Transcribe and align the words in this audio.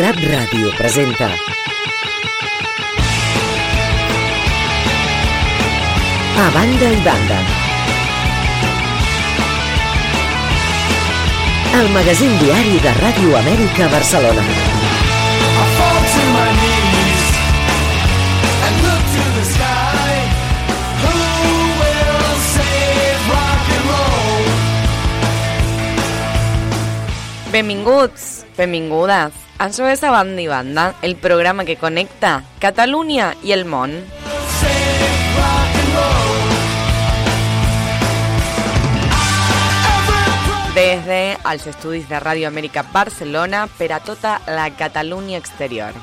Rap 0.00 0.16
Ràdio 0.18 0.70
presenta 0.76 1.28
A 6.44 6.46
banda 6.54 6.88
i 6.90 7.00
banda 7.04 7.38
El 11.80 11.88
magazín 11.94 12.32
diari 12.38 12.78
de 12.82 12.92
Ràdio 13.00 13.36
Amèrica 13.42 13.88
Barcelona 13.92 14.42
I 14.42 15.66
fall 15.76 16.00
to 16.14 16.22
my 16.34 16.50
knees 16.60 17.22
and 18.66 18.74
look 18.86 19.02
to 19.14 19.22
the 19.36 19.44
sky. 19.54 20.14
Who 21.02 21.14
will 21.80 22.32
save 22.54 23.20
rock 23.34 23.64
and 23.76 23.84
roll? 23.92 24.42
Benvinguts, 27.52 28.33
benvingudes. 28.56 29.32
Això 29.58 29.86
és 29.90 30.02
A 30.02 30.10
Banda 30.10 30.42
i 30.42 30.48
Banda, 30.50 30.94
el 31.02 31.14
programa 31.16 31.64
que 31.64 31.76
connecta 31.78 32.42
Catalunya 32.60 33.34
i 33.42 33.52
el 33.54 33.64
món. 33.64 33.94
Save 34.58 35.10
rock 35.38 35.78
and 35.82 35.94
roll. 35.94 36.34
Des 40.74 41.06
de 41.06 41.20
els 41.38 41.68
estudis 41.70 42.08
de 42.10 42.18
Ràdio 42.18 42.48
Amèrica 42.50 42.82
Barcelona 42.90 43.68
per 43.78 43.92
a 43.94 44.02
la 44.50 44.70
Catalunya 44.74 45.38
exterior. 45.38 45.94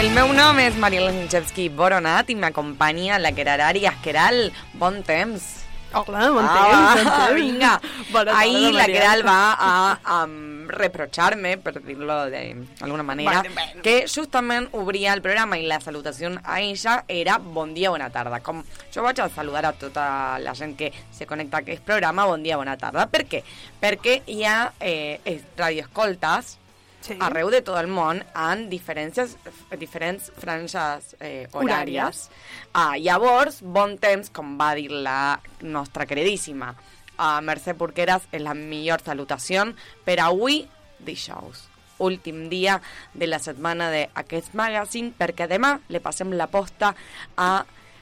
El 0.00 0.08
meu 0.16 0.32
nom 0.32 0.56
és 0.64 0.78
Mariela 0.80 1.12
Sinchevski 1.12 1.68
Boronat 1.68 2.30
i 2.32 2.34
m'acompanya 2.40 3.18
la 3.20 3.34
Querarari 3.36 3.84
Esqueral. 3.84 4.46
Bon 4.80 5.02
temps. 5.04 5.59
Hola, 5.92 6.30
bon 6.30 6.44
Ah, 6.46 7.30
vinga. 7.34 7.80
Bona 8.12 8.38
Ahir 8.38 8.72
la 8.72 8.82
Mariana. 8.82 8.86
Queral 8.86 9.22
va 9.26 9.38
a, 9.58 9.98
a 10.04 10.26
reprocharme, 10.70 11.56
per 11.58 11.80
dir-lo 11.82 12.28
d'alguna 12.30 13.02
manera, 13.02 13.40
Bueno, 13.40 13.54
bueno. 13.54 13.82
que 13.82 14.04
justament 14.06 14.68
obria 14.78 15.12
el 15.14 15.22
programa 15.22 15.58
i 15.58 15.66
la 15.66 15.80
salutació 15.82 16.30
a 16.44 16.60
ella 16.62 17.04
era 17.08 17.38
bon 17.38 17.74
dia, 17.74 17.90
bona 17.90 18.06
tarda. 18.14 18.38
Com 18.40 18.62
jo 18.94 19.02
vaig 19.02 19.18
a 19.18 19.28
saludar 19.34 19.64
a 19.66 19.72
tota 19.72 20.38
la 20.38 20.54
gent 20.54 20.76
que 20.78 20.92
se 21.10 21.26
connecta 21.26 21.58
a 21.58 21.64
aquest 21.66 21.82
programa, 21.82 22.26
bon 22.30 22.42
dia, 22.46 22.56
bona 22.56 22.76
tarda. 22.78 23.08
Per 23.10 23.24
què? 23.26 23.42
Perquè 23.82 24.20
hi 24.30 24.44
ha 24.46 24.70
eh, 24.78 25.18
eh, 25.24 25.40
radioescoltes 25.58 26.56
Sí. 27.00 27.16
arreu 27.16 27.48
de 27.48 27.62
tot 27.64 27.78
el 27.80 27.88
món 27.88 28.20
en 28.36 28.66
diferents, 28.68 29.36
diferents 29.80 30.26
franges 30.36 31.14
eh, 31.18 31.46
horàries. 31.56 32.26
Ah, 32.76 32.98
llavors, 33.00 33.62
bon 33.64 33.96
temps, 33.98 34.28
com 34.28 34.58
va 34.60 34.74
dir 34.76 34.90
la 34.92 35.40
nostra 35.62 36.04
queridíssima 36.04 36.74
uh, 36.74 37.40
Mercè 37.40 37.74
Porqueras, 37.74 38.28
és 38.32 38.44
la 38.44 38.54
millor 38.54 39.00
salutació 39.06 39.70
per 40.04 40.20
avui, 40.20 40.66
dijous 41.00 41.70
últim 42.00 42.48
dia 42.48 42.78
de 43.12 43.26
la 43.28 43.38
setmana 43.38 43.90
d'aquest 43.92 44.54
magazine, 44.56 45.12
perquè 45.12 45.46
demà 45.50 45.76
le 45.92 46.00
passem 46.00 46.32
la 46.32 46.48
posta 46.48 46.94
a 47.36 47.50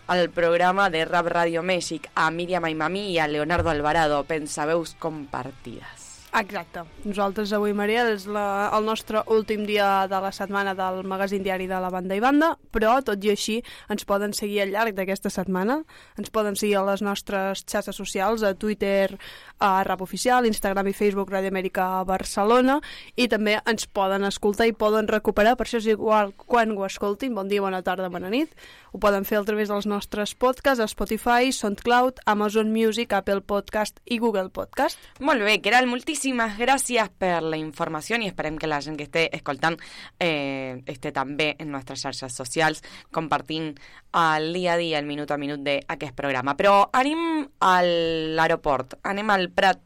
al 0.08 0.30
programa 0.32 0.88
de 0.88 1.02
Rap 1.04 1.26
Radio 1.28 1.60
Mèxic 1.60 2.06
a 2.14 2.30
Míriam 2.32 2.64
Aimami 2.64 3.10
i 3.12 3.18
a 3.20 3.26
Leonardo 3.28 3.68
Alvarado, 3.68 4.22
pensaveus 4.24 4.94
compartides. 4.96 5.97
Exacte. 6.36 6.82
Nosaltres 7.08 7.52
avui, 7.56 7.72
Maria, 7.72 8.02
és 8.12 8.26
la, 8.28 8.68
el 8.76 8.84
nostre 8.84 9.22
últim 9.32 9.64
dia 9.68 10.06
de 10.10 10.18
la 10.20 10.30
setmana 10.34 10.74
del 10.76 11.00
magazín 11.08 11.42
diari 11.42 11.66
de 11.70 11.78
la 11.80 11.88
banda 11.90 12.16
i 12.16 12.20
banda, 12.20 12.50
però 12.74 12.98
tot 13.04 13.24
i 13.24 13.32
així 13.32 13.56
ens 13.88 14.04
poden 14.08 14.34
seguir 14.36 14.60
al 14.62 14.74
llarg 14.74 14.96
d'aquesta 14.98 15.32
setmana, 15.32 15.80
ens 16.20 16.28
poden 16.34 16.58
seguir 16.58 16.76
a 16.78 16.84
les 16.90 17.02
nostres 17.02 17.64
xarxes 17.64 17.96
socials, 17.96 18.44
a 18.44 18.52
Twitter, 18.54 19.16
a 19.58 19.84
Rap 19.84 20.02
Oficial, 20.02 20.46
Instagram 20.46 20.90
i 20.90 20.96
Facebook 20.96 21.30
Ràdio 21.32 21.52
Amèrica 21.52 21.86
Barcelona, 22.08 22.78
i 23.16 23.28
també 23.28 23.58
ens 23.68 23.86
poden 23.86 24.24
escoltar 24.28 24.68
i 24.68 24.74
poden 24.76 25.08
recuperar, 25.10 25.56
per 25.56 25.66
això 25.66 25.80
és 25.82 25.88
igual 25.92 26.32
quan 26.46 26.76
ho 26.76 26.86
escoltin, 26.86 27.34
bon 27.34 27.48
dia, 27.50 27.62
bona 27.64 27.82
tarda, 27.82 28.10
bona 28.12 28.30
nit, 28.32 28.54
ho 28.92 28.98
poden 29.02 29.26
fer 29.28 29.38
a 29.38 29.44
través 29.44 29.68
dels 29.68 29.86
nostres 29.86 30.34
podcasts 30.34 30.80
a 30.80 30.88
Spotify, 30.88 31.52
SoundCloud, 31.52 32.22
Amazon 32.26 32.72
Music, 32.72 33.12
Apple 33.12 33.42
Podcast 33.42 34.00
i 34.06 34.18
Google 34.18 34.48
Podcast. 34.50 34.98
Molt 35.20 35.44
bé, 35.44 35.58
Keral, 35.64 35.88
moltíssimes 35.90 36.56
gràcies 36.58 37.10
per 37.18 37.42
la 37.44 37.58
informació 37.60 38.16
i 38.18 38.30
esperem 38.30 38.56
que 38.58 38.70
la 38.70 38.80
gent 38.80 38.96
que 38.96 39.08
esté 39.08 39.28
escoltant 39.36 39.76
eh, 40.18 40.80
esté 40.86 41.12
també 41.12 41.54
en 41.58 41.72
nostres 41.74 42.00
xarxes 42.02 42.34
socials 42.34 42.82
compartint 43.12 43.74
el 44.18 44.52
dia 44.54 44.74
a 44.74 44.78
dia, 44.80 44.98
el 44.98 45.06
minut 45.06 45.30
a 45.30 45.38
minut 45.38 45.60
d'aquest 45.64 46.16
programa. 46.16 46.56
Però 46.56 46.88
anem 46.96 47.44
a 47.60 47.74
l'aeroport, 47.84 48.98
anem 49.04 49.30
al 49.30 49.47
Prat, 49.54 49.80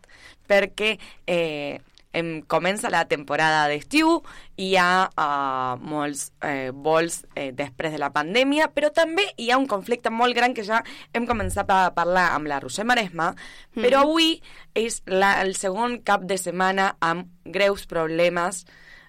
perquè 0.49 0.97
eh, 1.27 1.81
em 2.13 2.43
comença 2.47 2.91
la 2.93 3.07
temporada 3.09 3.65
d'estiu 3.71 4.19
i 4.61 4.73
hi 4.73 4.77
ha 4.77 5.09
uh, 5.09 5.81
molts 5.81 6.29
eh, 6.45 6.71
vols 6.71 7.23
eh, 7.35 7.51
després 7.57 7.95
de 7.95 8.01
la 8.01 8.13
pandèmia, 8.15 8.69
però 8.75 8.93
també 8.95 9.25
hi 9.41 9.51
ha 9.51 9.59
un 9.61 9.67
conflicte 9.67 10.13
molt 10.13 10.37
gran 10.37 10.55
que 10.55 10.65
ja 10.67 10.83
hem 11.13 11.27
començat 11.29 11.73
a 11.73 11.81
parlar 11.97 12.31
amb 12.37 12.51
la 12.53 12.61
Roser 12.61 12.85
Maresma, 12.89 13.33
però 13.75 14.05
avui 14.05 14.37
és 14.79 15.01
la, 15.09 15.39
el 15.43 15.57
segon 15.57 15.99
cap 16.05 16.29
de 16.29 16.39
setmana 16.39 16.93
amb 17.01 17.33
greus 17.45 17.89
problemes 17.89 18.65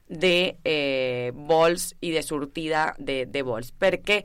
de 0.08 0.60
eh, 0.64 1.32
vols 1.34 1.94
i 2.02 2.12
de 2.12 2.24
sortida 2.24 2.92
de, 3.00 3.24
de 3.26 3.44
vols, 3.44 3.72
perquè 3.72 4.22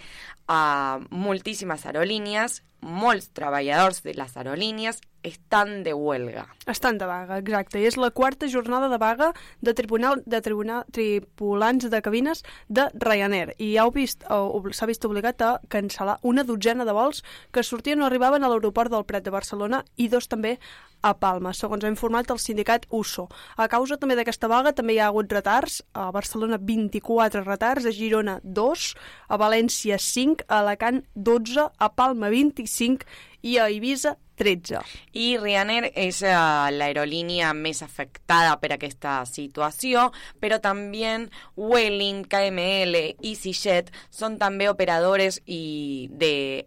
uh, 0.51 0.99
moltíssimes 1.11 1.87
aerolínies, 1.87 2.63
molts 2.83 3.31
treballadors 3.35 4.03
de 4.05 4.15
les 4.15 4.37
aerolínies 4.37 5.01
estan 5.23 5.83
de 5.85 5.95
huelga. 5.95 6.47
Estan 6.67 6.99
de 6.99 7.07
vaga, 7.07 7.39
exacte. 7.39 7.81
I 7.81 7.89
és 7.89 7.97
la 7.99 8.11
quarta 8.11 8.49
jornada 8.49 8.89
de 8.89 8.99
vaga 8.99 9.33
de, 9.61 9.75
tribunal, 9.75 10.23
de 10.27 10.41
tribunal, 10.45 10.85
tripulants 10.93 11.89
de 11.91 12.03
cabines 12.03 12.45
de 12.69 12.89
Ryanair. 12.95 13.55
I 13.59 13.75
ja 13.77 13.89
vist, 13.91 14.25
s'ha 14.25 14.89
vist 14.91 15.05
obligat 15.09 15.43
a 15.43 15.53
cancel·lar 15.73 16.19
una 16.23 16.45
dotzena 16.45 16.87
de 16.89 16.95
vols 16.95 17.25
que 17.53 17.65
sortien 17.65 18.03
o 18.03 18.07
arribaven 18.07 18.45
a 18.45 18.53
l'aeroport 18.53 18.93
del 18.93 19.07
Prat 19.09 19.25
de 19.25 19.35
Barcelona 19.35 19.85
i 19.97 20.09
dos 20.13 20.29
també 20.29 20.59
a 21.03 21.13
Palma, 21.15 21.53
segons 21.55 21.85
ha 21.85 21.91
informat 21.93 22.31
el 22.35 22.41
sindicat 22.43 22.87
USO. 22.91 23.29
A 23.57 23.69
causa 23.71 23.99
també 24.01 24.17
d'aquesta 24.19 24.49
vaga 24.51 24.73
també 24.75 24.97
hi 24.97 24.99
ha 24.99 25.07
hagut 25.13 25.31
retards, 25.33 25.81
a 25.95 26.09
Barcelona 26.15 26.59
24 26.59 27.45
retards, 27.47 27.87
a 27.87 27.95
Girona 27.95 28.39
2, 28.43 28.89
a 29.29 29.39
València 29.39 29.99
5, 30.03 30.49
a 30.49 30.59
Alacant 30.59 31.05
12, 31.15 31.69
a 31.79 31.89
Palma 31.95 32.33
25 32.35 33.07
i 33.49 33.57
a 33.59 33.69
Eivissa 33.73 34.17
13. 34.39 34.79
I 35.19 35.37
Ryanair 35.41 35.89
és 35.99 36.21
eh, 36.23 36.33
l'aerolínia 36.77 37.51
més 37.57 37.81
afectada 37.83 38.55
per 38.63 38.71
aquesta 38.75 39.19
situació, 39.27 40.09
però 40.41 40.61
també 40.63 41.27
Vueling, 41.57 42.23
KML, 42.31 42.95
EasyJet 43.19 43.91
són 44.15 44.39
també 44.39 44.69
operadores 44.71 45.41
i 45.47 46.09
de, 46.11 46.65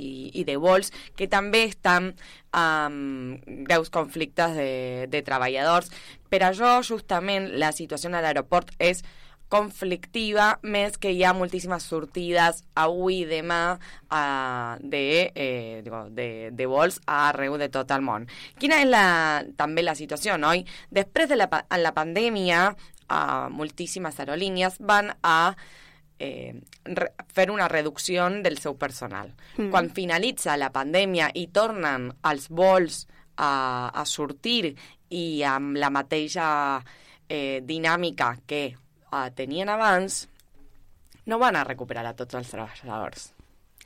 i, 0.00 0.08
i 0.34 0.44
de 0.44 0.56
vols 0.60 0.92
que 1.16 1.28
també 1.30 1.64
estan 1.70 2.12
amb 2.54 3.42
greus 3.66 3.90
conflictes 3.90 4.54
de, 4.54 4.70
de 5.10 5.22
treballadors. 5.26 5.90
Per 6.30 6.42
això, 6.44 6.78
justament, 6.86 7.52
la 7.58 7.72
situació 7.72 8.12
a 8.12 8.20
l'aeroport 8.20 8.74
és 8.78 9.02
conflictiva, 9.52 10.58
més 10.62 10.96
que 10.98 11.12
hi 11.14 11.22
ha 11.24 11.34
moltíssimes 11.36 11.84
sortides 11.86 12.62
avui 12.80 13.20
i 13.22 13.28
demà 13.28 13.76
uh, 13.76 14.80
de, 14.80 15.04
eh, 15.30 15.82
digo, 15.84 16.04
de, 16.10 16.50
de 16.50 16.66
vols 16.70 16.98
arreu 17.06 17.58
de 17.60 17.68
tot 17.72 17.92
el 17.94 18.02
món. 18.02 18.26
Quina 18.58 18.80
és 18.82 18.90
la, 18.90 19.06
també 19.58 19.84
la 19.84 19.94
situació, 19.98 20.38
noi? 20.40 20.64
Després 20.90 21.30
de 21.30 21.38
la, 21.38 21.48
la 21.78 21.94
pandèmia, 21.94 22.66
uh, 22.74 23.46
moltíssimes 23.54 24.18
aerolínies 24.20 24.80
van 24.80 25.12
a 25.22 25.54
eh, 26.18 26.54
fer 27.32 27.50
una 27.50 27.68
reducció 27.68 28.28
del 28.42 28.58
seu 28.58 28.76
personal. 28.76 29.32
Mm. 29.56 29.70
Quan 29.70 29.90
finalitza 29.90 30.56
la 30.56 30.72
pandèmia 30.74 31.30
i 31.34 31.48
tornen 31.52 32.10
els 32.24 32.48
vols 32.50 33.04
a, 33.36 33.90
a 33.90 34.04
sortir 34.06 34.74
i 35.14 35.42
amb 35.46 35.76
la 35.78 35.90
mateixa 35.90 36.46
eh, 37.28 37.60
dinàmica 37.64 38.34
que 38.46 38.64
eh, 39.14 39.30
tenien 39.36 39.70
abans, 39.72 40.24
no 41.26 41.40
van 41.40 41.56
a 41.56 41.64
recuperar 41.64 42.06
a 42.10 42.16
tots 42.18 42.36
els 42.40 42.52
treballadors. 42.52 43.30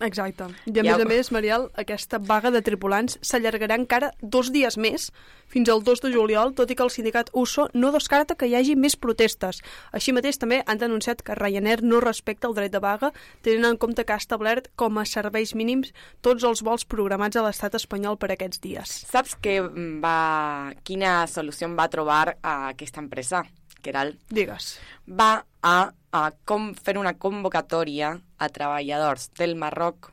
Exacte. 0.01 0.47
I 0.67 0.79
a 0.79 0.85
Ja 0.85 0.95
més 0.95 1.03
a 1.03 1.09
més, 1.09 1.31
Mariel, 1.35 1.67
aquesta 1.75 2.21
vaga 2.23 2.53
de 2.55 2.63
tripulants 2.63 3.19
s'allargarà 3.21 3.75
encara 3.75 4.13
dos 4.23 4.53
dies 4.55 4.77
més, 4.79 5.09
fins 5.51 5.69
al 5.73 5.83
2 5.83 6.05
de 6.05 6.13
juliol, 6.13 6.53
tot 6.55 6.71
i 6.71 6.77
que 6.79 6.85
el 6.85 6.93
sindicat 6.95 7.33
USO 7.33 7.69
no 7.75 7.91
descarta 7.91 8.37
que 8.39 8.47
hi 8.47 8.55
hagi 8.55 8.77
més 8.77 8.95
protestes. 8.97 9.61
Així 9.91 10.15
mateix 10.15 10.39
també 10.39 10.63
han 10.67 10.79
denunciat 10.79 11.23
que 11.23 11.35
Ryanair 11.35 11.83
no 11.83 12.01
respecta 12.05 12.47
el 12.47 12.55
dret 12.55 12.73
de 12.73 12.83
vaga, 12.85 13.11
tenint 13.43 13.67
en 13.73 13.77
compte 13.77 14.05
que 14.05 14.15
ha 14.15 14.23
establert 14.23 14.71
com 14.77 14.99
a 14.99 15.07
serveis 15.09 15.55
mínims 15.59 15.91
tots 16.23 16.45
els 16.45 16.63
vols 16.63 16.87
programats 16.87 17.37
a 17.37 17.43
l'estat 17.43 17.75
espanyol 17.75 18.19
per 18.19 18.31
aquests 18.33 18.63
dies. 18.63 19.01
Saps 19.11 19.35
que 19.43 19.61
mm, 19.63 19.99
va, 20.05 20.75
quina 20.85 21.25
solució 21.27 21.67
va 21.75 21.91
trobar 21.91 22.37
a 22.39 22.69
aquesta 22.69 23.03
empresa, 23.03 23.43
Keral? 23.83 24.17
Digues. 24.31 24.79
va 25.09 25.45
a, 25.63 25.93
a 26.13 26.23
com, 26.45 26.73
fer 26.75 26.97
una 26.99 27.15
convocatòria 27.15 28.15
a 28.39 28.49
treballadors 28.49 29.31
del 29.39 29.55
Marroc 29.57 30.11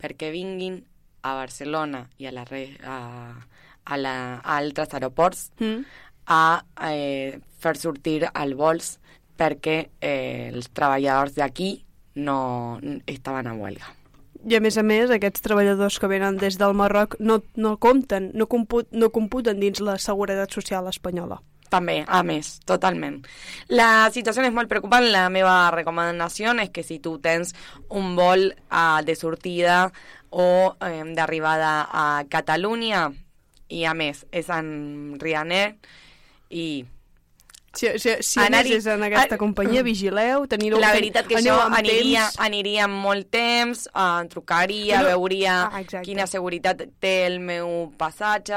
perquè 0.00 0.30
vinguin 0.32 0.82
a 1.22 1.34
Barcelona 1.34 2.06
i 2.18 2.26
a, 2.28 2.32
la, 2.32 2.44
re- 2.44 2.76
a, 2.84 2.98
a, 3.84 3.96
la, 3.96 4.14
a 4.42 4.56
altres 4.58 4.92
aeroports 4.94 5.50
Mm. 5.60 5.84
a 6.26 6.62
eh, 6.90 7.38
fer 7.60 7.76
sortir 7.78 8.28
els 8.32 8.56
vols 8.58 8.98
perquè 9.38 9.88
eh, 10.00 10.50
els 10.52 10.68
treballadors 10.72 11.34
d'aquí 11.36 11.84
no 12.16 12.80
estaven 13.06 13.46
a 13.46 13.54
huelga. 13.54 13.92
I 14.46 14.54
a 14.56 14.60
més 14.60 14.76
a 14.78 14.82
més, 14.86 15.10
aquests 15.10 15.42
treballadors 15.42 15.98
que 15.98 16.06
venen 16.08 16.36
des 16.38 16.56
del 16.56 16.72
Marroc 16.78 17.16
no, 17.18 17.40
no 17.56 17.76
compten, 17.82 18.30
no, 18.34 18.46
comput, 18.46 18.86
no 18.92 19.10
computen 19.10 19.58
dins 19.60 19.80
la 19.82 19.98
seguretat 19.98 20.52
social 20.54 20.86
espanyola. 20.88 21.40
També, 21.72 22.00
a 22.06 22.22
més, 22.26 22.56
totalment. 22.68 23.20
La 23.72 24.08
situació 24.14 24.44
és 24.46 24.54
molt 24.54 24.70
preocupant. 24.70 25.06
La 25.10 25.26
meva 25.32 25.70
recomanació 25.74 26.54
és 26.62 26.70
que 26.74 26.84
si 26.86 27.00
tu 27.02 27.16
tens 27.22 27.54
un 27.90 28.14
vol 28.18 28.48
uh, 28.52 29.02
de 29.06 29.16
sortida 29.18 29.86
o 30.30 30.76
eh, 30.80 31.02
d'arribada 31.16 31.88
a 31.90 32.24
Catalunya 32.28 33.08
i 33.72 33.84
a 33.86 33.94
més 33.98 34.24
és 34.30 34.50
en 34.52 35.16
Ryanair 35.18 35.74
i 36.50 36.84
Si, 37.76 37.86
si, 38.00 38.14
si 38.22 38.40
a 38.40 38.46
Anar-hi- 38.46 38.70
més 38.72 38.86
és 38.86 38.86
en 38.94 39.02
aquesta 39.04 39.34
a- 39.34 39.38
companyia, 39.38 39.82
vigileu, 39.84 40.46
teniu... 40.48 40.78
la 40.80 40.92
veritat 40.94 41.26
que 41.28 41.36
amb 41.36 41.74
aniria, 41.76 42.22
temps. 42.30 42.40
aniria 42.40 42.86
molt 42.88 43.28
temps, 43.30 43.86
uh, 43.94 44.24
trucaria, 44.32 45.02
Però- 45.02 45.12
veuria 45.18 45.56
Ah, 45.70 45.80
exacte. 45.82 46.04
quina 46.08 46.26
seguretat 46.26 46.82
té 47.00 47.26
el 47.26 47.38
meu 47.40 47.92
passatge... 47.98 48.56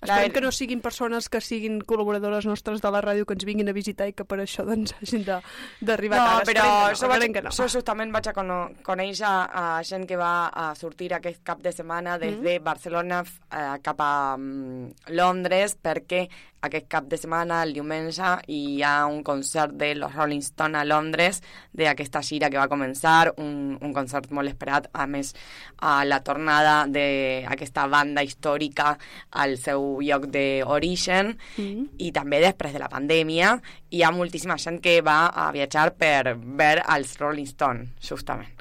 Esperem 0.00 0.32
que 0.32 0.40
no 0.40 0.50
siguin 0.52 0.80
persones 0.80 1.28
que 1.28 1.40
siguin 1.40 1.78
col·laboradores 1.84 2.44
nostres 2.48 2.80
de 2.80 2.90
la 2.90 3.00
ràdio 3.04 3.24
que 3.28 3.34
ens 3.36 3.44
vinguin 3.44 3.68
a 3.68 3.72
visitar 3.76 4.08
i 4.08 4.14
que 4.16 4.24
per 4.24 4.38
això 4.40 4.64
doncs 4.64 4.94
hagin 5.00 5.24
de- 5.24 5.40
d'arribar 5.80 6.18
No, 6.18 6.26
tard. 6.40 6.48
però 6.48 6.64
això, 6.90 7.02
no, 7.04 7.08
vaig, 7.08 7.18
esperem 7.22 7.32
que 7.36 7.42
no. 7.42 7.50
això 7.50 7.68
justament 7.68 8.12
vaig 8.12 8.28
a 8.28 8.34
conèixer 8.82 9.26
a 9.30 9.82
gent 9.84 10.06
que 10.08 10.16
va 10.16 10.48
a 10.48 10.74
sortir 10.74 11.12
aquest 11.14 11.42
cap 11.44 11.60
de 11.62 11.72
setmana 11.72 12.18
des 12.18 12.40
de 12.42 12.58
Barcelona 12.58 13.22
eh, 13.24 13.78
cap 13.82 14.00
a 14.00 14.36
mm, 14.36 14.90
Londres 15.16 15.76
perquè 15.80 16.26
aquest 16.62 16.88
cap 16.92 17.06
de 17.08 17.16
setmana, 17.16 17.62
el 17.64 17.72
diumenge, 17.76 18.34
hi 18.48 18.82
ha 18.82 19.06
un 19.06 19.22
concert 19.22 19.72
de 19.80 19.94
los 19.94 20.14
Rolling 20.14 20.42
Stones 20.44 20.80
a 20.80 20.84
Londres 20.84 21.42
d'aquesta 21.72 22.22
gira 22.22 22.50
que 22.50 22.60
va 22.60 22.68
començar, 22.68 23.32
un, 23.38 23.78
un 23.80 23.94
concert 23.96 24.30
molt 24.30 24.52
esperat, 24.52 24.90
a 24.92 25.06
més 25.06 25.34
a 25.80 26.04
la 26.04 26.20
tornada 26.26 26.84
d'aquesta 26.90 27.86
banda 27.88 28.24
històrica 28.26 28.96
al 29.30 29.56
seu 29.58 30.00
lloc 30.00 30.28
d'origen 30.30 31.36
Mm. 31.56 31.86
i 31.98 32.10
també 32.12 32.40
després 32.42 32.72
de 32.72 32.80
la 32.82 32.88
pandèmia 32.88 33.54
hi 33.90 34.02
ha 34.02 34.10
moltíssima 34.14 34.56
gent 34.60 34.80
que 34.82 35.00
va 35.02 35.26
a 35.28 35.50
viatjar 35.52 35.92
per 35.98 36.36
veure 36.36 36.84
els 36.94 37.16
Rolling 37.20 37.48
Stones, 37.48 37.88
justament. 38.00 38.52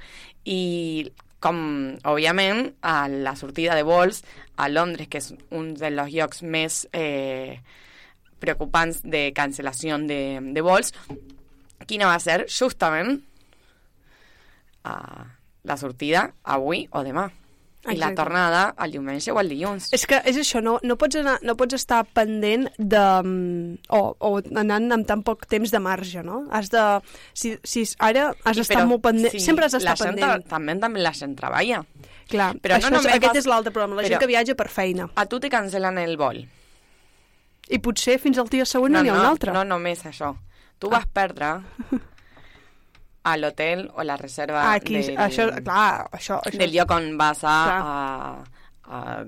I 0.45 1.11
com, 1.39 1.59
òbviament, 2.03 2.73
a 2.81 3.07
la 3.07 3.35
sortida 3.39 3.75
de 3.75 3.83
vols 3.87 4.23
a 4.57 4.67
Londres, 4.69 5.07
que 5.07 5.21
és 5.21 5.31
un 5.55 5.73
dels 5.79 6.11
llocs 6.11 6.43
més 6.43 6.81
eh, 6.91 7.59
preocupants 8.39 9.01
de 9.03 9.29
cancel·lació 9.35 9.97
de, 10.07 10.21
de 10.55 10.61
vols, 10.65 10.93
quina 11.89 12.07
va 12.09 12.19
ser 12.19 12.45
justament 12.51 13.19
uh, 14.85 15.25
la 15.63 15.77
sortida 15.77 16.29
avui 16.43 16.87
o 16.91 17.03
demà. 17.03 17.29
I 17.87 17.95
la 17.95 18.09
Exacte. 18.09 18.15
tornada 18.19 18.61
el 18.83 18.91
diumenge 18.91 19.31
o 19.31 19.37
el 19.39 19.47
dilluns. 19.53 19.85
És 19.95 20.03
que 20.05 20.17
és 20.27 20.35
això, 20.37 20.59
no, 20.61 20.73
no, 20.83 20.97
pots 20.99 21.15
anar, 21.15 21.37
no 21.47 21.53
pots 21.57 21.77
estar 21.77 22.01
pendent 22.13 22.67
de... 22.77 23.03
mm, 23.23 23.77
O, 23.95 24.01
o 24.19 24.31
anant 24.59 24.91
amb 24.91 25.07
tan 25.07 25.23
poc 25.23 25.45
temps 25.49 25.71
de 25.71 25.79
marge, 25.79 26.19
no? 26.27 26.41
Has 26.51 26.67
de... 26.73 26.83
Si, 27.33 27.53
si 27.63 27.85
ara 28.03 28.33
has 28.43 28.59
d'estar 28.59 28.83
molt 28.85 29.01
pendent... 29.07 29.31
sí, 29.31 29.39
sempre 29.39 29.65
has 29.69 29.77
d'estar 29.77 29.95
pendent. 29.97 30.43
També, 30.51 30.75
també 30.83 30.99
la 31.01 31.13
gent 31.15 31.37
treballa. 31.39 31.79
Clar, 32.29 32.51
però 32.61 32.75
no 32.75 32.83
això, 32.83 32.91
només 32.93 33.15
aquest 33.15 33.31
vas- 33.31 33.41
és 33.45 33.47
l'altre 33.49 33.71
problema, 33.73 33.95
la 33.95 34.03
però- 34.03 34.11
gent 34.17 34.25
que 34.27 34.31
viatja 34.35 34.57
per 34.59 34.67
feina. 34.69 35.07
A 35.15 35.25
tu 35.31 35.39
te 35.39 35.49
cancel·len 35.49 36.03
el 36.03 36.17
vol. 36.19 36.43
I 37.69 37.77
potser 37.79 38.17
fins 38.19 38.37
al 38.41 38.49
dia 38.49 38.65
següent 38.65 38.93
no 38.93 39.01
n'hi 39.03 39.09
ha 39.09 39.17
un 39.19 39.25
altre. 39.25 39.53
no 39.53 39.63
només 39.63 40.03
això. 40.05 40.35
Tu 40.79 40.87
Ah. 40.87 40.97
vas 40.97 41.05
perdre 41.13 41.61
a 43.23 43.37
l'hotel 43.37 43.89
o 43.93 44.03
la 44.03 44.15
reserva 44.17 44.61
Ah, 44.63 44.73
aquí, 44.79 44.95
del, 44.97 45.17
això, 45.17 45.49
clar, 45.63 46.09
això, 46.11 46.39
això 46.41 46.57
del 46.57 46.71
lloc 46.73 46.91
on 46.95 47.17
vas 47.19 47.43
a, 47.43 47.55
a, 47.79 48.43
a 48.89 49.23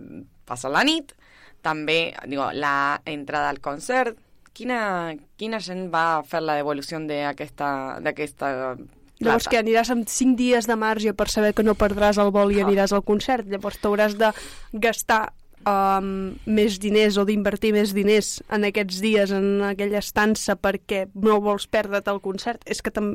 passar 0.47 0.71
la 0.71 0.83
nit. 0.83 1.13
També, 1.61 2.13
digo, 2.25 2.47
la 2.53 3.01
entrada 3.05 3.49
al 3.49 3.59
concert. 3.61 4.17
Quina, 4.53 5.13
quina 5.37 5.59
gent 5.59 5.91
va 5.93 6.23
fer 6.27 6.41
la 6.41 6.55
devolució 6.57 6.97
d'aquesta 6.99 8.77
Llavors 9.21 9.45
que 9.47 9.59
aniràs 9.59 9.91
amb 9.93 10.07
5 10.09 10.33
dies 10.35 10.65
de 10.65 10.75
marge 10.75 11.13
per 11.13 11.27
saber 11.29 11.53
que 11.53 11.61
no 11.61 11.75
perdràs 11.77 12.17
el 12.17 12.31
vol 12.33 12.51
i 12.55 12.59
Ah. 12.59 12.65
aniràs 12.65 12.91
al 12.91 13.03
concert. 13.05 13.45
Llavors 13.45 13.77
t'hauràs 13.79 14.15
de 14.17 14.31
gastar 14.73 15.31
um, 15.67 16.33
més 16.45 16.77
diners 16.81 17.17
o 17.21 17.25
d'invertir 17.27 17.71
més 17.75 17.93
diners 17.93 18.41
en 18.49 18.65
aquests 18.69 18.99
dies 19.03 19.31
en 19.35 19.61
aquella 19.67 19.99
estança 20.01 20.55
perquè 20.55 21.05
no 21.15 21.39
vols 21.43 21.67
perdre't 21.71 22.07
el 22.11 22.21
concert. 22.23 22.61
És 22.65 22.81
que 22.81 22.91
tam... 22.91 23.13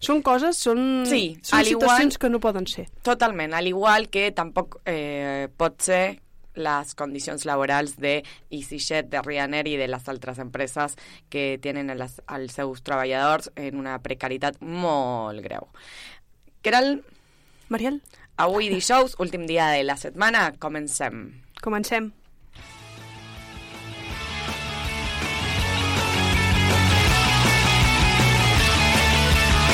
són 0.00 0.22
coses, 0.22 0.56
són, 0.60 1.04
Sí, 1.08 1.38
són 1.42 1.58
al 1.60 1.66
igual- 1.70 1.88
situacions 1.88 2.18
que 2.18 2.30
no 2.30 2.40
poden 2.40 2.66
ser. 2.66 2.88
Totalment, 3.02 3.54
al 3.54 3.66
igual 3.70 4.08
que 4.12 4.30
tampoc 4.32 4.80
eh, 4.86 5.48
pot 5.56 5.80
ser 5.82 6.20
les 6.58 6.94
condicions 6.98 7.44
laborals 7.46 7.92
de 8.02 8.16
EasyJet, 8.50 9.06
de 9.12 9.20
Ryanair 9.22 9.68
i 9.70 9.76
de 9.78 9.86
les 9.86 10.08
altres 10.10 10.40
empreses 10.42 10.96
que 11.30 11.52
tenen 11.62 11.92
les, 11.94 12.16
els 12.34 12.56
seus 12.58 12.82
treballadors 12.82 13.52
en 13.54 13.78
una 13.78 14.00
precarietat 14.02 14.58
molt 14.60 15.38
greu. 15.44 15.68
Keral, 16.66 17.04
Mariel, 17.70 18.00
avui 18.42 18.66
dijous, 18.72 19.14
últim 19.22 19.46
dia 19.46 19.68
de 19.70 19.84
la 19.86 19.94
setmana, 19.96 20.48
comencem. 20.58 21.28
Comencem. 21.60 22.12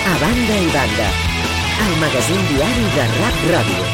A 0.07 0.19
banda 0.21 0.57
i 0.57 0.69
banda. 0.73 1.09
El 1.85 1.97
magazín 2.00 2.43
diari 2.49 2.87
de 2.97 3.05
Rap 3.21 3.37
Ràdio. 3.53 3.85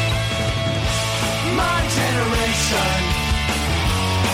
My 1.55 1.79
generation 1.97 2.99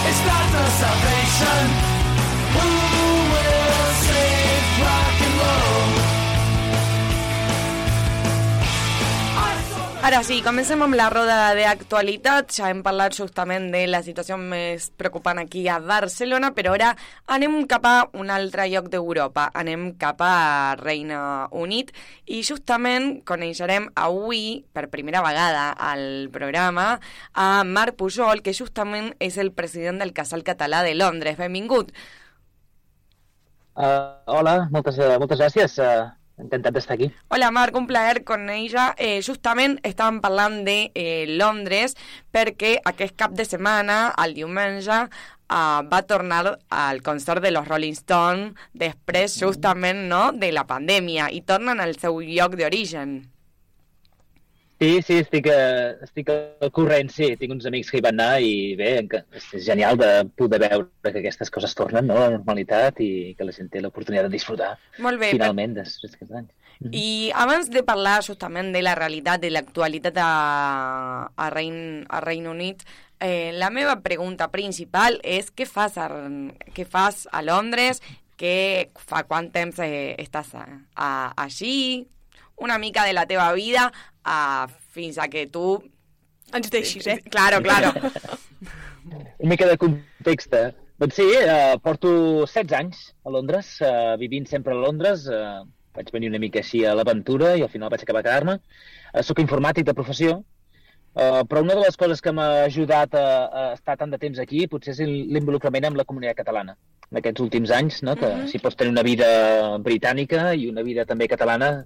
is 0.09 0.19
not 0.25 0.45
the 0.51 0.65
salvation. 0.81 1.96
Ara 10.05 10.19
sí, 10.21 10.37
comencem 10.45 10.77
amb 10.85 10.93
la 10.93 11.07
roda 11.09 11.35
d'actualitat. 11.57 12.51
Ja 12.53 12.67
hem 12.69 12.83
parlat 12.85 13.15
justament 13.17 13.65
de 13.73 13.81
la 13.89 14.03
situació 14.05 14.37
més 14.37 14.91
preocupant 14.93 15.41
aquí 15.41 15.63
a 15.67 15.79
Barcelona, 15.81 16.51
però 16.53 16.75
ara 16.77 16.91
anem 17.33 17.55
cap 17.67 17.87
a 17.89 17.95
un 18.13 18.29
altre 18.29 18.67
lloc 18.69 18.91
d'Europa. 18.93 19.47
Anem 19.57 19.89
cap 19.97 20.21
a 20.21 20.75
Reina 20.79 21.19
Unit 21.49 21.89
i 22.29 22.43
justament 22.45 23.23
coneixerem 23.27 23.89
avui, 23.97 24.61
per 24.71 24.85
primera 24.93 25.23
vegada 25.25 25.71
al 25.73 26.29
programa, 26.31 26.99
a 27.33 27.49
Marc 27.65 27.97
Pujol, 27.97 28.45
que 28.45 28.53
justament 28.53 29.15
és 29.19 29.39
el 29.41 29.51
president 29.51 29.97
del 29.99 30.13
Casal 30.13 30.45
Català 30.45 30.83
de 30.85 30.93
Londres. 30.93 31.41
Benvingut. 31.41 31.91
Uh, 33.73 34.21
hola, 34.29 34.59
moltes, 34.71 35.01
uh, 35.01 35.17
moltes 35.17 35.41
gràcies. 35.41 35.81
Uh, 35.81 36.07
encantat 36.37 36.73
d'estar 36.75 36.95
aquí. 36.95 37.11
Hola 37.33 37.51
Marc, 37.51 37.75
un 37.75 37.87
plaer 37.87 38.23
con 38.23 38.49
ella. 38.49 38.93
Eh, 38.97 39.21
justament 39.25 39.77
estàvem 39.83 40.21
parlant 40.23 40.61
de 40.67 40.77
eh, 40.93 41.25
Londres 41.37 41.97
perquè 42.33 42.77
aquest 42.85 43.17
cap 43.17 43.33
de 43.37 43.45
setmana, 43.45 44.13
el 44.23 44.35
diumenge, 44.37 45.07
uh, 45.49 45.81
va 45.87 46.01
tornar 46.07 46.57
al 46.69 47.01
concert 47.01 47.41
de 47.43 47.51
los 47.51 47.67
Rolling 47.67 47.95
Stones 47.97 48.67
després 48.73 49.39
justament 49.39 50.07
no, 50.11 50.31
de 50.33 50.51
la 50.51 50.67
pandèmia 50.67 51.31
i 51.31 51.41
tornen 51.41 51.81
al 51.81 51.97
seu 51.99 52.21
lloc 52.21 52.57
d'origen. 52.59 53.19
Sí, 54.77 55.01
sí, 55.01 55.15
estic, 55.23 55.47
uh, 55.49 55.97
estic 56.05 56.27
al 56.29 56.69
corrent, 56.73 57.09
sí. 57.09 57.31
Tinc 57.39 57.55
uns 57.55 57.65
amics 57.65 57.89
que 57.89 57.97
hi 57.97 58.03
van 58.05 58.19
anar 58.19 58.43
i 58.45 58.75
bé, 58.77 58.91
és 59.39 59.47
genial 59.65 59.97
de 59.97 60.09
poder 60.37 60.59
veure 60.61 61.13
que 61.13 61.23
aquestes 61.23 61.49
coses 61.53 61.73
tornen 61.77 62.05
no, 62.11 62.17
a 62.19 62.27
la 62.27 62.35
normalitat 62.35 63.01
i 63.01 63.33
que 63.37 63.47
la 63.47 63.55
gent 63.55 63.71
té 63.73 63.81
l'oportunitat 63.81 64.27
de 64.27 64.35
disfrutar 64.35 64.75
Molt 65.01 65.17
bé, 65.23 65.31
finalment 65.33 65.73
després 65.79 66.13
d'aquests 66.13 66.37
anys. 66.43 66.53
I 66.93 67.31
abans 67.33 67.71
de 67.73 67.81
parlar 67.81 68.19
justament 68.21 68.69
de 68.75 68.83
la 68.85 68.93
realitat, 68.93 69.41
de 69.41 69.49
l'actualitat 69.49 70.19
a, 70.21 70.29
a, 71.33 71.47
Rein, 71.49 72.05
a 72.05 72.21
Reino 72.21 72.53
Unit, 72.53 72.83
eh, 73.19 73.49
la 73.57 73.71
meva 73.73 73.95
pregunta 74.05 74.51
principal 74.53 75.17
és 75.25 75.49
què 75.49 75.65
fas 75.65 75.97
a, 75.97 76.05
què 76.77 76.85
fas 76.85 77.25
a 77.33 77.41
Londres, 77.41 78.03
que 78.37 78.91
fa 79.09 79.23
quant 79.25 79.49
temps 79.49 79.81
eh, 79.81 80.13
estàs 80.21 80.53
a, 80.53 80.67
a, 80.93 81.09
així, 81.47 82.05
una 82.57 82.77
mica 82.77 83.05
de 83.05 83.13
la 83.13 83.25
teva 83.25 83.51
vida 83.53 83.91
a, 84.23 84.67
fins 84.91 85.17
a 85.17 85.27
que 85.29 85.47
tu... 85.47 85.81
Ens 86.53 86.69
deixis, 86.71 87.05
eh? 87.07 87.21
Claro, 87.29 87.61
claro. 87.61 87.91
Una 89.39 89.49
mica 89.49 89.67
de 89.67 89.77
context. 89.77 90.53
eh? 90.53 90.73
Doncs 90.97 91.15
sí, 91.15 91.25
eh, 91.35 91.77
porto 91.83 92.09
16 92.45 92.71
anys 92.73 93.01
a 93.23 93.29
Londres, 93.29 93.75
eh, 93.81 94.15
vivint 94.17 94.47
sempre 94.47 94.73
a 94.73 94.77
Londres. 94.79 95.27
Eh, 95.27 95.61
vaig 95.97 96.09
venir 96.13 96.29
una 96.29 96.39
mica 96.41 96.59
així 96.61 96.83
a 96.85 96.93
l'aventura 96.95 97.55
i 97.57 97.63
al 97.65 97.69
final 97.69 97.89
vaig 97.89 98.01
acabar 98.03 98.23
quedar-me. 98.25 98.57
Eh, 99.13 99.23
soc 99.23 99.39
informàtic 99.43 99.85
de 99.85 99.93
professió, 99.97 100.39
eh, 101.15 101.43
però 101.49 101.61
una 101.65 101.75
de 101.77 101.83
les 101.85 101.97
coses 101.97 102.21
que 102.21 102.31
m'ha 102.33 102.63
ajudat 102.65 103.13
a, 103.15 103.25
a 103.47 103.63
estar 103.77 103.97
tant 103.97 104.11
de 104.13 104.19
temps 104.21 104.39
aquí 104.39 104.65
potser 104.67 104.95
és 104.95 105.01
l'involucrament 105.05 105.85
amb 105.91 105.97
la 106.01 106.05
comunitat 106.05 106.37
catalana. 106.41 106.77
En 107.11 107.21
aquests 107.21 107.41
últims 107.45 107.71
anys, 107.71 108.01
no? 108.03 108.15
que 108.15 108.27
Mhm. 108.33 108.47
si 108.51 108.59
pots 108.59 108.75
tenir 108.75 108.91
una 108.91 109.03
vida 109.03 109.27
britànica 109.79 110.53
i 110.55 110.67
una 110.69 110.83
vida 110.83 111.05
també 111.05 111.27
catalana, 111.27 111.85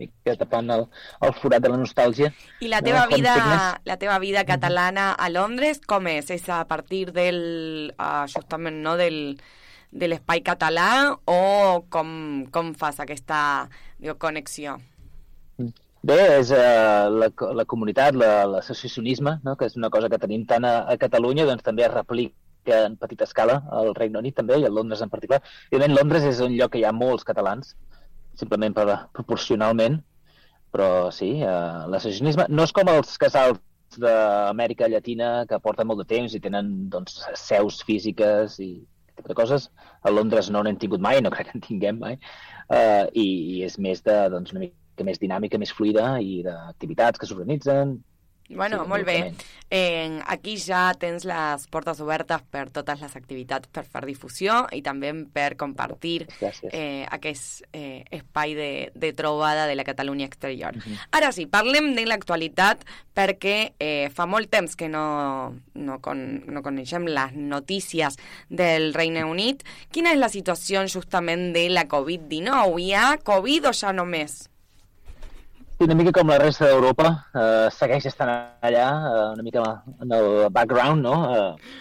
mica 0.00 0.34
tapant 0.40 0.72
el, 0.74 0.86
el 1.28 1.32
forat 1.38 1.62
de 1.64 1.70
la 1.72 1.78
nostàlgia. 1.80 2.32
I 2.64 2.72
la 2.72 2.80
No, 2.80 2.88
teva 2.90 3.06
com 3.06 3.16
vida, 3.20 3.34
signes. 3.36 3.86
la 3.92 3.96
teva 4.02 4.18
vida 4.22 4.44
catalana 4.48 5.10
a 5.12 5.28
Londres, 5.30 5.80
com 5.86 6.08
és? 6.10 6.30
És 6.34 6.48
a 6.48 6.64
partir 6.68 7.06
del, 7.12 7.92
uh, 8.00 8.24
justament, 8.32 8.80
no, 8.84 8.96
del, 9.00 9.36
de 9.92 10.08
l'espai 10.08 10.40
català 10.46 10.88
o 11.26 11.84
com, 11.90 12.46
com 12.54 12.74
fas 12.78 13.00
aquesta 13.02 13.68
digo, 13.98 14.16
connexió? 14.22 14.78
Bé, 16.02 16.16
és 16.40 16.48
uh, 16.56 17.10
la, 17.12 17.26
la 17.58 17.64
comunitat, 17.68 18.16
la- 18.16 18.46
l'associacionisme, 18.48 19.34
no? 19.44 19.52
que 19.60 19.66
és 19.68 19.74
una 19.76 19.90
cosa 19.92 20.08
que 20.08 20.18
tenim 20.22 20.46
tant 20.48 20.64
a, 20.64 20.78
a 20.88 20.96
Catalunya, 20.96 21.44
doncs 21.44 21.66
també 21.66 21.84
es 21.84 21.92
replica 21.92 22.78
en 22.86 22.94
petita 23.00 23.26
escala 23.28 23.58
al 23.76 23.92
Regne 23.98 24.20
Unit 24.22 24.38
també, 24.38 24.56
i 24.60 24.64
a 24.64 24.70
Londres 24.72 25.02
en 25.04 25.12
particular. 25.12 25.42
Evidentment, 25.68 25.98
Londres 25.98 26.24
és 26.30 26.40
un 26.44 26.56
lloc 26.56 26.72
que 26.72 26.80
hi 26.80 26.86
ha 26.88 26.94
molts 26.96 27.26
catalans, 27.28 27.74
simplement 28.40 28.76
per, 28.76 28.86
proporcionalment, 29.16 30.00
però 30.74 31.10
sí, 31.14 31.32
uh, 31.42 31.86
l'associacionisme 31.90 32.46
no 32.50 32.66
és 32.66 32.74
com 32.76 32.90
els 32.92 33.16
casals 33.20 33.60
d'Amèrica 33.98 34.88
Llatina 34.90 35.30
que 35.50 35.58
porten 35.62 35.88
molt 35.90 36.04
de 36.04 36.08
temps 36.12 36.34
i 36.34 36.42
tenen 36.42 36.70
doncs, 36.92 37.18
seus 37.38 37.80
físiques 37.86 38.58
i 38.62 38.72
de 39.20 39.36
coses. 39.36 39.68
A 40.02 40.12
Londres 40.14 40.48
no 40.50 40.62
n'hem 40.64 40.78
tingut 40.80 41.02
mai, 41.02 41.20
no 41.20 41.32
crec 41.34 41.50
que 41.50 41.58
en 41.58 41.64
tinguem 41.64 41.98
mai, 42.00 42.20
uh, 42.70 43.06
i, 43.12 43.26
i 43.56 43.64
és 43.66 43.76
més 43.82 44.04
de, 44.06 44.16
doncs, 44.32 44.54
una 44.54 44.64
mica 44.64 45.06
més 45.06 45.20
dinàmica, 45.20 45.58
més 45.60 45.74
fluida 45.74 46.14
i 46.22 46.40
d'activitats 46.46 47.20
que 47.20 47.28
s'organitzen. 47.28 47.98
Bueno, 48.50 48.82
Sí, 48.82 48.88
molt 48.88 49.06
bé. 49.06 49.34
Eh, 49.70 50.20
aquí 50.26 50.56
ja 50.58 50.92
tens 50.98 51.24
les 51.24 51.66
portes 51.70 52.00
obertes 52.02 52.42
per 52.50 52.64
totes 52.74 53.00
les 53.00 53.14
activitats 53.14 53.70
per 53.70 53.84
fer 53.86 54.02
difusió 54.08 54.64
i 54.74 54.82
també 54.82 55.12
per 55.30 55.54
compartir 55.56 56.26
Gràcies. 56.40 56.72
eh, 56.72 57.06
aquest 57.08 57.62
eh, 57.72 58.04
espai 58.10 58.54
de, 58.58 58.90
de 58.94 59.12
trobada 59.14 59.68
de 59.70 59.76
la 59.78 59.84
Catalunya 59.86 60.26
exterior. 60.26 60.74
Ara 61.12 61.30
sí, 61.30 61.46
parlem 61.46 61.94
de 61.94 62.04
l'actualitat 62.10 62.82
perquè 63.14 63.74
eh, 63.78 64.10
fa 64.10 64.26
molt 64.26 64.50
temps 64.50 64.74
que 64.74 64.88
no, 64.90 65.54
no, 65.74 66.00
con, 66.02 66.42
no 66.50 66.62
coneixem 66.66 67.06
les 67.06 67.38
notícies 67.38 68.18
del 68.48 68.92
Regne 68.94 69.22
Unit. 69.24 69.62
Quina 69.94 70.10
és 70.10 70.18
la 70.18 70.28
situació 70.28 70.82
justament 70.90 71.52
de 71.54 71.68
la 71.70 71.86
Covid-19? 71.86 72.80
Hi 72.80 72.92
ha 72.98 73.18
Covid 73.22 73.70
o 73.70 73.76
ja 73.76 73.94
no 73.94 74.04
més? 74.04 74.49
Sí, 75.80 75.86
una 75.86 75.94
mica 75.96 76.10
com 76.12 76.28
la 76.28 76.36
resta 76.36 76.66
d'Europa, 76.68 77.06
eh, 77.40 77.68
segueix 77.72 78.04
estant 78.04 78.28
allà, 78.68 78.88
eh, 79.10 79.20
una 79.32 79.44
mica 79.46 79.62
en 80.04 80.10
el 80.12 80.26
background, 80.52 81.00
no? 81.00 81.14
Eh, 81.32 81.78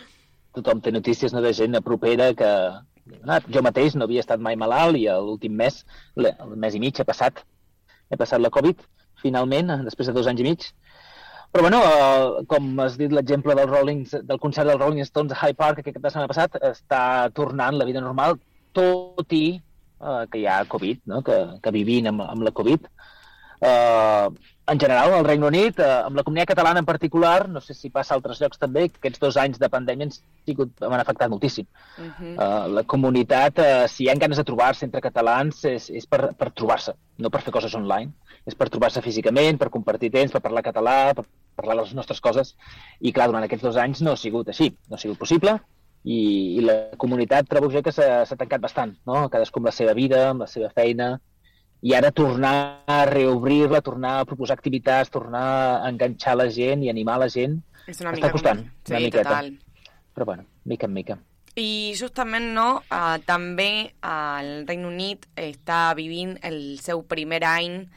tothom 0.55 0.79
té 0.79 0.93
notícies 0.95 1.35
no, 1.35 1.41
de 1.43 1.51
gent 1.57 1.75
propera 1.83 2.29
que... 2.41 2.51
Ah, 3.27 3.41
jo 3.55 3.63
mateix 3.65 3.97
no 3.99 4.07
havia 4.07 4.23
estat 4.23 4.39
mai 4.39 4.55
malalt 4.61 4.95
i 4.95 5.03
l'últim 5.09 5.57
mes, 5.63 5.81
el 6.15 6.55
mes 6.63 6.79
i 6.79 6.81
mig 6.85 6.95
he 6.95 7.07
passat, 7.11 7.43
he 8.07 8.21
passat 8.23 8.39
la 8.39 8.53
Covid, 8.59 8.87
finalment, 9.19 9.75
després 9.89 10.07
de 10.07 10.15
dos 10.15 10.31
anys 10.31 10.45
i 10.45 10.47
mig. 10.47 10.69
Però, 11.51 11.67
bueno, 11.67 11.83
eh, 11.83 12.47
com 12.55 12.71
has 12.79 12.95
dit 13.03 13.11
l'exemple 13.11 13.59
del, 13.59 13.67
Rollings, 13.67 14.15
del 14.31 14.39
concert 14.39 14.71
dels 14.71 14.79
Rolling 14.79 15.11
Stones 15.11 15.35
a 15.35 15.41
High 15.43 15.59
Park 15.59 15.83
aquest 15.83 15.99
setmana 15.99 16.31
passat, 16.31 16.55
està 16.71 17.03
tornant 17.35 17.75
la 17.75 17.91
vida 17.91 18.07
normal, 18.07 18.39
tot 18.71 19.39
i 19.43 19.45
eh, 19.59 20.25
que 20.31 20.39
hi 20.39 20.47
ha 20.47 20.63
Covid, 20.71 21.03
no? 21.11 21.19
que, 21.19 21.43
que 21.59 21.79
vivint 21.81 22.13
amb, 22.15 22.29
amb 22.31 22.47
la 22.47 22.55
Covid, 22.63 22.87
eh, 23.61 24.29
en 24.69 24.79
general, 24.79 25.13
al 25.13 25.25
Regne 25.25 25.47
Unit, 25.47 25.79
eh, 25.79 25.87
amb 26.05 26.15
la 26.15 26.23
comunitat 26.23 26.51
catalana 26.51 26.81
en 26.83 26.85
particular, 26.85 27.49
no 27.49 27.61
sé 27.61 27.73
si 27.73 27.89
passa 27.89 28.13
a 28.13 28.17
altres 28.19 28.39
llocs 28.41 28.59
també, 28.61 28.87
que 28.89 28.99
aquests 29.01 29.21
dos 29.23 29.37
anys 29.41 29.59
de 29.61 29.69
pandèmia 29.69 30.05
ens 30.07 30.21
sigut, 30.45 30.71
m'han 30.81 31.01
afectat 31.01 31.29
moltíssim. 31.29 31.65
Uh 31.97 32.05
-huh. 32.05 32.33
Uh, 32.35 32.67
la 32.77 32.83
comunitat, 32.83 33.59
uh, 33.59 33.87
si 33.87 34.03
hi 34.03 34.09
ha 34.09 34.15
ganes 34.15 34.37
de 34.37 34.43
trobar-se 34.43 34.85
entre 34.85 35.01
catalans, 35.01 35.65
és, 35.65 35.89
és 35.89 36.05
per, 36.05 36.33
per 36.35 36.51
trobar-se, 36.51 36.93
no 37.17 37.29
per 37.29 37.41
fer 37.41 37.51
coses 37.51 37.75
online. 37.75 38.11
És 38.45 38.55
per 38.55 38.69
trobar-se 38.69 39.01
físicament, 39.01 39.57
per 39.57 39.69
compartir 39.69 40.11
temps, 40.11 40.31
per 40.31 40.41
parlar 40.41 40.61
català, 40.63 41.13
per 41.13 41.25
parlar 41.55 41.75
de 41.75 41.81
les 41.81 41.93
nostres 41.93 42.21
coses. 42.21 42.55
I, 42.99 43.11
clar, 43.11 43.27
durant 43.27 43.43
aquests 43.43 43.63
dos 43.63 43.77
anys 43.77 44.01
no 44.01 44.11
ha 44.11 44.17
sigut 44.17 44.47
així, 44.47 44.75
no 44.87 44.95
ha 44.95 44.99
sigut 44.99 45.17
possible. 45.17 45.59
I, 46.03 46.55
i 46.57 46.61
la 46.61 46.91
comunitat 46.97 47.47
trobo 47.47 47.69
jo 47.69 47.81
que 47.81 47.91
s'ha 47.91 48.37
tancat 48.37 48.61
bastant, 48.61 48.95
no? 49.05 49.27
cadascú 49.29 49.59
amb 49.59 49.65
la 49.65 49.71
seva 49.71 49.93
vida, 49.93 50.29
amb 50.29 50.41
la 50.41 50.47
seva 50.47 50.69
feina, 50.69 51.19
i 51.81 51.93
ara 51.95 52.11
tornar 52.11 52.83
a 52.87 53.05
reobrir-la, 53.05 53.81
tornar 53.81 54.19
a 54.19 54.25
proposar 54.25 54.57
activitats, 54.57 55.09
tornar 55.09 55.45
a 55.83 55.89
enganxar 55.89 56.35
la 56.35 56.49
gent 56.51 56.83
i 56.83 56.89
animar 56.89 57.19
la 57.19 57.29
gent, 57.29 57.61
És 57.87 58.01
una 58.01 58.11
està 58.11 58.15
mica 58.19 58.31
costant, 58.31 58.57
com- 58.59 58.91
una 58.91 58.99
Sí, 58.99 59.03
miqueta. 59.05 59.23
total. 59.29 59.59
però 60.13 60.25
bueno, 60.25 60.45
mica 60.65 60.85
en 60.85 60.93
mica. 60.93 61.17
I 61.55 61.93
justament 61.97 62.53
no, 62.53 62.81
uh, 62.91 63.17
també 63.25 63.93
el 64.03 64.67
Regne 64.67 64.85
Unit 64.87 65.25
està 65.35 65.93
vivint 65.95 66.37
el 66.43 66.77
seu 66.79 67.03
primer 67.03 67.43
any 67.43 67.87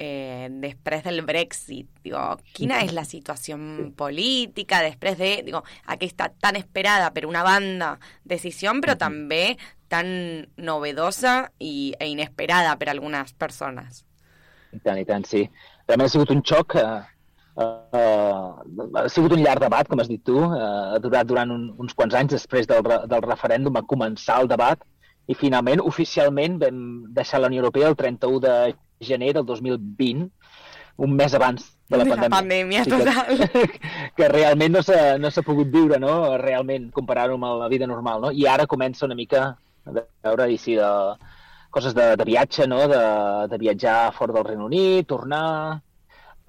eh, 0.00 0.48
després 0.50 1.04
del 1.04 1.20
Brexit. 1.28 1.90
Digo, 2.02 2.22
quina 2.56 2.80
és 2.86 2.94
la 2.96 3.04
situació 3.04 3.58
política 3.96 4.80
després 4.82 5.18
de 5.20 5.30
digo, 5.44 5.60
aquesta 5.92 6.30
tan 6.32 6.56
esperada 6.56 7.12
per 7.12 7.26
una 7.28 7.44
banda 7.44 7.92
decisió, 8.24 8.72
però 8.80 8.96
també 8.96 9.58
tan 9.92 10.08
novedosa 10.56 11.50
i, 11.58 11.92
e 11.98 12.08
inesperada 12.08 12.76
per 12.80 12.88
algunes 12.88 13.34
persones? 13.36 14.04
I 14.72 14.80
tant, 14.80 14.98
i 15.02 15.04
tant, 15.04 15.26
sí. 15.26 15.44
Realment 15.86 16.08
ha 16.08 16.12
sigut 16.14 16.32
un 16.32 16.44
xoc, 16.46 16.78
eh, 16.78 17.00
eh, 17.60 19.00
ha 19.02 19.08
sigut 19.12 19.34
un 19.36 19.42
llarg 19.44 19.66
debat, 19.66 19.90
com 19.90 20.00
has 20.00 20.08
dit 20.08 20.22
tu, 20.24 20.38
eh, 20.40 20.68
ha 20.94 21.00
durat 21.02 21.28
durant 21.28 21.52
un, 21.52 21.72
uns 21.82 21.96
quants 21.98 22.16
anys 22.16 22.38
després 22.38 22.70
del, 22.70 22.86
del 22.86 23.26
referèndum 23.26 23.76
a 23.76 23.84
començar 23.84 24.40
el 24.44 24.48
debat 24.48 24.80
i 25.28 25.36
finalment, 25.36 25.82
oficialment, 25.84 26.56
vam 26.62 26.78
deixar 27.14 27.42
la 27.42 27.50
Unió 27.50 27.60
Europea 27.60 27.90
el 27.90 27.98
31 27.98 28.40
de 28.46 28.54
gener 29.00 29.32
del 29.34 29.46
2020, 29.46 30.28
un 31.00 31.16
mes 31.16 31.34
abans 31.34 31.64
de 31.88 31.96
la 31.96 32.04
De 32.04 32.10
la 32.10 32.16
pandèmia. 32.16 32.36
pandèmia, 32.36 32.80
Així 32.80 32.90
que- 32.90 32.98
total. 32.98 33.70
que 34.16 34.28
realment 34.28 34.72
no 34.76 34.82
s'ha 34.82 35.18
no 35.18 35.30
pogut 35.44 35.68
viure, 35.72 35.98
no? 35.98 36.36
Realment, 36.38 36.90
comparar-ho 36.92 37.34
amb 37.34 37.60
la 37.62 37.68
vida 37.68 37.86
normal, 37.86 38.20
no? 38.20 38.30
I 38.30 38.46
ara 38.46 38.66
comença 38.66 39.06
una 39.06 39.14
mica 39.16 39.56
a 39.86 39.92
veure 40.22 40.50
i 40.52 40.58
sí, 40.58 40.74
de, 40.76 40.90
coses 41.70 41.94
de, 41.94 42.16
de 42.16 42.24
viatge, 42.24 42.66
no? 42.68 42.86
De, 42.88 43.00
de 43.48 43.58
viatjar 43.58 44.12
fora 44.12 44.32
del 44.32 44.44
Regne 44.44 44.64
Unit, 44.64 45.06
tornar... 45.08 45.80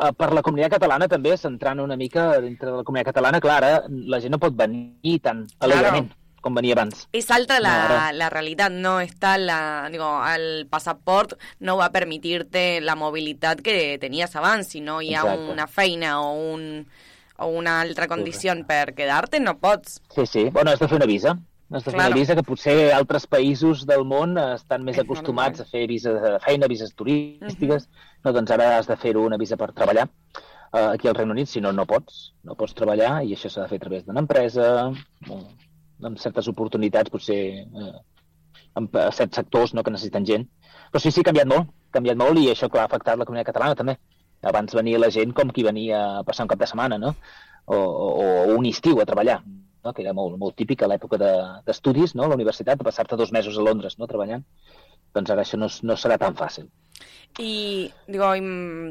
Uh, 0.02 0.10
per 0.18 0.32
la 0.34 0.42
comunitat 0.42 0.72
catalana 0.80 1.06
també, 1.08 1.36
centrant 1.38 1.78
una 1.80 1.94
mica 1.96 2.40
dintre 2.42 2.72
de 2.72 2.78
la 2.80 2.84
comunitat 2.84 3.12
catalana, 3.14 3.40
clar, 3.40 3.58
ara 3.62 3.84
la 3.88 4.18
gent 4.20 4.32
no 4.34 4.40
pot 4.42 4.56
venir 4.58 5.20
tan 5.22 5.44
alegrement 5.60 6.08
com 6.10 6.21
venia 6.50 6.74
abans. 6.74 7.08
Es 7.14 7.30
alta 7.32 7.60
la, 7.60 8.10
No, 8.12 8.18
la 8.18 8.30
realidad, 8.30 8.70
no 8.72 9.00
está 9.00 9.38
la, 9.38 9.88
digo, 9.92 10.22
el 10.36 10.66
pasaporte 10.68 11.36
no 11.60 11.78
va 11.78 11.86
a 11.86 11.92
permitirte 11.92 12.82
la 12.82 12.96
movilidad 12.96 13.58
que 13.58 13.98
tenías 14.00 14.36
abans, 14.36 14.68
si 14.68 14.82
no 14.82 15.02
hi 15.02 15.14
ha 15.14 15.22
Exacte. 15.22 15.52
una 15.52 15.68
feina 15.68 16.22
o, 16.22 16.34
un, 16.34 16.88
o 17.38 17.48
una 17.48 17.82
altra 17.82 18.08
condició 18.08 18.54
per 18.66 18.94
quedar-te, 18.96 19.40
no 19.40 19.58
pots. 19.60 20.02
Sí, 20.16 20.26
sí. 20.26 20.50
Bueno, 20.50 20.72
has 20.72 20.80
de 20.80 20.88
fer 20.88 20.98
una 20.98 21.06
visa. 21.06 21.38
Has 21.72 21.86
de 21.86 21.92
fer 21.92 21.94
Claro. 21.94 22.10
una 22.12 22.20
visa 22.20 22.36
que 22.36 22.44
potser 22.44 22.92
altres 22.92 23.28
països 23.32 23.86
del 23.88 24.04
món 24.04 24.36
estan 24.38 24.84
més 24.84 24.98
És 24.98 25.04
acostumats 25.06 25.60
normal. 25.60 25.68
a 25.68 25.72
fer 25.72 25.88
vises 25.88 26.18
de 26.22 26.40
feina, 26.44 26.68
vises 26.68 26.94
turístiques, 26.94 27.88
no? 28.26 28.34
doncs 28.34 28.52
ara 28.52 28.78
has 28.78 28.88
de 28.88 28.98
fer-ho 28.98 29.22
una 29.24 29.38
visa 29.38 29.56
per 29.56 29.72
treballar 29.72 30.10
uh, 30.74 30.90
aquí 30.92 31.08
al 31.08 31.16
Regne 31.16 31.32
Unit, 31.32 31.48
si 31.48 31.62
no, 31.62 31.72
no 31.72 31.86
pots, 31.86 32.34
no 32.44 32.56
pots 32.60 32.76
treballar 32.76 33.24
i 33.24 33.32
això 33.38 33.48
s'ha 33.50 33.62
de 33.64 33.70
fer 33.70 33.78
a 33.80 33.86
través 33.86 34.04
d'una 34.06 34.20
empresa, 34.20 34.92
amb 36.08 36.20
certes 36.20 36.48
oportunitats, 36.52 37.12
potser 37.14 37.40
eh, 37.66 37.94
en 38.80 38.88
p- 38.88 39.06
certs 39.18 39.36
sectors 39.42 39.74
no, 39.74 39.84
que 39.84 39.94
necessiten 39.94 40.26
gent. 40.26 40.48
Però 40.92 41.00
sí, 41.04 41.12
sí, 41.12 41.22
ha 41.22 41.30
canviat 41.30 41.48
molt, 41.48 41.70
ha 41.70 41.98
canviat 42.00 42.20
molt 42.20 42.40
i 42.40 42.50
això, 42.52 42.70
clar, 42.70 42.86
ha 42.86 42.92
afectat 42.92 43.20
la 43.20 43.26
comunitat 43.28 43.52
catalana 43.54 43.78
també. 43.80 43.98
Abans 44.42 44.74
venia 44.74 45.00
la 45.00 45.12
gent 45.14 45.34
com 45.38 45.52
qui 45.54 45.64
venia 45.64 46.02
a 46.20 46.24
passar 46.28 46.48
un 46.48 46.52
cap 46.52 46.60
de 46.60 46.68
setmana, 46.70 46.98
no? 46.98 47.14
O, 47.66 47.78
o, 47.78 48.08
o 48.50 48.56
un 48.58 48.66
estiu 48.66 49.00
a 49.02 49.06
treballar, 49.06 49.42
no? 49.46 49.94
que 49.94 50.02
era 50.02 50.14
molt, 50.18 50.38
molt 50.42 50.56
típic 50.58 50.82
a 50.82 50.90
l'època 50.90 51.20
de- 51.22 51.62
d'estudis, 51.68 52.16
no? 52.16 52.26
a 52.26 52.32
la 52.32 52.38
universitat, 52.40 52.80
de 52.80 52.88
passar-te 52.88 53.16
dos 53.20 53.32
mesos 53.32 53.58
a 53.58 53.62
Londres 53.68 54.00
no? 54.00 54.08
treballant. 54.10 54.44
Doncs 55.16 55.32
ara 55.34 55.44
això 55.44 55.58
no, 55.60 55.68
no 55.84 55.98
serà 56.00 56.18
tan 56.22 56.36
fàcil. 56.40 56.70
I 57.40 57.90
digo, 58.12 58.28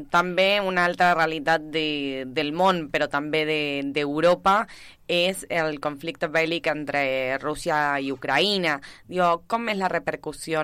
també 0.09 0.47
una 0.65 0.85
altra 0.89 1.11
realitat 1.13 1.67
de, 1.73 2.23
del 2.27 2.49
món, 2.57 2.87
però 2.91 3.07
també 3.07 3.43
de- 3.45 3.83
d'Europa, 3.93 4.65
és 5.07 5.45
el 5.49 5.77
conflicte 5.79 6.27
bèl·lic 6.27 6.67
entre 6.71 7.37
Rússia 7.41 7.99
i 8.01 8.09
Ucraïna. 8.11 8.79
Digo, 9.07 9.43
com 9.47 9.69
és 9.69 9.77
la 9.77 9.89
repercussió 9.93 10.63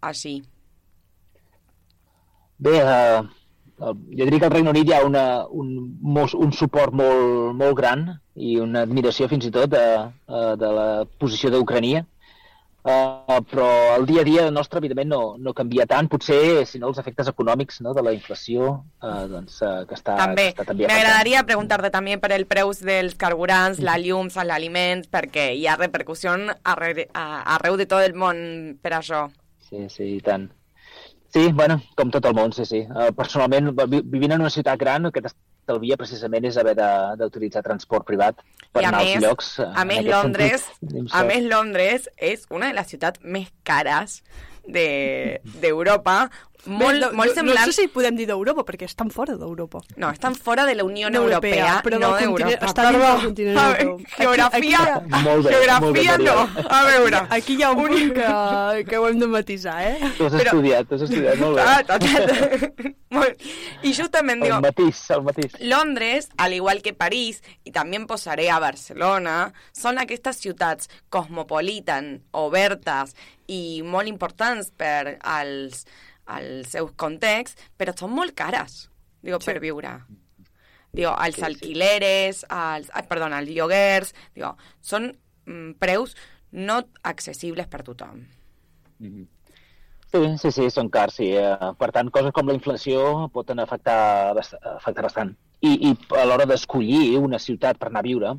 així? 0.00 0.42
Bé, 2.58 2.74
eh, 2.80 3.22
jo 3.78 4.24
diria 4.24 4.38
que 4.40 4.46
al 4.46 4.52
Regne 4.54 4.70
Unit 4.74 4.88
hi 4.88 4.94
ha 4.94 5.04
una, 5.06 5.24
un, 5.50 5.72
un 6.02 6.52
suport 6.52 6.94
molt, 6.94 7.54
molt 7.58 7.76
gran 7.78 8.04
i 8.34 8.56
una 8.62 8.82
admiració 8.86 9.28
fins 9.28 9.46
i 9.46 9.52
tot 9.54 9.70
de, 9.74 9.84
eh, 10.28 10.52
de 10.60 10.70
la 10.78 10.88
posició 11.18 11.50
d'Ucrania, 11.50 12.04
Uh, 12.84 13.38
però 13.48 13.66
el 13.96 14.02
dia 14.04 14.20
a 14.20 14.24
dia 14.28 14.42
nostre, 14.52 14.76
evidentment, 14.76 15.08
no, 15.08 15.20
no 15.40 15.54
canvia 15.56 15.86
tant. 15.88 16.04
Potser, 16.12 16.66
si 16.68 16.76
no, 16.78 16.90
els 16.92 16.98
efectes 17.00 17.30
econòmics 17.30 17.78
no, 17.80 17.94
de 17.96 18.02
la 18.04 18.12
inflació, 18.12 18.74
uh, 19.00 19.22
doncs, 19.30 19.54
uh, 19.64 19.86
que 19.88 19.96
està, 19.96 20.18
també, 20.20 20.50
que 20.52 20.60
està 20.60 20.66
també 20.74 20.90
m'agradaria 20.90 21.40
preguntar-te 21.48 21.88
també 21.94 22.18
per 22.20 22.30
el 22.36 22.44
preus 22.50 22.82
dels 22.84 23.16
carburants, 23.16 23.80
la 23.80 23.96
llums, 24.02 24.36
els 24.36 24.52
aliments, 24.52 25.08
perquè 25.08 25.46
hi 25.56 25.64
ha 25.66 25.78
repercussió 25.80 26.34
arreu, 26.62 27.06
a- 27.14 27.40
arreu 27.56 27.78
de 27.80 27.86
tot 27.88 28.04
el 28.04 28.12
món 28.20 28.76
per 28.84 28.92
això. 29.00 29.30
Sí, 29.64 29.86
sí, 29.88 30.10
i 30.18 30.20
tant. 30.20 30.50
Sí, 31.32 31.48
bueno, 31.56 31.80
com 31.96 32.12
tot 32.12 32.28
el 32.28 32.36
món, 32.36 32.52
sí, 32.52 32.66
sí. 32.68 32.84
Uh, 32.84 33.08
personalment, 33.16 33.72
vi- 33.88 34.04
vivint 34.04 34.36
en 34.36 34.44
una 34.44 34.52
ciutat 34.52 34.76
gran, 34.78 35.08
que 35.10 35.24
t'estalvia 35.64 35.96
precisament 35.96 36.44
és 36.44 36.56
haver 36.60 36.74
de- 36.76 37.16
d'utilitzar 37.18 37.62
transport 37.64 38.04
privat 38.06 38.36
per 38.72 38.82
I 38.82 38.84
a 38.84 38.88
anar 38.88 39.02
més, 39.04 39.14
als 39.16 39.24
llocs. 39.24 39.58
eh, 39.60 39.70
a 39.74 39.84
més 39.84 40.04
Londres, 40.04 40.62
sentit, 40.80 41.08
a 41.12 41.24
més 41.24 41.44
Londres 41.44 42.08
és 42.16 42.46
una 42.50 42.66
de 42.68 42.74
les 42.74 42.86
ciutats 42.86 43.20
més 43.22 43.48
cares 43.64 44.22
de- 44.66 45.40
d'Europa, 45.60 46.30
molt, 46.66 47.00
no, 47.00 47.12
molt 47.12 47.34
semblant... 47.34 47.66
no 47.66 47.72
sé 47.72 47.82
si 47.84 47.88
podem 47.88 48.16
dir 48.16 48.26
d'Europa, 48.26 48.64
perquè 48.64 48.86
estan 48.88 49.10
fora 49.10 49.34
d'Europa. 49.36 49.80
No, 49.96 50.10
estan 50.10 50.34
fora 50.34 50.64
de 50.66 50.74
la 50.74 50.84
Unió 50.84 51.10
No 51.10 51.22
Europea, 51.24 51.54
europea, 51.54 51.82
però 51.84 51.98
no 52.00 52.12
d'Europa. 52.16 52.66
està 52.66 52.88
dins 52.90 53.02
del 53.04 53.24
continent 53.26 53.58
europeu. 53.58 53.94
Aquí- 53.94 54.14
Geografia, 54.22 54.82
aquí 54.96 55.22
Molt 55.24 55.44
bé, 55.44 55.50
geografia 55.54 56.16
molt 56.16 56.24
bé, 56.24 56.24
no. 56.24 56.64
A 56.70 56.82
veure, 56.84 57.22
Aquí 57.30 57.56
hi 57.58 57.62
ha 57.62 57.70
un 57.72 57.82
punt 57.84 58.12
que, 58.14 58.84
que 58.88 58.98
ho 58.98 59.08
hem 59.08 59.18
de 59.18 59.26
matisar, 59.26 59.76
eh? 59.82 59.98
Tu 60.18 60.26
has 60.26 60.32
però- 60.32 60.52
estudiat, 60.54 60.88
tu 60.88 60.94
has 60.94 61.02
estudiat, 61.02 61.36
molt 61.38 61.56
bé. 61.56 61.62
Ah, 61.62 61.82
ta, 61.84 61.98
ta, 61.98 62.26
ta. 62.26 62.92
Molt- 63.10 63.36
Y 63.82 63.94
justamente 63.94 64.44
digo, 64.46 64.56
El 64.56 64.62
matís, 64.62 65.10
el 65.10 65.22
matís. 65.22 65.52
Londres, 65.60 66.28
al 66.36 66.52
igual 66.52 66.82
que 66.82 66.94
París, 66.94 67.42
y 67.64 67.70
también 67.70 68.06
posaré 68.06 68.50
a 68.50 68.58
Barcelona, 68.58 69.52
són 69.72 69.98
aquestes 69.98 70.36
ciutats 70.40 70.88
cosmopolitan, 71.10 72.22
obertes 72.32 73.14
i 73.46 73.82
molt 73.84 74.08
importants 74.08 74.70
per 74.76 75.18
als, 75.22 75.84
als 76.26 76.74
seus 76.74 76.92
contexts, 77.00 77.70
però 77.78 77.94
són 77.96 78.14
molt 78.14 78.34
cares, 78.38 78.84
digo, 79.24 79.40
per 79.44 79.58
viure. 79.62 79.96
Digo, 80.94 81.10
els 81.26 81.42
alquileres, 81.42 82.44
els, 82.46 82.90
ah, 82.94 83.02
perdona, 83.08 83.40
els 83.42 83.50
lloguers, 83.50 84.14
digo, 84.36 84.54
són 84.80 85.10
mm, 85.46 85.74
preus 85.82 86.14
no 86.54 86.80
accessibles 87.02 87.66
per 87.70 87.82
tothom. 87.82 88.22
Sí, 90.14 90.20
sí, 90.38 90.50
sí, 90.54 90.68
són 90.70 90.88
cars, 90.94 91.16
sí. 91.18 91.32
Eh, 91.34 91.70
Per 91.78 91.90
tant, 91.90 92.10
coses 92.14 92.32
com 92.34 92.46
la 92.46 92.54
inflació 92.54 93.26
poden 93.34 93.58
afectar, 93.58 94.36
afectar 94.76 95.02
bastant. 95.02 95.34
I, 95.64 95.72
i 95.90 95.94
a 96.20 96.26
l'hora 96.28 96.46
d'escollir 96.46 97.18
una 97.18 97.40
ciutat 97.42 97.80
per 97.80 97.88
anar 97.90 98.04
a 98.04 98.06
viure, 98.06 98.34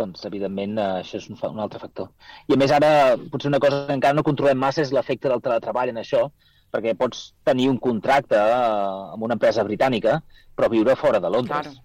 doncs, 0.00 0.24
evidentment, 0.24 0.78
eh, 0.78 1.02
això 1.02 1.18
és 1.20 1.28
un, 1.28 1.36
un 1.50 1.60
altre 1.60 1.82
factor. 1.82 2.08
I, 2.46 2.54
a 2.54 2.60
més, 2.62 2.72
ara, 2.72 2.90
potser 3.32 3.50
una 3.52 3.60
cosa 3.60 3.84
que 3.86 3.98
encara 3.98 4.16
no 4.16 4.24
controlem 4.24 4.60
massa 4.62 4.80
és 4.86 4.94
l'efecte 4.94 5.28
del 5.28 5.44
teletreball 5.44 5.92
en 5.92 6.00
això, 6.00 6.28
perquè 6.74 6.94
pots 6.98 7.32
tenir 7.48 7.68
un 7.72 7.78
contracte 7.82 8.38
eh, 8.38 9.12
amb 9.14 9.24
una 9.24 9.38
empresa 9.38 9.64
britànica, 9.66 10.18
però 10.56 10.70
viure 10.72 10.96
fora 10.96 11.20
de 11.20 11.30
Londres. 11.32 11.70
Claro. 11.70 11.84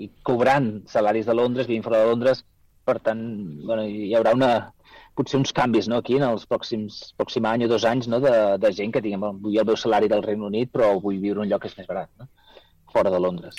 I 0.00 0.10
cobrant 0.26 0.70
salaris 0.88 1.26
de 1.26 1.34
Londres, 1.34 1.68
vivint 1.68 1.84
fora 1.84 2.02
de 2.02 2.10
Londres, 2.12 2.44
per 2.86 2.98
tant, 3.04 3.22
bueno, 3.66 3.84
hi 3.84 4.14
haurà 4.16 4.32
una, 4.36 4.50
potser 5.18 5.40
uns 5.40 5.52
canvis 5.56 5.88
no, 5.90 6.00
aquí 6.00 6.16
en 6.18 6.26
els 6.26 6.46
pròxims 6.50 7.00
pròxim 7.18 7.46
any 7.50 7.66
o 7.66 7.70
dos 7.70 7.84
anys 7.88 8.08
no, 8.10 8.20
de, 8.24 8.32
de 8.62 8.70
gent 8.76 8.94
que 8.94 9.02
diguem, 9.04 9.26
vull 9.42 9.58
el 9.60 9.68
meu 9.68 9.78
salari 9.78 10.08
del 10.10 10.24
Regne 10.24 10.48
Unit 10.48 10.72
però 10.72 10.94
vull 11.02 11.20
viure 11.22 11.40
en 11.40 11.46
un 11.46 11.50
lloc 11.50 11.64
que 11.64 11.72
és 11.72 11.76
més 11.78 11.90
barat, 11.90 12.10
no? 12.20 12.30
fora 12.94 13.12
de 13.12 13.20
Londres. 13.22 13.58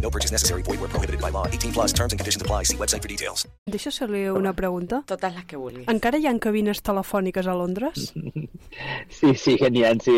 No 0.00 0.10
purchase 0.10 0.32
necessary. 0.32 0.62
Void 0.62 0.80
where 0.80 0.88
prohibited 0.88 1.20
by 1.20 1.30
law. 1.30 1.46
18 1.46 1.72
plus 1.72 1.92
terms 1.92 2.12
and 2.12 2.18
conditions 2.20 2.40
apply. 2.42 2.62
See 2.64 2.76
website 2.76 3.02
for 3.02 3.08
details. 3.08 3.46
Deixa 3.66 3.90
fer-li 3.90 4.28
una 4.30 4.52
pregunta. 4.54 5.02
Totes 5.06 5.34
les 5.34 5.44
que 5.50 5.56
vulguis. 5.58 5.88
Encara 5.90 6.18
hi 6.22 6.26
ha 6.30 6.34
cabines 6.38 6.80
telefòniques 6.82 7.46
a 7.46 7.54
Londres? 7.58 8.12
Sí, 9.08 9.32
sí, 9.34 9.56
que 9.58 9.70
n'hi 9.72 9.80
ha, 9.82 9.90
sí. 10.04 10.12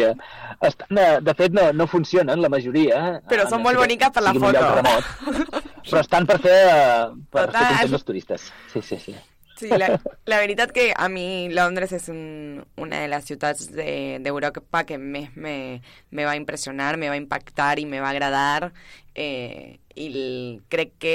Estan, 0.66 0.98
de 1.24 1.32
fet, 1.38 1.52
no, 1.56 1.68
no 1.72 1.86
funcionen, 1.88 2.42
la 2.42 2.48
majoria. 2.52 2.98
Però 3.30 3.46
són 3.48 3.62
no 3.62 3.68
molt 3.68 3.78
ser 3.78 3.78
que 3.78 3.84
boniques 3.86 4.10
per 4.16 4.22
la 4.26 4.32
foto. 4.34 4.64
remot. 4.76 5.70
Però 5.86 6.00
estan 6.02 6.26
per 6.28 6.36
fer, 6.42 6.56
eh, 6.68 7.06
per 7.30 7.46
Total. 7.46 7.54
fer 7.54 7.70
contents 7.70 7.94
els 8.00 8.04
turistes. 8.10 8.48
Sí, 8.74 8.82
sí, 8.84 8.98
sí. 9.06 9.14
Sí, 9.61 9.68
la, 9.68 9.90
la 10.25 10.38
veritat 10.40 10.70
que 10.73 10.87
a 10.96 11.09
mi 11.12 11.51
Londres 11.53 11.92
és 11.92 12.07
un, 12.09 12.62
una 12.81 13.01
de 13.03 13.09
les 13.12 13.27
ciutats 13.29 13.66
de- 13.75 14.16
d'Europa 14.25 14.85
que 14.88 14.96
més 14.96 15.35
me, 15.37 15.83
me 16.11 16.25
va 16.25 16.37
impressionar, 16.38 16.94
me 16.96 17.11
va 17.12 17.18
impactar 17.20 17.75
i 17.79 17.85
me 17.85 18.01
va 18.01 18.09
agradar. 18.14 18.73
Eh, 19.14 19.77
I 20.01 20.07
el, 20.09 20.62
crec 20.73 20.94
que... 20.99 21.14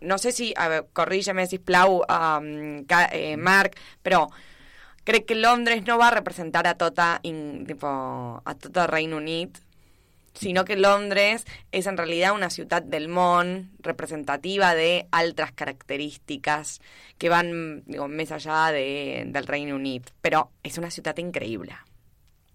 No 0.00 0.18
sé 0.22 0.30
si... 0.30 0.52
A 0.56 0.68
veure, 0.70 0.86
corrígeme, 0.94 1.48
sisplau, 1.50 2.04
um, 2.06 2.84
Ca- 2.86 3.08
eh, 3.10 3.34
Marc, 3.36 3.74
però 4.06 4.28
crec 5.08 5.24
que 5.26 5.34
Londres 5.34 5.82
no 5.88 5.96
va 5.98 6.12
representar 6.14 6.66
a 6.68 6.76
tota, 6.78 7.16
in, 7.26 7.64
tipo, 7.66 7.88
a 8.44 8.54
tot 8.54 8.76
el 8.76 8.86
Regne 8.92 9.16
Unit, 9.18 9.58
sinó 10.38 10.64
que 10.64 10.76
Londres 10.78 11.44
és 11.74 11.88
en 11.90 11.98
realitat 11.98 12.36
una 12.36 12.50
ciutat 12.54 12.86
del 12.90 13.08
món 13.10 13.72
representativa 13.84 14.74
de 14.78 15.06
altres 15.10 15.52
característiques 15.58 16.78
que 17.18 17.32
van 17.32 17.82
digo, 17.86 18.06
més 18.08 18.30
allà 18.32 18.68
de, 18.74 19.26
del 19.34 19.48
Regne 19.50 19.74
Unit. 19.74 20.12
Però 20.22 20.46
és 20.62 20.78
una 20.78 20.92
ciutat 20.94 21.18
increïble. 21.18 21.74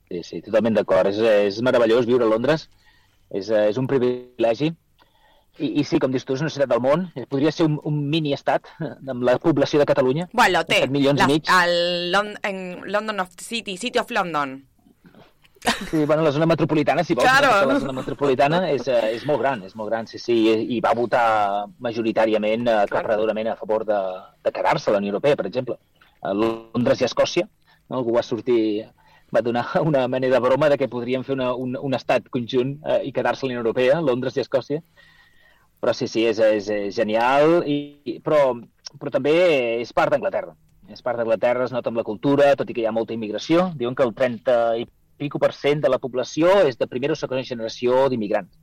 Sí, 0.10 0.24
sí, 0.24 0.42
totalment 0.46 0.80
d'acord. 0.80 1.12
És, 1.12 1.20
és 1.20 1.62
meravellós 1.66 2.08
viure 2.10 2.26
a 2.26 2.32
Londres. 2.32 2.70
És, 3.34 3.50
és 3.50 3.78
un 3.82 3.90
privilegi. 3.90 4.72
I, 5.62 5.68
I 5.82 5.84
sí, 5.86 6.00
com 6.02 6.14
dius 6.14 6.26
tu, 6.26 6.34
és 6.34 6.42
una 6.42 6.50
ciutat 6.54 6.72
del 6.72 6.82
món. 6.82 7.08
Podria 7.30 7.52
ser 7.54 7.68
un, 7.70 7.78
un 7.86 8.00
mini-estat 8.10 8.70
amb 8.82 9.26
la 9.26 9.38
població 9.42 9.82
de 9.82 9.90
Catalunya. 9.90 10.30
Bueno, 10.34 10.64
té 10.66 10.82
7 10.86 10.94
milions 10.94 11.22
i 11.22 11.30
mig. 11.30 11.50
al 11.54 11.74
Lon 12.14 12.34
en 12.48 12.62
London 12.90 13.22
of 13.26 13.36
City, 13.38 13.78
City 13.78 14.02
of 14.02 14.14
London. 14.14 14.62
Sí, 15.90 16.04
bueno, 16.06 16.24
la 16.24 16.32
zona 16.32 16.46
metropolitana, 16.46 17.04
si 17.04 17.14
vols, 17.14 17.28
Claro. 17.30 17.68
la 17.68 17.80
zona 17.80 17.94
metropolitana 17.94 18.70
és, 18.72 18.88
eh, 18.88 19.14
és 19.16 19.26
molt 19.26 19.40
gran, 19.40 19.62
és 19.64 19.76
molt 19.76 19.90
gran, 19.90 20.08
sí, 20.08 20.20
sí, 20.20 20.36
i, 20.76 20.80
va 20.84 20.92
votar 20.94 21.66
majoritàriament, 21.80 22.68
eh, 22.68 22.74
aclaparadorament 22.84 23.48
a 23.48 23.56
favor 23.56 23.86
de, 23.86 24.00
de 24.44 24.52
quedar-se 24.52 24.90
a 24.90 24.94
la 24.94 25.00
Unió 25.00 25.14
Europea, 25.14 25.36
per 25.40 25.46
exemple. 25.48 25.78
A 26.22 26.34
Londres 26.34 27.00
i 27.02 27.06
a 27.06 27.08
Escòcia, 27.12 27.48
no? 27.90 27.98
algú 27.98 28.16
va 28.16 28.24
sortir, 28.24 28.86
va 29.34 29.42
donar 29.42 29.66
una 29.88 30.08
mena 30.08 30.28
de 30.28 30.40
broma 30.40 30.70
de 30.70 30.78
que 30.78 30.90
podríem 30.90 31.24
fer 31.24 31.36
una, 31.36 31.54
un, 31.56 31.78
un 31.80 31.94
estat 31.94 32.28
conjunt 32.30 32.78
eh, 32.86 33.02
i 33.08 33.12
quedar-se 33.16 33.46
a 33.46 33.48
la 33.48 33.54
Unió 33.54 33.64
Europea, 33.64 34.02
Londres 34.02 34.36
i 34.38 34.44
Escòcia. 34.44 34.82
Però 35.84 35.94
sí, 35.94 36.08
sí, 36.08 36.26
és, 36.26 36.40
és, 36.40 36.68
és 36.70 36.96
genial, 36.96 37.62
i, 37.68 37.78
i- 38.08 38.20
però, 38.24 38.54
però 39.00 39.12
també 39.12 39.34
és 39.82 39.92
part 39.94 40.12
d'Anglaterra. 40.12 40.56
és 40.92 41.02
part 41.02 41.18
d'Anglaterra, 41.18 41.64
es 41.66 41.72
nota 41.72 41.90
amb 41.90 41.98
la 41.98 42.04
cultura, 42.04 42.56
tot 42.56 42.70
i 42.70 42.74
que 42.76 42.82
hi 42.82 42.86
ha 42.86 42.92
molta 42.92 43.14
immigració. 43.16 43.72
Diuen 43.76 43.96
que 43.96 44.04
el 44.04 44.14
30 44.14 44.78
i 44.78 44.86
pico 45.24 45.42
per 45.42 45.54
cent 45.58 45.82
de 45.84 45.92
la 45.92 46.02
població 46.04 46.60
és 46.68 46.78
de 46.80 46.90
primera 46.92 47.16
o 47.16 47.20
segona 47.20 47.48
generació 47.48 48.06
d'immigrants 48.12 48.54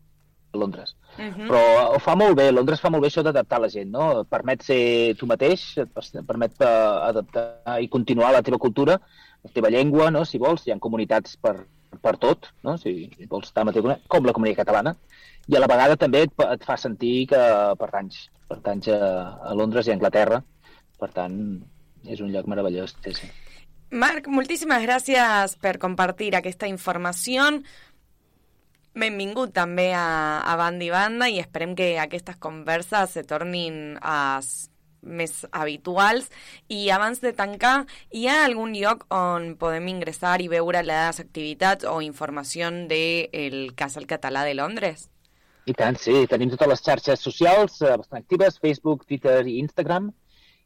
a 0.52 0.58
Londres. 0.58 0.96
Uh 1.16 1.24
-huh. 1.24 1.46
Però 1.48 1.94
ho 1.94 1.98
fa 1.98 2.14
molt 2.16 2.36
bé, 2.36 2.50
Londres 2.52 2.80
fa 2.80 2.90
molt 2.90 3.02
bé 3.02 3.08
això 3.08 3.22
d'adaptar 3.22 3.60
la 3.60 3.68
gent, 3.68 3.90
no? 3.90 4.20
Et 4.20 4.28
permet 4.28 4.62
ser 4.62 5.14
tu 5.16 5.26
mateix, 5.26 5.78
et 5.78 5.88
permet 6.26 6.52
adaptar 6.60 7.80
i 7.80 7.88
continuar 7.88 8.32
la 8.32 8.42
teva 8.42 8.58
cultura, 8.58 9.00
la 9.44 9.50
teva 9.52 9.70
llengua, 9.70 10.10
no? 10.10 10.24
Si 10.24 10.38
vols, 10.38 10.66
hi 10.66 10.72
ha 10.72 10.78
comunitats 10.78 11.36
per, 11.36 11.66
per 12.02 12.16
tot, 12.16 12.48
no? 12.62 12.76
Si 12.76 13.10
vols 13.28 13.48
estar 13.48 13.64
comunitat, 13.64 14.02
com 14.08 14.24
la 14.24 14.32
comunitat 14.32 14.66
catalana, 14.66 14.96
i 15.48 15.56
a 15.56 15.60
la 15.60 15.66
vegada 15.66 15.96
també 15.96 16.22
et, 16.22 16.32
et 16.52 16.64
fa 16.64 16.76
sentir 16.76 17.26
que 17.28 17.74
pertanys, 17.78 18.30
pertanys 18.48 18.88
a, 18.88 19.38
a 19.50 19.54
Londres 19.54 19.86
i 19.86 19.90
a 19.90 19.94
Anglaterra, 19.94 20.42
per 20.98 21.10
tant, 21.10 21.62
és 22.06 22.20
un 22.20 22.32
lloc 22.32 22.46
meravellós, 22.46 22.96
sí, 23.04 23.12
sí. 23.14 23.30
Marc, 23.90 24.28
moltíssimes 24.30 24.84
gràcies 24.84 25.56
per 25.58 25.78
compartir 25.82 26.30
aquesta 26.38 26.68
informació. 26.70 27.48
Benvingut 28.94 29.50
també 29.54 29.88
a, 29.94 30.42
a 30.46 30.54
Banda 30.58 30.86
i 30.86 30.90
Banda 30.94 31.26
i 31.26 31.40
esperem 31.42 31.74
que 31.74 31.96
aquestes 31.98 32.38
converses 32.38 33.16
se 33.16 33.24
tornin 33.26 33.98
a 33.98 34.38
més 35.02 35.44
habituals. 35.50 36.30
I 36.70 36.90
abans 36.94 37.18
de 37.18 37.32
tancar, 37.34 37.86
hi 38.14 38.28
ha 38.28 38.44
algun 38.44 38.76
lloc 38.78 39.08
on 39.10 39.56
podem 39.58 39.90
ingressar 39.90 40.38
i 40.38 40.46
veure 40.52 40.84
les 40.86 41.18
activitats 41.18 41.88
o 41.88 41.98
informació 42.02 42.70
del 42.86 43.72
Casal 43.74 44.06
Català 44.06 44.44
de 44.46 44.54
Londres? 44.54 45.08
I 45.66 45.74
tant, 45.74 45.98
sí. 45.98 46.26
Tenim 46.30 46.54
totes 46.54 46.70
les 46.70 46.86
xarxes 46.86 47.26
socials 47.26 47.82
eh, 47.82 47.96
bastant 47.96 48.22
actives, 48.22 48.62
Facebook, 48.62 49.02
Twitter 49.06 49.42
i 49.46 49.58
Instagram. 49.58 50.12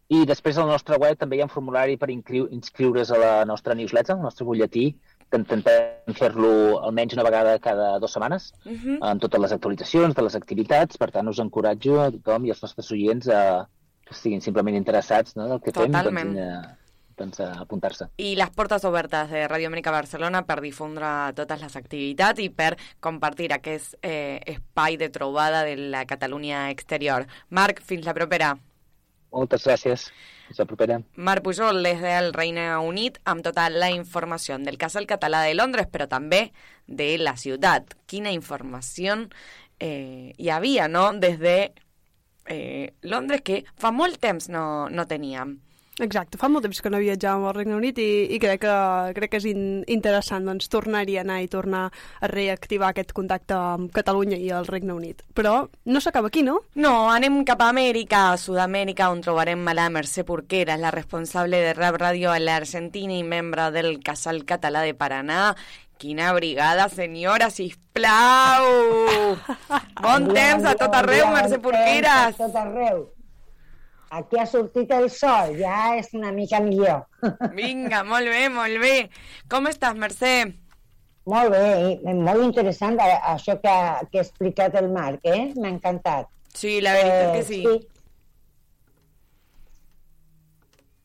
I 0.09 0.25
després 0.29 0.59
al 0.59 0.69
nostre 0.69 0.99
web 1.01 1.17
també 1.19 1.37
hi 1.37 1.41
ha 1.41 1.47
un 1.49 1.53
formulari 1.53 1.97
per 1.97 2.11
inscriu 2.11 2.47
inscriure's 2.53 3.11
a 3.11 3.19
la 3.19 3.45
nostra 3.49 3.75
newsletter, 3.75 4.17
al 4.17 4.23
nostre 4.23 4.45
butlletí, 4.45 4.91
que 5.31 5.39
intentem 5.41 6.15
fer-lo 6.15 6.79
almenys 6.85 7.15
una 7.17 7.25
vegada 7.25 7.59
cada 7.59 7.99
dues 7.99 8.13
setmanes, 8.13 8.53
Uh 8.65 8.73
-huh. 8.73 8.99
amb 9.01 9.21
totes 9.21 9.41
les 9.41 9.53
actualitzacions 9.53 10.15
de 10.15 10.23
les 10.23 10.35
activitats. 10.35 10.99
Per 10.99 11.11
tant, 11.11 11.29
us 11.29 11.39
encoratjo 11.39 12.01
a 12.01 12.11
tothom 12.11 12.45
i 12.45 12.51
als 12.51 12.63
nostres 12.63 12.91
oients 12.93 13.29
a 13.29 13.67
que 14.05 14.13
estiguin 14.15 14.41
simplement 14.43 14.77
interessats 14.77 15.35
no, 15.37 15.49
del 15.49 15.61
que 15.61 15.73
Totalment. 15.73 16.19
fem, 16.19 16.35
doncs, 16.35 16.39
a, 16.41 16.77
doncs 17.17 17.41
a 17.41 17.61
apuntar-se. 17.63 18.05
i 18.19 18.35
les 18.37 18.51
portes 18.51 18.85
obertes 18.85 19.31
de 19.31 19.49
Ràdio 19.49 19.67
Amèrica 19.69 19.91
Barcelona 19.91 20.43
per 20.43 20.61
difondre 20.61 21.33
totes 21.35 21.63
les 21.63 21.77
activitats 21.77 22.39
i 22.41 22.51
per 22.51 22.77
compartir 23.01 23.53
aquest 23.53 23.95
eh, 24.03 24.41
espai 24.47 24.97
de 24.99 25.09
trobada 25.09 25.65
de 25.65 25.77
la 25.77 26.05
Catalunya 26.05 26.71
exterior. 26.71 27.27
Marc, 27.49 27.81
fins 27.81 28.05
la 28.05 28.13
propera. 28.13 28.59
Moltes 29.35 29.67
gràcies. 29.67 30.09
Fins 30.47 30.61
la 30.61 30.67
propera. 30.69 30.99
Marc 31.17 31.43
Pujol, 31.45 31.83
des 31.83 32.01
del 32.05 32.33
Regne 32.37 32.69
Unit, 32.85 33.19
amb 33.25 33.43
tota 33.45 33.67
la 33.73 33.91
informació 33.91 34.59
del 34.63 34.79
Casal 34.79 35.09
Català 35.11 35.43
de 35.43 35.55
Londres, 35.57 35.89
però 35.91 36.07
també 36.09 36.53
de 36.87 37.15
la 37.19 37.35
ciutat. 37.41 37.97
Quina 38.07 38.33
informació 38.33 39.17
eh, 39.81 40.35
hi 40.39 40.79
no?, 40.89 41.13
des 41.19 41.39
de 41.41 41.73
eh, 42.47 42.95
Londres, 43.03 43.43
que 43.43 43.65
fa 43.77 43.91
molt 43.91 44.21
temps 44.21 44.49
no, 44.49 44.89
no 44.91 45.07
teníem. 45.07 45.59
Exacte, 46.03 46.39
fa 46.41 46.49
molt 46.51 46.65
temps 46.67 46.81
que 46.83 46.91
no 46.91 46.99
viatjàvem 46.99 47.45
al 47.47 47.53
Regne 47.55 47.77
Unit 47.77 47.99
i, 48.03 48.09
i 48.35 48.39
crec, 48.43 48.65
que, 48.65 48.79
crec 49.15 49.31
que 49.31 49.39
és 49.39 49.45
in, 49.47 49.61
interessant 49.95 50.49
doncs, 50.49 50.67
tornar-hi 50.73 51.21
a 51.21 51.23
anar 51.23 51.37
i 51.45 51.47
tornar 51.53 51.85
a 51.87 52.31
reactivar 52.33 52.89
aquest 52.91 53.13
contacte 53.15 53.55
amb 53.55 53.93
Catalunya 53.95 54.41
i 54.43 54.51
el 54.51 54.67
Regne 54.67 54.97
Unit. 54.97 55.23
Però 55.39 55.55
no 55.87 56.03
s'acaba 56.03 56.33
aquí, 56.33 56.43
no? 56.43 56.59
No, 56.75 56.97
anem 57.15 57.45
cap 57.47 57.63
a 57.63 57.71
Amèrica, 57.71 58.25
a 58.33 58.43
Sud-amèrica, 58.43 59.13
on 59.15 59.23
trobarem 59.23 59.63
a 59.71 59.79
la 59.79 59.87
Mercè 59.95 60.27
Porquera, 60.27 60.81
la 60.83 60.91
responsable 60.91 61.63
de 61.63 61.79
Rap 61.79 62.03
Ràdio 62.03 62.35
a 62.35 62.43
l'Argentina 62.43 63.15
i 63.15 63.23
membre 63.23 63.71
del 63.71 64.01
Casal 64.03 64.43
Català 64.51 64.83
de 64.83 64.99
Paranà. 64.99 65.53
Quina 66.03 66.35
brigada, 66.35 66.91
senyora, 66.91 67.55
sisplau! 67.55 68.67
Bon 70.03 70.27
temps 70.35 70.67
a 70.67 70.75
tot 70.75 71.03
arreu, 71.05 71.31
Mercè 71.31 71.63
Porqueres! 71.63 72.35
A 72.35 72.41
tot 72.49 72.65
arreu. 72.67 73.05
Aquí 74.11 74.39
ha 74.39 74.47
sortit 74.47 74.91
el 74.95 75.09
sol, 75.11 75.57
ja 75.59 75.97
és 75.99 76.11
una 76.15 76.31
mica 76.33 76.61
millor. 76.61 77.07
Vinga, 77.59 78.05
molt 78.05 78.29
bé, 78.31 78.49
molt 78.53 78.79
bé. 78.83 79.09
Com 79.51 79.67
estàs, 79.71 79.97
Mercè? 79.99 80.35
Molt 81.27 81.51
bé, 81.55 81.65
i 82.05 82.15
molt 82.15 82.43
interessant 82.45 82.99
a- 83.01 83.35
això 83.35 83.57
que 83.63 83.71
ha, 83.73 84.01
que 84.13 84.19
ha 84.21 84.23
explicat 84.27 84.75
el 84.77 84.91
Marc, 84.93 85.25
eh? 85.25 85.53
M'ha 85.57 85.71
encantat. 85.73 86.29
Sí, 86.55 86.81
la 86.85 86.93
veritat 86.95 87.33
que 87.35 87.43
sí. 87.49 87.63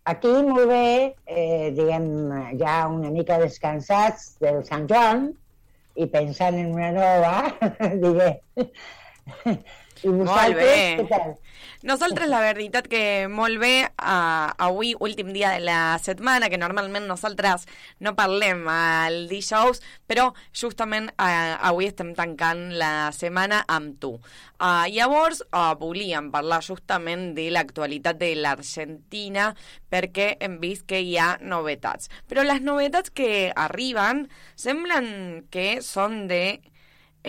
Aquí 0.10 0.28
molt 0.48 0.68
bé, 0.70 1.16
eh, 1.26 1.70
diguem, 1.78 2.06
ja 2.60 2.88
una 2.90 3.12
mica 3.14 3.38
descansats 3.42 4.32
del 4.42 4.64
Sant 4.66 4.88
Joan 4.90 5.28
i 5.96 6.08
pensant 6.10 6.58
en 6.58 6.72
una 6.74 6.90
nova, 6.96 7.34
diré. 8.04 8.32
I 10.04 10.12
Molt 10.12 10.28
vosaltres, 10.28 10.64
bé. 10.64 10.98
què 11.00 11.08
tal? 11.10 11.38
Nosaltres, 11.80 12.28
la 12.28 12.42
veritat 12.44 12.90
que 12.92 13.30
molt 13.32 13.56
bé, 13.62 13.88
uh, 13.88 14.52
avui, 14.60 14.90
últim 15.00 15.30
dia 15.32 15.54
de 15.56 15.62
la 15.64 15.96
setmana, 16.04 16.50
que 16.52 16.60
normalment 16.60 17.06
nosaltres 17.08 17.64
no 18.04 18.18
parlem 18.18 18.66
el 18.68 19.30
dijous, 19.32 19.80
però 20.04 20.26
justament 20.52 21.08
uh, 21.14 21.56
avui 21.70 21.88
estem 21.88 22.12
tancant 22.18 22.66
la 22.76 23.14
setmana 23.16 23.62
amb 23.72 23.96
tu. 24.04 24.18
Uh, 24.60 24.92
llavors, 24.92 25.40
uh, 25.54 25.72
volíem 25.80 26.28
parlar 26.36 26.60
justament 26.68 27.30
de 27.38 27.48
l'actualitat 27.56 28.20
de 28.20 28.34
l'Argentina, 28.36 29.54
perquè 29.88 30.34
hem 30.44 30.60
vist 30.60 30.84
que 30.84 31.00
hi 31.00 31.16
ha 31.16 31.38
novetats. 31.40 32.12
Però 32.28 32.44
les 32.44 32.60
novetats 32.60 33.16
que 33.16 33.54
arriben 33.56 34.26
semblen 34.60 35.48
que 35.48 35.80
són 35.80 36.26
de 36.28 36.60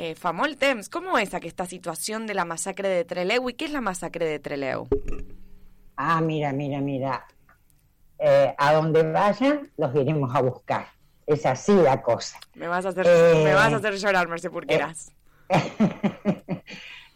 eh, 0.00 0.14
fa 0.16 0.32
molt 0.32 0.58
temps. 0.60 0.88
Com 0.92 1.10
és 1.20 1.34
aquesta 1.36 1.66
situació 1.68 2.20
de 2.26 2.36
la 2.36 2.46
massacre 2.48 2.88
de 2.88 3.04
Treleu 3.08 3.50
i 3.50 3.56
què 3.56 3.68
és 3.68 3.74
la 3.76 3.84
massacre 3.84 4.28
de 4.32 4.38
Treleu? 4.42 4.88
Ah, 5.96 6.20
mira, 6.24 6.52
mira, 6.56 6.80
mira. 6.80 7.20
Eh, 8.18 8.54
a 8.56 8.72
donde 8.74 9.02
vayan, 9.12 9.70
los 9.76 9.94
iremos 9.94 10.34
a 10.34 10.40
buscar. 10.42 10.86
Es 11.26 11.44
así 11.46 11.74
la 11.74 12.00
cosa. 12.02 12.38
Me 12.54 12.68
vas 12.68 12.84
a 12.86 12.88
hacer, 12.90 13.06
Eh, 13.06 13.42
me 13.44 13.54
vas 13.54 13.72
a 13.72 13.76
hacer 13.76 13.94
llorar, 13.98 14.28
Mercè 14.28 14.50
Porqueras. 14.50 15.12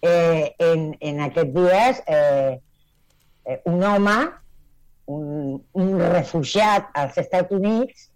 eh, 0.02 0.54
en, 0.58 0.96
en 1.00 1.20
eh, 1.20 2.60
eh, 3.44 3.60
un 3.64 3.82
home, 3.82 4.30
un, 5.06 5.66
un 5.72 6.00
refugiat 6.00 6.88
als 6.94 7.18
Estats 7.18 7.50
Units, 7.50 8.10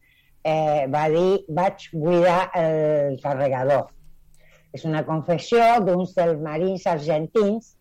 eh, 0.45 0.87
va 0.89 1.09
dir 1.09 1.45
vaig 1.49 1.89
buidar 1.93 2.51
el 2.55 3.21
carregador. 3.23 3.98
És 4.77 4.85
una 4.85 5.05
confessió 5.07 5.65
d'uns 5.85 6.15
dels 6.17 6.41
marins 6.45 6.87
argentins. 6.87 7.75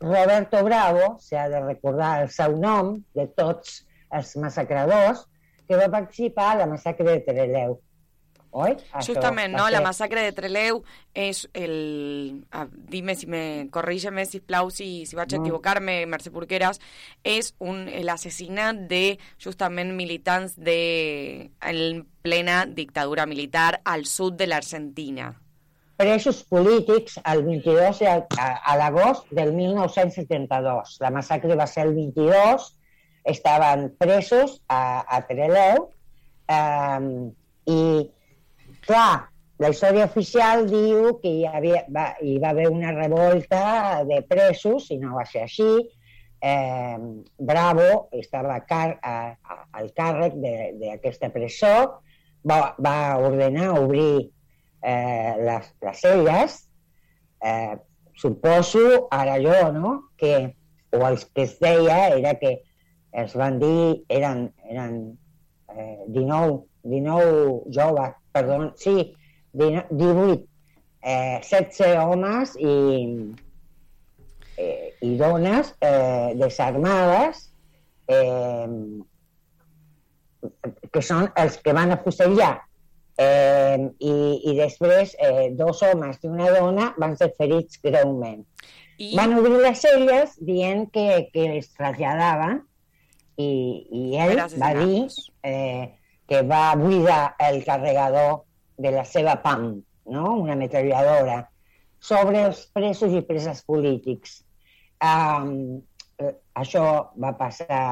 Roberto 0.00 0.62
Bravo, 0.64 1.16
s'ha 1.24 1.48
de 1.50 1.60
recordar 1.64 2.22
el 2.22 2.30
seu 2.30 2.54
nom 2.60 2.96
de 3.18 3.26
tots 3.38 3.82
els 4.14 4.36
massacradors, 4.38 5.24
que 5.68 5.76
va 5.76 5.90
participar 5.92 6.52
a 6.52 6.58
la 6.62 6.66
massacre 6.70 7.10
de 7.10 7.20
Treleu. 7.26 7.78
Oi? 8.50 8.72
Això 8.96 9.12
Justament, 9.12 9.52
no? 9.52 9.66
La 9.68 9.82
massacre 9.84 10.22
de 10.24 10.32
Treleu 10.32 10.80
és 11.12 11.42
el... 11.52 12.46
Ah, 12.50 12.64
dime 12.70 13.12
si 13.18 13.28
me... 13.28 13.42
Corrígeme, 13.74 14.24
sisplau, 14.24 14.70
si, 14.72 15.04
si 15.04 15.18
vaig 15.18 15.34
a 15.34 15.36
No. 15.36 15.44
equivocar-me, 15.44 15.98
Mercè 16.08 16.32
Porqueras. 16.32 16.80
És 17.28 17.52
un, 17.60 17.84
l'assassinat 18.06 18.86
de, 18.88 19.18
justament, 19.42 19.92
militants 19.98 20.56
de... 20.56 21.50
en 21.60 22.06
plena 22.24 22.64
dictadura 22.64 23.28
militar 23.28 23.82
al 23.84 24.08
sud 24.08 24.40
de 24.40 24.48
l'Argentina. 24.48 25.34
Presos 25.98 26.44
polítics 26.46 27.16
el 27.26 27.42
22 27.44 28.02
a, 28.06 28.12
a, 28.38 28.48
a 28.72 28.76
l'agost 28.78 29.26
del 29.34 29.50
1972. 29.56 30.96
La 31.02 31.10
massacre 31.14 31.56
va 31.58 31.66
ser 31.66 31.88
el 31.88 31.94
22, 31.96 32.68
estaven 33.28 33.88
presos 33.98 34.60
a, 34.70 35.02
a 35.02 35.18
Treleu 35.26 35.88
eh, 36.48 37.32
i, 37.68 37.80
clar, 38.86 39.26
la 39.58 39.72
història 39.74 40.06
oficial 40.06 40.68
diu 40.70 41.16
que 41.18 41.32
hi, 41.40 41.44
havia, 41.50 41.82
va, 41.90 42.12
hi 42.22 42.36
va 42.38 42.52
haver 42.54 42.68
una 42.70 42.94
revolta 42.94 44.04
de 44.06 44.22
presos 44.30 44.86
i 44.94 45.00
no 45.02 45.16
va 45.18 45.26
ser 45.26 45.42
així. 45.48 45.70
Eh, 46.38 46.96
Bravo 47.42 48.06
estava 48.14 48.60
car 48.70 48.92
a, 49.02 49.16
a, 49.34 49.56
al 49.82 49.90
càrrec 49.98 50.38
de- 50.38 50.72
d'aquesta 50.78 51.32
presó, 51.34 51.74
va, 52.46 52.60
va 52.78 52.96
ordenar 53.18 53.72
obrir 53.82 54.28
eh, 54.82 55.34
les, 55.40 55.74
les 55.82 56.00
celles, 56.00 56.56
eh, 57.42 57.76
suposo, 58.14 59.08
ara 59.10 59.38
jo, 59.42 59.72
no?, 59.72 60.10
que, 60.16 60.56
o 60.90 61.06
el 61.06 61.18
que 61.34 61.44
es 61.44 61.58
deia 61.60 62.08
era 62.16 62.34
que 62.40 62.62
es 63.12 63.34
van 63.36 63.58
dir, 63.60 64.04
eren, 64.08 64.48
eren 64.68 65.18
eh, 65.74 66.04
19, 66.08 66.64
19 66.82 67.62
joves, 67.74 68.14
perdó, 68.32 68.72
sí, 68.76 69.14
19, 69.52 69.86
18, 69.90 70.46
eh, 71.02 71.40
16 71.42 71.98
homes 71.98 72.56
i, 72.58 72.74
eh, 74.56 74.94
i 75.00 75.14
dones 75.16 75.74
eh, 75.80 76.34
desarmades 76.38 77.44
eh, 78.08 78.68
que 80.92 81.02
són 81.02 81.30
els 81.38 81.58
que 81.62 81.74
van 81.76 81.94
afusellar. 81.94 82.56
Eh, 83.18 83.78
i, 83.98 84.14
I 84.46 84.54
després 84.54 85.16
eh, 85.18 85.48
dos 85.58 85.82
homes 85.82 86.20
i 86.22 86.30
una 86.30 86.52
dona 86.54 86.92
van 87.02 87.16
ser 87.18 87.32
ferits 87.38 87.80
greument. 87.82 88.44
I, 88.98 89.14
Van 89.18 89.34
obrir 89.38 89.58
les 89.62 89.82
celles 89.82 90.36
dient 90.42 90.86
que, 90.94 91.06
que 91.34 91.46
els 91.56 91.70
traslladaven 91.74 92.60
i, 93.38 93.50
i 93.90 94.02
ell 94.22 94.38
va 94.58 94.70
dir 94.78 95.04
eh, 95.46 95.90
que 96.28 96.42
va 96.46 96.76
buidar 96.78 97.34
el 97.42 97.62
carregador 97.66 98.42
de 98.78 98.92
la 98.94 99.04
seva 99.04 99.38
PAM, 99.42 99.70
no? 100.14 100.34
una 100.38 100.54
metralladora, 100.58 101.40
sobre 101.98 102.44
els 102.50 102.66
presos 102.74 103.14
i 103.14 103.24
preses 103.26 103.64
polítics. 103.66 104.42
Um, 105.02 105.80
això 106.58 106.84
va 107.18 107.32
passar 107.38 107.82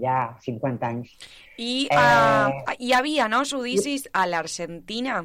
ja 0.00 0.18
50 0.44 0.88
anys. 0.88 1.14
I 1.58 1.86
Eh, 1.90 1.96
uh, 1.96 2.74
hi 2.78 2.92
havia, 2.96 3.28
no, 3.28 3.44
judicis 3.44 4.08
a 4.12 4.26
l'Argentina? 4.26 5.22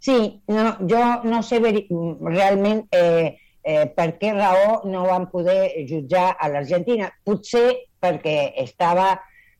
Sí, 0.00 0.42
no, 0.48 0.76
jo 0.88 1.00
no 1.28 1.42
sé 1.44 1.58
realment 1.60 2.86
eh, 2.96 3.36
eh, 3.62 3.86
per 3.96 4.14
què 4.20 4.32
raó 4.32 4.80
no 4.88 5.04
van 5.08 5.26
poder 5.32 5.84
jutjar 5.88 6.30
a 6.40 6.48
l'Argentina. 6.48 7.10
Potser 7.24 7.66
perquè 8.00 8.52
estava, 8.62 9.12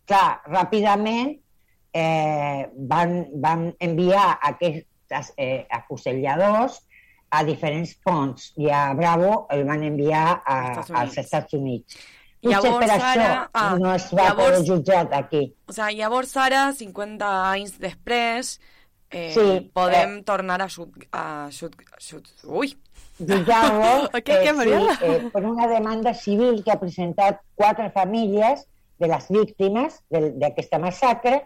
clar, 0.08 0.40
ràpidament 0.48 1.34
eh, 1.92 2.62
van, 2.88 3.18
van 3.42 3.68
enviar 3.84 4.38
aquests 4.52 5.34
eh, 5.36 5.66
afuselladors 5.80 6.80
a 7.30 7.44
diferents 7.46 7.92
ponts 8.02 8.50
i 8.58 8.70
a 8.74 8.90
Bravo 8.98 9.44
el 9.54 9.66
van 9.68 9.84
enviar 9.86 10.24
a, 10.40 10.56
Estats 10.70 10.96
als. 11.02 11.20
Estats 11.22 11.58
Units. 11.58 12.00
Llavors, 12.42 12.78
per 12.80 12.88
això 12.94 13.08
ara, 13.12 13.50
ah, 13.52 13.76
no 13.78 13.94
es 13.94 14.06
va 14.14 14.30
llavors- 14.30 14.60
poder 14.60 14.66
jutjar 14.68 15.08
aquí. 15.12 15.42
O 15.68 15.72
sigui, 15.76 15.96
llavors 15.98 16.36
ara, 16.40 16.72
50 16.72 17.32
anys 17.50 17.78
després, 17.78 18.60
eh, 19.10 19.32
Sí, 19.34 19.70
podem 19.74 20.22
tornar 20.24 20.60
a 20.62 20.68
xut... 20.68 20.88
A 21.12 21.48
xut, 21.50 21.76
xut 21.98 22.30
ui! 22.44 22.72
jutjar-lo 23.20 24.08
què, 24.24 24.38
sí, 24.56 24.72
eh, 25.04 25.30
per 25.32 25.44
una 25.44 25.66
demanda 25.68 26.14
civil 26.14 26.62
que 26.64 26.72
ha 26.72 26.78
presentat 26.80 27.40
quatre 27.54 27.90
famílies 27.92 28.64
de 29.00 29.08
les 29.08 29.26
víctimes 29.28 30.00
d'aquesta 30.08 30.78
massacre, 30.80 31.42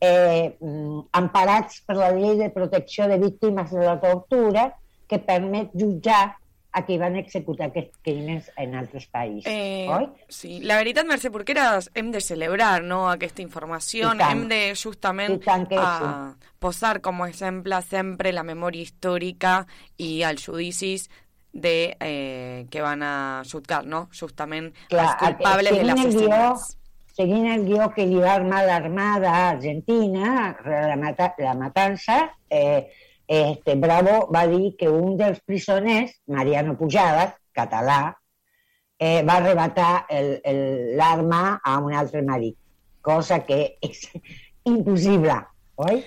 eh, 0.00 0.56
mm, 0.60 1.00
emparats 1.20 1.82
per 1.84 1.96
la 1.96 2.10
llei 2.16 2.38
de 2.38 2.48
protecció 2.50 3.08
de 3.08 3.18
víctimes 3.18 3.70
de 3.70 3.84
la 3.84 3.98
tortura, 4.00 4.70
que 5.08 5.18
permet 5.18 5.72
jutjar 5.74 6.36
a 6.72 6.84
qui 6.86 6.98
van 7.00 7.16
executar 7.18 7.70
aquests 7.70 7.98
crímens 8.04 8.50
en 8.60 8.76
altres 8.78 9.06
països. 9.10 9.48
Eh, 9.50 9.88
oi? 9.90 10.06
sí, 10.30 10.60
la 10.62 10.76
veritat, 10.78 11.08
Mercè 11.08 11.32
Porqueras, 11.34 11.90
hem 11.98 12.12
de 12.14 12.22
celebrar 12.22 12.84
no, 12.86 13.02
aquesta 13.10 13.42
informació, 13.42 14.12
hem 14.14 14.46
de 14.50 14.60
justament 14.78 15.40
que 15.42 15.80
a, 15.80 16.36
posar 16.62 17.00
com 17.02 17.24
a 17.24 17.30
exemple 17.30 17.80
sempre 17.88 18.34
la 18.36 18.46
memòria 18.46 18.86
històrica 18.86 19.64
i 19.98 20.20
els 20.26 20.46
judicis 20.46 21.08
de, 21.52 21.96
eh, 21.98 22.66
que 22.70 22.82
van 22.82 23.02
a 23.02 23.42
jutjar, 23.44 23.84
no? 23.86 24.06
justament 24.14 24.70
Clar, 24.88 25.08
els 25.08 25.18
culpables 25.24 25.74
de 25.74 25.86
l'assassinat. 25.88 26.76
seguint 27.16 27.50
el 27.52 27.66
guió 27.66 27.90
que 27.92 28.06
li 28.06 28.20
va 28.22 28.36
armar 28.38 28.62
l'Armada 28.64 29.32
Argentina, 29.50 30.54
la, 30.64 30.96
mata, 30.96 31.34
la 31.42 31.54
matança, 31.58 32.22
eh, 32.48 32.86
este, 33.30 33.76
Bravo 33.78 34.24
va 34.34 34.42
dir 34.50 34.72
que 34.76 34.88
un 34.90 35.14
dels 35.20 35.38
presoners, 35.46 36.16
Mariano 36.26 36.74
Pujadas, 36.78 37.36
català, 37.54 38.00
eh, 38.98 39.22
va 39.22 39.36
arrebatar 39.38 40.06
l'arma 40.98 41.60
a 41.62 41.78
un 41.78 41.94
altre 41.94 42.24
marit, 42.26 42.56
cosa 43.00 43.38
que 43.46 43.60
és 43.86 44.02
impossible, 44.66 45.38
oi? 45.76 46.02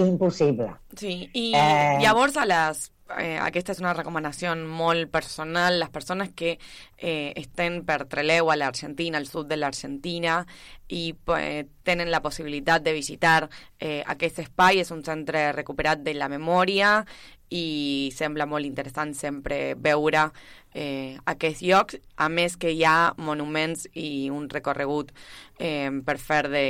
Impossible. 0.00 0.70
Sí, 0.96 1.28
i 1.34 1.50
Eh, 1.58 1.98
llavors 2.00 2.38
a 2.40 2.46
les 2.48 2.86
eh, 3.18 3.38
aquesta 3.40 3.72
és 3.72 3.80
una 3.80 3.94
recomanació 3.96 4.52
molt 4.56 5.10
personal, 5.10 5.78
les 5.80 5.90
persones 5.90 6.30
que 6.36 6.58
eh, 6.98 7.32
estem 7.36 7.80
per 7.84 8.04
Treleu 8.06 8.50
a 8.50 8.56
l'Argentina, 8.56 9.18
al 9.18 9.26
sud 9.26 9.48
de 9.50 9.56
l'Argentina, 9.56 10.44
i 10.88 11.14
eh, 11.36 11.64
tenen 11.82 12.10
la 12.10 12.22
possibilitat 12.22 12.82
de 12.82 12.92
visitar 12.92 13.48
eh, 13.78 14.02
aquest 14.06 14.38
espai, 14.44 14.80
és 14.80 14.90
un 14.90 15.04
centre 15.04 15.50
recuperat 15.52 16.02
de 16.02 16.14
la 16.14 16.28
memòria 16.28 17.04
i 17.50 18.12
sembla 18.14 18.46
molt 18.46 18.64
interessant 18.64 19.10
sempre 19.18 19.74
veure 19.74 20.28
eh, 20.72 21.16
aquests 21.26 21.64
llocs, 21.66 21.98
a 22.16 22.28
més 22.30 22.54
que 22.56 22.70
hi 22.70 22.84
ha 22.86 23.12
monuments 23.18 23.88
i 23.98 24.30
un 24.30 24.46
recorregut 24.48 25.10
eh, 25.58 25.90
per 26.06 26.18
fer 26.22 26.44
de, 26.48 26.66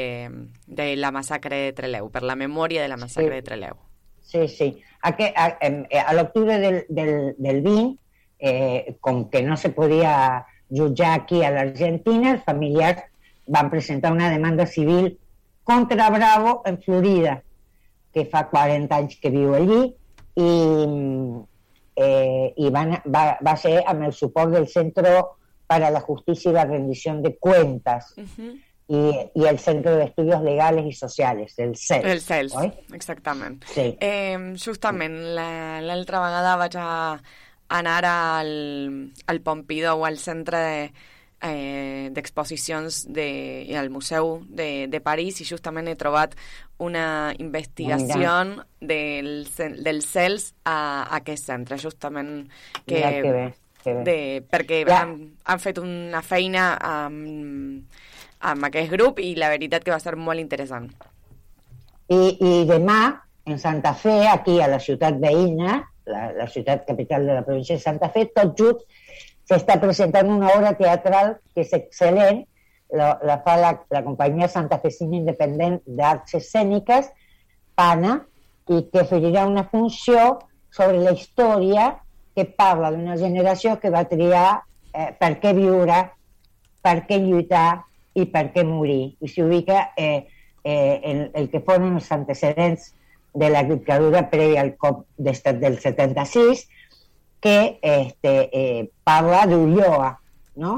de 0.67 0.97
la 0.97 1.13
massacre 1.13 1.67
de 1.67 1.75
Treleu, 1.77 2.09
per 2.09 2.23
la 2.25 2.37
memòria 2.37 2.81
de 2.81 2.89
la 2.89 2.97
massacre 2.97 3.29
Sí. 3.29 3.37
de 3.37 3.43
Treleu. 3.43 3.77
Sí, 4.23 4.49
sí. 4.49 4.71
A, 5.03 5.17
que, 5.17 5.33
a, 5.35 5.57
em- 5.61 5.87
eh, 5.89 5.99
a 5.99 6.13
l'octubre 6.13 6.59
del, 6.61 6.85
del, 6.89 7.35
del 7.39 7.63
20, 7.63 7.99
eh, 8.39 8.97
com 9.01 9.29
que 9.31 9.43
no 9.43 9.57
se 9.57 9.71
podia 9.73 10.47
jutjar 10.71 11.15
aquí 11.21 11.43
a 11.45 11.51
l'Argentina, 11.51 12.35
els 12.37 12.45
familiars 12.45 13.03
van 13.47 13.71
presentar 13.71 14.13
una 14.13 14.31
demanda 14.31 14.67
civil 14.67 15.19
contra 15.65 16.11
Bravo 16.11 16.63
en 16.67 16.81
Florida, 16.83 17.43
que 18.13 18.25
fa 18.27 18.45
40 18.51 18.97
anys 18.97 19.17
que 19.23 19.31
viu 19.31 19.55
allí, 19.55 19.81
i, 20.37 20.51
eh, 21.97 22.53
i 22.57 22.71
van, 22.71 22.97
va, 23.07 23.25
va 23.45 23.57
ser 23.61 23.81
amb 23.87 24.07
el 24.09 24.13
suport 24.17 24.53
del 24.55 24.69
Centro 24.69 25.37
para 25.67 25.91
la 25.91 26.01
Justicia 26.01 26.51
y 26.51 26.55
la 26.55 26.65
Rendición 26.65 27.23
de 27.23 27.37
Cuentas. 27.37 28.15
Y, 28.91 29.31
y 29.39 29.45
el 29.47 29.59
Centro 29.63 29.95
de 29.95 30.05
Estudios 30.05 30.43
Legales 30.43 30.85
y 30.85 30.93
Sociales, 30.93 31.55
el 31.59 31.77
CEL. 31.77 32.05
El 32.05 32.21
CELS, 32.21 32.55
oi? 32.59 32.73
exactament. 32.93 33.63
Sí. 33.71 33.95
Eh, 34.01 34.55
justament, 34.59 35.15
la- 35.37 35.79
l'altra 35.81 36.19
vegada 36.25 36.57
vaig 36.59 36.75
a 36.77 36.91
anar 37.71 38.03
al, 38.05 38.51
al 39.31 39.41
Pompidou, 39.47 40.03
al 40.05 40.19
centre 40.19 40.59
de, 40.59 40.83
eh, 41.47 42.09
d'exposicions 42.11 43.05
de, 43.15 43.63
i 43.71 43.77
al 43.79 43.91
Museu 43.95 44.41
de, 44.49 44.89
de 44.91 45.01
París 45.01 45.39
i 45.41 45.47
justament 45.47 45.87
he 45.89 45.95
trobat 45.95 46.35
una 46.83 47.31
investigació 47.39 48.35
del, 48.81 49.47
ce- 49.47 49.71
del 49.87 50.03
CELS 50.03 50.51
a, 50.65 51.05
a 51.07 51.17
aquest 51.23 51.47
centre, 51.47 51.79
justament 51.79 52.49
que, 52.85 52.97
Mira 52.99 53.11
que 53.15 53.23
bé, 53.23 53.47
que 53.85 53.95
bé. 53.95 54.05
de, 54.05 54.19
perquè 54.51 54.83
Ja. 54.89 55.03
han, 55.05 55.15
han 55.47 55.63
fet 55.63 55.79
una 55.79 56.21
feina 56.27 56.73
amb, 56.75 57.85
amb 58.41 58.67
aquest 58.69 58.91
grup 58.93 59.21
i 59.21 59.35
la 59.39 59.51
veritat 59.53 59.85
que 59.85 59.93
va 59.93 60.01
ser 60.03 60.17
molt 60.17 60.41
interessant. 60.41 60.89
I, 62.11 62.21
I 62.41 62.53
demà, 62.69 63.01
en 63.47 63.59
Santa 63.59 63.93
Fe, 63.95 64.17
aquí 64.29 64.59
a 64.61 64.69
la 64.71 64.81
ciutat 64.83 65.21
veïna, 65.23 65.81
la, 66.11 66.23
la 66.35 66.47
ciutat 66.51 66.87
capital 66.89 67.27
de 67.29 67.37
la 67.39 67.45
província 67.47 67.77
de 67.77 67.85
Santa 67.85 68.11
Fe, 68.15 68.27
tot 68.35 68.57
just 68.59 68.87
s'està 69.51 69.77
presentant 69.83 70.31
una 70.31 70.51
obra 70.55 70.73
teatral 70.79 71.37
que 71.55 71.65
és 71.65 71.75
excel·lent, 71.77 72.45
la, 72.97 73.13
la 73.27 73.37
fa 73.45 73.57
la, 73.61 73.75
la 73.95 74.03
companyia 74.07 74.49
santafesina 74.51 75.19
independent 75.21 75.79
d'arts 75.99 76.35
escèniques, 76.41 77.11
PANA, 77.79 78.21
i 78.71 78.81
que 78.91 79.03
oferirà 79.03 79.45
una 79.47 79.67
funció 79.71 80.41
sobre 80.75 81.03
la 81.03 81.15
història 81.17 81.91
que 82.35 82.47
parla 82.47 82.91
d'una 82.95 83.17
generació 83.19 83.77
que 83.83 83.91
va 83.91 84.05
triar 84.11 84.63
eh, 84.95 85.11
per 85.19 85.33
què 85.43 85.55
viure, 85.57 86.01
per 86.83 86.97
què 87.07 87.19
lluitar 87.23 87.83
i 88.23 88.29
per 88.31 88.51
què 88.55 88.65
morir. 88.67 89.15
I 89.21 89.31
s'ubica 89.31 89.91
eh, 89.97 90.27
eh, 90.65 91.01
en 91.11 91.23
el 91.35 91.49
que 91.53 91.63
foren 91.67 91.97
els 91.99 92.11
antecedents 92.13 92.93
de 93.35 93.51
la 93.51 93.63
dictadura 93.65 94.27
prèvia 94.31 94.65
al 94.65 94.75
cop 94.81 95.05
d'estat 95.17 95.61
del 95.63 95.79
76, 95.81 96.67
que 97.41 97.79
este, 97.81 98.35
eh, 98.53 98.89
parla 99.05 99.47
d'Ulloa, 99.49 100.11
no? 100.61 100.75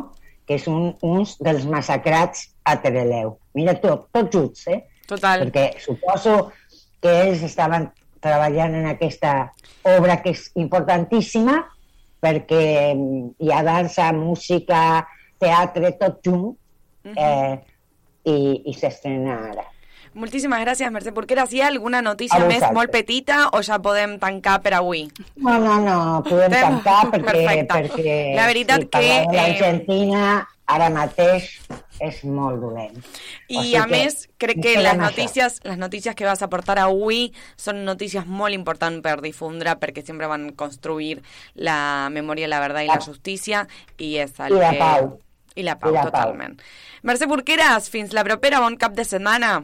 que 0.47 0.59
és 0.59 0.67
un, 0.71 0.93
un 1.07 1.25
dels 1.41 1.67
massacrats 1.71 2.49
a 2.69 2.77
Tereleu. 2.83 3.37
Mira 3.59 3.75
tot, 3.83 4.09
tot 4.15 4.31
junts, 4.35 4.67
eh? 4.71 4.83
Total. 5.13 5.43
perquè 5.45 5.65
suposo 5.83 6.53
que 7.03 7.13
ells 7.27 7.43
estaven 7.45 7.89
treballant 8.23 8.77
en 8.79 8.87
aquesta 8.93 9.33
obra 9.99 10.21
que 10.23 10.33
és 10.33 10.47
importantíssima 10.63 11.59
perquè 12.23 12.65
hi 12.95 13.51
ha 13.51 13.63
dansa, 13.67 14.13
música, 14.15 15.03
teatre, 15.43 15.91
tot 15.99 16.21
junt 16.25 16.53
eh, 17.05 17.59
i, 18.25 18.63
i 18.71 18.75
s'estrena 18.75 19.39
ara. 19.51 19.65
Moltíssimes 20.15 20.61
gràcies, 20.61 20.91
Mercè 20.93 21.09
Porqueras. 21.17 21.53
Hi 21.57 21.63
ha 21.63 21.69
alguna 21.73 22.03
notícia 22.05 22.37
A 22.37 22.47
més 22.47 22.61
molt 22.77 22.91
petita 22.93 23.47
o 23.57 23.63
ja 23.65 23.79
podem 23.81 24.19
tancar 24.21 24.59
per 24.61 24.75
avui? 24.77 25.07
No, 25.41 25.55
no, 25.59 25.79
no, 25.81 25.95
podem 26.27 26.53
tancar 26.53 27.07
perquè, 27.15 27.25
Perfecte. 27.25 27.79
perquè 27.79 28.17
La 28.37 28.45
veritat 28.51 28.85
sí, 28.85 28.91
que, 28.93 29.07
de 29.31 29.39
l'Argentina 29.39 30.27
ara 30.73 30.91
mateix 30.93 31.49
és 32.05 32.21
molt 32.29 32.61
dolent. 32.61 33.01
I 33.49 33.57
O 33.57 33.63
sigui 33.63 33.77
a 33.81 33.87
més, 33.89 34.29
crec 34.41 34.61
que 34.63 34.77
les 34.77 34.93
això. 34.93 35.01
notícies, 35.01 35.59
les 35.65 35.81
notícies 35.81 36.15
que 36.15 36.29
vas 36.29 36.43
a 36.43 36.51
aportar 36.51 36.77
avui 36.85 37.33
són 37.57 37.81
notícies 37.89 38.27
molt 38.29 38.53
importants 38.57 39.01
per 39.05 39.17
difondre 39.25 39.79
perquè 39.81 40.05
sempre 40.05 40.29
van 40.29 40.51
construir 40.53 41.23
la 41.55 42.09
memòria, 42.13 42.49
la 42.53 42.61
verdad 42.61 42.85
i 42.85 42.93
la 42.93 43.01
La- 43.01 43.05
justícia 43.05 43.65
i 43.99 44.17
és 44.19 44.37
el 44.45 44.59
I 44.59 44.61
la 44.61 44.71
que... 44.77 44.79
pau. 44.85 45.15
I 45.55 45.63
la 45.63 45.79
Pau, 45.79 45.91
I 45.91 45.95
la 45.95 46.03
Pau. 46.03 46.11
totalment. 46.11 46.61
Mercè 47.03 47.29
Porqueres, 47.29 47.89
fins 47.91 48.13
la 48.13 48.25
propera, 48.25 48.61
bon 48.61 48.77
cap 48.77 48.95
de 48.95 49.05
setmana. 49.05 49.63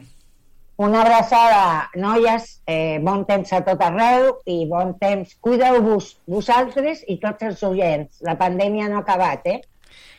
Una 0.79 1.01
abraçada, 1.01 1.89
noies, 1.95 2.61
eh, 2.65 2.99
bon 3.03 3.25
temps 3.27 3.51
a 3.51 3.59
tot 3.65 3.81
arreu 3.83 4.37
i 4.45 4.65
bon 4.65 4.93
temps. 4.99 5.33
Cuideu-vos 5.41 6.13
vosaltres 6.25 7.03
i 7.07 7.17
tots 7.19 7.43
els 7.43 7.63
oients. 7.63 8.21
La 8.21 8.37
pandèmia 8.39 8.87
no 8.87 8.97
ha 8.97 9.03
acabat, 9.03 9.45
eh? 9.45 9.59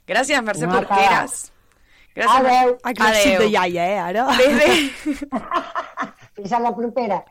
Gràcies, 0.07 0.43
Mercè 0.45 0.67
No 0.67 0.75
Porqueres. 0.75 1.51
Adeu. 2.21 2.77
Exèrcit 2.85 3.39
de 3.39 3.47
iaia, 3.49 3.87
eh, 3.87 3.99
ara? 3.99 4.27
Bé, 4.37 4.49
bé. 4.59 4.71
Fins 6.37 6.53
a 6.53 6.59
la 6.61 6.75
propera. 6.77 7.23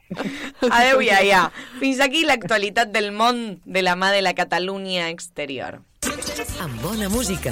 Adeu, 0.69 1.01
iaia. 1.01 1.43
Fins 1.79 1.99
aquí 1.99 2.23
l'actualitat 2.25 2.89
del 2.93 3.11
món 3.11 3.59
de 3.65 3.83
la 3.83 3.95
mà 3.99 4.11
de 4.15 4.23
la 4.23 4.33
Catalunya 4.33 5.09
exterior. 5.09 5.81
Amb 6.03 6.81
bona 6.81 7.09
música, 7.11 7.51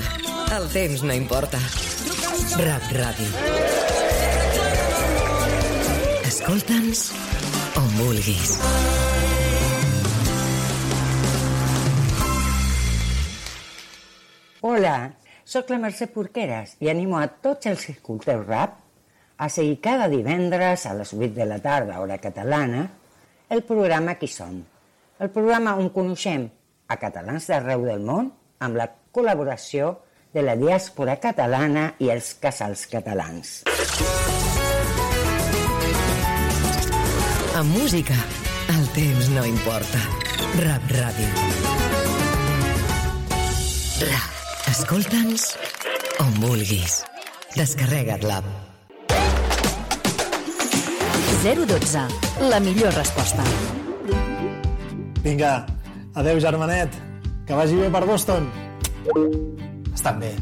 el 0.56 0.68
temps 0.72 1.02
no 1.04 1.14
importa. 1.16 1.60
Rap 2.62 2.86
Ràdio. 2.96 3.28
Escolta'ns 6.30 7.02
on 7.82 7.90
vulguis. 7.98 8.54
Hola, 14.62 14.96
sóc 15.44 15.70
la 15.74 15.82
Mercè 15.84 16.08
Porqueres 16.14 16.78
i 16.80 16.92
animo 16.92 17.20
a 17.20 17.28
tots 17.28 17.68
els 17.68 17.84
que 17.84 17.98
escolteu 17.98 18.46
rap 18.48 18.80
a 19.38 19.50
seguir 19.52 19.82
cada 19.84 20.08
divendres 20.08 20.88
a 20.88 20.96
les 20.96 21.14
8 21.14 21.34
de 21.36 21.46
la 21.52 21.60
tarda, 21.60 22.00
hora 22.00 22.18
catalana, 22.18 22.88
el 23.50 23.64
programa 23.64 24.16
Qui 24.16 24.32
som? 24.32 24.64
El 25.20 25.34
programa 25.36 25.76
on 25.82 25.92
coneixem 25.92 26.48
a 26.88 26.98
catalans 27.02 27.48
d'arreu 27.50 27.86
del 27.88 28.04
món 28.04 28.32
amb 28.64 28.80
la 28.80 28.88
col·laboració 29.14 29.96
de 30.34 30.44
la 30.44 30.56
diàspora 30.60 31.18
catalana 31.24 31.92
i 32.04 32.12
els 32.14 32.34
casals 32.42 32.86
catalans. 32.92 33.64
Amb 37.58 37.74
música, 37.74 38.18
el 38.76 38.84
temps 38.94 39.30
no 39.34 39.46
importa. 39.50 40.02
Rap 40.62 40.92
Ràdio. 40.94 41.30
Rap. 44.06 44.34
Escolta'ns 44.70 45.50
on 46.22 46.34
vulguis. 46.44 47.02
Descarrega't 47.56 48.28
l'app. 48.30 48.46
012. 51.42 52.04
La 52.52 52.60
millor 52.60 52.94
resposta. 52.94 53.44
Vinga, 55.24 55.66
adeu, 56.18 56.40
germanet. 56.42 56.94
Que 57.48 57.56
vagi 57.56 57.78
bé 57.78 57.90
per 57.94 58.04
Boston. 58.06 58.50
Estan 59.94 60.20
bé. 60.20 60.34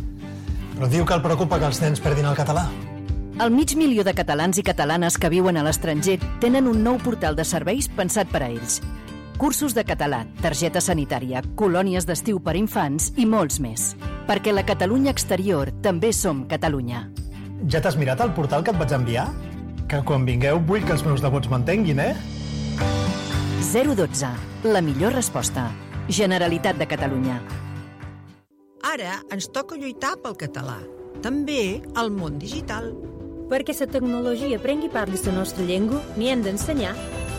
Però 0.76 0.90
diu 0.92 1.06
que 1.06 1.16
el 1.16 1.24
preocupa 1.24 1.60
que 1.60 1.70
els 1.70 1.82
nens 1.84 2.02
perdin 2.04 2.28
el 2.28 2.36
català. 2.38 2.66
El 3.44 3.52
mig 3.52 3.76
milió 3.76 4.04
de 4.08 4.14
catalans 4.16 4.58
i 4.58 4.64
catalanes 4.64 5.18
que 5.20 5.30
viuen 5.30 5.58
a 5.60 5.64
l'estranger 5.68 6.18
tenen 6.40 6.70
un 6.72 6.82
nou 6.84 6.98
portal 7.04 7.36
de 7.36 7.44
serveis 7.44 7.90
pensat 7.92 8.32
per 8.32 8.46
a 8.46 8.50
ells. 8.50 8.80
Cursos 9.36 9.74
de 9.76 9.84
català, 9.84 10.22
targeta 10.40 10.80
sanitària, 10.80 11.42
colònies 11.60 12.08
d'estiu 12.08 12.40
per 12.40 12.56
infants 12.56 13.10
i 13.20 13.26
molts 13.28 13.60
més. 13.60 13.90
Perquè 14.30 14.54
la 14.56 14.64
Catalunya 14.64 15.12
exterior 15.12 15.74
també 15.84 16.14
som 16.16 16.46
Catalunya. 16.48 17.10
Ja 17.68 17.82
t'has 17.84 18.00
mirat 18.00 18.24
el 18.24 18.32
portal 18.38 18.64
que 18.64 18.72
et 18.72 18.80
vaig 18.80 18.96
enviar? 18.96 19.28
Que 19.92 20.00
quan 20.08 20.24
vingueu 20.26 20.64
vull 20.64 20.88
que 20.88 20.96
els 20.96 21.04
meus 21.04 21.22
nebots 21.22 21.52
m'entenguin, 21.52 22.00
eh? 22.00 22.16
012. 23.66 24.28
La 24.64 24.82
millor 24.82 25.14
resposta. 25.14 25.72
Generalitat 26.08 26.78
de 26.78 26.86
Catalunya. 26.88 27.40
Ara 28.86 29.18
ens 29.34 29.48
toca 29.50 29.76
lluitar 29.76 30.14
pel 30.22 30.38
català. 30.38 30.78
També 31.26 31.82
al 31.98 32.12
món 32.14 32.38
digital. 32.38 32.92
Perquè 33.50 33.74
la 33.80 33.88
tecnologia 33.90 34.60
prengui 34.62 34.90
part 34.94 35.10
de 35.10 35.20
la 35.26 35.40
nostra 35.40 35.66
llengua, 35.66 36.02
n'hi 36.16 36.30
hem 36.30 36.44
d'ensenyar. 36.44 36.96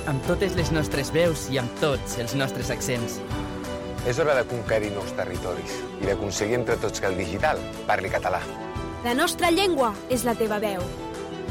amb 0.06 0.22
totes 0.26 0.54
les 0.54 0.70
nostres 0.70 1.10
veus 1.10 1.48
i 1.50 1.58
amb 1.58 1.70
tots 1.80 2.18
els 2.18 2.34
nostres 2.34 2.70
accents. 2.70 3.20
És 4.06 4.18
hora 4.18 4.36
de 4.36 4.44
conquerir 4.46 4.92
nous 4.94 5.10
territoris 5.16 5.72
i 6.00 6.06
d'aconseguir 6.06 6.54
entre 6.54 6.76
tots 6.76 7.00
que 7.00 7.06
el 7.06 7.16
digital 7.16 7.58
parli 7.86 8.08
català. 8.08 8.40
La 9.04 9.14
nostra 9.14 9.50
llengua 9.50 9.94
és 10.08 10.22
la 10.22 10.34
teva 10.34 10.60
veu. 10.60 10.82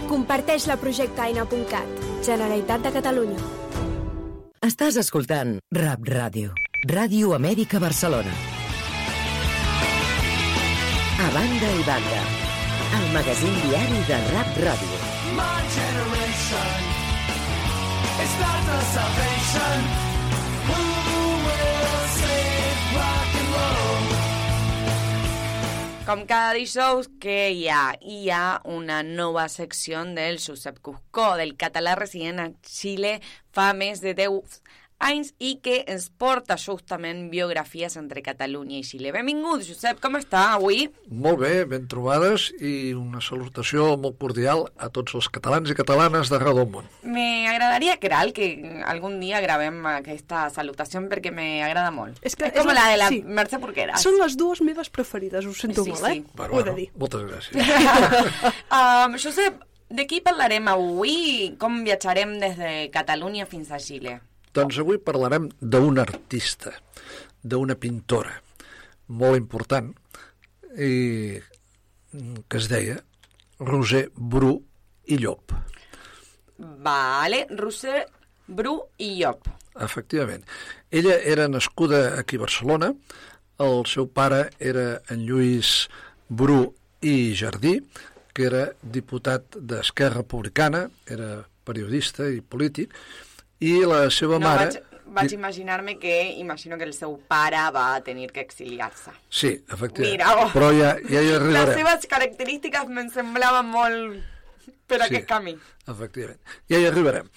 Comparteix 0.07 0.67
la 0.67 0.77
projecte 0.77 1.21
eina.cat, 1.21 1.87
Generalitat 2.23 2.81
de 2.81 2.91
Catalunya. 2.91 3.64
Estàs 4.65 4.95
escoltant 4.97 5.49
Rap 5.77 6.07
Ràdio. 6.09 6.53
Ràdio 6.89 7.33
Amèrica 7.35 7.77
Barcelona. 7.83 8.31
A 11.25 11.27
banda 11.35 11.69
i 11.81 11.83
banda. 11.85 12.23
El 12.97 13.05
magazín 13.13 13.53
diari 13.67 14.01
de 14.07 14.17
Rap 14.31 14.57
Ràdio. 14.65 14.97
My 15.37 15.59
generation 15.75 16.73
is 18.25 18.33
not 18.41 18.65
the 18.71 18.79
salvation. 18.95 19.85
Who 20.71 20.81
will 21.45 22.03
save 22.17 22.44
Com 26.05 26.19
cada 26.29 26.51
dijous 26.53 27.07
que 27.17 27.35
hi 27.49 27.63
ha, 27.73 27.95
hi 28.05 28.29
ha 28.29 28.59
una 28.69 28.99
nova 29.01 29.47
secció 29.49 30.03
del 30.13 30.37
Josep 30.37 30.77
Cuscó, 30.85 31.31
del 31.39 31.55
català 31.57 31.95
resident 31.97 32.43
a 32.43 32.45
Xile 32.61 33.15
fa 33.57 33.71
més 33.73 34.03
de 34.05 34.13
10 34.13 34.59
anys 35.03 35.33
i 35.43 35.57
que 35.61 35.81
ens 35.91 36.07
porta 36.09 36.55
justament 36.57 37.25
biografies 37.29 37.97
entre 37.99 38.21
Catalunya 38.23 38.77
i 38.79 38.83
Xile. 38.87 39.11
Benvingut, 39.11 39.63
Josep, 39.67 39.99
com 40.01 40.15
està 40.17 40.53
avui? 40.55 40.85
Molt 41.11 41.41
bé, 41.41 41.65
ben 41.69 41.87
trobades 41.91 42.47
i 42.63 42.93
una 42.95 43.19
salutació 43.21 43.97
molt 44.01 44.17
cordial 44.21 44.65
a 44.77 44.89
tots 44.89 45.17
els 45.19 45.27
catalans 45.29 45.69
i 45.69 45.75
catalanes 45.77 46.31
d'arreu 46.31 46.55
del 46.61 46.69
món. 46.71 46.87
Me 47.03 47.47
agradaria, 47.51 47.97
Kral, 48.01 48.31
que 48.33 48.47
algun 48.87 49.19
dia 49.19 49.41
gravem 49.43 49.81
aquesta 49.97 50.45
salutació 50.49 51.03
perquè 51.11 51.31
me 51.35 51.61
agrada 51.65 51.91
molt. 51.91 52.17
És, 52.23 52.35
que 52.39 52.47
és 52.47 52.55
com 52.63 52.71
la 52.73 52.87
de 52.93 52.97
la 53.01 53.09
sí. 53.11 53.21
Mercè 53.25 53.59
Porqueras. 53.61 54.01
Són 54.05 54.15
les 54.21 54.37
dues 54.39 54.61
meves 54.63 54.89
preferides, 54.89 55.45
ho 55.45 55.53
sento 55.53 55.83
Sí, 55.83 55.91
molt, 55.91 56.05
eh? 56.07 56.13
sí. 56.21 56.25
Bueno, 56.35 56.53
Ho 56.55 56.59
he 56.61 56.63
de 56.69 56.75
dir. 56.79 56.89
moltes 56.97 57.25
gràcies. 57.27 57.55
um, 58.79 59.17
Josep, 59.19 59.59
de 59.89 60.05
qui 60.07 60.21
parlarem 60.25 60.67
avui? 60.71 61.51
Com 61.59 61.83
viatjarem 61.85 62.37
des 62.41 62.55
de 62.57 62.71
Catalunya 62.95 63.45
fins 63.45 63.69
a 63.75 63.79
Xile? 63.79 64.19
Doncs 64.55 64.79
avui 64.79 64.97
parlarem 65.03 65.49
d'un 65.59 65.99
artista, 65.99 66.71
d'una 67.43 67.75
pintora 67.75 68.37
molt 69.07 69.37
important 69.37 69.91
i 70.79 71.35
que 72.47 72.61
es 72.61 72.69
deia 72.71 72.95
Roser 73.59 74.07
Bru 74.15 74.55
i 75.11 75.19
Llop. 75.19 75.51
Vale, 76.57 77.45
Roser, 77.51 78.05
Bru 78.47 78.77
i 79.03 79.11
Llop. 79.19 79.49
Efectivament. 79.83 80.43
Ella 80.89 81.17
era 81.19 81.49
nascuda 81.51 82.17
aquí 82.19 82.39
a 82.39 82.45
Barcelona, 82.45 82.93
el 83.59 83.85
seu 83.87 84.07
pare 84.07 84.49
era 84.59 85.01
en 85.11 85.27
Lluís 85.27 85.89
Bru 86.29 86.73
i 87.03 87.35
Jardí, 87.35 87.77
que 88.35 88.47
era 88.47 88.65
diputat 88.81 89.59
d'Esquerra 89.59 90.23
Republicana, 90.23 90.85
era 91.07 91.43
periodista 91.65 92.27
i 92.31 92.41
polític, 92.41 92.95
i 93.59 93.79
la 93.85 94.09
seva 94.11 94.39
No, 94.39 94.47
mare... 94.47 94.65
vaig, 94.65 95.01
vaig 95.15 95.33
imaginar-me 95.33 95.97
que 95.99 96.33
imagino 96.39 96.77
que 96.77 96.83
el 96.83 96.93
seu 96.93 97.17
pare 97.27 97.61
va 97.71 98.01
tenir 98.03 98.31
que 98.31 98.41
exiliar-se. 98.41 99.11
Sí, 99.29 99.53
efectivament. 99.71 100.11
Mira, 100.11 100.31
oh. 100.43 100.49
Però 100.53 100.71
ja, 100.75 100.95
ja 101.09 101.21
hi 101.21 101.29
Les 101.31 101.37
arribarem. 101.39 101.75
seves 101.77 102.07
característiques 102.11 102.87
me'n 102.89 103.09
semblaven 103.13 103.65
molt 103.71 104.23
per 104.87 104.99
Sí. 105.01 105.05
aquest 105.07 105.27
camí. 105.29 105.55
Efectivament. 105.87 106.39
Ja 106.69 106.79
hi 106.79 106.85
arribarem. 106.89 107.29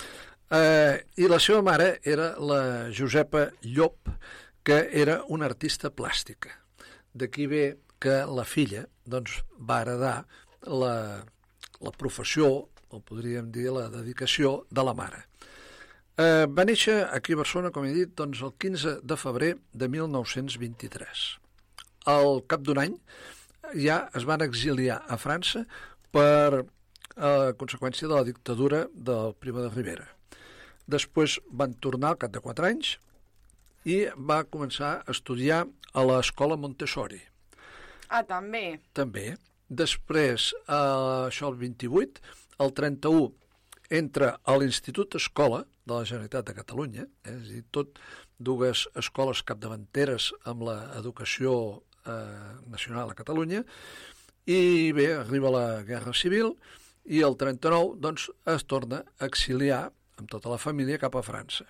Eh, 0.50 1.04
I 1.16 1.28
la 1.28 1.38
seva 1.38 1.60
mare 1.62 2.00
era 2.02 2.34
la 2.40 2.88
Josepa 2.90 3.50
Llop, 3.62 4.08
que 4.64 4.88
era 4.92 5.22
una 5.28 5.44
artista 5.46 5.90
plàstica. 5.90 6.48
D'aquí 7.12 7.46
ve 7.46 7.78
que 8.00 8.24
la 8.26 8.44
filla 8.44 8.86
doncs, 9.04 9.42
va 9.60 9.82
heredar 9.82 10.26
la, 10.64 11.24
la 11.80 11.90
professió, 11.92 12.68
o 12.88 13.00
podríem 13.00 13.50
dir 13.52 13.70
la 13.72 13.88
dedicació, 13.92 14.66
de 14.70 14.82
la 14.84 14.94
mare. 14.94 15.27
Eh, 16.18 16.46
va 16.50 16.64
néixer 16.66 16.96
aquí 17.14 17.36
a 17.36 17.38
Barcelona, 17.38 17.70
com 17.70 17.84
he 17.86 17.92
dit, 17.94 18.10
doncs, 18.18 18.40
el 18.42 18.50
15 18.58 18.96
de 19.06 19.16
febrer 19.16 19.52
de 19.70 19.86
1923. 19.86 21.26
Al 22.10 22.40
cap 22.50 22.64
d'un 22.66 22.80
any 22.82 22.96
ja 23.78 24.00
es 24.18 24.26
van 24.26 24.42
exiliar 24.42 24.98
a 25.06 25.18
França 25.20 25.62
per 26.10 26.64
a 27.14 27.30
conseqüència 27.60 28.10
de 28.10 28.16
la 28.16 28.26
dictadura 28.26 28.86
del 28.94 29.36
Primo 29.38 29.62
de 29.62 29.70
Rivera. 29.70 30.08
Després 30.90 31.38
van 31.52 31.78
tornar 31.78 32.14
al 32.14 32.20
cap 32.24 32.34
de 32.34 32.42
4 32.42 32.66
anys 32.66 32.96
i 33.86 34.00
va 34.18 34.42
començar 34.42 34.96
a 34.98 35.14
estudiar 35.14 35.66
a 35.94 36.06
l'escola 36.08 36.58
Montessori. 36.58 37.20
Ah, 38.08 38.24
també. 38.26 38.80
També. 38.92 39.36
Després, 39.68 40.50
eh, 40.66 41.28
això 41.28 41.52
el 41.52 41.60
28, 41.62 42.22
el 42.58 42.74
31, 42.74 43.30
entra 43.90 44.36
a 44.44 44.56
l'Institut 44.58 45.16
Escola 45.18 45.62
de 45.84 45.94
la 45.94 46.04
Generalitat 46.04 46.48
de 46.48 46.54
Catalunya, 46.56 47.06
eh, 47.24 47.34
és 47.34 47.44
a 47.48 47.52
dir, 47.52 47.64
tot 47.72 48.00
dues 48.38 48.86
escoles 48.96 49.42
capdavanteres 49.42 50.30
amb 50.44 50.66
l'educació 50.68 51.54
eh, 52.04 52.58
nacional 52.68 53.10
a 53.10 53.18
Catalunya, 53.18 53.64
i 54.48 54.92
bé, 54.96 55.12
arriba 55.18 55.52
la 55.52 55.66
Guerra 55.84 56.14
Civil, 56.16 56.54
i 57.08 57.22
el 57.24 57.36
39 57.40 57.96
doncs, 58.04 58.28
es 58.46 58.64
torna 58.68 59.02
a 59.18 59.28
exiliar 59.28 59.88
amb 60.18 60.28
tota 60.28 60.52
la 60.52 60.60
família 60.60 61.00
cap 61.00 61.16
a 61.16 61.24
França. 61.24 61.64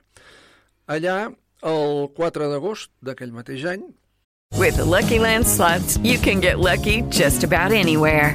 Allà, 0.91 1.31
el 1.63 2.09
4 2.17 2.51
d'agost 2.51 2.91
d'aquell 3.05 3.35
mateix 3.35 3.67
any, 3.69 3.87
With 4.57 4.77
the 4.79 4.85
Lucky 4.85 5.19
Land 5.21 5.47
slots, 5.47 5.99
you 5.99 6.19
can 6.19 6.41
get 6.41 6.59
lucky 6.59 7.03
just 7.03 7.45
about 7.45 7.71
anywhere. 7.71 8.35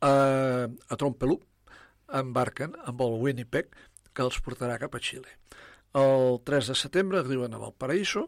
A, 0.00 0.14
a 0.66 0.98
Trompelú 0.98 1.38
embarquen 2.20 2.76
amb 2.86 3.02
el 3.02 3.18
Winnipeg 3.22 3.72
que 4.14 4.24
els 4.24 4.38
portarà 4.44 4.78
cap 4.80 4.94
a 4.94 5.02
Xile. 5.02 5.28
El 5.96 6.40
3 6.44 6.72
de 6.72 6.76
setembre 6.76 7.20
arriben 7.20 7.54
a 7.54 7.60
Valparaíso 7.60 8.26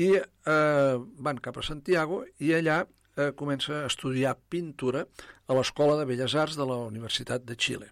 i 0.00 0.14
eh, 0.16 0.96
van 1.26 1.40
cap 1.42 1.58
a 1.60 1.64
Santiago 1.64 2.22
i 2.38 2.52
allà 2.56 2.82
eh, 2.84 3.30
comença 3.36 3.80
a 3.80 3.86
estudiar 3.88 4.36
pintura 4.52 5.06
a 5.46 5.56
l'Escola 5.56 5.98
de 6.00 6.06
Belles 6.08 6.34
Arts 6.34 6.58
de 6.60 6.66
la 6.68 6.78
Universitat 6.88 7.44
de 7.48 7.56
Xile. 7.56 7.90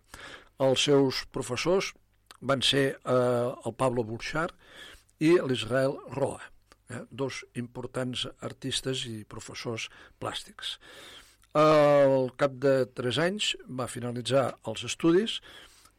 Els 0.58 0.84
seus 0.88 1.24
professors 1.32 1.92
van 2.40 2.62
ser 2.62 2.86
eh, 2.94 3.48
el 3.64 3.74
Pablo 3.74 4.04
Burchard 4.04 4.54
i 5.24 5.34
l'Israel 5.42 5.96
Roa, 6.14 6.40
eh, 6.90 7.02
dos 7.10 7.42
importants 7.58 8.26
artistes 8.40 9.04
i 9.10 9.24
professors 9.28 9.88
plàstics. 10.22 10.76
Al 11.58 12.28
cap 12.38 12.54
de 12.62 12.74
tres 12.94 13.18
anys 13.18 13.54
va 13.80 13.88
finalitzar 13.90 14.44
els 14.70 14.84
estudis 14.86 15.38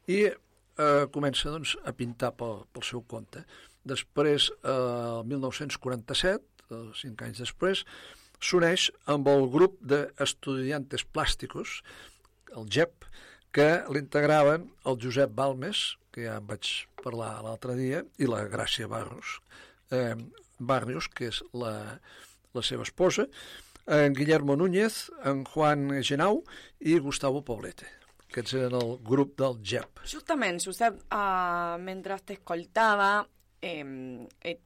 i 0.08 0.22
eh, 0.30 1.06
comença 1.16 1.52
doncs, 1.52 1.74
a 1.84 1.92
pintar 1.96 2.32
pel, 2.40 2.64
pel 2.72 2.86
seu 2.88 3.04
compte. 3.14 3.44
Després, 3.92 4.50
eh, 4.64 4.72
el 4.72 5.28
1947, 5.28 6.64
eh, 6.70 6.82
cinc 7.02 7.26
anys 7.26 7.44
després, 7.44 7.84
s'uneix 8.40 8.88
amb 9.12 9.28
el 9.28 9.48
grup 9.52 9.80
d'estudiantes 9.84 11.04
plàsticos, 11.12 11.82
el 12.56 12.70
GEP, 12.72 13.10
que 13.52 13.70
l'integraven 13.92 14.70
el 14.88 15.00
Josep 15.02 15.34
Balmes, 15.36 15.98
que 16.14 16.28
ja 16.28 16.38
en 16.40 16.48
vaig 16.48 16.70
parlar 17.04 17.34
l'altre 17.44 17.76
dia, 17.76 18.04
i 18.22 18.30
la 18.30 18.46
Gràcia 18.52 18.88
Barros, 18.88 19.40
eh, 19.92 20.16
Barrios, 20.60 21.10
que 21.12 21.34
és 21.34 21.44
la, 21.52 21.74
la 22.56 22.64
seva 22.64 22.88
esposa, 22.88 23.28
en 23.90 24.14
Guillermo 24.14 24.56
Núñez, 24.56 25.10
en 25.26 25.44
Juan 25.44 26.02
Genau 26.04 26.44
i 26.80 27.00
Gustavo 27.02 27.42
Poblete. 27.44 27.88
Aquests 28.30 28.54
eren 28.60 28.76
el 28.78 28.92
grup 29.02 29.34
del 29.42 29.58
GEP. 29.66 30.04
Justament, 30.06 30.62
Josep, 30.62 31.00
uh, 31.10 31.80
mentre 31.82 32.20
t'escoltava, 32.22 33.26
eh, 33.66 33.82
et 34.46 34.62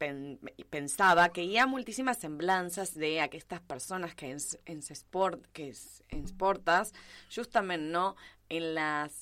pen, 0.00 0.38
pensava 0.72 1.28
que 1.34 1.44
hi 1.44 1.58
ha 1.60 1.68
moltíssimes 1.68 2.22
semblances 2.24 2.94
d'aquestes 2.96 3.60
persones 3.68 4.16
que 4.16 4.32
ens, 4.32 4.54
ens, 4.64 4.88
esport, 4.94 5.44
que 5.52 5.68
ens 6.16 6.32
portes, 6.38 6.94
justament 7.28 7.84
no, 7.92 8.14
en 8.48 8.72
les 8.78 9.20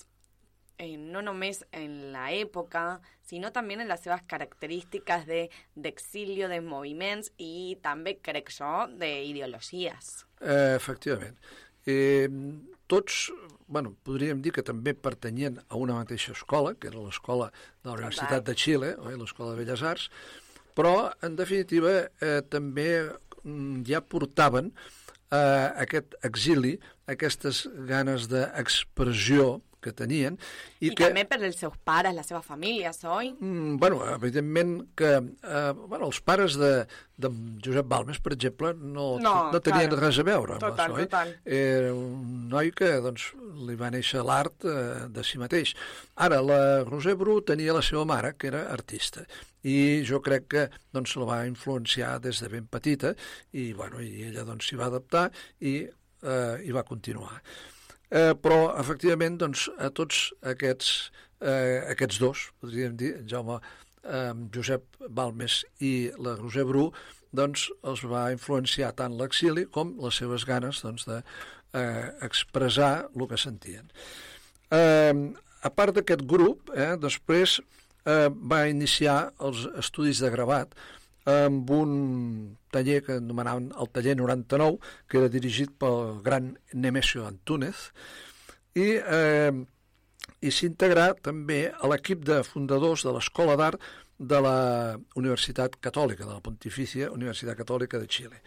eh, 0.81 0.97
no 0.97 1.21
només 1.21 1.61
en 1.77 2.11
la 2.15 2.31
època, 2.33 3.01
sinó 3.29 3.51
també 3.53 3.77
en 3.77 3.85
les 3.89 4.01
seves 4.01 4.23
característiques 4.27 5.27
de- 5.29 5.51
d'exilio, 5.77 6.49
de, 6.49 6.61
moviments 6.65 7.31
i 7.39 7.77
també, 7.85 8.17
crec 8.25 8.49
jo, 8.57 8.89
d'ideologies. 8.97 10.25
Eh, 10.41 10.75
efectivament. 10.77 11.37
Eh, 11.87 12.29
tots, 12.89 13.31
bueno, 13.69 13.95
podríem 14.05 14.41
dir 14.43 14.53
que 14.57 14.65
també 14.67 14.95
pertanyien 14.95 15.61
a 15.69 15.77
una 15.77 15.95
mateixa 16.01 16.33
escola, 16.33 16.75
que 16.75 16.89
era 16.89 16.99
l'escola 17.05 17.51
de 17.83 17.91
la 17.91 17.97
Universitat 17.99 18.45
de 18.47 18.55
Xile, 18.57 18.95
oi, 18.99 19.17
l'escola 19.21 19.53
de 19.53 19.61
Belles 19.63 19.83
Arts, 19.83 20.09
però, 20.75 21.11
en 21.23 21.37
definitiva, 21.37 22.09
eh, 22.21 22.41
també 22.49 22.89
mm, 23.45 23.83
ja 23.87 24.01
portaven 24.01 24.73
eh, 25.31 25.69
aquest 25.85 26.17
exili, 26.27 26.79
aquestes 27.07 27.67
ganes 27.89 28.29
d'expressió 28.33 29.61
que 29.83 29.93
tenien 29.97 30.37
I, 30.79 30.89
i, 30.89 30.95
que... 30.95 31.07
també 31.09 31.25
per 31.29 31.41
els 31.43 31.59
seus 31.61 31.77
pares, 31.85 32.15
les 32.17 32.27
seves 32.29 32.47
famílies, 32.47 33.03
oi? 33.05 33.33
Mm, 33.39 33.77
bueno, 33.83 34.01
evidentment 34.15 34.77
que 34.97 35.13
eh, 35.19 35.73
bueno, 35.81 36.07
els 36.11 36.21
pares 36.25 36.57
de, 36.61 36.73
de 37.21 37.31
Josep 37.65 37.89
Balmes, 37.91 38.21
per 38.21 38.35
exemple, 38.37 38.75
no, 38.79 39.11
No, 39.21 39.35
no 39.53 39.61
tenien 39.61 39.89
claro. 39.91 40.01
res 40.05 40.21
a 40.21 40.27
veure 40.27 40.57
amb 40.57 40.65
Total, 40.65 40.91
això. 40.93 40.99
oi? 41.01 41.09
total. 41.09 41.35
Era 41.45 41.93
un 41.97 42.49
noi 42.53 42.73
que 42.77 42.93
doncs, 43.05 43.31
li 43.67 43.77
va 43.81 43.91
néixer 43.93 44.23
l'art 44.25 44.65
eh, 44.69 45.07
de 45.13 45.25
si 45.27 45.41
mateix. 45.41 45.75
Ara, 46.17 46.41
la 46.45 46.61
Roser 46.89 47.17
Bru 47.21 47.41
tenia 47.47 47.75
la 47.77 47.83
seva 47.85 48.07
mare, 48.09 48.35
que 48.39 48.49
era 48.53 48.67
artista, 48.73 49.25
i 49.67 50.01
jo 50.09 50.23
crec 50.25 50.47
que 50.55 50.67
doncs, 50.95 51.17
la 51.21 51.29
va 51.29 51.41
influenciar 51.49 52.15
des 52.25 52.41
de 52.41 52.49
ben 52.53 52.69
petita, 52.71 53.15
i, 53.53 53.73
bueno, 53.77 54.01
i 54.01 54.25
ella 54.31 54.47
doncs, 54.49 54.71
s'hi 54.71 54.79
va 54.81 54.89
adaptar 54.89 55.29
i 55.61 55.75
eh, 55.85 56.57
hi 56.65 56.73
va 56.77 56.87
continuar. 56.89 57.41
Eh, 58.11 58.35
però, 58.43 58.73
efectivament, 58.81 59.39
doncs, 59.39 59.69
a 59.79 59.91
tots 59.95 60.33
aquests, 60.43 61.11
eh, 61.41 61.87
aquests 61.93 62.19
dos, 62.19 62.49
podríem 62.61 62.97
dir, 62.99 63.15
en 63.21 63.29
Jaume 63.31 63.61
eh, 63.61 64.35
Josep 64.55 64.83
Balmes 65.09 65.61
i 65.79 66.11
la 66.19 66.35
Roser 66.41 66.67
Bru, 66.67 66.91
doncs 67.31 67.69
els 67.87 68.03
va 68.11 68.31
influenciar 68.35 68.91
tant 68.99 69.15
l'exili 69.19 69.67
com 69.71 69.95
les 70.03 70.19
seves 70.19 70.45
ganes 70.49 70.83
doncs, 70.83 71.07
de 71.07 71.21
eh, 71.79 72.11
el 72.27 73.29
que 73.31 73.39
sentien. 73.39 73.87
Eh, 74.75 75.15
a 75.63 75.71
part 75.71 75.95
d'aquest 75.95 76.27
grup, 76.27 76.71
eh, 76.75 76.97
després 76.99 77.61
eh, 77.61 78.29
va 78.31 78.67
iniciar 78.67 79.31
els 79.39 79.67
estudis 79.79 80.19
de 80.19 80.31
gravat 80.35 80.75
amb 81.29 81.71
un 81.71 82.57
taller 82.73 83.01
que 83.05 83.19
anomenaven 83.19 83.71
el 83.79 83.91
taller 83.93 84.17
99, 84.17 84.79
que 85.09 85.19
era 85.21 85.29
dirigit 85.29 85.73
pel 85.79 86.21
gran 86.25 86.55
Nemesio 86.73 87.27
Antúnez, 87.27 87.91
i, 88.75 88.97
eh, 88.97 89.53
i 90.41 90.53
s'integrà 90.55 91.11
també 91.21 91.67
a 91.71 91.91
l'equip 91.91 92.25
de 92.25 92.43
fundadors 92.47 93.05
de 93.05 93.13
l'Escola 93.17 93.57
d'Art 93.61 93.81
de 94.21 94.41
la 94.45 94.99
Universitat 95.17 95.79
Catòlica, 95.81 96.27
de 96.27 96.35
la 96.37 96.45
Pontifícia 96.45 97.11
Universitat 97.11 97.57
Catòlica 97.59 97.99
de 97.99 98.07
Xile. 98.09 98.43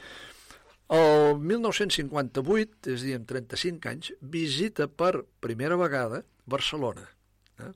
El 0.93 1.39
1958, 1.39 2.91
és 2.93 3.01
a 3.01 3.07
dir, 3.07 3.15
amb 3.17 3.27
35 3.29 3.89
anys, 3.89 4.11
visita 4.21 4.87
per 4.87 5.23
primera 5.41 5.77
vegada 5.79 6.21
Barcelona. 6.45 7.07
Eh? 7.57 7.71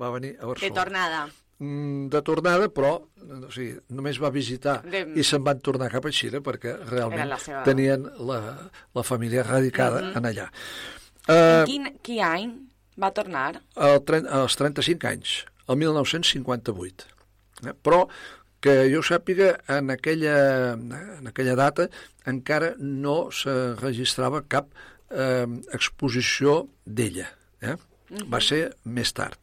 Va 0.00 0.12
venir 0.14 0.36
a 0.38 0.46
De 0.46 0.52
Barcelona 0.54 0.78
tornada. 0.80 1.22
Mm, 1.58 2.08
de 2.08 2.22
tornada, 2.22 2.68
però 2.68 2.94
o 3.02 3.50
sigui, 3.50 3.76
només 3.90 4.18
va 4.22 4.30
visitar 4.30 4.82
De- 4.82 5.06
i 5.14 5.22
se'n 5.24 5.44
van 5.44 5.60
tornar 5.60 5.90
cap 5.90 6.04
a 6.06 6.10
Xile 6.10 6.40
perquè 6.42 6.76
realment 6.90 7.28
la 7.28 7.38
seva- 7.38 7.62
tenien 7.64 8.02
la, 8.26 8.70
la 8.94 9.02
família 9.02 9.42
radicada 9.42 10.00
Mhm. 10.02 10.16
en 10.16 10.24
allà. 10.24 10.50
En 11.28 11.34
Eh, 11.34 11.64
quin, 11.66 11.98
quin 12.02 12.20
any 12.24 12.52
va 13.00 13.12
tornar? 13.12 13.60
el, 13.76 14.26
als 14.28 14.56
35 14.56 15.06
anys, 15.06 15.44
el 15.68 15.76
1958. 15.76 17.06
Eh? 17.66 17.72
Però 17.82 18.08
que 18.60 18.90
jo 18.92 19.00
sàpiga, 19.02 19.56
en 19.68 19.90
aquella, 19.90 20.72
en 20.74 21.26
aquella 21.26 21.54
data 21.54 21.88
encara 22.26 22.74
no 22.78 23.30
se 23.30 23.74
registrava 23.76 24.42
cap 24.46 24.68
eh, 25.14 25.46
exposició 25.72 26.68
d'ella. 26.84 27.28
Eh? 27.60 27.76
Mhm. 28.10 28.30
Va 28.32 28.40
ser 28.40 28.76
més 28.84 29.12
tard. 29.12 29.38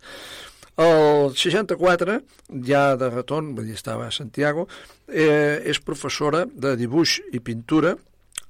El 0.80 1.34
64, 1.36 2.22
ja 2.64 2.84
de 2.96 3.10
retorn, 3.12 3.52
vull 3.56 3.68
dir, 3.68 3.76
estava 3.76 4.06
a 4.08 4.14
Santiago, 4.16 4.68
eh, 5.12 5.60
és 5.68 5.82
professora 5.84 6.46
de 6.48 6.78
dibuix 6.80 7.18
i 7.36 7.42
pintura 7.44 7.98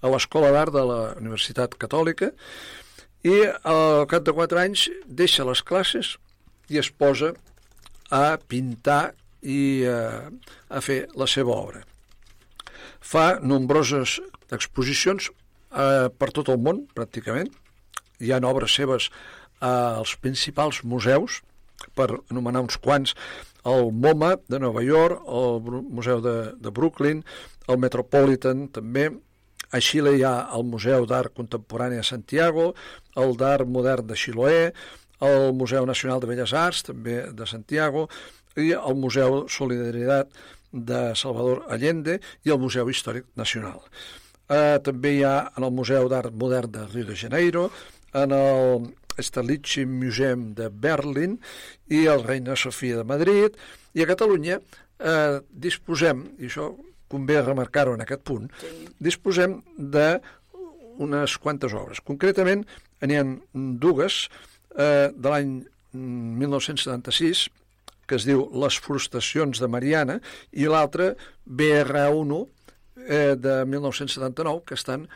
a 0.02 0.12
l'Escola 0.14 0.52
d'Art 0.54 0.76
de 0.76 0.84
la 0.86 1.00
Universitat 1.18 1.74
Catòlica 1.82 2.30
i 3.26 3.36
al 3.68 4.06
cap 4.12 4.28
de 4.28 4.36
4 4.38 4.62
anys 4.62 4.86
deixa 5.06 5.48
les 5.48 5.64
classes 5.66 6.14
i 6.70 6.78
es 6.78 6.92
posa 6.94 7.34
a 8.14 8.38
pintar 8.38 9.16
i 9.42 9.88
a, 9.90 10.30
a 10.70 10.86
fer 10.86 11.02
la 11.18 11.26
seva 11.28 11.58
obra. 11.58 11.82
Fa 13.02 13.40
nombroses 13.42 14.20
exposicions 14.54 15.32
eh, 15.32 16.08
per 16.14 16.30
tot 16.36 16.54
el 16.54 16.62
món, 16.62 16.86
pràcticament. 16.94 17.50
Hi 18.22 18.32
ha 18.32 18.44
obres 18.46 18.78
seves 18.78 19.10
als 19.60 20.14
principals 20.22 20.84
museus, 20.84 21.42
per 21.96 22.10
anomenar 22.30 22.64
uns 22.66 22.78
quants, 22.82 23.16
el 23.68 23.92
MoMA 23.92 24.36
de 24.48 24.60
Nova 24.60 24.84
York, 24.84 25.24
el 25.28 25.82
Museu 25.90 26.22
de, 26.24 26.36
de 26.60 26.72
Brooklyn, 26.72 27.24
el 27.68 27.82
Metropolitan 27.82 28.68
també, 28.74 29.10
a 29.70 29.82
Xile 29.84 30.16
hi 30.18 30.24
ha 30.26 30.50
el 30.58 30.64
Museu 30.66 31.06
d'Art 31.06 31.36
Contemporani 31.38 32.00
a 32.00 32.06
Santiago, 32.06 32.72
el 33.16 33.36
d'Art 33.38 33.70
Modern 33.70 34.08
de 34.10 34.18
Chiloé, 34.18 34.72
el 35.22 35.54
Museu 35.54 35.86
Nacional 35.86 36.22
de 36.24 36.30
Belles 36.32 36.54
Arts, 36.54 36.82
també 36.88 37.22
de 37.36 37.46
Santiago, 37.46 38.08
i 38.58 38.72
el 38.74 38.96
Museu 38.98 39.44
Solidaritat 39.52 40.32
de 40.72 41.02
Salvador 41.16 41.66
Allende 41.70 42.20
i 42.46 42.54
el 42.54 42.60
Museu 42.62 42.90
Històric 42.90 43.28
Nacional. 43.38 43.84
Eh, 44.50 44.80
també 44.86 45.14
hi 45.18 45.24
ha 45.28 45.52
en 45.58 45.66
el 45.68 45.74
Museu 45.76 46.10
d'Art 46.10 46.34
Modern 46.34 46.72
de 46.74 46.88
Rio 46.88 47.06
de 47.12 47.18
Janeiro, 47.18 47.70
en 48.14 48.34
el 48.34 48.90
Sterlici 49.24 49.86
Museum 49.86 50.54
de 50.58 50.70
Berlín 50.70 51.38
i 51.88 52.06
el 52.10 52.24
Reina 52.26 52.58
Sofia 52.60 53.00
de 53.00 53.08
Madrid, 53.08 53.58
i 53.94 54.04
a 54.04 54.10
Catalunya 54.10 54.60
eh, 54.60 55.40
disposem, 55.50 56.26
i 56.40 56.50
això 56.50 56.70
convé 57.10 57.40
remarcar-ho 57.42 57.96
en 57.98 58.06
aquest 58.06 58.22
punt, 58.28 58.50
disposem 59.02 59.60
de 59.78 60.20
unes 61.00 61.38
quantes 61.42 61.74
obres. 61.74 62.04
Concretament, 62.06 62.66
n'hi 63.02 63.18
ha 63.18 63.26
dues 63.82 64.26
eh, 64.76 65.10
de 65.16 65.32
l'any 65.32 65.56
mm, 65.94 66.38
1976, 66.44 67.48
que 68.10 68.18
es 68.18 68.26
diu 68.26 68.48
Les 68.64 68.78
frustracions 68.82 69.62
de 69.62 69.70
Mariana, 69.70 70.20
i 70.52 70.68
l'altra, 70.70 71.14
BR1, 71.46 72.40
eh, 73.08 73.36
de 73.38 73.56
1979, 73.66 74.66
que 74.66 74.78
estan 74.78 75.08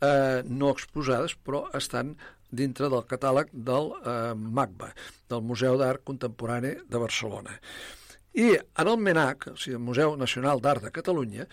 eh, 0.00 0.42
no 0.46 0.72
exposades, 0.74 1.36
però 1.36 1.66
estan 1.76 2.14
dintre 2.50 2.90
del 2.92 3.06
catàleg 3.08 3.52
del 3.52 3.92
eh, 4.02 4.34
MACBA, 4.34 4.90
del 5.30 5.42
Museu 5.42 5.78
d'Art 5.80 6.04
Contemporani 6.06 6.74
de 6.86 7.00
Barcelona. 7.02 7.56
I 8.36 8.52
en 8.56 8.90
el 8.90 8.98
MENAC, 9.00 9.48
o 9.54 9.56
sigui, 9.56 9.78
el 9.78 9.84
Museu 9.84 10.16
Nacional 10.20 10.60
d'Art 10.60 10.84
de 10.84 10.92
Catalunya, 10.92 11.46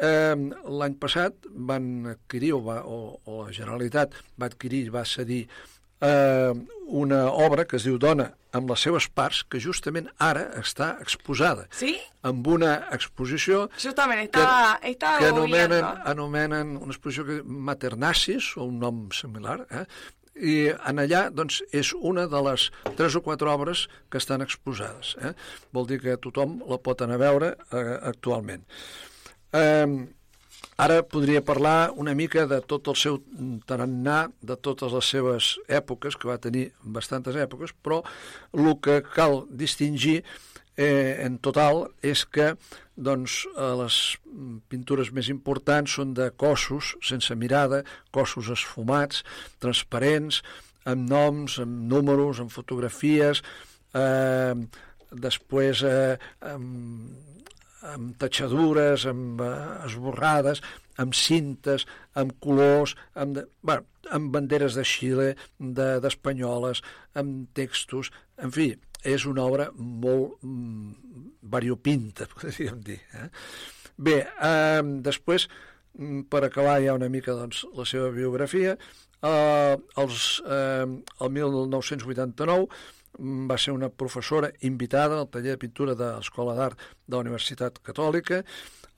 eh, 0.00 0.34
l'any 0.80 0.98
passat 1.00 1.46
van 1.70 2.16
adquirir, 2.16 2.52
o, 2.56 2.62
va, 2.66 2.82
o, 2.84 3.20
o 3.24 3.44
la 3.46 3.54
Generalitat 3.54 4.16
va 4.40 4.50
adquirir, 4.50 4.88
va 4.94 5.06
cedir 5.06 5.44
eh, 6.00 6.52
una 6.86 7.26
obra 7.30 7.64
que 7.64 7.78
es 7.78 7.86
diu 7.86 7.98
Dona 7.98 8.32
amb 8.56 8.70
les 8.72 8.82
seves 8.86 9.08
parts, 9.12 9.42
que 9.50 9.60
justament 9.60 10.06
ara 10.22 10.46
està 10.60 10.94
exposada. 11.02 11.66
Sí? 11.76 11.92
Amb 12.26 12.46
una 12.48 12.88
exposició 12.94 13.66
Yo 13.82 13.92
también 13.94 14.22
estaba, 14.24 14.78
estaba 14.82 15.18
que 15.18 15.28
anomenen, 15.28 15.84
anomenen 15.84 16.76
una 16.76 16.94
exposició 16.94 17.26
que 17.26 17.42
Maternacis, 17.44 18.54
o 18.56 18.64
un 18.64 18.78
nom 18.80 19.06
similar, 19.12 19.66
eh? 19.70 19.84
I 20.36 20.56
en 20.72 21.00
allà 21.00 21.26
doncs, 21.32 21.62
és 21.72 21.92
una 21.96 22.26
de 22.30 22.42
les 22.48 22.68
tres 22.98 23.16
o 23.16 23.22
quatre 23.24 23.50
obres 23.50 23.86
que 24.10 24.20
estan 24.20 24.44
exposades. 24.44 25.14
Eh? 25.22 25.32
Vol 25.72 25.88
dir 25.88 26.00
que 26.02 26.18
tothom 26.20 26.60
la 26.68 26.78
pot 26.78 27.02
anar 27.02 27.16
a 27.18 27.24
veure 27.24 27.54
eh, 27.56 27.84
actualment. 28.10 28.66
Eh, 29.56 29.86
ara 30.76 31.00
podria 31.08 31.44
parlar 31.44 31.92
una 31.96 32.14
mica 32.14 32.46
de 32.46 32.60
tot 32.60 32.88
el 32.92 32.98
seu 33.00 33.20
tarannà, 33.68 34.26
de 34.42 34.56
totes 34.56 34.92
les 34.92 35.12
seves 35.14 35.54
èpoques, 35.68 36.16
que 36.16 36.28
va 36.28 36.40
tenir 36.42 36.68
bastantes 36.82 37.36
èpoques, 37.36 37.72
però 37.82 38.02
el 38.52 38.74
que 38.84 39.00
cal 39.14 39.44
distingir 39.50 40.22
eh, 40.76 41.16
en 41.24 41.38
total 41.42 41.86
és 42.02 42.24
que 42.28 42.52
doncs, 42.96 43.42
eh, 43.56 43.72
les 43.82 43.96
pintures 44.68 45.10
més 45.12 45.28
importants 45.32 45.96
són 45.98 46.14
de 46.16 46.30
cossos 46.36 46.94
sense 47.04 47.34
mirada, 47.36 47.82
cossos 48.12 48.48
esfumats, 48.52 49.22
transparents, 49.60 50.42
amb 50.86 51.08
noms, 51.10 51.58
amb 51.60 51.88
números, 51.90 52.40
amb 52.40 52.52
fotografies, 52.52 53.42
eh, 53.94 54.54
després 55.12 55.82
eh, 55.86 56.16
amb, 56.40 57.10
amb 57.92 58.16
tatxadures, 58.20 59.06
amb 59.10 59.40
eh, 59.44 59.52
esborrades, 59.86 60.62
amb 60.96 61.12
cintes, 61.14 61.84
amb 62.16 62.32
colors, 62.40 62.94
amb, 63.14 63.36
de, 63.36 63.44
bueno, 63.62 63.84
amb 64.16 64.30
banderes 64.32 64.76
de 64.78 64.84
Xile, 64.86 65.34
de- 65.58 65.98
d'espanyoles, 66.00 66.80
de, 66.80 67.20
amb 67.20 67.48
textos, 67.56 68.12
en 68.38 68.52
fi, 68.52 68.70
és 69.06 69.26
una 69.28 69.46
obra 69.46 69.68
molt 69.76 70.42
mm, 70.42 71.30
variopinta, 71.52 72.26
podríem 72.34 72.82
dir. 72.84 72.98
Eh? 73.14 73.28
Bé, 73.96 74.18
eh, 74.26 74.82
després, 75.06 75.48
mm, 75.98 76.26
per 76.32 76.44
acabar 76.44 76.80
ja 76.84 76.96
una 76.98 77.10
mica 77.12 77.36
doncs, 77.36 77.64
la 77.76 77.86
seva 77.88 78.10
biografia, 78.14 78.76
eh, 79.22 79.76
els, 80.02 80.42
eh, 80.44 80.86
el 81.20 81.32
1989 81.38 82.66
mm, 83.18 83.46
va 83.50 83.58
ser 83.58 83.72
una 83.72 83.88
professora 83.88 84.50
invitada 84.60 85.20
al 85.20 85.30
taller 85.30 85.54
de 85.56 85.62
pintura 85.62 85.94
de 85.94 86.12
l'Escola 86.18 86.56
d'Art 86.58 86.78
de 87.06 87.16
la 87.16 87.22
Universitat 87.24 87.80
Catòlica. 87.82 88.42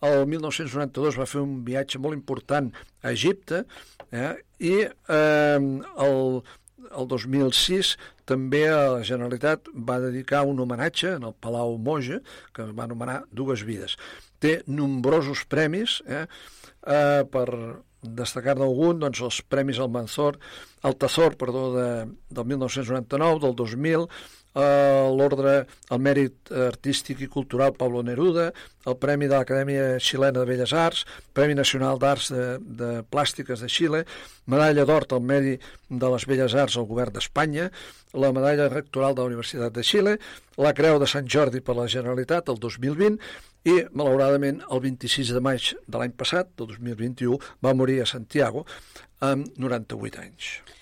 El 0.00 0.26
1992 0.30 1.18
va 1.18 1.26
fer 1.26 1.40
un 1.42 1.64
viatge 1.66 1.98
molt 1.98 2.14
important 2.14 2.70
a 3.02 3.10
Egipte 3.10 3.64
eh, 4.10 4.34
i 4.58 4.74
eh, 4.86 5.58
el, 5.58 6.42
el 6.88 7.08
2006 7.10 7.96
també 8.28 8.62
la 8.68 9.02
Generalitat 9.06 9.70
va 9.88 9.98
dedicar 10.02 10.44
un 10.46 10.60
homenatge 10.60 11.16
en 11.16 11.26
el 11.30 11.34
Palau 11.40 11.76
Moja, 11.80 12.20
que 12.52 12.68
va 12.76 12.86
anomenar 12.86 13.22
Dues 13.32 13.64
Vides. 13.66 13.96
Té 14.38 14.60
nombrosos 14.68 15.46
premis, 15.48 15.98
eh, 16.06 16.26
eh, 16.86 17.24
per 17.32 17.48
destacar-ne 18.02 18.62
algun, 18.62 19.00
doncs 19.02 19.20
els 19.26 19.40
Premis 19.50 19.80
al 19.82 19.90
Manzor, 19.90 20.38
el 20.86 20.94
Tazor, 20.94 21.34
perdó, 21.40 21.64
de, 21.74 21.88
del 22.30 22.44
1999, 22.52 23.40
del 23.42 23.56
2000, 23.58 24.06
eh, 24.54 25.08
l'Ordre 25.14 25.66
al 25.90 26.00
Mèrit 26.02 26.52
Artístic 26.52 27.20
i 27.24 27.28
Cultural 27.30 27.74
Pablo 27.76 28.02
Neruda, 28.02 28.50
el 28.88 28.96
Premi 29.00 29.28
de 29.28 29.36
l'Acadèmia 29.36 29.98
Xilena 30.00 30.40
de 30.40 30.46
Belles 30.48 30.72
Arts, 30.72 31.04
Premi 31.36 31.56
Nacional 31.58 31.98
d'Arts 32.00 32.30
de, 32.32 32.46
de 32.60 32.90
Plàstiques 33.10 33.60
de 33.64 33.68
Xile, 33.68 34.04
Medalla 34.46 34.86
d'Or 34.88 35.08
al 35.12 35.24
Medi 35.24 35.58
de 35.88 36.12
les 36.14 36.26
Belles 36.26 36.54
Arts 36.54 36.78
al 36.78 36.88
Govern 36.88 37.12
d'Espanya, 37.16 37.68
la 38.14 38.32
Medalla 38.32 38.70
Rectoral 38.72 39.14
de 39.14 39.22
la 39.22 39.32
Universitat 39.32 39.74
de 39.74 39.84
Xile, 39.84 40.16
la 40.56 40.72
Creu 40.72 40.98
de 40.98 41.10
Sant 41.10 41.28
Jordi 41.28 41.60
per 41.60 41.76
la 41.76 41.88
Generalitat 41.90 42.48
el 42.48 42.58
2020 42.62 43.18
i, 43.68 43.76
malauradament, 43.92 44.62
el 44.70 44.82
26 44.84 45.34
de 45.36 45.44
maig 45.44 45.74
de 45.86 46.00
l'any 46.00 46.14
passat, 46.16 46.50
del 46.56 46.72
2021, 46.72 47.38
va 47.64 47.76
morir 47.76 48.00
a 48.02 48.08
Santiago 48.08 48.64
amb 49.20 49.50
98 49.58 50.24
anys. 50.24 50.77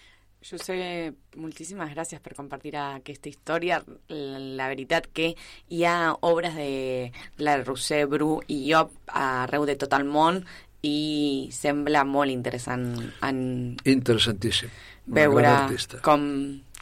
José, 0.47 1.13
moltíssimes 1.35 1.91
gràcies 1.91 2.21
per 2.23 2.37
compartir 2.37 2.77
aquesta 2.79 3.31
història. 3.31 3.81
La, 4.13 4.39
la 4.61 4.69
veritat 4.71 5.09
que 5.11 5.33
hi 5.35 5.83
ha 5.85 6.15
obres 6.29 6.55
de 6.55 7.11
la 7.43 7.57
Roser 7.65 8.05
Bru 8.11 8.37
i 8.47 8.61
Job 8.69 8.93
arreu 9.11 9.67
de 9.67 9.75
tot 9.81 9.97
el 9.99 10.07
món 10.07 10.45
i 10.87 11.49
sembla 11.51 12.05
molt 12.07 12.31
interessant 12.31 12.87
en 13.27 13.41
Interessantíssim. 13.83 14.71
Veure 15.07 15.51
com, 16.07 16.23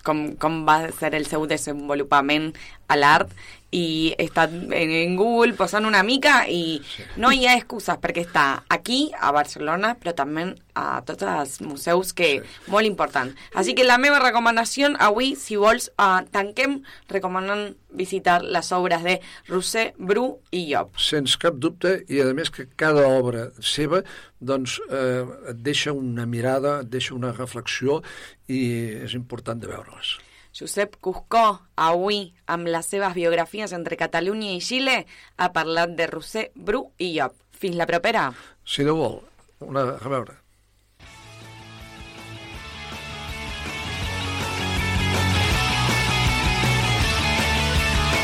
com, 0.05 0.25
com 0.41 0.61
va 0.69 0.79
ser 0.93 1.15
el 1.17 1.25
seu 1.31 1.49
desenvolupament 1.49 2.53
a 2.89 3.01
l'art 3.01 3.33
i 3.75 4.15
he 4.15 4.29
estat 4.29 4.53
en, 4.55 4.93
en 4.95 5.17
Google 5.19 5.57
posant 5.59 5.87
una 5.89 6.05
mica 6.07 6.45
i 6.49 6.81
no 7.21 7.33
hi 7.35 7.49
ha 7.49 7.57
excuses 7.59 7.99
perquè 8.03 8.25
està 8.29 8.47
aquí, 8.71 9.09
a 9.19 9.33
Barcelona, 9.35 9.95
però 9.99 10.15
també 10.17 10.47
a 10.75 11.01
tots 11.07 11.27
els 11.27 11.61
museus 11.63 12.13
que 12.17 12.31
molt 12.71 12.87
important. 12.87 13.31
Així 13.55 13.75
que 13.79 13.87
la 13.87 13.99
meva 14.03 14.21
recomanació 14.23 14.93
avui, 15.03 15.35
si 15.39 15.59
vols, 15.61 15.91
uh, 15.99 16.23
tanquem 16.35 16.81
recomanant 17.11 17.73
visitar 17.95 18.41
les 18.43 18.71
obres 18.75 19.03
de 19.07 19.19
Roser, 19.49 19.93
Bru 19.99 20.27
i 20.51 20.67
Job. 20.73 20.95
Sens 20.99 21.39
cap 21.41 21.59
dubte, 21.63 22.01
i 22.11 22.21
a 22.23 22.31
més 22.35 22.51
que 22.51 22.67
cada 22.79 23.07
obra 23.07 23.49
seva 23.63 24.03
doncs, 24.45 24.77
eh, 24.91 25.25
et 25.55 25.63
deixa 25.65 25.95
una 25.97 26.27
mirada, 26.27 26.81
et 26.83 26.91
deixa 26.93 27.15
una 27.15 27.33
reflexió 27.33 28.03
i 28.51 28.61
és 29.07 29.15
important 29.17 29.61
de 29.61 29.71
veure-les. 29.71 30.19
Josep 30.55 30.95
Cuscó, 31.03 31.59
avui, 31.75 32.29
amb 32.47 32.69
les 32.71 32.87
seves 32.87 33.15
biografies 33.17 33.73
entre 33.75 33.99
Catalunya 33.99 34.53
i 34.55 34.61
Xile, 34.63 35.01
ha 35.37 35.51
parlat 35.51 35.97
de 35.99 36.07
Roser, 36.07 36.45
Bru 36.55 36.87
i 37.03 37.11
Job. 37.17 37.35
Fins 37.51 37.75
la 37.75 37.89
propera. 37.91 38.29
Si 38.63 38.87
Déu 38.87 39.01
vol, 39.01 39.19
una, 39.67 39.83
a 39.99 40.13
veure. 40.13 40.39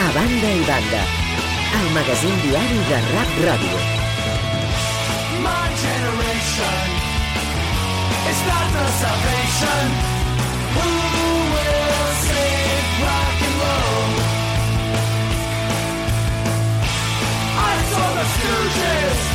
A 0.01 0.09
banda 0.15 0.55
i 0.55 0.63
banda, 0.71 1.03
el 1.81 1.91
magazín 1.99 2.41
diari 2.47 2.81
de 2.93 3.03
Rap 3.11 3.37
Ràdio. 3.49 3.83
My 5.43 5.67
generation 5.83 7.01
It's 8.31 8.43
not 8.47 8.67
the 8.73 8.87
salvation. 9.03 9.87
Who 10.77 11.10
Justice 18.81 19.30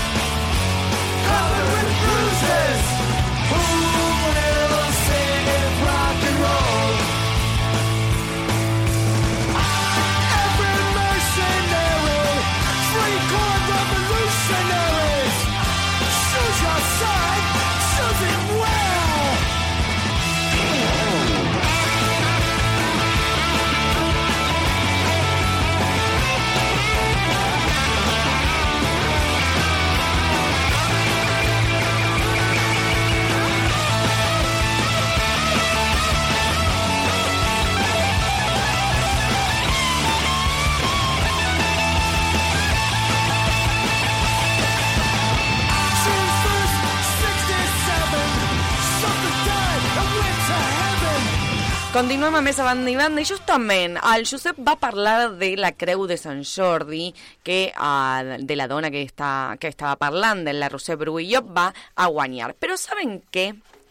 Continuem 51.95 52.35
amb 52.35 52.43
més 52.43 52.57
a 52.59 52.65
banda 52.67 52.91
i 52.91 52.97
banda 52.99 53.21
i 53.23 53.27
justament 53.29 53.93
el 53.95 54.25
Josep 54.27 54.57
va 54.67 54.73
parlar 54.75 55.29
de 55.39 55.53
la 55.55 55.69
creu 55.79 56.01
de 56.11 56.17
Sant 56.19 56.41
Jordi 56.43 57.05
que 57.47 57.69
uh, 57.71 58.33
de 58.35 58.57
la 58.59 58.65
dona 58.67 58.89
que, 58.91 59.05
està, 59.07 59.55
que 59.55 59.71
estava 59.71 59.95
parlant, 60.01 60.41
de 60.43 60.51
la 60.51 60.67
Roser 60.67 60.97
Bruguillot, 60.99 61.47
va 61.55 61.69
a 61.71 62.09
guanyar. 62.11 62.49
Però 62.59 62.75
saben 62.75 63.21
què? 63.31 63.45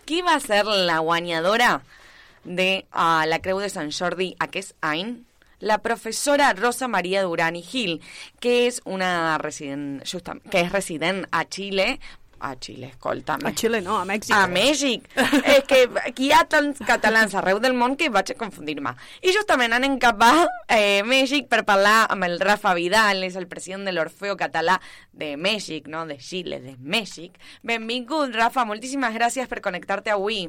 Qui 0.05 0.21
va 0.21 0.37
ser 0.45 0.67
la 0.69 0.99
guanyadora 1.01 1.79
de 2.45 2.69
uh, 2.93 3.25
la 3.25 3.39
creu 3.41 3.63
de 3.65 3.71
Sant 3.73 3.89
Jordi 3.89 4.35
aquest 4.37 4.77
any? 4.85 5.15
La 5.65 5.79
professora 5.81 6.51
Rosa 6.53 6.91
Maria 6.93 7.25
Duran 7.25 7.57
i 7.57 7.65
Gil, 7.65 8.03
que 8.37 8.67
és 8.67 8.83
una 8.85 9.39
resident, 9.41 10.03
que 10.53 10.61
és 10.61 10.69
resident 10.77 11.25
a 11.33 11.47
Xile, 11.49 11.95
a 12.45 12.57
Xile, 12.61 12.91
escolta'm. 12.93 13.45
A 13.47 13.53
Xile 13.57 13.81
no, 13.81 13.97
a 13.99 14.05
Mèxic. 14.05 14.35
A 14.37 14.47
Mèxic. 14.51 15.07
És 15.55 15.65
que 15.69 15.85
aquí 16.05 16.29
hi 16.29 16.33
ha 16.37 16.43
tants 16.51 16.83
catalans 16.87 17.35
arreu 17.41 17.61
del 17.63 17.77
món 17.79 17.97
que 18.01 18.11
vaig 18.13 18.35
a 18.35 18.39
confundir-me. 18.39 18.95
I 19.25 19.33
justament 19.37 19.73
anem 19.77 19.97
cap 20.03 20.21
a 20.25 20.33
eh, 20.69 21.03
Mèxic 21.09 21.49
per 21.53 21.63
parlar 21.69 22.05
amb 22.13 22.29
el 22.29 22.37
Rafa 22.43 22.75
Vidal, 22.77 23.25
és 23.25 23.39
el 23.41 23.49
president 23.49 23.89
de 23.89 23.95
l'Orfeo 23.97 24.37
Català 24.41 24.81
de 25.13 25.35
Mèxic, 25.41 25.89
no 25.89 26.05
de 26.11 26.19
Xile, 26.21 26.61
de 26.65 26.77
Mèxic. 26.79 27.41
Benvingut, 27.63 28.35
Rafa, 28.37 28.67
moltíssimes 28.69 29.17
gràcies 29.17 29.49
per 29.49 29.63
connectar-te 29.65 30.13
avui. 30.13 30.45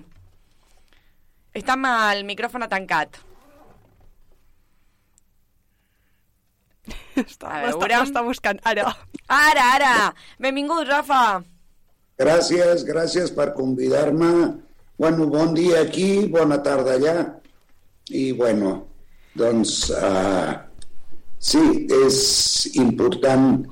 Està 1.55 1.79
amb 1.79 1.87
el 1.87 2.27
micròfon 2.27 2.67
tancat. 2.67 3.21
Està, 7.15 7.61
veure. 7.63 7.99
m'està 8.01 8.21
buscant. 8.25 8.59
Ara. 8.67 8.91
Ara, 9.31 9.67
ara. 9.79 9.91
Benvingut, 10.43 10.87
Rafa. 10.91 11.21
Gràcies, 12.21 12.85
gràcies 12.87 13.31
per 13.35 13.49
convidar-me. 13.57 14.31
Bueno, 14.97 15.27
bon 15.27 15.53
dia 15.55 15.81
aquí, 15.83 16.27
bona 16.31 16.61
tarda 16.63 16.95
allà. 16.95 17.15
I, 18.07 18.31
bueno, 18.37 18.75
doncs, 19.35 19.89
uh, 19.91 20.53
sí, 21.39 21.63
és 21.91 22.19
important 22.79 23.65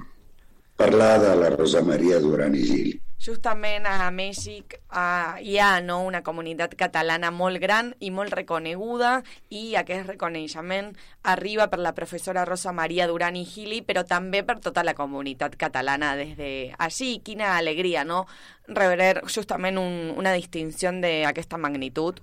parlar 0.75 1.13
de 1.23 1.31
la 1.39 1.53
Rosa 1.55 1.85
Maria 1.87 2.19
Duran 2.19 2.57
Gil. 2.59 3.02
Justament 3.23 3.85
a 3.87 4.09
Mèxic 4.11 4.73
uh, 4.91 5.37
hi 5.39 5.53
ha 5.55 5.77
no, 5.79 6.01
una 6.03 6.19
comunitat 6.25 6.73
catalana 6.75 7.29
molt 7.31 7.61
gran 7.63 7.93
i 8.03 8.09
molt 8.11 8.33
reconeguda 8.35 9.13
i 9.47 9.77
aquest 9.79 10.09
reconeixement 10.09 10.89
arriba 11.31 11.69
per 11.71 11.79
la 11.79 11.93
professora 11.95 12.43
Rosa 12.43 12.73
Maria 12.75 13.07
Duran 13.07 13.37
i 13.39 13.45
Gili, 13.47 13.79
però 13.79 14.03
també 14.03 14.43
per 14.43 14.57
tota 14.59 14.83
la 14.83 14.95
comunitat 14.97 15.55
catalana 15.55 16.17
des 16.19 16.35
de 16.35 16.51
així. 16.83 17.21
Quina 17.23 17.55
alegria, 17.55 18.03
no?, 18.03 18.25
rebre 18.67 19.13
justament 19.31 19.79
un, 19.79 20.11
una 20.19 20.35
distinció 20.35 20.91
d'aquesta 20.91 21.55
magnitud. 21.55 22.19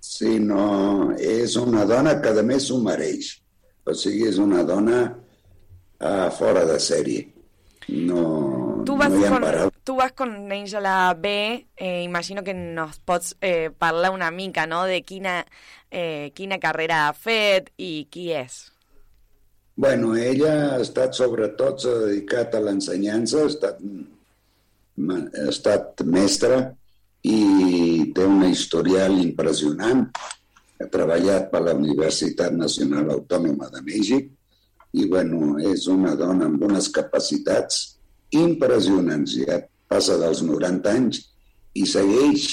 Sí, 0.00 0.38
no, 0.40 1.12
és 1.20 1.60
una 1.60 1.84
dona 1.84 2.16
que 2.24 2.32
a 2.32 2.42
més 2.42 2.70
s'ho 2.70 2.80
mereix. 2.80 3.34
O 3.84 3.92
sigui, 3.92 4.30
és 4.32 4.40
una 4.40 4.64
dona 4.64 5.00
uh, 5.12 6.28
fora 6.32 6.64
de 6.64 6.80
sèrie. 6.80 7.35
No, 7.88 8.82
Tu 8.86 8.96
vas, 8.96 9.10
no 9.10 9.28
con, 9.28 9.44
tu 9.82 9.94
vas 9.98 10.12
conèixer 10.14 10.78
a 10.78 10.82
la 10.82 11.14
B, 11.18 11.66
eh, 11.76 12.02
imagino 12.02 12.44
que 12.46 12.54
nos 12.54 13.00
pots 13.02 13.34
eh, 13.40 13.70
parlar 13.70 14.12
una 14.14 14.30
mica 14.30 14.66
no? 14.66 14.84
de 14.86 15.02
quina, 15.02 15.44
eh, 15.90 16.30
quina 16.34 16.60
carrera 16.62 17.08
ha 17.08 17.12
fet 17.12 17.72
i 17.76 18.06
qui 18.10 18.30
és. 18.30 18.60
Bueno, 19.74 20.14
ella 20.16 20.52
ha 20.70 20.80
estat 20.80 21.18
sobretot 21.18 21.82
s'ha 21.82 21.96
dedicat 22.06 22.54
a 22.54 22.62
l'ensenyança, 22.62 23.42
ha 23.42 23.50
estat, 23.50 23.82
ha 23.82 25.48
estat 25.50 26.06
mestra 26.06 26.62
i 27.26 28.06
té 28.14 28.24
una 28.24 28.48
historial 28.54 29.18
impressionant. 29.18 30.06
Ha 30.78 30.86
treballat 30.92 31.50
per 31.50 31.64
la 31.66 31.74
Universitat 31.74 32.54
Nacional 32.54 33.10
Autònoma 33.18 33.68
de 33.74 33.82
Mèxic 33.82 34.30
i, 34.96 35.06
bueno, 35.10 35.56
és 35.60 35.86
una 35.92 36.14
dona 36.18 36.48
amb 36.48 36.62
unes 36.64 36.88
capacitats 36.94 37.98
impressionants. 38.34 39.36
Ja 39.46 39.60
passa 39.86 40.16
dels 40.18 40.40
90 40.42 40.92
anys 40.96 41.20
i 41.76 41.84
segueix 41.86 42.46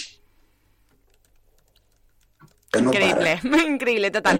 que 2.73 2.81
no 2.81 2.89
Increïble, 2.89 3.37
increïble, 3.69 4.09
total. 4.13 4.39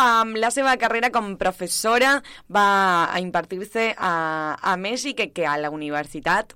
Um, 0.00 0.32
la 0.40 0.48
seva 0.54 0.72
carrera 0.80 1.10
com 1.12 1.34
professora 1.40 2.16
va 2.48 2.68
a 3.12 3.20
impartir-se 3.20 3.90
a, 3.92 4.12
a 4.56 4.76
Mèxic 4.80 5.18
que, 5.20 5.26
que 5.36 5.44
a 5.46 5.58
la 5.60 5.70
universitat. 5.70 6.54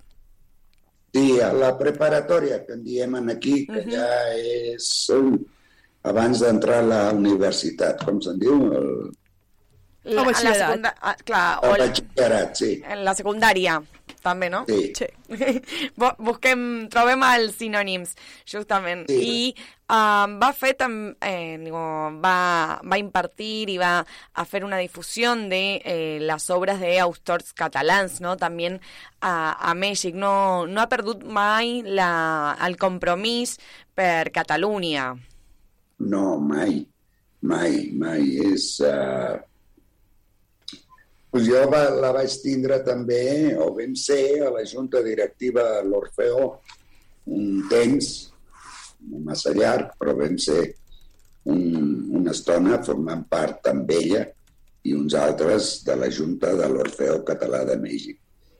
Sí, 1.12 1.38
a 1.40 1.52
la 1.52 1.74
preparatòria, 1.76 2.62
que 2.64 2.78
en 2.78 2.82
diem 2.84 3.14
aquí, 3.28 3.66
que 3.66 3.84
Mhm. 3.84 3.92
ja 3.92 4.08
és 4.36 4.88
abans 6.08 6.40
d'entrar 6.40 6.80
a 6.80 6.86
la 6.86 7.02
universitat, 7.12 8.04
com 8.04 8.20
se'n 8.24 8.38
diu? 8.40 8.72
El, 8.72 8.88
La, 10.08 10.22
a 10.22 10.24
la 10.24 10.28
batxillerat. 10.32 10.66
segunda, 10.66 10.94
ah, 11.00 11.16
clar, 11.24 11.46
el 11.62 11.70
o 11.70 11.74
el, 11.84 12.54
sí. 12.56 12.82
en 12.84 13.04
la 13.04 13.14
secundària, 13.14 13.78
també, 14.24 14.48
no? 14.50 14.64
Sí. 14.68 14.92
Sí. 15.28 15.60
Bu- 16.00 16.14
Busquem, 16.24 16.88
trobem 16.88 17.20
els 17.28 17.58
sinònims, 17.60 18.14
justament. 18.48 19.02
Sí. 19.12 19.18
I 19.20 19.42
um, 19.92 20.38
va 20.40 20.48
fer 20.56 20.70
tam, 20.80 20.94
eh, 21.20 21.58
digo, 21.60 21.82
va, 22.24 22.80
va 22.80 22.98
impartir 22.98 23.68
y 23.68 23.76
va 23.76 23.98
a 24.00 24.42
hacer 24.42 24.64
una 24.64 24.78
difusión 24.80 25.50
de 25.50 25.82
eh, 25.84 26.18
las 26.22 26.48
obras 26.48 26.80
de 26.80 26.98
autors 26.98 27.52
catalans, 27.52 28.22
¿no? 28.22 28.38
También 28.38 28.80
a, 29.20 29.52
a 29.70 29.74
Mèxic. 29.74 30.14
No, 30.14 30.66
no 30.66 30.80
ha 30.80 30.88
perdut 30.88 31.22
mai 31.24 31.82
la, 31.84 32.56
el 32.64 32.78
compromís 32.80 33.58
per 33.94 34.30
Catalunya. 34.32 35.10
No, 35.98 36.38
mai, 36.40 36.86
mai, 37.42 37.90
mai. 37.92 38.24
És... 38.54 38.78
Uh... 38.80 39.36
Pues 41.28 41.44
jo 41.44 41.60
va, 41.68 41.82
la 41.92 42.10
vaig 42.16 42.34
tindre 42.40 42.80
també, 42.86 43.52
o 43.60 43.68
vam 43.76 43.94
ser, 43.98 44.40
a 44.46 44.50
la 44.54 44.64
junta 44.64 45.02
directiva 45.04 45.64
de 45.74 45.82
l'Orfeo 45.88 46.46
un 47.28 47.66
temps, 47.68 48.08
no 49.10 49.20
massa 49.24 49.52
llarg, 49.52 49.92
però 50.00 50.14
vam 50.16 50.38
ser 50.40 50.62
un, 51.52 51.60
una 52.20 52.32
estona 52.32 52.80
formant 52.84 53.26
part 53.28 53.68
amb 53.70 53.90
ella 53.92 54.24
i 54.88 54.94
uns 54.96 55.14
altres 55.18 55.82
de 55.84 55.96
la 55.98 56.08
Junta 56.12 56.54
de 56.56 56.68
l'Orfeo 56.70 57.20
Català 57.28 57.64
de 57.68 57.76
Mèxic. 57.80 58.18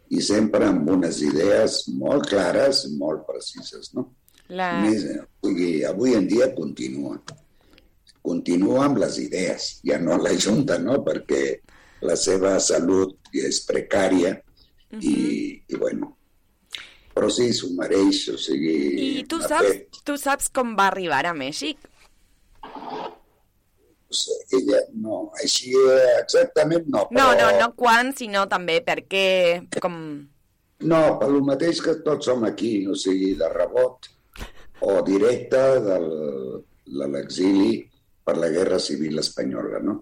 I 0.08 0.22
sempre 0.24 0.68
amb 0.68 0.88
unes 0.88 1.20
idees 1.24 1.82
molt 2.00 2.28
clares, 2.30 2.86
molt 3.00 3.26
precises, 3.28 3.92
no? 3.96 4.08
La... 4.48 4.70
Més, 4.84 5.04
o 5.44 5.50
sigui, 5.50 5.82
avui 5.84 6.16
en 6.16 6.28
dia 6.28 6.48
continua. 6.56 7.18
Continua 8.24 8.86
amb 8.86 9.00
les 9.02 9.18
idees, 9.20 9.68
ja 9.84 9.98
no 10.00 10.16
la 10.20 10.32
Junta, 10.36 10.78
no? 10.80 11.00
Perquè 11.04 11.42
la 12.04 12.16
seva 12.16 12.56
salut 12.62 13.16
és 13.34 13.60
precària 13.66 14.36
i, 15.00 15.14
i 15.68 15.76
bueno, 15.76 16.14
però 17.14 17.28
sí, 17.34 17.50
s'ho 17.52 17.72
mereix, 17.76 18.24
o 18.32 18.38
sigui... 18.40 18.78
I 19.20 19.24
tu 19.28 19.40
saps, 19.42 19.68
fet, 19.68 20.02
tu 20.06 20.16
saps 20.20 20.50
com 20.54 20.76
va 20.78 20.88
arribar 20.92 21.24
a 21.26 21.34
Mèxic? 21.36 21.80
ella, 24.56 24.78
no, 24.96 25.16
així 25.42 25.74
exactament 26.16 26.86
no, 26.88 27.02
No, 27.12 27.26
però... 27.28 27.34
no, 27.36 27.48
no 27.60 27.72
quan, 27.76 28.14
sinó 28.16 28.46
també 28.48 28.80
per 28.84 29.02
què, 29.04 29.26
com... 29.84 29.98
No, 30.88 31.00
per 31.20 31.28
lo 31.28 31.42
mateix 31.44 31.82
que 31.84 31.98
tots 32.06 32.30
som 32.30 32.46
aquí, 32.46 32.86
o 32.88 32.94
sigui, 32.96 33.34
de 33.38 33.50
rebot. 33.52 34.14
o 34.80 35.00
directe 35.02 35.60
del, 35.82 36.04
de 36.86 37.06
l'exili 37.10 37.80
per 38.22 38.36
la 38.38 38.48
Guerra 38.54 38.78
Civil 38.78 39.18
Espanyola, 39.18 39.80
no? 39.82 39.96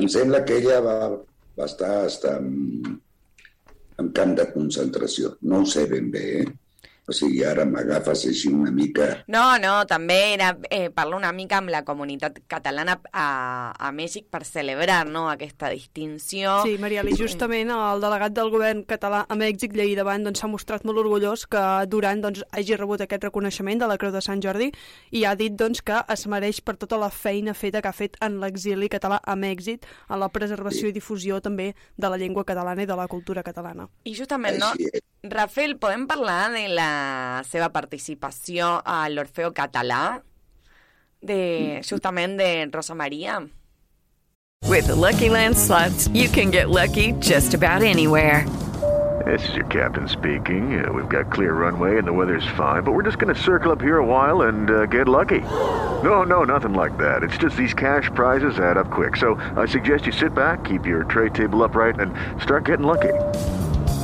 Em 0.00 0.08
sembla 0.10 0.42
que 0.46 0.58
ella 0.58 0.80
va, 0.82 0.98
va 1.58 1.66
estar, 1.70 1.92
estar 2.08 2.36
en, 2.40 2.98
en 4.02 4.10
camp 4.18 4.34
de 4.38 4.48
concentració. 4.52 5.36
No 5.42 5.62
ho 5.62 5.68
sé 5.70 5.86
ben 5.90 6.10
bé, 6.14 6.24
eh? 6.42 6.46
O 7.04 7.12
sigui, 7.12 7.42
ara 7.44 7.66
m'agafes 7.68 8.22
així 8.30 8.48
una 8.48 8.70
mica... 8.72 9.10
No, 9.28 9.42
no, 9.60 9.74
també 9.84 10.16
era 10.32 10.54
eh, 10.72 10.88
parlar 10.88 11.18
una 11.18 11.32
mica 11.36 11.58
amb 11.58 11.68
la 11.68 11.82
comunitat 11.84 12.38
catalana 12.48 12.94
a, 13.12 13.26
a 13.76 13.90
Mèxic 13.92 14.30
per 14.32 14.40
celebrar 14.48 15.02
no, 15.04 15.26
aquesta 15.28 15.68
distinció. 15.68 16.54
Sí, 16.64 16.78
Marieli, 16.80 17.12
justament 17.18 17.68
el 17.74 18.00
delegat 18.00 18.32
del 18.32 18.48
govern 18.54 18.80
català 18.88 19.24
a 19.28 19.36
Mèxic, 19.36 19.76
Llei 19.76 19.92
Davant, 19.98 20.24
doncs, 20.24 20.40
s'ha 20.40 20.48
mostrat 20.48 20.86
molt 20.88 21.02
orgullós 21.04 21.44
que 21.52 21.64
Duran 21.92 22.24
doncs, 22.24 22.40
hagi 22.56 22.80
rebut 22.80 23.04
aquest 23.04 23.28
reconeixement 23.28 23.84
de 23.84 23.90
la 23.90 23.98
Creu 24.00 24.14
de 24.14 24.24
Sant 24.24 24.40
Jordi 24.40 24.70
i 25.12 25.26
ha 25.28 25.36
dit 25.36 25.52
doncs, 25.60 25.84
que 25.84 26.00
es 26.16 26.24
mereix 26.24 26.62
per 26.64 26.78
tota 26.80 26.96
la 26.96 27.12
feina 27.12 27.52
feta 27.52 27.84
que 27.84 27.92
ha 27.92 27.96
fet 27.96 28.16
en 28.24 28.40
l'exili 28.40 28.88
català 28.88 29.20
a 29.20 29.36
Mèxic, 29.36 29.84
en 30.08 30.24
la 30.24 30.32
preservació 30.32 30.88
sí. 30.88 30.94
i 30.94 30.96
difusió 30.96 31.44
també 31.44 31.74
de 32.00 32.08
la 32.08 32.16
llengua 32.16 32.48
catalana 32.48 32.88
i 32.88 32.88
de 32.88 32.96
la 32.96 33.10
cultura 33.12 33.44
catalana. 33.44 33.90
I 34.08 34.16
justament, 34.16 34.56
no, 34.56 34.72
Rafael, 35.28 35.76
podem 35.80 36.08
parlar 36.08 36.48
de 36.52 36.66
la 36.72 36.93
seva 37.48 37.70
participació 37.74 38.78
a 38.84 39.04
l'Orfeo 39.10 39.52
Català, 39.56 40.20
de, 41.24 41.80
justament 41.82 42.36
de 42.38 42.48
Rosa 42.72 42.94
Maria. 42.94 43.40
With 44.68 44.86
the 44.86 44.96
Lucky 44.96 45.28
Land 45.28 45.56
slots, 45.56 46.08
you 46.08 46.28
can 46.28 46.50
get 46.50 46.70
lucky 46.70 47.12
just 47.20 47.54
about 47.54 47.82
anywhere. 47.82 48.46
This 49.24 49.48
is 49.48 49.54
your 49.54 49.66
captain 49.66 50.08
speaking. 50.08 50.84
Uh, 50.84 50.92
we've 50.92 51.08
got 51.08 51.32
clear 51.32 51.54
runway 51.54 51.96
and 51.98 52.06
the 52.06 52.12
weather's 52.12 52.46
fine, 52.56 52.82
but 52.82 52.92
we're 52.92 53.04
just 53.04 53.18
going 53.18 53.34
to 53.34 53.40
circle 53.40 53.72
up 53.72 53.80
here 53.80 53.98
a 53.98 54.04
while 54.04 54.42
and 54.42 54.70
uh, 54.70 54.86
get 54.86 55.08
lucky. 55.08 55.40
No, 55.40 56.24
no, 56.24 56.44
nothing 56.44 56.74
like 56.74 56.98
that. 56.98 57.22
It's 57.22 57.38
just 57.38 57.56
these 57.56 57.72
cash 57.72 58.10
prizes 58.14 58.58
add 58.58 58.76
up 58.76 58.90
quick. 58.90 59.16
So 59.16 59.36
I 59.56 59.66
suggest 59.66 60.06
you 60.06 60.12
sit 60.12 60.34
back, 60.34 60.64
keep 60.64 60.84
your 60.84 61.04
tray 61.04 61.30
table 61.30 61.62
upright, 61.62 62.00
and 62.00 62.12
start 62.42 62.64
getting 62.64 62.86
lucky. 62.86 63.12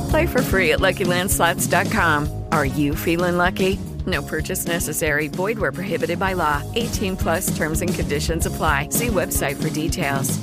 Play 0.09 0.25
for 0.27 0.41
free 0.41 0.71
at 0.71 0.79
LuckyLandSlots.com. 0.79 2.40
Are 2.51 2.65
you 2.65 2.95
feeling 2.95 3.37
lucky? 3.37 3.77
No 4.05 4.21
purchase 4.21 4.65
necessary. 4.65 5.27
Void 5.27 5.59
where 5.59 5.71
prohibited 5.71 6.17
by 6.19 6.33
law. 6.33 6.63
18 6.75 7.17
plus 7.17 7.55
terms 7.55 7.81
and 7.81 7.93
conditions 7.93 8.45
apply. 8.45 8.89
See 8.89 9.07
website 9.07 9.61
for 9.61 9.69
details. 9.69 10.39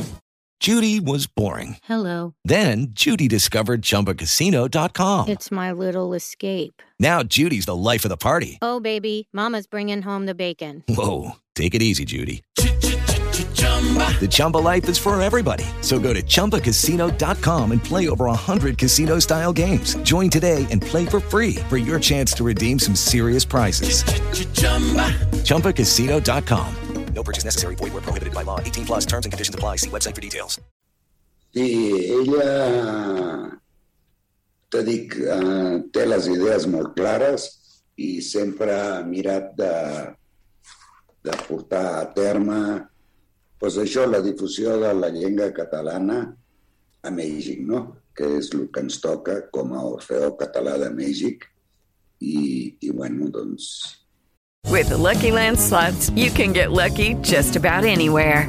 Judy 0.61 0.99
was 0.99 1.29
boring. 1.29 1.77
Hello. 1.85 2.35
Then 2.45 2.89
Judy 2.91 3.29
discovered 3.29 3.81
ChumbaCasino.com. 3.83 5.29
It's 5.29 5.53
my 5.53 5.71
little 5.71 6.15
escape. 6.15 6.83
Now 6.99 7.23
Judy's 7.23 7.67
the 7.67 7.77
life 7.77 8.05
of 8.05 8.09
the 8.09 8.17
party. 8.17 8.59
Oh, 8.61 8.81
baby, 8.81 9.29
Mama's 9.33 9.69
bringing 9.69 10.03
home 10.03 10.27
the 10.27 10.35
bacon. 10.35 10.83
Whoa, 10.89 11.37
take 11.55 11.77
it 11.77 11.83
easy, 11.83 12.05
Judy. 12.05 12.43
The 13.79 14.29
Chumba 14.29 14.59
life 14.59 14.89
is 14.89 14.99
for 14.99 15.21
everybody. 15.21 15.65
So 15.83 16.01
go 16.01 16.13
to 16.13 16.21
ChumbaCasino.com 16.23 17.71
and 17.71 17.83
play 17.83 18.09
over 18.09 18.25
100 18.25 18.77
casino 18.77 19.21
style 19.21 19.53
games. 19.53 19.95
Join 20.03 20.29
today 20.31 20.67
and 20.71 20.83
play 20.83 21.07
for 21.07 21.21
free 21.21 21.55
for 21.69 21.77
your 21.77 22.01
chance 22.01 22.33
to 22.33 22.45
redeem 22.45 22.81
some 22.81 22.97
serious 22.97 23.45
prizes. 23.45 24.03
ChumbaCasino.com. 25.45 26.75
No 27.15 27.23
purchase 27.23 27.45
necessary. 27.45 27.75
Void 27.77 27.93
where 27.93 28.03
prohibited 28.03 28.35
by 28.35 28.43
law. 28.43 28.61
18 28.61 28.85
plus 28.85 29.07
terms 29.07 29.27
and 29.27 29.33
conditions 29.33 29.55
apply. 29.55 29.77
See 29.77 29.91
website 29.91 30.15
for 30.15 30.21
details. 30.21 30.61
Sí, 31.55 32.13
ella, 32.13 33.59
te 34.71 34.83
dic, 34.85 35.17
ah, 35.33 35.81
té 35.91 36.05
les 36.05 36.29
idees 36.29 36.67
molt 36.69 36.93
clares 36.95 37.49
i 37.97 38.21
sempre 38.21 38.75
ha 38.75 39.01
mirat 39.03 39.55
de, 39.57 39.73
de 41.25 41.39
portar 41.49 41.87
a 42.03 42.05
terme 42.13 42.61
pues 43.59 43.79
això, 43.79 44.07
la 44.07 44.21
difusió 44.23 44.79
de 44.81 44.93
la 44.95 45.11
llengua 45.15 45.51
catalana 45.55 46.21
a 47.03 47.11
Mèxic, 47.11 47.65
no? 47.67 47.87
que 48.19 48.27
és 48.39 48.51
el 48.57 48.67
que 48.75 48.83
ens 48.83 48.99
toca 48.99 49.37
com 49.55 49.73
a 49.79 49.85
Orfeo 49.87 50.33
Català 50.41 50.75
de 50.83 50.91
Mèxic 50.91 51.47
i, 52.19 52.75
i 52.83 52.91
bueno, 52.91 53.31
doncs... 53.31 53.71
With 54.67 54.91
the 54.91 54.99
Lucky 54.99 55.31
Land 55.31 55.59
slots, 55.59 56.11
you 56.11 56.31
can 56.31 56.53
get 56.53 56.73
lucky 56.73 57.15
just 57.23 57.57
about 57.57 57.85
anywhere. 57.85 58.49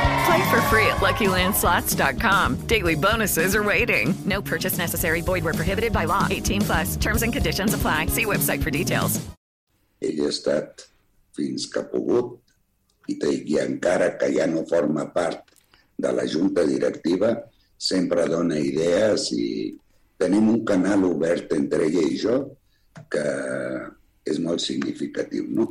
Play 0.25 0.49
for 0.51 0.61
free 0.69 0.85
at 0.85 0.97
LuckyLandSlots.com. 0.97 2.67
Daily 2.67 2.95
bonuses 2.95 3.55
are 3.55 3.63
waiting. 3.63 4.13
No 4.25 4.41
purchase 4.41 4.77
necessary. 4.77 5.21
Void 5.21 5.43
where 5.43 5.53
prohibited 5.53 5.93
by 5.93 6.05
law. 6.05 6.27
18 6.29 6.61
plus. 6.61 6.95
Terms 6.97 7.23
and 7.23 7.33
conditions 7.33 7.73
apply. 7.73 8.07
See 8.07 8.25
website 8.25 8.61
for 8.61 8.69
details. 8.69 9.19
Ell 10.01 10.23
ha 10.25 10.29
estat 10.33 10.87
fins 11.37 11.67
que 11.69 11.83
ha 11.83 11.85
pogut 11.85 12.39
i, 13.11 13.17
i 13.53 13.57
encara 13.61 14.15
que 14.17 14.31
ja 14.33 14.47
no 14.49 14.63
forma 14.69 15.05
part 15.13 15.51
de 16.01 16.11
la 16.11 16.25
junta 16.25 16.65
directiva, 16.65 17.35
sempre 17.77 18.25
dona 18.29 18.57
idees 18.57 19.27
i 19.37 19.45
tenim 20.21 20.49
un 20.49 20.63
canal 20.65 21.05
obert 21.05 21.53
entre 21.57 21.85
ella 21.89 22.01
i 22.01 22.17
jo 22.17 22.39
que 23.13 23.25
és 24.25 24.37
molt 24.41 24.61
significatiu, 24.61 25.45
no? 25.49 25.67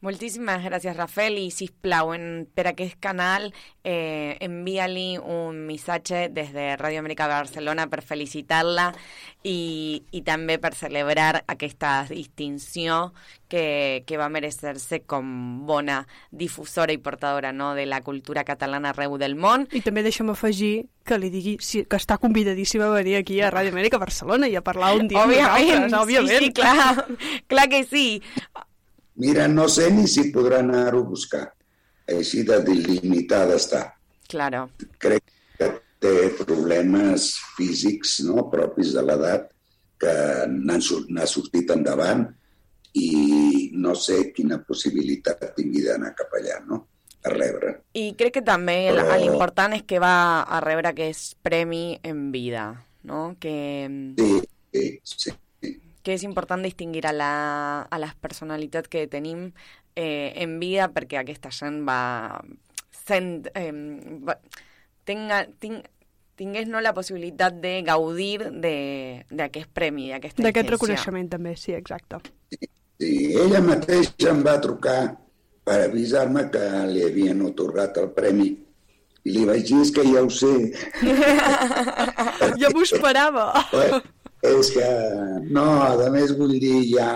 Moltíssimes 0.00 0.62
gràcies, 0.64 0.96
Rafael, 0.96 1.34
i 1.36 1.50
sisplau, 1.52 2.14
en, 2.16 2.46
per 2.56 2.70
aquest 2.70 2.96
canal 3.04 3.50
eh, 3.84 4.32
envia-li 4.40 5.18
un 5.20 5.58
missatge 5.68 6.30
des 6.32 6.54
de 6.54 6.70
Ràdio 6.80 7.02
Amèrica 7.02 7.26
de 7.28 7.36
Barcelona 7.36 7.84
per 7.92 8.00
felicitar-la 8.00 8.86
i, 9.44 10.00
i 10.16 10.22
també 10.24 10.56
per 10.56 10.72
celebrar 10.78 11.42
aquesta 11.44 12.06
distinció 12.08 13.10
que, 13.52 14.00
que 14.08 14.16
va 14.16 14.30
merecer-se 14.32 15.02
com 15.04 15.66
bona 15.68 16.00
difusora 16.32 16.96
i 16.96 17.02
portadora 17.04 17.52
no, 17.52 17.74
de 17.76 17.84
la 17.84 18.00
cultura 18.00 18.46
catalana 18.48 18.94
arreu 18.94 19.18
del 19.20 19.36
món. 19.36 19.68
I 19.68 19.84
també 19.84 20.00
deixa'm 20.06 20.32
afegir 20.32 20.88
que 21.04 21.20
li 21.20 21.28
digui 21.28 21.58
si, 21.60 21.84
que 21.84 22.00
està 22.00 22.16
convidadíssima 22.22 22.88
a 22.88 22.96
venir 22.96 23.18
aquí 23.20 23.42
a 23.44 23.52
Ràdio 23.52 23.76
Amèrica 23.76 24.00
Barcelona 24.00 24.48
i 24.48 24.56
a 24.56 24.64
parlar 24.64 24.94
un 24.96 25.12
dia 25.12 25.20
amb 25.20 25.36
Òbviament, 25.36 25.90
nosaltres, 25.90 26.00
òbviament. 26.00 26.40
sí, 26.40 26.48
sí, 26.48 26.52
clar, 26.56 27.06
clar 27.52 27.68
que 27.68 27.84
sí. 27.84 28.06
Mira, 29.20 29.46
no 29.48 29.68
sé 29.68 29.90
ni 29.92 30.06
si 30.08 30.30
podrà 30.32 30.62
anar-ho 30.64 31.02
a 31.04 31.08
buscar. 31.12 31.44
Així 32.10 32.42
de 32.46 32.58
limitada 32.66 33.58
està. 33.60 33.82
Claro. 34.30 34.64
Crec 35.02 35.26
que 35.58 35.70
té 36.00 36.14
problemes 36.40 37.34
físics 37.56 38.20
no, 38.26 38.48
propis 38.52 38.94
de 38.96 39.04
l'edat 39.04 39.50
que 40.00 40.14
n'ha 40.48 41.26
sortit 41.28 41.70
endavant 41.74 42.24
i 42.96 43.68
no 43.76 43.92
sé 43.94 44.32
quina 44.34 44.62
possibilitat 44.66 45.44
tingui 45.58 45.84
d'anar 45.84 46.14
cap 46.18 46.32
allà, 46.40 46.62
no? 46.66 46.86
a 47.20 47.28
rebre. 47.34 47.74
I 47.92 48.14
crec 48.16 48.38
que 48.38 48.42
també 48.42 48.88
Però- 48.88 49.04
Però... 49.04 49.18
l'important 49.20 49.74
és 49.76 49.82
que 49.84 49.98
va 50.00 50.40
a 50.42 50.60
rebre 50.64 50.88
aquest 50.88 51.36
premi 51.42 51.98
en 52.02 52.30
vida, 52.32 52.86
no? 53.04 53.36
Que, 53.40 54.14
Sí, 54.16 54.40
sí, 54.72 55.00
sí. 55.04 55.30
Que 56.02 56.14
és 56.16 56.22
important 56.24 56.62
distingir 56.64 57.04
a, 57.06 57.12
la, 57.12 57.30
a 57.90 57.98
les 58.00 58.14
personalitats 58.16 58.88
que 58.88 59.06
tenim 59.06 59.50
eh, 59.96 60.32
en 60.40 60.58
vida 60.60 60.88
perquè 60.94 61.18
aquesta 61.20 61.50
gent 61.52 61.82
va 61.88 62.40
sent, 63.06 63.48
eh, 63.54 63.72
va, 64.24 64.36
tenga, 65.04 65.42
ting, 65.60 65.80
tingués 66.40 66.68
no, 66.68 66.80
la 66.80 66.94
possibilitat 66.96 67.58
de 67.60 67.82
gaudir 67.84 68.38
de- 68.62 69.24
d'aquest 69.30 69.68
premi, 69.76 70.08
d'aquesta 70.12 70.42
D'aquest 70.46 70.70
reconeixement 70.70 71.28
també, 71.28 71.56
sí, 71.56 71.74
exacte. 71.76 72.20
Sí, 72.50 73.34
ella 73.36 73.60
mateixa 73.60 74.30
em 74.30 74.40
va 74.44 74.58
trucar 74.60 75.16
per 75.64 75.82
avisar-me 75.90 76.46
que 76.50 76.62
li 76.88 77.02
havien 77.04 77.42
otorgat 77.44 77.96
el 78.00 78.08
premi 78.16 78.48
i 79.24 79.30
li 79.34 79.44
vaig 79.44 79.66
dir 79.68 79.82
"És 79.82 79.90
que 79.92 80.02
ja 80.08 80.22
ho 80.24 80.30
sé. 80.30 80.72
Ja 82.60 82.70
m'ho 82.72 82.82
esperava. 82.82 83.52
Bueno, 83.72 84.00
És 84.42 84.70
que, 84.72 84.86
no, 85.52 85.66
a 85.84 86.10
més 86.14 86.32
vull 86.38 86.56
dir, 86.62 86.76
ja... 86.94 87.10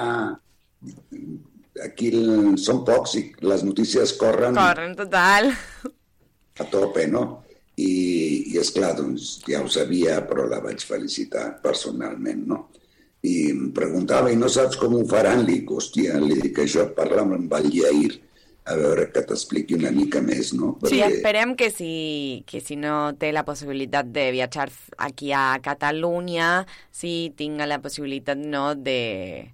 Aquí 1.84 2.10
el- 2.14 2.54
són 2.60 2.84
pocs 2.86 3.16
i 3.18 3.22
les 3.42 3.64
notícies 3.66 4.12
corren 4.20 4.54
Corren, 4.54 4.92
total. 4.94 5.48
a 6.62 6.66
tope, 6.70 7.06
no? 7.10 7.24
I, 7.74 7.88
i 8.52 8.58
és 8.60 8.70
clar, 8.70 8.92
doncs 9.00 9.40
ja 9.48 9.58
ho 9.64 9.70
sabia, 9.72 10.20
però 10.28 10.44
la 10.46 10.60
vaig 10.62 10.84
felicitar 10.86 11.48
personalment, 11.64 12.44
no? 12.46 12.60
I 13.26 13.50
em 13.50 13.72
preguntava, 13.74 14.30
i 14.30 14.36
no 14.38 14.46
saps 14.52 14.76
com 14.78 14.94
ho 14.94 15.02
faran? 15.10 15.42
Li 15.42 15.58
dic, 15.58 15.72
hòstia, 15.74 16.20
li 16.22 16.36
dic 16.44 16.60
això, 16.62 16.84
parla 16.94 17.24
amb 17.24 17.56
el 17.58 17.70
Jair, 17.74 18.20
a 18.64 18.74
veure 18.80 19.10
que 19.12 19.20
t'expliqui 19.28 19.74
una 19.76 19.90
mica 19.92 20.22
més, 20.24 20.54
no? 20.56 20.78
Sí, 20.88 21.02
esperem 21.04 21.54
que 21.54 21.68
si, 21.70 22.44
que 22.48 22.62
si 22.64 22.76
no 22.80 23.12
té 23.20 23.28
la 23.32 23.42
possibilitat 23.44 24.08
de 24.08 24.30
viatjar 24.32 24.70
aquí 24.96 25.32
a 25.36 25.58
Catalunya, 25.60 26.64
sí 26.90 27.34
tinga 27.36 27.66
la 27.68 27.80
possibilitat 27.84 28.38
no, 28.40 28.70
de, 28.74 29.50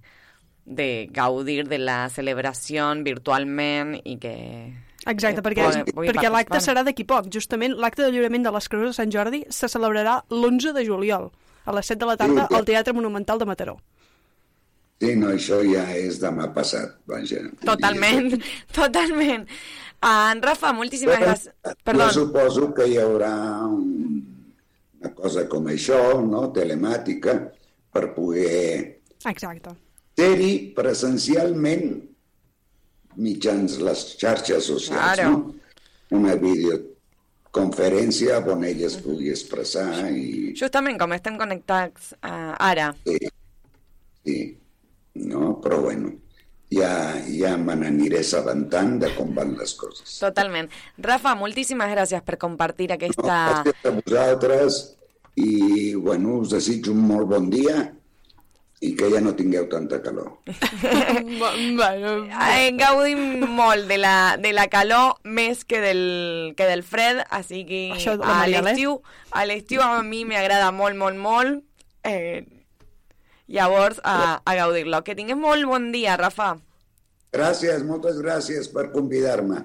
de 0.65 1.09
gaudir 1.11 1.67
de 1.67 1.77
la 1.81 2.05
celebració 2.09 2.87
virtualment 3.03 3.97
i 4.05 4.15
que... 4.21 4.35
Exacte, 5.09 5.41
que 5.41 5.45
perquè, 5.49 5.63
pugui- 5.91 6.11
perquè 6.13 6.29
l'acte 6.29 6.59
serà 6.61 6.83
d'aquí 6.85 7.03
poc. 7.09 7.27
Justament 7.33 7.73
l'acte 7.73 8.03
de 8.05 8.11
lliurament 8.13 8.43
de 8.45 8.51
les 8.53 8.67
Creus 8.69 8.91
de 8.91 8.93
Sant 8.93 9.11
Jordi 9.11 9.43
se 9.49 9.67
celebrarà 9.67 10.19
l'11 10.29 10.71
de 10.77 10.85
juliol, 10.85 11.31
a 11.65 11.73
les 11.73 11.89
7 11.89 11.99
de 12.03 12.05
la 12.13 12.15
tarda, 12.21 12.45
al 12.53 12.63
Teatre 12.69 12.93
Monumental 12.93 13.41
de 13.41 13.47
Mataró. 13.49 13.79
Sí, 15.01 15.15
no, 15.17 15.31
això 15.33 15.57
ja 15.65 15.81
és 15.97 16.19
demà 16.21 16.45
passat, 16.53 16.91
vaja. 17.09 17.39
Totalment, 17.65 18.35
totalment. 18.77 19.47
Uh, 20.01 20.33
Rafa, 20.41 20.69
moltíssimes 20.77 21.17
gràcies. 21.21 21.49
Jo 21.65 21.73
Perdó. 21.85 22.07
suposo 22.13 22.67
que 22.77 22.85
hi 22.89 22.97
haurà 23.01 23.31
un, 23.65 24.21
una 25.01 25.11
cosa 25.17 25.47
com 25.49 25.65
això, 25.73 25.97
no?, 26.25 26.47
telemàtica, 26.53 27.33
per 27.91 28.05
poder 28.15 29.01
Exacte. 29.25 29.73
ser-hi 30.17 30.51
presencialment 30.77 31.87
mitjans 33.17 33.79
les 33.83 34.05
xarxes 34.21 34.69
socials, 34.69 35.01
Claro. 35.17 35.29
no? 35.33 35.37
Una 36.21 36.35
videoconferència 36.39 38.37
on 38.53 38.63
ella 38.67 38.85
es 38.87 38.97
pugui 39.01 39.29
expressar 39.33 40.09
i... 40.11 40.53
Justament 40.59 40.97
com 41.01 41.11
estem 41.17 41.37
connectats 41.39 42.13
uh, 42.21 42.53
ara. 42.59 42.91
Sí, 43.07 43.17
sí, 44.25 44.37
no? 45.15 45.59
Però 45.61 45.81
bueno, 45.81 46.13
ja, 46.71 46.91
ja 47.27 47.55
me 47.59 47.75
n'aniré 47.75 48.21
assabentant 48.23 48.97
de 49.01 49.11
com 49.17 49.33
van 49.35 49.55
les 49.59 49.73
coses. 49.75 50.17
Totalment. 50.23 50.71
Rafa, 50.97 51.35
moltíssimes 51.39 51.91
gràcies 51.91 52.23
per 52.27 52.39
compartir 52.41 52.91
aquesta... 52.95 53.39
Gràcies 53.63 53.87
a 53.89 53.95
vosaltres 53.99 54.83
i, 55.35 55.95
bueno, 55.95 56.39
us 56.43 56.53
desitjo 56.55 56.95
un 56.95 57.03
molt 57.07 57.27
bon 57.31 57.49
dia 57.51 57.89
i 58.81 58.95
que 58.97 59.11
ja 59.13 59.19
no 59.21 59.35
tingueu 59.37 59.67
tanta 59.69 59.99
calor. 60.01 60.39
bueno, 61.77 62.13
Eh, 62.49 62.71
gaudim 62.79 63.43
molt 63.53 63.85
de 63.91 63.99
la, 64.01 64.37
de 64.41 64.55
la 64.57 64.65
calor 64.73 65.19
més 65.23 65.61
que 65.69 65.83
del, 65.83 66.01
que 66.57 66.65
del 66.65 66.81
fred, 66.81 67.21
així 67.29 67.61
que 67.67 67.83
Això 67.93 68.15
la 68.17 68.39
a 68.41 68.47
eh? 68.47 68.49
l'estiu 68.55 69.83
a 69.83 69.91
a 69.99 70.01
mi 70.01 70.23
m'agrada 70.25 70.71
molt, 70.73 70.97
molt, 70.97 71.19
molt. 71.21 71.61
Eh, 72.03 72.41
llavors, 73.51 73.99
a, 74.03 74.41
a 74.45 74.55
gaudir-lo. 74.55 75.03
Que 75.03 75.15
tingues 75.15 75.37
molt 75.37 75.65
bon 75.69 75.91
dia, 75.91 76.17
Rafa. 76.17 76.55
Gràcies, 77.31 77.83
moltes 77.87 78.17
gràcies 78.19 78.67
per 78.73 78.89
convidar-me. 78.91 79.61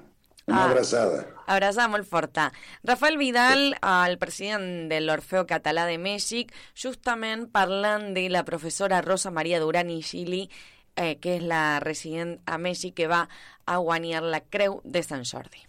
Una 0.47 0.61
Ah. 0.61 0.69
abraçada. 0.69 1.25
Abraçada 1.47 1.89
molt 1.91 2.07
forta. 2.07 2.53
Rafael 2.83 3.17
Vidal, 3.19 3.75
el 3.83 4.17
president 4.17 4.87
de 4.87 5.01
l'Orfeo 5.01 5.45
Català 5.45 5.85
de 5.85 5.97
Mèxic, 5.99 6.53
justament 6.73 7.49
parlant 7.51 8.13
de 8.15 8.29
la 8.29 8.45
professora 8.45 9.01
Rosa 9.01 9.29
Maria 9.31 9.59
Duran 9.59 9.89
i 9.89 10.01
Gili, 10.01 10.49
eh, 10.95 11.17
que 11.19 11.35
és 11.37 11.43
la 11.43 11.79
resident 11.83 12.39
a 12.45 12.57
Mèxic 12.57 12.93
que 12.95 13.07
va 13.11 13.27
a 13.65 13.77
guanyar 13.77 14.23
la 14.23 14.39
Creu 14.39 14.79
de 14.85 15.03
Sant 15.03 15.25
Jordi. 15.25 15.66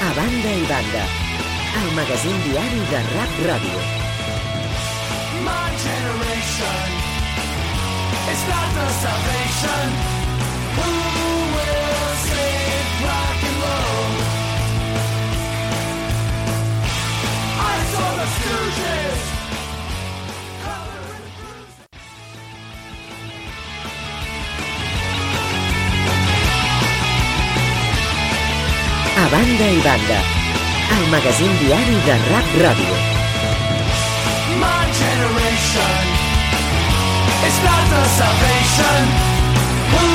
A 0.00 0.14
banda 0.14 0.50
i 0.54 0.64
banda, 0.68 1.04
el 1.80 1.88
magazín 1.96 2.36
diari 2.44 2.80
de 2.90 3.00
Rap 3.14 3.32
Ràdio. 3.46 3.80
My 5.42 5.68
generation 5.86 6.88
is 8.32 8.42
not 8.50 8.68
the 8.78 8.86
salvation. 9.02 9.86
Who 10.78 10.90
will 11.54 12.14
save 12.30 12.90
rock 13.08 13.40
and 13.48 13.58
roll? 13.64 14.12
I 17.58 17.76
saw 17.92 18.10
the 18.20 18.26
Stooges. 18.36 19.07
A 29.28 29.30
banda 29.30 29.66
i 29.68 29.80
banda, 29.84 30.18
el 30.96 31.10
magazín 31.12 31.50
diari 31.60 31.96
de 32.06 32.14
Rap 32.30 32.46
Ràdio. 32.62 32.94
My 34.56 34.88
generation 34.96 36.06
is 37.44 37.58
not 37.60 37.84
the 37.92 38.04
salvation. 38.16 39.02
Who 39.92 40.06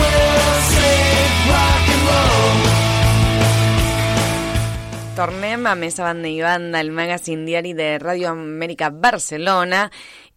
will 0.00 0.58
save 0.74 1.36
rock 1.52 1.86
and 1.94 2.02
roll? 2.10 2.66
Tornem 5.20 5.70
a 5.70 5.76
Més 5.78 6.00
a 6.00 6.08
banda 6.08 6.26
i 6.26 6.42
banda, 6.42 6.80
el 6.82 6.90
magazín 6.90 7.46
diari 7.46 7.76
de 7.78 7.92
Ràdio 8.02 8.32
Amèrica 8.32 8.90
Barcelona, 8.90 9.86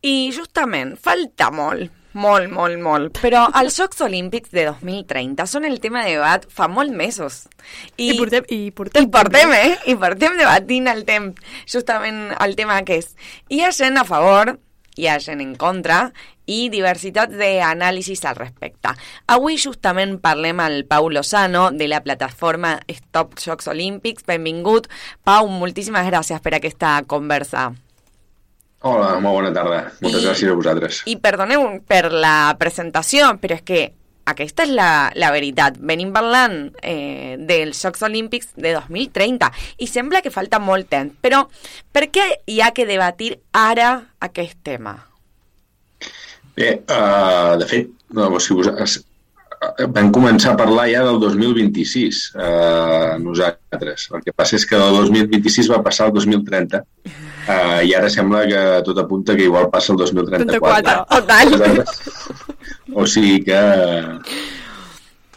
i 0.05 0.29
justament 0.29 0.93
falta 0.93 1.49
molt, 1.49 1.89
molt, 2.13 2.49
molt, 2.51 2.79
molt, 2.83 3.19
però 3.23 3.45
els 3.61 3.77
Jocs 3.79 4.01
Olímpics 4.01 4.51
de 4.51 4.65
2030 4.67 5.45
són 5.47 5.65
el 5.65 5.79
tema 5.79 6.03
de 6.03 6.17
debat 6.17 6.45
fa 6.51 6.67
molts 6.67 6.91
mesos. 6.91 7.47
I 7.97 8.13
portem- 8.19 8.45
i 8.49 8.71
portem 8.71 9.03
I 9.03 9.07
portem, 9.07 9.51
eh? 9.53 9.77
I 9.87 9.95
portem 9.95 10.35
debatint 10.37 10.87
el 10.87 11.05
temps, 11.05 11.39
justament 11.67 12.35
el 12.39 12.55
tema 12.55 12.77
aquest. 12.77 13.15
Hi 13.49 13.61
ha 13.61 13.71
gent 13.71 13.97
a 13.97 14.03
favor, 14.03 14.57
hi 14.97 15.07
ha 15.07 15.19
gent 15.23 15.39
en 15.41 15.55
contra 15.55 16.11
i 16.51 16.67
diversitat 16.69 17.31
d'anàlisis 17.31 18.25
al 18.27 18.35
respecte. 18.35 18.89
Avui 19.27 19.55
justament 19.57 20.17
parlem 20.19 20.59
al 20.59 20.83
Pau 20.85 21.07
Lozano 21.09 21.69
de 21.71 21.87
la 21.87 22.01
plataforma 22.03 22.81
Stop 22.89 23.37
Jocs 23.39 23.67
Olímpics. 23.71 24.25
Benvingut. 24.27 24.89
Pau, 25.23 25.47
moltíssimes 25.47 26.05
gràcies 26.11 26.41
per 26.41 26.55
aquesta 26.55 27.01
conversa. 27.07 27.69
Hola, 28.81 29.19
molt 29.21 29.37
bona 29.37 29.51
tarda. 29.53 29.81
Moltes 30.01 30.23
I- 30.23 30.27
gràcies 30.27 30.49
a 30.49 30.57
vosaltres. 30.57 31.01
I 31.05 31.17
perdoneu 31.21 31.67
per 31.87 32.07
la 32.11 32.55
presentació, 32.57 33.27
però 33.41 33.59
és 33.59 33.65
que 33.65 33.81
aquesta 34.31 34.65
és 34.65 34.71
la, 34.73 35.11
la 35.21 35.29
veritat. 35.33 35.77
Venim 35.77 36.09
parlant 36.15 36.71
eh, 36.81 37.37
dels 37.37 37.77
Jocs 37.83 38.01
Olímpics 38.07 38.55
de 38.55 38.73
2030 38.79 39.51
i 39.85 39.89
sembla 39.89 40.23
que 40.25 40.33
falta 40.33 40.57
molt 40.59 40.89
temps. 40.89 41.13
Però 41.21 41.43
per 41.93 42.07
què 42.09 42.25
hi 42.49 42.59
ha 42.61 42.71
que 42.73 42.87
debatir 42.89 43.35
ara 43.53 43.93
aquest 44.19 44.57
tema? 44.65 44.95
Bé, 46.57 46.81
uh, 46.81 47.55
de 47.61 47.67
fet, 47.69 47.89
no, 48.17 48.27
sigui, 48.41 48.65
vos, 48.65 48.97
eh, 48.97 49.85
vam 49.93 50.09
començar 50.11 50.55
a 50.55 50.59
parlar 50.59 50.89
ja 50.89 51.05
del 51.05 51.21
2026, 51.21 52.23
uh, 52.33 53.13
nosaltres. 53.21 54.09
El 54.11 54.25
que 54.25 54.33
passa 54.33 54.57
és 54.57 54.65
que 54.65 54.81
del 54.81 54.97
2026 55.05 55.69
va 55.71 55.83
passar 55.85 56.09
al 56.09 56.17
2030 56.17 56.81
uh, 57.47 57.79
i 57.85 57.93
ara 57.97 58.09
sembla 58.09 58.43
que 58.49 58.61
tot 58.87 58.97
apunta 59.01 59.35
que 59.35 59.47
igual 59.49 59.69
passa 59.73 59.93
el 59.93 59.99
2034. 59.99 61.05
Total. 61.09 61.83
O 62.93 63.05
sigui 63.07 63.39
que 63.47 63.61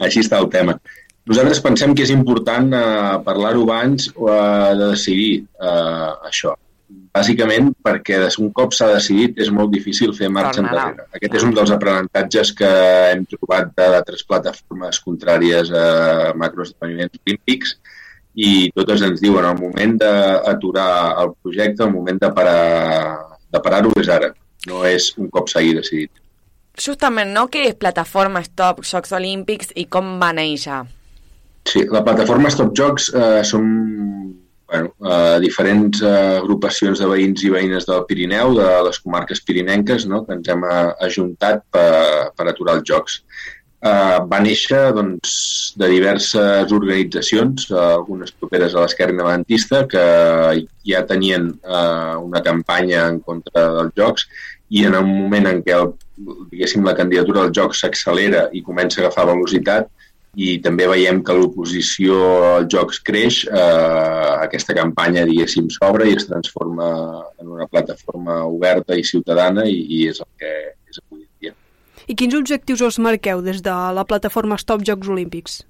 així 0.05 0.21
està 0.25 0.39
el 0.43 0.49
tema. 0.53 0.75
Nosaltres 1.25 1.61
pensem 1.65 1.95
que 1.97 2.03
és 2.05 2.11
important 2.13 2.67
eh, 2.77 3.15
parlar-ho 3.25 3.63
abans 3.65 4.11
eh, 4.11 4.75
de 4.77 4.89
decidir 4.91 5.31
eh, 5.41 6.11
això. 6.29 6.51
Bàsicament 7.15 7.71
perquè 7.81 8.19
des- 8.21 8.37
un 8.43 8.51
cop 8.53 8.75
s'ha 8.75 8.91
decidit 8.91 9.39
és 9.41 9.49
molt 9.49 9.71
difícil 9.73 10.11
fer 10.13 10.29
marxa 10.29 10.59
Tornarà. 10.61 10.83
enrere. 10.91 11.07
Aquest 11.17 11.37
és 11.39 11.45
un 11.47 11.55
dels 11.57 11.71
aprenentatges 11.73 12.51
que 12.59 12.69
hem 13.13 13.23
trobat 13.31 13.71
de 13.73 13.87
d'altres 13.95 14.21
plataformes 14.27 14.99
contràries 15.01 15.71
a 15.73 16.33
macroesdeveniments 16.37 17.17
olímpics 17.25 17.77
i 18.35 18.69
totes 18.75 19.03
ens 19.07 19.21
diuen 19.23 19.47
el 19.47 19.57
moment 19.59 19.95
d'aturar 20.01 20.89
el 21.23 21.33
projecte, 21.41 21.85
el 21.85 21.93
moment 21.93 22.19
de 22.21 22.31
parar 22.35 22.59
de 23.55 23.63
parar-ho 23.63 23.93
és 24.01 24.11
ara, 24.11 24.31
no 24.67 24.83
és 24.87 25.11
un 25.21 25.31
cop 25.33 25.49
s'hagi 25.51 25.75
decidit. 25.77 26.11
Justament, 26.85 27.31
no? 27.31 27.47
Què 27.51 27.69
és 27.69 27.77
plataforma 27.79 28.43
Stop 28.43 28.83
Jocs 28.83 29.13
Olímpics 29.15 29.71
i 29.79 29.85
com 29.87 30.17
va 30.19 30.33
néixer? 30.35 30.81
Sí, 31.65 31.85
la 31.89 32.03
plataforma 32.05 32.51
Stop 32.51 32.73
Jocs 32.77 33.07
eh, 33.15 33.43
som 33.47 33.63
bueno, 34.67 34.91
eh, 35.07 35.37
diferents 35.39 36.01
eh, 36.01 36.41
agrupacions 36.41 36.99
de 36.99 37.07
veïns 37.07 37.45
i 37.45 37.51
veïnes 37.53 37.87
del 37.87 38.03
Pirineu, 38.09 38.55
de 38.57 38.67
les 38.89 38.99
comarques 38.99 39.41
pirinenques, 39.45 40.07
no? 40.09 40.23
que 40.25 40.35
ens 40.35 40.51
hem 40.51 40.65
eh, 40.67 40.89
ajuntat 41.07 41.63
per, 41.71 42.31
per 42.35 42.49
aturar 42.49 42.79
els 42.79 42.87
jocs. 42.89 43.21
Eh, 43.85 44.17
va 44.31 44.39
néixer 44.43 44.81
doncs, 44.97 45.35
de 45.79 45.89
diverses 45.91 46.73
organitzacions, 46.75 47.69
eh, 47.71 47.77
algunes 47.99 48.33
properes 48.39 48.75
a 48.75 48.83
l'esquerra 48.85 49.15
independentista, 49.15 49.85
que 49.91 50.05
ja 50.89 51.05
tenien 51.09 51.51
eh, 51.53 52.15
una 52.23 52.43
campanya 52.45 53.07
en 53.11 53.21
contra 53.25 53.67
dels 53.79 53.95
jocs 53.99 54.27
i 54.69 54.85
en 54.89 54.97
un 54.97 55.11
moment 55.11 55.51
en 55.51 55.61
què 55.65 55.75
el, 55.77 55.91
diguéssim, 56.51 56.85
la 56.85 56.95
candidatura 56.97 57.45
dels 57.45 57.57
jocs 57.59 57.83
s'accelera 57.83 58.47
i 58.53 58.63
comença 58.65 59.01
a 59.01 59.05
agafar 59.05 59.29
velocitat, 59.33 59.91
i 60.35 60.57
també 60.59 60.87
veiem 60.91 61.21
que 61.23 61.33
l'oposició 61.35 62.15
als 62.57 62.67
jocs 62.73 62.99
creix, 63.07 63.43
eh, 63.47 64.31
aquesta 64.43 64.75
campanya, 64.75 65.23
diguéssim, 65.29 65.69
s'obre 65.71 66.09
i 66.09 66.15
es 66.17 66.27
transforma 66.27 66.89
en 67.39 67.53
una 67.55 67.67
plataforma 67.71 68.41
oberta 68.43 68.97
i 68.99 69.05
ciutadana 69.07 69.63
i, 69.69 69.77
i 69.99 70.07
és 70.11 70.19
el 70.25 70.31
que 70.41 70.51
és 70.91 70.99
avui 70.99 71.21
en 71.21 71.31
dia. 71.39 71.55
I 72.07 72.15
quins 72.15 72.35
objectius 72.37 72.81
us 72.85 72.99
marqueu 73.01 73.41
des 73.41 73.61
de 73.65 73.73
la 73.97 74.03
plataforma 74.05 74.57
Stop 74.61 74.83
Jocs 74.85 75.07
Olímpics? 75.09 75.63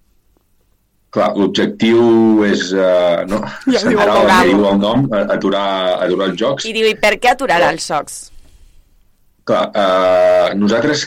Clar, 1.15 1.29
l'objectiu 1.39 2.43
és, 2.43 2.73
eh, 2.73 3.23
no, 3.29 3.39
Ja 3.71 3.79
diu 3.87 3.97
que 3.97 4.05
Gabo. 4.05 4.43
diu 4.49 4.65
el 4.67 4.79
nom, 4.81 5.05
aturar, 5.13 6.03
aturar 6.03 6.27
els 6.29 6.37
jocs. 6.41 6.65
I 6.67 6.73
diu, 6.75 6.87
i 6.91 6.95
per 6.99 7.13
què 7.23 7.31
aturar 7.31 7.61
els 7.71 7.87
jocs? 7.87 8.17
Clar, 9.45 9.69
eh, 9.73 10.55
nosaltres 10.59 11.05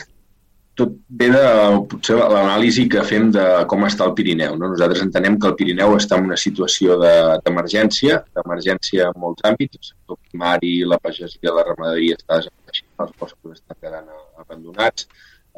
tot 0.79 0.93
ve 1.09 1.27
de 1.29 1.43
potser 1.91 2.15
l'anàlisi 2.15 2.87
que 2.89 3.03
fem 3.03 3.29
de 3.35 3.65
com 3.67 3.81
està 3.83 4.05
el 4.07 4.13
Pirineu. 4.15 4.55
No? 4.55 4.69
Nosaltres 4.69 5.01
entenem 5.03 5.37
que 5.37 5.47
el 5.47 5.55
Pirineu 5.59 5.93
està 5.97 6.17
en 6.17 6.25
una 6.29 6.37
situació 6.37 6.97
de- 6.97 7.37
d'emergència, 7.45 8.23
d'emergència 8.33 9.09
en 9.13 9.19
molts 9.19 9.43
àmbits, 9.43 9.75
el 9.77 9.83
sector 9.91 10.17
primari, 10.31 10.85
la 10.85 10.97
pagesia, 10.97 11.51
la 11.53 11.65
ramaderia 11.67 12.15
està 12.15 12.39
els 12.73 13.15
boscos 13.19 13.57
estan 13.57 13.77
quedant 13.81 14.11
abandonats, 14.39 15.07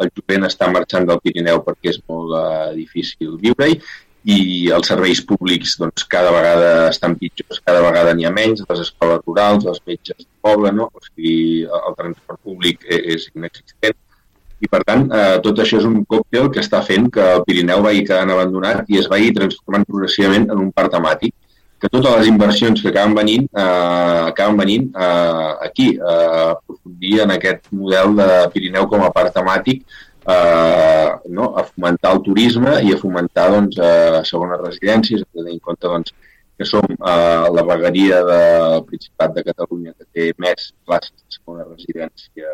el 0.01 0.09
jovent 0.15 0.47
està 0.47 0.69
marxant 0.71 1.05
del 1.09 1.19
Pirineu 1.23 1.61
perquè 1.65 1.91
és 1.91 1.99
molt 2.09 2.33
eh, 2.37 2.71
difícil 2.77 3.37
viure-hi 3.41 3.79
i 4.31 4.69
els 4.75 4.89
serveis 4.91 5.21
públics 5.25 5.77
doncs, 5.81 6.05
cada 6.09 6.31
vegada 6.33 6.69
estan 6.91 7.15
pitjors, 7.17 7.61
cada 7.65 7.81
vegada 7.81 8.13
n'hi 8.13 8.27
ha 8.29 8.33
menys, 8.33 8.61
les 8.69 8.83
escoles 8.83 9.23
rurals, 9.25 9.65
els 9.65 9.81
metges 9.87 10.19
de 10.19 10.29
poble, 10.45 10.71
no? 10.77 10.89
o 10.93 11.03
sigui, 11.07 11.65
el 11.65 11.97
transport 11.97 12.39
públic 12.45 12.85
e- 12.85 13.01
és 13.15 13.27
inexistent. 13.33 13.97
I 14.61 14.69
per 14.69 14.83
tant 14.85 15.07
eh, 15.09 15.39
tot 15.41 15.57
això 15.63 15.79
és 15.81 15.87
un 15.89 16.03
còctel 16.05 16.51
que 16.53 16.61
està 16.61 16.83
fent 16.85 17.09
que 17.13 17.23
el 17.37 17.41
Pirineu 17.47 17.81
vagi 17.81 18.05
quedant 18.05 18.29
abandonat 18.29 18.85
i 18.93 18.99
es 19.01 19.09
vagi 19.09 19.33
transformant 19.33 19.87
progressivament 19.89 20.51
en 20.53 20.67
un 20.67 20.69
parc 20.75 20.93
temàtic 20.93 21.33
que 21.81 21.89
totes 21.89 22.13
les 22.19 22.29
inversions 22.29 22.81
que 22.81 22.91
acaben 22.91 23.15
venint 23.17 23.47
eh, 23.49 24.21
acaben 24.29 24.59
venint 24.59 24.87
eh, 24.93 25.51
aquí 25.67 25.87
a 25.97 26.15
aprofundir 26.51 27.21
en 27.25 27.33
aquest 27.35 27.71
model 27.73 28.15
de 28.19 28.29
Pirineu 28.53 28.87
com 28.91 29.05
a 29.05 29.11
parc 29.15 29.33
temàtic 29.33 29.81
eh, 29.81 31.09
no? 31.37 31.53
a 31.57 31.63
fomentar 31.65 32.13
el 32.15 32.21
turisme 32.27 32.75
i 32.85 32.93
a 32.93 32.99
fomentar 33.01 33.47
doncs, 33.55 33.79
eh, 33.81 34.19
segones 34.29 34.61
residències, 34.61 35.25
a 35.25 35.39
tenir 35.39 35.57
en 35.57 35.63
compte 35.65 35.87
doncs, 35.87 36.13
que 36.57 36.67
som 36.69 36.85
eh, 36.85 37.47
la 37.57 37.65
vegueria 37.65 38.21
del 38.29 38.83
Principat 38.85 39.33
de 39.39 39.45
Catalunya 39.49 39.95
que 39.97 40.05
té 40.13 40.29
més 40.37 40.69
places 40.85 41.15
de 41.17 41.39
segona 41.39 41.65
residència 41.65 42.53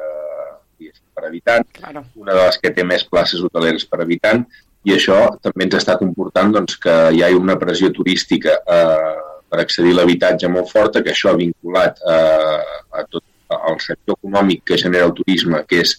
per 1.18 1.26
habitant, 1.26 1.66
claro. 1.74 2.04
una 2.16 2.36
de 2.38 2.44
les 2.46 2.60
que 2.62 2.70
té 2.70 2.84
més 2.86 3.04
places 3.10 3.42
hoteleres 3.42 3.84
per 3.90 4.04
habitant, 4.04 4.44
i 4.88 4.94
això 4.96 5.18
també 5.44 5.68
ens 5.68 5.80
està 5.82 5.98
comportant 6.00 6.54
doncs, 6.56 6.78
que 6.84 6.96
hi 7.14 7.24
ha 7.24 7.32
una 7.36 7.58
pressió 7.60 7.90
turística 7.96 8.60
eh, 8.64 9.16
per 9.48 9.64
accedir 9.64 9.96
a 9.96 10.02
l'habitatge 10.02 10.50
molt 10.52 10.72
forta, 10.72 11.04
que 11.04 11.14
això 11.14 11.32
ha 11.32 11.40
vinculat 11.40 12.00
eh, 12.04 12.78
a 13.00 13.04
tot 13.10 13.24
el 13.56 13.80
sector 13.84 14.18
econòmic 14.20 14.64
que 14.68 14.80
genera 14.80 15.08
el 15.08 15.16
turisme, 15.16 15.64
que 15.68 15.82
és 15.84 15.96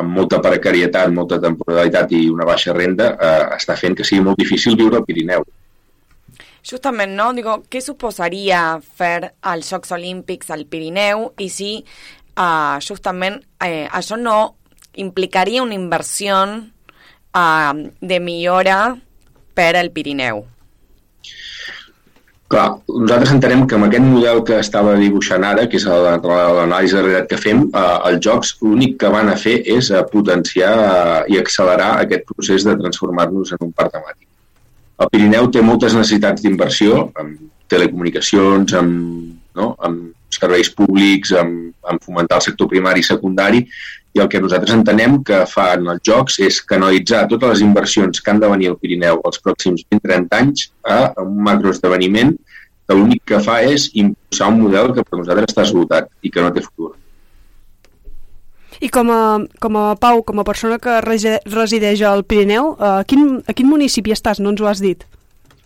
amb 0.00 0.14
molta 0.16 0.40
precarietat, 0.42 1.10
molta 1.14 1.40
temporalitat 1.42 2.14
i 2.16 2.28
una 2.30 2.46
baixa 2.46 2.74
renda, 2.76 3.12
eh, 3.14 3.48
està 3.58 3.76
fent 3.78 3.98
que 3.98 4.06
sigui 4.06 4.22
molt 4.26 4.38
difícil 4.38 4.78
viure 4.78 5.00
al 5.00 5.06
Pirineu. 5.06 5.44
Justament, 6.66 7.14
no? 7.16 7.30
Digo, 7.32 7.56
què 7.72 7.80
suposaria 7.80 8.62
fer 8.98 9.32
els 9.52 9.70
Jocs 9.72 9.94
Olímpics 9.96 10.50
al 10.52 10.66
Pirineu 10.68 11.30
i 11.40 11.48
si 11.48 11.70
uh, 11.80 12.76
justament 12.84 13.40
eh, 13.64 13.88
això 13.88 14.18
no 14.20 14.56
implicaria 15.00 15.62
una 15.64 15.76
inversió 15.78 16.36
uh, 17.34 17.74
de 18.00 18.18
millora 18.20 18.80
per 19.54 19.74
al 19.76 19.90
Pirineu? 19.94 20.44
Clar, 22.50 22.80
nosaltres 22.90 23.30
entenem 23.30 23.60
que 23.70 23.76
amb 23.76 23.86
aquest 23.86 24.02
model 24.10 24.40
que 24.46 24.56
estava 24.58 24.96
dibuixant 24.98 25.44
ara, 25.46 25.68
que 25.70 25.78
és 25.78 25.84
l'anàlisi 25.86 26.96
de 26.96 27.02
realitat 27.04 27.28
que 27.30 27.38
fem, 27.38 27.60
eh, 27.68 27.82
els 28.08 28.24
jocs 28.26 28.56
l'únic 28.64 28.96
que 28.98 29.10
van 29.14 29.30
a 29.30 29.36
fer 29.38 29.60
és 29.76 29.92
eh, 29.94 30.00
potenciar 30.10 30.72
eh, 30.86 31.20
i 31.30 31.38
accelerar 31.38 31.92
aquest 32.00 32.26
procés 32.32 32.66
de 32.66 32.74
transformar-nos 32.80 33.54
en 33.54 33.62
un 33.68 33.70
parc 33.70 33.94
temàtic. 33.94 34.26
El 34.98 35.12
Pirineu 35.12 35.46
té 35.54 35.62
moltes 35.62 35.94
necessitats 35.94 36.42
d'inversió, 36.42 37.04
amb 37.22 37.38
telecomunicacions, 37.70 38.74
amb, 38.82 39.30
no? 39.60 39.70
amb 39.86 40.34
serveis 40.34 40.74
públics, 40.74 41.30
amb, 41.38 41.70
amb 41.86 42.02
fomentar 42.02 42.40
el 42.40 42.48
sector 42.50 42.66
primari 42.74 43.04
i 43.04 43.06
secundari, 43.06 43.62
i 44.14 44.20
el 44.22 44.28
que 44.28 44.40
nosaltres 44.42 44.74
entenem 44.74 45.20
que 45.26 45.44
fan 45.46 45.86
els 45.92 46.00
jocs 46.06 46.40
és 46.42 46.60
canalitzar 46.66 47.26
totes 47.30 47.52
les 47.54 47.60
inversions 47.66 48.18
que 48.20 48.30
han 48.32 48.40
de 48.42 48.48
venir 48.50 48.70
al 48.72 48.78
Pirineu 48.80 49.20
els 49.28 49.38
pròxims 49.44 49.84
20-30 49.92 50.38
anys 50.40 50.64
a 50.82 51.12
un 51.22 51.36
macroesdeveniment 51.46 52.32
que 52.88 52.96
l'únic 52.98 53.22
que 53.30 53.38
fa 53.44 53.60
és 53.62 53.86
impulsar 53.94 54.48
un 54.50 54.58
model 54.64 54.90
que 54.96 55.04
per 55.06 55.20
nosaltres 55.20 55.52
està 55.52 55.62
esgotat 55.68 56.10
i 56.26 56.30
que 56.34 56.42
no 56.42 56.50
té 56.50 56.64
futur. 56.64 56.90
I 58.80 58.88
com 58.88 59.10
a, 59.12 59.20
com 59.60 59.76
a 59.76 59.84
Pau, 60.00 60.22
com 60.26 60.40
a 60.40 60.44
persona 60.48 60.78
que 60.82 60.96
resi- 61.04 61.38
resideix 61.52 62.00
al 62.02 62.24
Pirineu, 62.24 62.74
a 62.80 63.04
quin, 63.06 63.42
a 63.46 63.52
quin 63.54 63.68
municipi 63.68 64.14
estàs? 64.14 64.40
No 64.40 64.50
ens 64.54 64.62
ho 64.62 64.66
has 64.70 64.80
dit. 64.82 65.04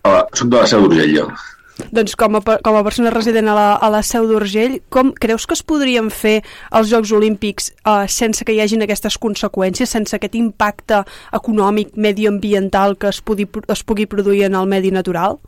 Uh, 0.05 0.25
soc 0.37 0.51
de 0.53 0.59
la 0.59 0.67
Seu 0.69 0.83
d'Urgell, 0.85 1.15
jo. 1.17 1.29
Doncs 1.75 2.15
com 2.15 2.37
a, 2.39 2.41
com 2.63 2.77
a 2.79 2.83
persona 2.87 3.11
resident 3.11 3.49
a 3.51 3.55
la, 3.57 3.67
a 3.75 3.89
la 3.91 4.03
Seu 4.07 4.29
d'Urgell, 4.31 4.77
com 4.95 5.11
creus 5.11 5.47
que 5.47 5.57
es 5.57 5.63
podrien 5.67 6.11
fer 6.15 6.37
els 6.71 6.91
Jocs 6.93 7.11
Olímpics 7.17 7.73
eh, 7.75 8.05
sense 8.11 8.47
que 8.47 8.55
hi 8.55 8.61
hagin 8.63 8.85
aquestes 8.87 9.19
conseqüències, 9.19 9.91
sense 9.91 10.15
aquest 10.15 10.37
impacte 10.39 11.03
econòmic, 11.35 11.97
medioambiental 11.99 12.95
que 12.95 13.11
es 13.11 13.19
pugui, 13.21 13.49
es 13.75 13.83
pugui 13.83 14.07
produir 14.07 14.45
en 14.47 14.59
el 14.61 14.71
medi 14.71 14.93
natural? 14.95 15.41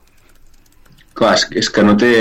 Clar, 1.16 1.37
és, 1.39 1.47
és 1.62 1.68
que 1.72 1.85
no 1.87 1.95
té, 1.97 2.14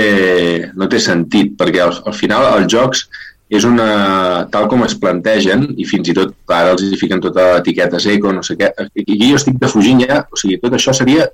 no 0.78 0.86
té 0.88 1.02
sentit, 1.02 1.56
perquè 1.58 1.82
al, 1.82 1.96
al 2.06 2.14
final 2.16 2.46
els 2.54 2.70
jocs 2.72 3.08
és 3.50 3.66
una, 3.66 4.46
tal 4.50 4.66
com 4.70 4.82
es 4.86 4.94
plantegen, 4.98 5.66
i 5.78 5.86
fins 5.86 6.10
i 6.10 6.14
tot, 6.14 6.32
ara 6.46 6.72
els 6.74 6.86
hi 6.86 6.98
fiquen 6.98 7.22
tota 7.22 7.56
etiquetes 7.58 8.06
eco, 8.14 8.30
no 8.34 8.46
sé 8.46 8.56
què, 8.58 8.70
aquí 8.86 9.18
jo 9.20 9.38
estic 9.38 9.58
defugint 9.62 10.02
ja, 10.06 10.22
o 10.30 10.38
sigui, 10.38 10.58
tot 10.62 10.78
això 10.78 10.94
seria 10.94 11.26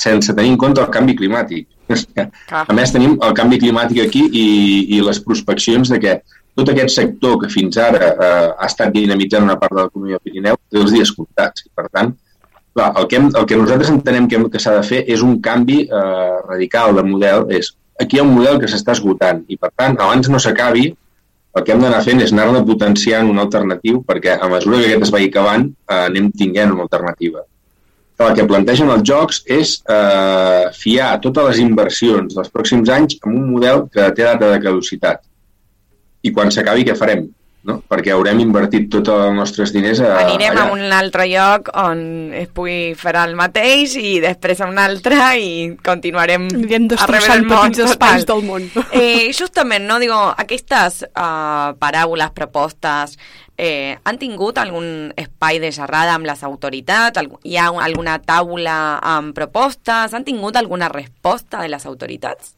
sense 0.00 0.34
tenir 0.34 0.54
en 0.54 0.58
compte 0.60 0.82
el 0.82 0.90
canvi 0.94 1.16
climàtic. 1.18 1.68
A 2.70 2.74
més, 2.76 2.92
tenim 2.94 3.16
el 3.26 3.34
canvi 3.36 3.58
climàtic 3.62 4.04
aquí 4.06 4.22
i, 4.26 4.46
i 4.96 5.00
les 5.04 5.20
prospeccions 5.24 5.90
de 5.92 5.98
que 6.02 6.20
tot 6.58 6.70
aquest 6.72 6.94
sector 6.94 7.38
que 7.42 7.50
fins 7.52 7.78
ara 7.80 8.10
eh, 8.10 8.48
ha 8.58 8.68
estat 8.68 8.92
dinamitzant 8.94 9.46
una 9.46 9.58
part 9.60 9.76
de 9.76 9.84
l'economia 9.84 10.18
del 10.18 10.24
Pirineu 10.26 10.58
té 10.70 10.80
els 10.82 10.94
dies 10.94 11.12
comptats. 11.16 11.66
I, 11.66 11.70
per 11.76 11.86
tant, 11.88 12.14
clar, 12.76 12.90
el, 13.00 13.06
que 13.10 13.20
hem, 13.20 13.28
el 13.34 13.46
que 13.50 13.58
nosaltres 13.60 13.92
entenem 13.92 14.28
que, 14.30 14.40
que 14.52 14.62
s'ha 14.62 14.78
de 14.78 14.86
fer 14.86 15.04
és 15.16 15.22
un 15.26 15.38
canvi 15.44 15.82
eh, 15.84 16.40
radical 16.48 16.96
de 16.98 17.06
model. 17.06 17.46
És, 17.58 17.74
aquí 18.00 18.18
hi 18.18 18.22
ha 18.22 18.26
un 18.26 18.34
model 18.38 18.58
que 18.62 18.70
s'està 18.70 18.96
esgotant 18.96 19.44
i, 19.48 19.60
per 19.60 19.72
tant, 19.76 19.98
abans 20.00 20.32
no 20.32 20.40
s'acabi, 20.42 20.88
el 21.58 21.64
que 21.66 21.74
hem 21.74 21.80
d'anar 21.82 22.02
fent 22.06 22.20
és 22.22 22.30
anar-ne 22.30 22.60
potenciant 22.66 23.26
un 23.30 23.40
alternatiu 23.42 24.04
perquè 24.06 24.36
a 24.38 24.48
mesura 24.52 24.78
que 24.78 24.86
aquest 24.92 25.08
es 25.08 25.14
vagi 25.14 25.30
acabant 25.32 25.66
eh, 25.70 26.04
anem 26.06 26.30
tinguent 26.42 26.76
una 26.76 26.86
alternativa. 26.86 27.42
El 28.20 28.34
que 28.36 28.44
plantegen 28.44 28.90
els 28.92 29.04
jocs 29.08 29.38
és 29.48 29.74
eh, 29.88 30.64
fiar 30.76 31.12
totes 31.24 31.46
les 31.46 31.60
inversions 31.62 32.34
dels 32.36 32.50
pròxims 32.52 32.90
anys 32.92 33.16
en 33.24 33.36
un 33.38 33.46
model 33.54 33.86
que 33.94 34.10
té 34.16 34.26
data 34.26 34.50
de 34.52 34.58
caducitat. 34.60 35.22
I 36.28 36.32
quan 36.36 36.52
s'acabi, 36.52 36.84
què 36.84 36.96
farem? 36.98 37.30
No? 37.68 37.74
Perquè 37.92 38.14
haurem 38.14 38.38
invertit 38.40 38.86
tots 38.88 39.10
els 39.12 39.34
nostres 39.36 39.68
diners 39.74 39.98
a, 40.00 40.14
Anirem 40.22 40.54
allà. 40.56 40.62
a 40.70 40.72
un 40.72 40.94
altre 40.96 41.26
lloc 41.28 41.66
on 41.76 41.98
es 42.32 42.48
pugui 42.56 42.94
fer 42.96 43.12
el 43.20 43.34
mateix 43.36 43.98
i 44.00 44.14
després 44.24 44.62
a 44.64 44.68
un 44.70 44.78
altre 44.80 45.18
i 45.36 45.50
continuarem 45.84 46.46
Anirem 46.48 46.86
destrossant 46.88 47.44
món, 47.44 47.66
petits 47.68 47.84
espais 47.90 48.24
del 48.24 48.40
món. 48.48 48.64
Eh, 48.96 49.28
justament, 49.36 49.84
no, 49.84 49.98
digo, 50.00 50.16
aquestes 50.40 51.02
uh, 51.10 51.74
paraules, 51.82 52.32
propostes, 52.32 53.18
eh, 53.60 53.98
han 54.08 54.16
tingut 54.16 54.56
algun 54.56 55.12
espai 55.20 55.60
de 55.60 55.68
xerrada 55.76 56.16
amb 56.16 56.24
les 56.30 56.40
autoritats? 56.48 57.20
Hi 57.44 57.58
ha 57.60 57.68
un- 57.76 57.84
alguna 57.84 58.16
taula 58.24 58.78
amb 59.04 59.36
propostes? 59.36 60.16
Han 60.16 60.24
tingut 60.24 60.56
alguna 60.56 60.88
resposta 60.88 61.60
de 61.60 61.68
les 61.76 61.84
autoritats? 61.84 62.54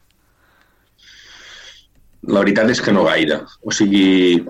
La 2.31 2.39
veritat 2.45 2.71
és 2.71 2.81
que 2.81 2.93
no 2.95 3.03
gaire. 3.09 3.41
O 3.67 3.73
sigui, 3.75 4.45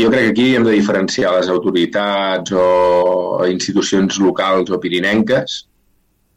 jo 0.00 0.10
crec 0.12 0.26
que 0.26 0.32
aquí 0.32 0.48
hem 0.56 0.66
de 0.66 0.74
diferenciar 0.74 1.32
les 1.36 1.48
autoritats 1.52 2.52
o 2.52 3.46
institucions 3.50 4.18
locals 4.22 4.70
o 4.70 4.80
pirinenques, 4.82 5.56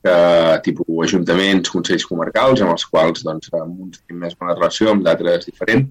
que, 0.03 0.15
tipus 0.63 1.03
ajuntaments, 1.07 1.71
consells 1.73 2.07
comarcals, 2.07 2.63
amb 2.63 2.75
els 2.75 2.85
quals 2.87 3.25
doncs, 3.25 3.51
amb 3.53 3.85
uns 3.87 3.99
tenim 3.99 4.23
més 4.25 4.37
bona 4.39 4.55
relació, 4.55 4.93
amb 4.93 5.03
d'altres 5.05 5.49
diferent, 5.49 5.87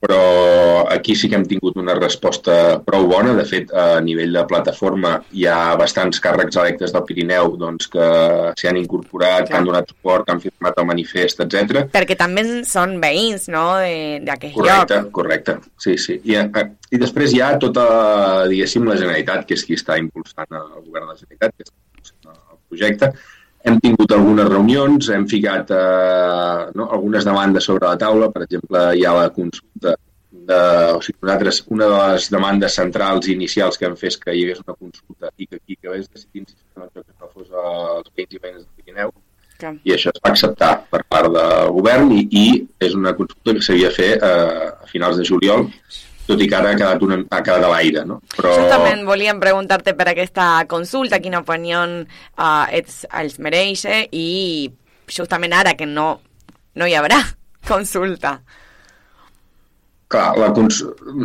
però 0.00 0.86
aquí 0.88 1.14
sí 1.14 1.28
que 1.28 1.36
hem 1.36 1.44
tingut 1.44 1.76
una 1.76 1.94
resposta 1.98 2.80
prou 2.86 3.06
bona. 3.10 3.34
De 3.36 3.44
fet, 3.44 3.70
a 3.76 4.00
nivell 4.00 4.32
de 4.32 4.44
plataforma 4.48 5.18
hi 5.36 5.44
ha 5.46 5.74
bastants 5.76 6.20
càrrecs 6.24 6.56
electes 6.56 6.94
del 6.94 7.04
Pirineu 7.04 7.52
doncs, 7.60 7.86
que 7.92 8.06
s'hi 8.56 8.70
han 8.70 8.78
incorporat, 8.80 9.48
que 9.50 9.58
han 9.58 9.68
donat 9.68 9.92
suport, 9.92 10.24
que 10.26 10.32
han 10.32 10.40
firmat 10.40 10.78
el 10.80 10.88
manifest, 10.88 11.42
etc. 11.44 11.84
Perquè 11.92 12.16
també 12.16 12.46
són 12.64 12.96
veïns, 13.02 13.48
no?, 13.52 13.66
de- 13.82 14.20
d'aquest 14.24 14.56
lloc. 14.56 14.64
Correcte, 14.64 15.00
correcte. 15.12 15.58
Sí, 15.78 15.98
sí. 15.98 16.20
I, 16.24 16.36
eh, 16.40 16.64
I 16.90 16.98
després 16.98 17.34
hi 17.36 17.40
ha 17.44 17.52
tota, 17.58 17.84
diguéssim, 18.48 18.88
la 18.88 18.96
Generalitat, 18.96 19.44
que 19.46 19.54
és 19.54 19.64
qui 19.64 19.76
està 19.76 19.98
impulsant 20.00 20.48
el 20.50 20.80
govern 20.86 21.06
de 21.06 21.12
la 21.12 21.18
Generalitat, 21.20 21.54
que 21.56 21.68
està 21.68 21.76
impulsant 21.76 22.32
el 22.34 22.58
projecte. 22.72 23.12
Hem 23.68 23.76
tingut 23.84 24.12
algunes 24.16 24.48
reunions, 24.48 25.10
hem 25.12 25.26
ficat 25.28 25.72
eh, 25.76 26.70
no, 26.76 26.86
algunes 26.88 27.26
demandes 27.28 27.66
sobre 27.68 27.90
la 27.90 27.98
taula, 28.00 28.30
per 28.32 28.46
exemple, 28.46 28.84
hi 28.96 29.04
ha 29.04 29.16
la 29.18 29.28
consulta 29.34 29.96
de, 30.50 30.60
o 30.96 31.00
sigui, 31.04 31.18
nosaltres, 31.22 31.62
una 31.74 31.88
de 31.90 31.98
les 32.00 32.28
demandes 32.32 32.76
centrals 32.80 33.28
inicials 33.32 33.78
que 33.78 33.88
hem 33.88 33.96
fet 34.00 34.18
que 34.22 34.34
hi 34.34 34.44
hagués 34.46 34.62
una 34.64 34.76
consulta 34.76 35.32
i 35.36 35.46
que 35.46 35.60
aquí 35.60 35.76
que 35.76 35.90
hagués 35.90 36.08
decidit 36.08 36.54
si 36.54 36.80
el 36.80 36.88
joc 36.88 37.04
no 37.20 37.28
fos 37.34 37.50
als 37.64 38.08
veïns 38.16 38.38
i 38.38 38.42
veïnes 38.46 38.62
del 38.64 38.72
Pirineu, 38.78 39.12
Que... 39.60 39.74
i 39.84 39.92
això 39.92 40.08
es 40.14 40.20
va 40.24 40.30
acceptar 40.32 40.70
per 40.88 41.02
part 41.12 41.28
del 41.34 41.74
govern 41.76 42.14
i, 42.16 42.22
i 42.32 42.44
és 42.86 42.94
una 42.96 43.12
consulta 43.18 43.52
que 43.58 43.64
s'havia 43.66 43.90
de 43.90 43.96
fer 43.98 44.12
eh, 44.16 44.68
a 44.72 44.88
finals 44.88 45.20
de 45.20 45.26
juliol, 45.28 45.66
tot 46.30 46.42
i 46.42 46.48
que 46.50 46.58
ara 46.58 46.72
ha 46.72 46.78
quedat, 46.78 47.02
una, 47.06 47.18
ha 47.30 47.42
quedat 47.42 47.66
a 47.66 47.72
l'aire, 47.74 48.04
no? 48.06 48.20
Però 48.36 48.54
Justament 48.54 49.04
volíem 49.08 49.42
preguntar-te 49.42 49.96
per 49.98 50.10
aquesta 50.12 50.52
consulta, 50.70 51.20
quina 51.22 51.42
opinió 51.42 51.82
uh, 51.82 52.64
ets, 52.70 53.02
els 53.10 53.38
mereix 53.42 53.84
i 54.14 54.70
justament 55.10 55.54
ara 55.56 55.74
que 55.78 55.88
no, 55.90 56.12
no 56.78 56.86
hi 56.88 56.96
haurà 56.98 57.20
consulta. 57.72 58.38
clar, 60.10 60.34
la 60.42 60.48
cons... 60.54 60.80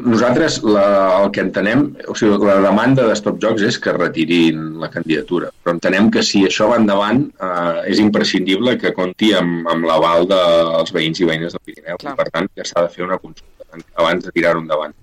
nosaltres 0.05 0.59
la, 0.61 0.85
el 1.23 1.31
que 1.33 1.41
entenem, 1.41 1.87
o 2.05 2.13
sigui, 2.17 2.37
la 2.45 2.59
demanda 2.61 3.07
de 3.09 3.15
Stop 3.17 3.39
Jocs 3.41 3.63
és 3.65 3.79
que 3.81 3.95
retirin 3.95 4.75
la 4.81 4.91
candidatura, 4.93 5.49
però 5.63 5.73
entenem 5.73 6.11
que 6.13 6.21
si 6.21 6.43
això 6.45 6.69
va 6.69 6.77
endavant 6.81 7.23
eh, 7.25 7.89
és 7.89 8.01
imprescindible 8.03 8.77
que 8.81 8.93
compti 8.93 9.33
amb, 9.37 9.65
amb 9.73 9.89
l'aval 9.89 10.29
dels 10.29 10.93
veïns 10.93 11.21
i 11.21 11.29
veïnes 11.31 11.57
del 11.57 11.65
Pirineu, 11.65 11.97
i 11.97 12.15
per 12.21 12.29
tant 12.29 12.51
que 12.53 12.67
s'ha 12.67 12.85
de 12.85 12.93
fer 12.93 13.07
una 13.09 13.17
consulta 13.17 13.54
abans 13.95 14.23
de 14.25 14.31
tirar-ho 14.35 14.61
endavant. 14.63 14.95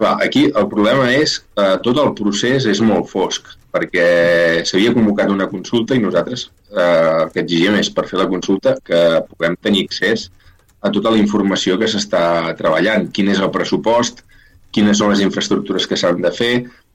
Clar, 0.00 0.16
aquí 0.24 0.46
el 0.48 0.66
problema 0.72 1.10
és 1.12 1.38
que 1.42 1.64
eh, 1.66 1.78
tot 1.84 1.98
el 2.00 2.14
procés 2.16 2.64
és 2.70 2.80
molt 2.80 3.10
fosc, 3.10 3.50
perquè 3.70 4.06
s'havia 4.64 4.94
convocat 4.96 5.28
una 5.28 5.48
consulta 5.50 5.94
i 5.94 6.00
nosaltres 6.00 6.46
eh, 6.72 7.24
el 7.24 7.32
que 7.34 7.42
exigim 7.44 7.76
és 7.76 7.90
per 7.92 8.06
fer 8.08 8.16
la 8.22 8.28
consulta 8.30 8.78
que 8.84 9.00
puguem 9.28 9.58
tenir 9.60 9.84
accés 9.86 10.30
a 10.80 10.88
tota 10.94 11.12
la 11.12 11.20
informació 11.20 11.76
que 11.76 11.88
s'està 11.92 12.22
treballant, 12.56 13.10
quin 13.12 13.28
és 13.28 13.42
el 13.44 13.52
pressupost, 13.52 14.24
quines 14.72 14.96
són 15.02 15.12
les 15.12 15.20
infraestructures 15.20 15.86
que 15.86 15.98
s'han 16.00 16.22
de 16.24 16.32
fer, 16.32 16.54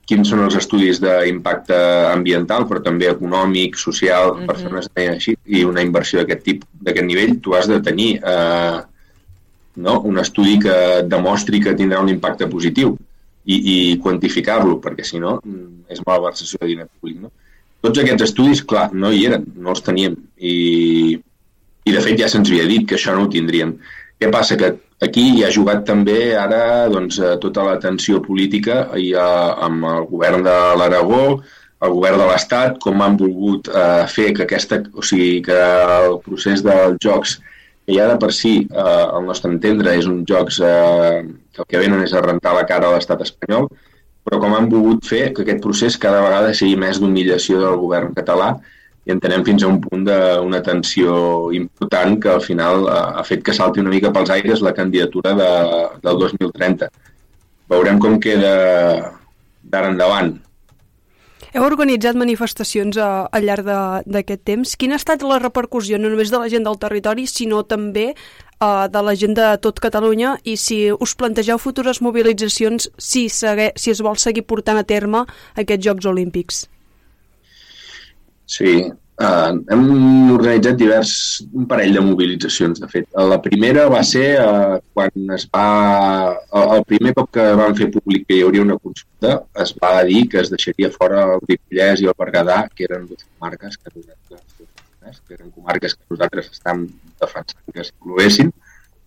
quins 0.10 0.30
són 0.30 0.44
els 0.46 0.58
estudis 0.58 1.00
d'impacte 1.02 1.78
ambiental, 2.10 2.66
però 2.70 2.82
també 2.86 3.10
econòmic, 3.10 3.78
social, 3.78 4.32
uh 4.32 4.40
-huh. 4.40 4.46
per 4.48 4.58
fer 4.58 4.72
una 4.72 5.14
així, 5.14 5.38
i 5.46 5.64
una 5.64 5.82
inversió 5.82 6.20
d'aquest 6.20 6.44
tipus, 6.44 6.70
d'aquest 6.82 7.06
nivell, 7.06 7.40
tu 7.42 7.56
has 7.56 7.68
de 7.68 7.80
tenir 7.82 8.20
eh, 8.24 8.82
no? 9.76 10.00
un 10.08 10.20
estudi 10.22 10.58
que 10.64 10.76
demostri 11.10 11.62
que 11.64 11.76
tindrà 11.78 12.02
un 12.04 12.12
impacte 12.12 12.48
positiu 12.52 12.96
i, 13.46 13.56
i 13.56 13.76
quantificar-lo, 14.02 14.80
perquè 14.84 15.06
si 15.06 15.22
no 15.22 15.38
mm, 15.42 15.90
és 15.94 16.02
malversació 16.08 16.62
de 16.62 16.72
diner 16.72 16.88
públic. 16.88 17.20
No? 17.26 17.32
Tots 17.86 18.02
aquests 18.02 18.30
estudis, 18.30 18.64
clar, 18.66 18.90
no 18.94 19.12
hi 19.14 19.26
eren, 19.30 19.46
no 19.62 19.76
els 19.76 19.84
teníem, 19.86 20.16
i, 20.38 20.56
i 21.86 21.94
de 21.94 22.02
fet 22.02 22.18
ja 22.22 22.32
se'ns 22.32 22.50
havia 22.50 22.66
dit 22.70 22.88
que 22.90 22.98
això 22.98 23.14
no 23.14 23.28
ho 23.28 23.32
tindríem. 23.32 23.76
Què 24.22 24.32
passa? 24.34 24.58
Que 24.58 24.72
aquí 25.06 25.26
hi 25.36 25.44
ha 25.46 25.52
jugat 25.54 25.84
també 25.86 26.34
ara 26.40 26.88
doncs, 26.90 27.20
eh, 27.20 27.36
tota 27.44 27.68
la 27.68 27.76
tensió 27.84 28.22
política 28.26 28.88
i, 28.98 29.12
eh, 29.14 29.52
amb 29.68 29.86
el 29.92 30.10
govern 30.10 30.46
de 30.48 30.56
l'Aragó, 30.80 31.26
el 31.86 31.94
govern 31.94 32.22
de 32.24 32.30
l'Estat, 32.30 32.80
com 32.82 33.04
han 33.04 33.18
volgut 33.20 33.70
eh, 33.70 34.06
fer 34.10 34.32
que, 34.34 34.48
aquesta, 34.48 34.82
o 34.96 35.04
sigui, 35.06 35.44
que 35.46 35.60
el 36.00 36.18
procés 36.26 36.64
dels 36.66 36.98
jocs 37.04 37.38
que 37.86 37.94
ja 37.94 38.08
de 38.10 38.18
per 38.22 38.32
si, 38.34 38.56
eh, 38.66 38.86
al 39.06 39.26
nostre 39.26 39.52
entendre, 39.54 39.94
és 39.98 40.08
un 40.10 40.24
jocs 40.28 40.60
eh, 40.60 41.26
que 41.54 41.64
el 41.64 41.70
que 41.70 41.82
venen 41.82 42.02
és 42.04 42.14
a 42.14 42.24
rentar 42.26 42.56
la 42.58 42.66
cara 42.70 42.90
a 42.90 42.96
l'estat 42.96 43.22
espanyol, 43.26 43.70
però 44.26 44.40
com 44.42 44.56
han 44.58 44.70
volgut 44.72 45.06
fer 45.06 45.28
que 45.34 45.44
aquest 45.46 45.62
procés 45.62 46.00
cada 46.02 46.24
vegada 46.26 46.54
sigui 46.58 46.80
més 46.82 46.98
d'humiliació 47.00 47.62
del 47.62 47.78
govern 47.82 48.16
català 48.18 48.56
i 49.06 49.14
entenem 49.14 49.44
fins 49.46 49.64
a 49.64 49.70
un 49.70 49.78
punt 49.84 50.08
d'una 50.08 50.64
tensió 50.66 51.52
important 51.54 52.18
que 52.22 52.32
al 52.34 52.42
final 52.42 52.88
eh, 52.90 53.02
ha 53.22 53.26
fet 53.28 53.44
que 53.46 53.54
salti 53.54 53.84
una 53.84 53.94
mica 53.94 54.14
pels 54.16 54.34
aires 54.34 54.66
la 54.66 54.74
candidatura 54.74 55.36
de, 55.38 55.52
del 56.02 56.24
2030. 56.24 56.90
Veurem 57.70 58.02
com 58.02 58.18
queda 58.22 58.56
d'ara 59.62 59.94
endavant. 59.94 60.34
Heu 61.56 61.64
organitzat 61.64 62.18
manifestacions 62.20 62.98
a, 63.00 63.30
al 63.32 63.46
llarg 63.48 63.68
d'aquest 64.12 64.42
temps. 64.44 64.74
Quina 64.76 64.98
ha 64.98 65.00
estat 65.00 65.22
la 65.24 65.38
repercussió, 65.40 65.96
no 65.96 66.10
només 66.12 66.34
de 66.34 66.42
la 66.42 66.50
gent 66.52 66.66
del 66.68 66.76
territori, 66.82 67.24
sinó 67.32 67.62
també 67.64 68.10
uh, 68.12 68.88
de 68.92 69.04
la 69.08 69.14
gent 69.16 69.38
de 69.38 69.46
tot 69.64 69.80
Catalunya 69.80 70.34
i 70.44 70.58
si 70.60 70.82
us 70.92 71.16
plantegeu 71.16 71.62
futures 71.62 72.02
mobilitzacions 72.04 72.90
si, 73.00 73.30
segue, 73.32 73.70
si 73.80 73.94
es 73.96 74.04
vol 74.04 74.20
seguir 74.20 74.44
portant 74.44 74.82
a 74.82 74.84
terme 74.84 75.24
aquests 75.56 75.88
Jocs 75.88 76.12
Olímpics? 76.12 76.66
Sí, 78.52 78.76
uh, 79.22 79.52
hem 79.72 79.86
organitzat 80.34 80.78
divers, 80.80 81.14
un 81.54 81.68
parell 81.70 81.96
de 81.98 82.04
mobilitzacions, 82.06 82.82
de 82.84 82.90
fet. 82.92 83.08
La 83.32 83.40
primera 83.44 83.88
va 83.92 84.02
ser 84.08 84.28
uh, 84.42 84.78
quan 84.94 85.36
es 85.38 85.48
va... 85.54 85.68
El, 86.64 86.84
primer 86.90 87.16
cop 87.18 87.32
que 87.38 87.46
van 87.60 87.78
fer 87.78 87.92
públic 87.94 88.28
que 88.28 88.40
hi 88.40 88.44
hauria 88.46 88.66
una 88.66 88.80
consulta, 88.80 89.40
es 89.64 89.76
va 89.82 89.96
dir 90.08 90.26
que 90.32 90.42
es 90.44 90.52
deixaria 90.54 90.92
fora 90.94 91.26
el 91.36 91.44
Ripollès 91.48 92.04
i 92.04 92.12
el 92.12 92.18
Berguedà, 92.20 92.64
que 92.76 92.88
eren 92.90 93.08
dues 93.10 93.26
comarques 93.26 93.80
que 93.80 93.92
que 95.28 95.36
eren 95.36 95.52
comarques 95.52 95.94
que 95.96 96.06
nosaltres 96.10 96.48
estem 96.52 96.86
defensant 97.22 97.74
que 97.74 97.84
s'incloguessin, 97.86 98.52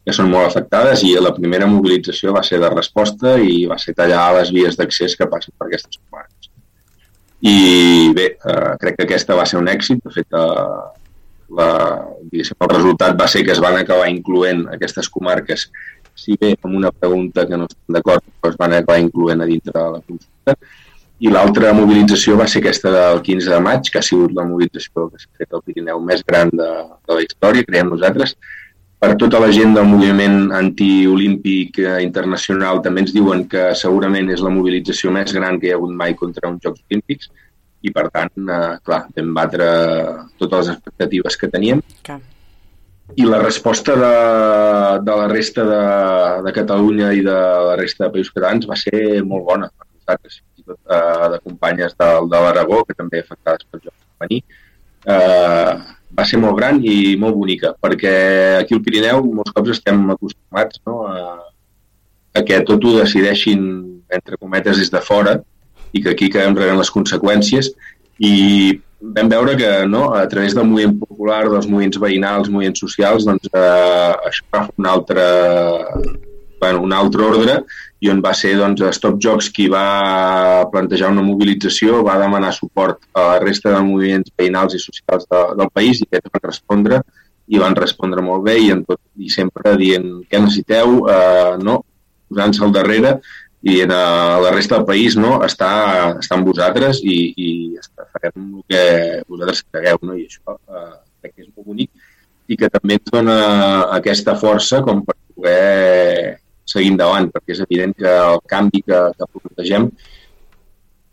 que 0.06 0.14
són 0.16 0.30
molt 0.32 0.48
afectades 0.48 1.02
i 1.04 1.12
la 1.20 1.34
primera 1.36 1.68
mobilització 1.70 2.32
va 2.36 2.44
ser 2.46 2.60
de 2.62 2.70
resposta 2.72 3.34
i 3.44 3.64
va 3.70 3.78
ser 3.82 3.96
tallar 3.98 4.26
les 4.38 4.52
vies 4.54 4.78
d'accés 4.78 5.16
que 5.18 5.28
passen 5.32 5.54
per 5.58 5.68
aquestes 5.68 5.98
comarques. 5.98 6.37
I 7.40 8.12
bé, 8.14 8.32
eh, 8.34 8.72
crec 8.80 8.96
que 8.98 9.04
aquesta 9.06 9.36
va 9.38 9.46
ser 9.46 9.60
un 9.60 9.68
èxit. 9.70 10.02
De 10.04 10.10
fet, 10.14 10.26
eh, 10.34 10.78
la, 11.58 11.68
el 12.32 12.72
resultat 12.74 13.16
va 13.20 13.28
ser 13.28 13.44
que 13.44 13.54
es 13.54 13.62
van 13.62 13.78
acabar 13.78 14.08
incloent 14.10 14.66
aquestes 14.74 15.08
comarques, 15.08 15.68
si 16.18 16.34
bé 16.40 16.56
amb 16.56 16.74
una 16.74 16.90
pregunta 16.90 17.46
que 17.46 17.56
no 17.56 17.68
estan 17.70 17.94
d'acord, 17.94 18.24
es 18.50 18.56
van 18.58 18.74
acabar 18.74 18.98
incloent 19.00 19.42
a 19.42 19.46
dintre 19.46 19.72
de 19.76 19.90
la 19.94 20.00
consulta. 20.02 20.56
I 21.18 21.30
l'altra 21.34 21.72
mobilització 21.74 22.36
va 22.38 22.46
ser 22.46 22.60
aquesta 22.62 22.90
del 22.94 23.20
15 23.26 23.50
de 23.54 23.60
maig, 23.62 23.90
que 23.90 23.98
ha 23.98 24.06
sigut 24.06 24.34
la 24.34 24.46
mobilització 24.46 25.08
que 25.10 25.18
s'ha 25.22 25.30
fet 25.38 25.54
al 25.54 25.62
Pirineu 25.66 26.02
més 26.02 26.22
gran 26.26 26.50
de, 26.50 26.68
de 27.06 27.18
la 27.18 27.24
història, 27.24 27.66
creiem 27.66 27.90
nosaltres. 27.94 28.34
Per 28.98 29.12
tota 29.14 29.38
la 29.38 29.48
gent 29.54 29.76
del 29.76 29.86
moviment 29.86 30.48
antiolímpic 30.58 31.76
eh, 31.84 31.98
internacional 32.02 32.80
també 32.82 33.04
ens 33.04 33.12
diuen 33.14 33.44
que 33.50 33.68
segurament 33.78 34.30
és 34.34 34.40
la 34.42 34.50
mobilització 34.50 35.12
més 35.14 35.30
gran 35.36 35.60
que 35.60 35.68
hi 35.68 35.74
ha 35.74 35.76
hagut 35.78 35.92
mai 36.00 36.16
contra 36.18 36.50
uns 36.50 36.64
Jocs 36.64 36.82
Olímpics 36.88 37.30
i 37.86 37.92
per 37.94 38.08
tant, 38.10 38.32
eh, 38.34 38.72
clar, 38.82 39.04
vam 39.14 39.30
batre 39.36 39.68
totes 40.40 40.64
les 40.64 40.72
expectatives 40.74 41.38
que 41.38 41.50
teníem 41.52 41.82
Clar. 42.08 42.18
i 43.14 43.26
la 43.28 43.38
resposta 43.44 43.94
de, 44.00 44.14
de 45.06 45.18
la 45.20 45.28
resta 45.30 45.66
de, 45.68 45.82
de 46.48 46.54
Catalunya 46.56 47.12
i 47.14 47.22
de 47.28 47.36
la 47.68 47.76
resta 47.78 48.08
de 48.08 48.16
països 48.16 48.34
catalans 48.34 48.66
va 48.66 48.80
ser 48.82 49.22
molt 49.22 49.46
bona 49.52 49.70
per 49.70 49.86
nosaltres, 49.86 50.40
fins 50.42 50.64
i 50.64 50.66
tot 50.72 50.98
eh, 50.98 51.28
de 51.36 51.40
companyes 51.46 51.94
del, 52.02 52.26
de 52.34 52.42
l'Aragó, 52.46 52.82
que 52.88 52.98
també 52.98 53.22
afectades 53.22 53.62
pel 53.70 53.86
joc 53.86 53.94
femení, 53.94 54.42
eh, 55.06 55.97
va 56.16 56.24
ser 56.26 56.40
molt 56.40 56.56
gran 56.58 56.80
i 56.84 57.16
molt 57.20 57.36
bonica, 57.36 57.74
perquè 57.82 58.14
aquí 58.62 58.76
al 58.76 58.82
Pirineu 58.84 59.22
molts 59.26 59.54
cops 59.56 59.76
estem 59.76 60.02
acostumats 60.14 60.80
no, 60.88 61.02
a, 61.06 61.36
a 62.34 62.42
que 62.46 62.60
tot 62.68 62.84
ho 62.84 62.96
decideixin, 62.98 63.62
entre 64.08 64.40
cometes, 64.40 64.80
des 64.80 64.90
de 64.92 65.02
fora 65.04 65.38
i 65.92 66.02
que 66.04 66.12
aquí 66.14 66.28
quedem 66.32 66.56
rebent 66.56 66.80
les 66.80 66.92
conseqüències 66.92 67.70
i 68.24 68.34
vam 69.00 69.28
veure 69.30 69.54
que 69.56 69.68
no, 69.86 70.08
a 70.14 70.24
través 70.28 70.54
del 70.56 70.66
moviment 70.66 70.96
popular, 70.98 71.44
dels 71.48 71.68
moviments 71.70 72.00
veïnals, 72.02 72.50
moviments 72.50 72.82
socials, 72.82 73.28
doncs 73.28 73.46
eh, 73.52 74.14
això 74.30 74.48
va 74.54 74.64
fer 74.66 74.74
un 74.82 74.88
altre, 74.90 75.26
bueno, 76.60 76.82
un 76.82 76.92
altre 76.92 77.24
ordre 77.24 77.60
i 78.00 78.10
on 78.12 78.20
va 78.22 78.32
ser 78.36 78.54
doncs, 78.58 78.82
Stop 78.94 79.18
Jocs 79.22 79.48
qui 79.54 79.66
va 79.72 80.66
plantejar 80.72 81.10
una 81.10 81.24
mobilització, 81.26 82.02
va 82.06 82.18
demanar 82.20 82.52
suport 82.54 83.02
a 83.12 83.24
la 83.32 83.40
resta 83.42 83.72
de 83.74 83.80
moviments 83.86 84.30
veïnals 84.38 84.76
i 84.78 84.82
socials 84.82 85.26
de, 85.26 85.42
del 85.58 85.72
país 85.74 86.02
i 86.02 86.06
aquests 86.06 86.34
van 86.34 86.46
respondre 86.46 87.02
i 87.48 87.58
van 87.58 87.76
respondre 87.78 88.22
molt 88.22 88.44
bé 88.46 88.58
i, 88.60 88.70
en 88.74 88.84
tot, 88.86 89.00
i 89.16 89.30
sempre 89.32 89.74
dient 89.80 90.08
què 90.28 90.40
necessiteu, 90.42 90.98
eh, 91.08 91.54
no, 91.64 91.80
posant-se 92.28 92.64
al 92.64 92.74
darrere 92.76 93.16
i 93.62 93.80
en 93.82 93.90
eh, 93.90 94.34
la 94.44 94.52
resta 94.54 94.76
del 94.76 94.86
país 94.86 95.16
no, 95.18 95.38
està, 95.46 95.70
està 96.20 96.36
amb 96.36 96.46
vosaltres 96.46 97.00
i, 97.02 97.18
i 97.34 97.48
farem 98.12 98.52
el 98.60 98.66
que 98.70 98.82
vosaltres 99.26 99.64
cregueu 99.66 99.98
no? 100.06 100.18
i 100.18 100.28
això 100.28 100.54
eh, 100.54 100.92
crec 101.22 101.34
que 101.34 101.46
és 101.46 101.50
molt 101.50 101.72
bonic 101.72 101.90
i 102.48 102.56
que 102.56 102.70
també 102.72 102.96
ens 103.00 103.10
dona 103.12 103.38
aquesta 103.96 104.36
força 104.38 104.80
com 104.86 105.02
per 105.04 105.16
poder 105.34 106.38
seguir 106.68 106.92
endavant, 106.94 107.30
perquè 107.32 107.56
és 107.56 107.64
evident 107.64 107.96
que 107.98 108.14
el 108.14 108.40
canvi 108.52 108.84
que, 108.84 109.02
que 109.16 109.28
plantegem, 109.34 109.90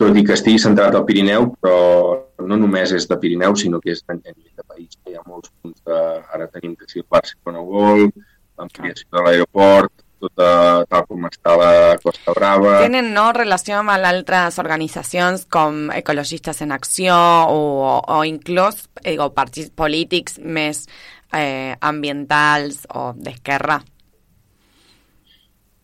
tot 0.02 0.18
i 0.20 0.24
que 0.28 0.36
estigui 0.36 0.60
centrat 0.60 0.96
al 0.96 1.06
Pirineu, 1.08 1.50
però 1.64 2.46
no 2.46 2.58
només 2.60 2.92
és 2.96 3.08
de 3.08 3.18
Pirineu, 3.20 3.56
sinó 3.56 3.80
que 3.84 3.94
és 3.96 4.04
a 4.08 4.18
nivell 4.18 4.52
de 4.52 4.66
país. 4.68 4.98
Hi 5.08 5.16
ha 5.16 5.24
molts 5.28 5.54
punts 5.62 5.80
de... 5.88 6.00
Ara 6.36 6.50
tenim 6.52 6.76
que 6.76 6.90
si 6.92 7.00
el 7.00 7.08
Barcelona 7.10 7.64
World, 7.64 8.26
l'ampliació 8.60 9.08
de 9.16 9.24
l'aeroport, 9.24 9.94
tota, 10.26 10.50
tal 10.90 11.08
com 11.08 11.28
està 11.30 11.56
la 11.60 11.72
Costa 12.04 12.36
Brava... 12.36 12.78
Tenen 12.84 13.12
no, 13.16 13.30
relació 13.36 13.80
amb 13.80 13.96
altres 13.96 14.60
organitzacions 14.62 15.48
com 15.52 15.90
Ecologistes 15.96 16.62
en 16.66 16.76
Acció 16.76 17.16
o, 17.52 18.00
o 18.00 18.22
inclús 18.28 18.88
eh, 19.04 19.18
partits 19.36 19.72
polítics 19.76 20.40
més 20.44 20.86
eh, 21.32 21.76
ambientals 21.80 22.86
o 22.92 23.12
d'esquerra. 23.16 23.82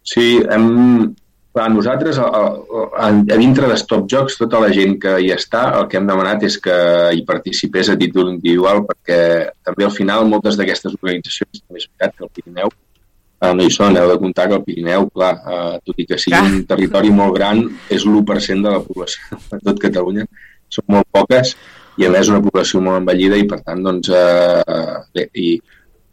Sí, 0.03 0.41
hem, 0.49 1.13
clar, 1.53 1.67
nosaltres 1.71 2.17
a, 2.17 2.27
a, 2.27 2.43
a, 3.05 3.09
a 3.09 3.39
dintre 3.39 3.67
de 3.69 3.77
Stop 3.77 4.07
Jocs, 4.09 4.37
tota 4.39 4.61
la 4.63 4.71
gent 4.73 4.97
que 5.01 5.17
hi 5.21 5.31
està, 5.35 5.67
el 5.79 5.89
que 5.89 5.99
hem 5.99 6.07
demanat 6.09 6.45
és 6.47 6.57
que 6.61 6.77
hi 7.15 7.25
participés 7.27 7.91
a 7.91 7.97
títol 7.99 8.31
individual 8.33 8.85
perquè 8.87 9.19
també 9.65 9.85
al 9.85 9.93
final 9.95 10.29
moltes 10.29 10.57
d'aquestes 10.59 10.95
organitzacions, 10.97 11.61
també 11.61 11.83
és 11.83 11.89
veritat 11.89 12.17
que 12.17 12.25
el 12.25 12.31
Pirineu 12.37 12.71
eh, 12.71 13.51
no 13.57 13.67
hi 13.67 13.73
són, 13.73 13.99
heu 13.99 14.09
de 14.13 14.17
comptar 14.23 14.47
que 14.49 14.57
el 14.57 14.65
Pirineu, 14.65 15.09
clar, 15.13 15.33
eh, 15.41 15.75
tot 15.85 16.01
i 16.01 16.07
que 16.09 16.19
sigui 16.21 16.39
un 16.39 16.63
territori 16.69 17.13
molt 17.13 17.37
gran, 17.37 17.61
és 17.89 18.07
l'1% 18.07 18.65
de 18.67 18.73
la 18.77 18.81
població 18.87 19.37
de 19.51 19.61
tot 19.67 19.85
Catalunya, 19.85 20.25
són 20.71 20.87
molt 20.95 21.09
poques 21.11 21.55
i 21.99 22.07
a 22.07 22.11
més 22.13 22.31
una 22.31 22.41
població 22.41 22.79
molt 22.81 23.01
envellida 23.01 23.37
i 23.37 23.45
per 23.49 23.59
tant 23.65 23.83
doncs 23.83 24.09
eh, 24.15 24.97
bé, 25.13 25.27
i 25.35 25.53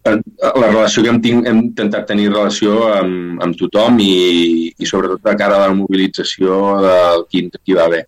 la 0.07 0.69
relació 0.69 1.03
que 1.03 1.11
hem, 1.13 1.19
tinc, 1.23 1.47
hem 1.49 1.59
intentat 1.67 2.07
tenir 2.09 2.31
relació 2.31 2.79
amb, 2.93 3.43
amb 3.45 3.59
tothom 3.59 3.99
i, 4.01 4.71
i 4.79 4.89
sobretot 4.89 5.25
de 5.25 5.35
cara 5.41 5.59
a 5.59 5.67
la 5.67 5.75
mobilització 5.77 6.79
del 6.85 7.27
quin 7.33 7.51
qui 7.59 7.77
va 7.77 7.89
haver. 7.89 8.05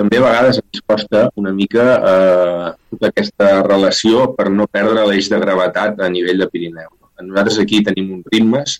També 0.00 0.16
a 0.16 0.24
vegades 0.24 0.60
ens 0.60 0.84
costa 0.88 1.26
una 1.36 1.52
mica 1.52 1.86
eh, 2.10 2.68
tota 2.92 3.10
aquesta 3.10 3.50
relació 3.66 4.30
per 4.36 4.48
no 4.48 4.68
perdre 4.70 5.04
l'eix 5.08 5.28
de 5.28 5.40
gravetat 5.42 6.00
a 6.00 6.08
nivell 6.08 6.40
de 6.40 6.48
Pirineu. 6.48 6.88
Nosaltres 7.20 7.58
aquí 7.60 7.82
tenim 7.84 8.14
uns 8.16 8.30
ritmes, 8.32 8.78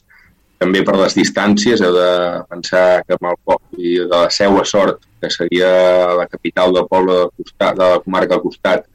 també 0.61 0.81
per 0.85 0.95
les 0.97 1.17
distàncies, 1.17 1.81
heu 1.81 1.93
de 1.97 2.09
pensar 2.49 3.03
que 3.05 3.17
amb 3.17 3.31
el 3.31 3.37
poble 3.49 3.93
de 4.01 4.09
la 4.13 4.31
Seu 4.33 4.57
a 4.61 4.65
Sort, 4.69 5.05
que 5.21 5.29
seria 5.33 5.71
la 6.17 6.27
capital 6.29 6.73
del 6.77 6.89
poble 6.89 7.17
del 7.19 7.31
costat, 7.37 7.77
de 7.77 7.87
la 7.95 8.01
comarca 8.05 8.37
al 8.37 8.43
costat, 8.45 8.89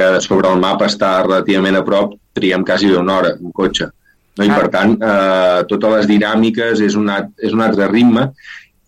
que 0.00 0.10
sobre 0.24 0.48
el 0.48 0.60
mapa 0.64 0.88
està 0.88 1.18
relativament 1.28 1.76
a 1.76 1.84
prop, 1.84 2.16
triem 2.36 2.64
quasi 2.64 2.88
una 2.96 3.18
hora 3.20 3.34
en 3.36 3.52
cotxe. 3.52 3.90
No? 4.38 4.46
I 4.46 4.48
per 4.48 4.70
tant, 4.72 4.96
eh, 5.04 5.60
totes 5.68 5.92
les 5.98 6.06
dinàmiques 6.08 6.80
és 6.80 6.96
un, 6.96 7.10
alt- 7.12 7.34
és 7.44 7.52
un 7.52 7.60
altre 7.60 7.90
ritme 7.90 8.30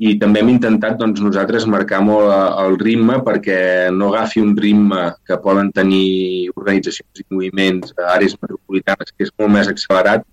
i 0.03 0.15
també 0.19 0.41
hem 0.41 0.49
intentat 0.55 0.97
doncs, 0.99 1.21
nosaltres 1.21 1.67
marcar 1.69 1.99
molt 2.03 2.31
eh, 2.33 2.63
el 2.65 2.79
ritme 2.81 3.19
perquè 3.27 3.59
no 3.93 4.09
agafi 4.13 4.41
un 4.41 4.55
ritme 4.57 5.03
que 5.29 5.37
poden 5.43 5.69
tenir 5.75 6.49
organitzacions 6.55 7.21
i 7.21 7.27
moviments 7.29 7.93
a 7.99 8.15
àrees 8.15 8.39
metropolitanes 8.41 9.13
que 9.13 9.27
és 9.29 9.35
molt 9.39 9.53
més 9.59 9.69
accelerat 9.71 10.25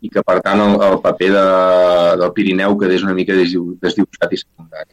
i 0.00 0.12
que 0.14 0.22
per 0.22 0.38
tant 0.44 0.62
el, 0.62 0.76
el 0.86 1.00
paper 1.02 1.32
de, 1.34 1.44
del 2.22 2.32
Pirineu 2.36 2.78
quedés 2.78 3.02
una 3.02 3.16
mica 3.18 3.34
desdibuixat 3.34 4.36
i 4.36 4.40
secundari. 4.44 4.92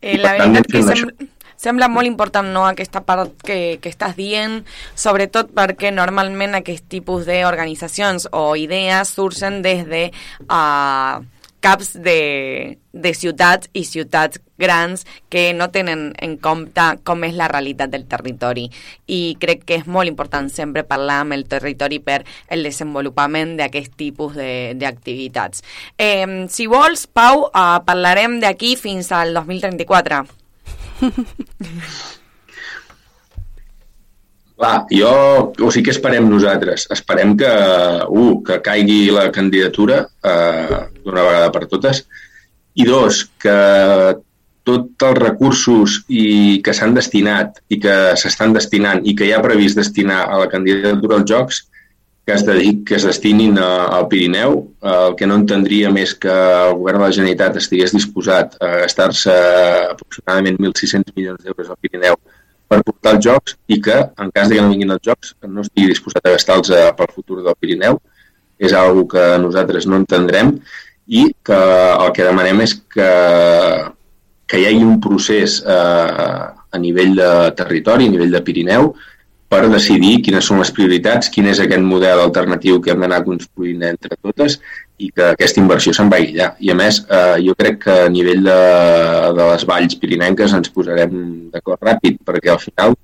Eh, 0.00 0.14
I 0.14 0.22
la 0.22 0.36
veritat 0.38 0.70
que 0.70 0.84
anem 0.84 1.04
fent 1.10 1.28
sembla, 1.60 1.90
molt 1.92 2.08
important 2.08 2.48
no, 2.54 2.64
aquesta 2.68 3.04
part 3.06 3.34
que, 3.44 3.78
que 3.82 3.92
estàs 3.92 4.16
dient, 4.16 4.62
sobretot 4.96 5.52
perquè 5.56 5.92
normalment 5.92 6.56
aquest 6.58 6.88
tipus 6.92 7.26
d'organitzacions 7.28 8.30
o 8.32 8.54
idees 8.56 9.12
surgen 9.16 9.60
des 9.66 9.84
de 9.88 10.06
uh, 10.48 11.20
caps 11.60 11.92
de, 12.00 12.78
de 12.92 13.12
ciutats 13.14 13.68
i 13.76 13.84
ciutats 13.84 14.40
grans 14.60 15.04
que 15.28 15.52
no 15.52 15.68
tenen 15.72 16.10
en 16.20 16.36
compte 16.40 16.86
com 17.04 17.24
és 17.28 17.36
la 17.36 17.48
realitat 17.52 17.92
del 17.92 18.06
territori 18.08 18.66
i 19.12 19.36
crec 19.40 19.64
que 19.68 19.78
és 19.80 19.86
molt 19.86 20.08
important 20.08 20.48
sempre 20.52 20.84
parlar 20.88 21.20
amb 21.24 21.36
el 21.36 21.46
territori 21.48 22.00
per 22.00 22.22
el 22.48 22.64
desenvolupament 22.64 23.56
d'aquest 23.60 23.96
tipus 24.00 24.36
d'activitats. 24.80 25.64
Eh, 25.96 26.48
si 26.48 26.66
vols, 26.66 27.06
Pau, 27.06 27.48
eh, 27.52 27.78
parlarem 27.84 28.40
d'aquí 28.40 28.76
fins 28.80 29.12
al 29.12 29.34
2034. 29.36 30.39
Clar, 34.60 34.84
jo, 34.92 35.10
o 35.56 35.70
sigui, 35.72 35.86
què 35.86 35.92
esperem 35.94 36.26
nosaltres? 36.28 36.84
Esperem 36.92 37.32
que, 37.40 37.52
un, 38.12 38.42
que 38.44 38.58
caigui 38.64 39.06
la 39.14 39.30
candidatura 39.32 40.02
eh, 40.04 40.80
d'una 41.00 41.24
vegada 41.24 41.52
per 41.54 41.64
totes 41.70 42.02
i 42.76 42.84
dos, 42.84 43.22
que 43.40 43.56
tots 44.68 45.06
els 45.08 45.18
recursos 45.18 45.96
i 46.12 46.60
que 46.64 46.74
s'han 46.76 46.92
destinat 46.98 47.62
i 47.72 47.80
que 47.80 47.96
s'estan 48.20 48.52
destinant 48.52 49.00
i 49.08 49.16
que 49.16 49.26
hi 49.26 49.32
ha 49.32 49.40
previst 49.44 49.80
destinar 49.80 50.26
a 50.28 50.42
la 50.42 50.50
candidatura 50.52 51.16
als 51.16 51.30
Jocs 51.30 51.62
que 52.30 52.36
es, 52.36 52.46
dedic, 52.46 52.84
que 52.86 52.94
es 52.94 53.02
destinin 53.02 53.56
a, 53.58 53.86
al 53.96 54.06
Pirineu. 54.08 54.60
El 54.86 55.16
que 55.18 55.26
no 55.26 55.34
entendria 55.40 55.90
més 55.90 56.12
que 56.14 56.30
el 56.30 56.76
govern 56.78 57.00
de 57.00 57.08
la 57.08 57.14
Generalitat 57.16 57.56
estigués 57.58 57.94
disposat 57.96 58.54
a 58.62 58.68
gastar-se 58.84 59.34
aproximadament 59.88 60.60
1.600 60.60 61.16
milions 61.16 61.42
d'euros 61.42 61.72
al 61.72 61.80
Pirineu 61.82 62.14
per 62.70 62.78
portar 62.86 63.16
els 63.16 63.26
jocs 63.26 63.56
i 63.66 63.80
que, 63.82 63.96
en 64.22 64.30
cas 64.30 64.46
de 64.46 64.54
que 64.54 64.62
no 64.62 64.70
vinguin 64.70 64.94
els 64.94 65.02
jocs, 65.08 65.34
no 65.42 65.64
estigui 65.66 65.90
disposat 65.90 66.22
a 66.22 66.36
gastar-los 66.36 66.70
eh, 66.70 66.84
pel 67.00 67.10
futur 67.16 67.40
del 67.42 67.58
Pirineu. 67.58 67.98
És 68.62 68.76
algo 68.78 69.08
que 69.10 69.26
nosaltres 69.42 69.90
no 69.90 69.98
entendrem 69.98 70.54
i 71.10 71.26
que 71.42 71.58
el 71.58 72.14
que 72.14 72.28
demanem 72.28 72.62
és 72.62 72.76
que, 72.94 73.12
que 74.46 74.60
hi 74.60 74.68
hagi 74.70 74.86
un 74.86 75.00
procés 75.02 75.58
eh, 75.66 76.46
a 76.46 76.78
nivell 76.78 77.16
de 77.18 77.32
territori, 77.58 78.06
a 78.06 78.14
nivell 78.14 78.38
de 78.38 78.44
Pirineu, 78.46 78.92
per 79.50 79.64
decidir 79.66 80.20
quines 80.22 80.46
són 80.46 80.60
les 80.62 80.70
prioritats, 80.74 81.30
quin 81.34 81.48
és 81.50 81.58
aquest 81.62 81.82
model 81.82 82.22
alternatiu 82.22 82.78
que 82.82 82.92
hem 82.92 83.02
d'anar 83.02 83.24
construint 83.26 83.82
entre 83.88 84.14
totes 84.22 84.60
i 85.02 85.08
que 85.10 85.32
aquesta 85.32 85.58
inversió 85.62 85.94
se'n 85.96 86.10
vagi 86.12 86.36
allà. 86.36 86.52
I 86.62 86.70
a 86.70 86.76
més, 86.78 87.00
eh, 87.08 87.38
jo 87.46 87.56
crec 87.58 87.80
que 87.84 87.96
a 88.04 88.12
nivell 88.12 88.44
de, 88.46 88.58
de 89.38 89.48
les 89.50 89.64
valls 89.66 89.96
pirinenques 89.98 90.54
ens 90.54 90.70
posarem 90.74 91.16
d'acord 91.50 91.82
ràpid, 91.88 92.20
perquè 92.26 92.52
al 92.52 92.62
final, 92.62 92.94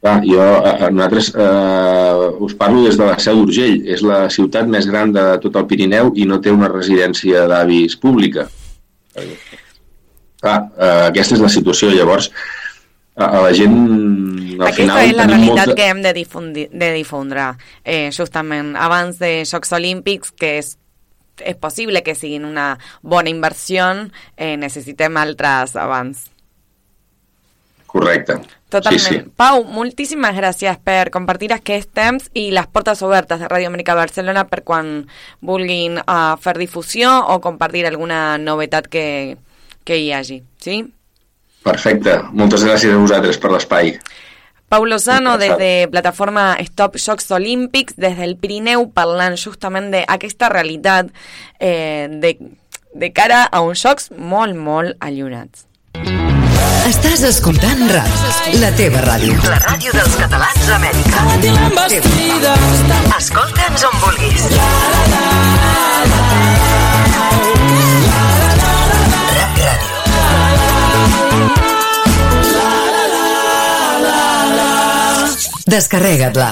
clar, 0.00 0.16
jo, 0.24 0.40
eh, 0.70 0.88
nosaltres 0.88 1.30
eh, 1.34 2.44
us 2.48 2.56
parlo 2.62 2.86
des 2.86 2.96
de 3.00 3.10
la 3.10 3.20
Seu 3.26 3.42
d'Urgell, 3.42 3.82
és 3.84 4.06
la 4.06 4.24
ciutat 4.32 4.70
més 4.70 4.88
gran 4.88 5.12
de 5.12 5.26
tot 5.44 5.60
el 5.60 5.68
Pirineu 5.68 6.14
i 6.16 6.24
no 6.30 6.40
té 6.40 6.54
una 6.54 6.72
residència 6.72 7.44
d'avis 7.50 8.00
pública. 8.00 8.48
Clar, 10.40 10.58
eh, 10.78 11.08
aquesta 11.10 11.36
és 11.36 11.44
la 11.44 11.52
situació. 11.52 11.92
Llavors, 11.92 12.30
a, 13.16 13.40
la 13.40 13.52
gent 13.54 13.76
al 14.58 14.68
Aquesta 14.68 14.82
final 14.82 15.08
és 15.08 15.16
la 15.16 15.26
realitat 15.28 15.68
molta... 15.68 15.76
que 15.78 15.88
hem 15.90 16.02
de, 16.02 16.12
difundi, 16.16 16.66
de 16.70 16.90
difondre. 16.94 17.46
Eh, 17.82 18.10
justament 18.14 18.74
abans 18.76 19.18
de 19.22 19.36
Jocs 19.46 19.72
Olímpics, 19.76 20.34
que 20.34 20.56
és, 20.60 20.74
és 21.40 21.58
possible 21.58 22.02
que 22.06 22.14
siguin 22.18 22.46
una 22.46 22.74
bona 23.02 23.30
inversió, 23.32 23.90
eh, 24.36 24.54
necessitem 24.60 25.18
altres 25.20 25.76
abans. 25.80 26.28
Correcte. 27.94 28.40
Totalment. 28.74 29.04
Sí, 29.06 29.20
sí. 29.20 29.32
Pau, 29.38 29.62
moltíssimes 29.70 30.34
gràcies 30.34 30.80
per 30.82 31.12
compartir 31.14 31.52
aquest 31.54 31.92
temps 31.94 32.26
i 32.34 32.48
les 32.50 32.66
portes 32.66 33.04
obertes 33.06 33.38
de 33.38 33.46
Ràdio 33.46 33.70
Amèrica 33.70 33.94
Barcelona 33.94 34.48
per 34.50 34.64
quan 34.66 35.04
vulguin 35.38 36.00
uh, 36.02 36.34
fer 36.42 36.56
difusió 36.58 37.12
o 37.30 37.38
compartir 37.44 37.86
alguna 37.86 38.34
novetat 38.42 38.90
que, 38.90 39.06
que 39.86 40.00
hi 40.02 40.10
hagi. 40.10 40.40
Sí? 40.58 40.80
Perfecte. 41.64 42.18
Moltes 42.36 42.64
gràcies 42.66 42.92
a 42.92 43.00
vosaltres 43.00 43.40
per 43.40 43.50
l'espai. 43.54 43.96
Pau 44.68 44.84
Lozano, 44.84 45.36
desde 45.38 45.88
plataforma 45.88 46.56
Stop 46.60 46.96
Shocks 46.98 47.30
Olympics, 47.30 47.94
desde 47.96 48.24
el 48.24 48.36
Pirineu, 48.36 48.88
parlant 48.90 49.36
justament 49.38 49.92
d'aquesta 49.92 50.48
realitat 50.50 51.12
eh, 51.60 52.08
de, 52.10 52.34
de 52.92 53.12
cara 53.12 53.44
a 53.44 53.60
uns 53.62 53.84
jocs 53.84 54.10
molt, 54.18 54.56
molt 54.56 54.96
allunyats. 55.04 55.68
Estàs 56.84 57.22
escoltant 57.24 57.86
RAC, 57.88 58.10
la 58.60 58.72
teva 58.76 59.00
ràdio. 59.06 59.38
La 59.46 59.60
ràdio 59.62 59.94
dels 59.94 60.18
catalans 60.20 60.66
d'Amèrica. 60.68 61.22
Escolta'ns 63.20 63.88
on 63.88 64.00
vulguis. 64.04 64.48
RAC 64.58 66.33
Descarrega't-la. 75.64 76.48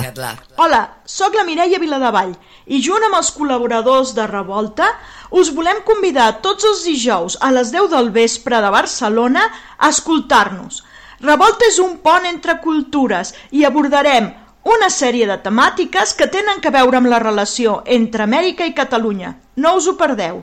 Hola, 0.56 0.80
sóc 1.04 1.34
la 1.36 1.44
Mireia 1.44 1.78
Viladevall 1.80 2.32
i 2.72 2.80
junt 2.80 3.04
amb 3.04 3.18
els 3.18 3.32
col·laboradors 3.36 4.14
de 4.16 4.24
Revolta 4.30 4.88
us 5.36 5.50
volem 5.52 5.82
convidar 5.84 6.38
tots 6.44 6.64
els 6.68 6.84
dijous 6.86 7.36
a 7.40 7.50
les 7.52 7.72
10 7.74 7.90
del 7.92 8.08
vespre 8.14 8.60
de 8.64 8.70
Barcelona 8.72 9.44
a 9.76 9.90
escoltar-nos. 9.92 10.82
Revolta 11.20 11.68
és 11.68 11.78
un 11.78 11.98
pont 12.04 12.24
entre 12.26 12.56
cultures 12.64 13.34
i 13.50 13.66
abordarem 13.68 14.30
una 14.64 14.88
sèrie 14.90 15.26
de 15.26 15.36
temàtiques 15.44 16.14
que 16.18 16.30
tenen 16.30 16.62
que 16.62 16.72
veure 16.72 16.98
amb 16.98 17.10
la 17.12 17.20
relació 17.22 17.82
entre 17.84 18.24
Amèrica 18.24 18.66
i 18.66 18.74
Catalunya. 18.74 19.34
No 19.56 19.76
us 19.76 19.88
ho 19.90 19.96
perdeu. 19.98 20.42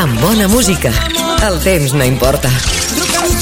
Amb 0.00 0.20
bona 0.22 0.48
música, 0.48 0.92
el 1.46 1.60
temps 1.62 1.92
no 1.94 2.06
importa. 2.06 2.50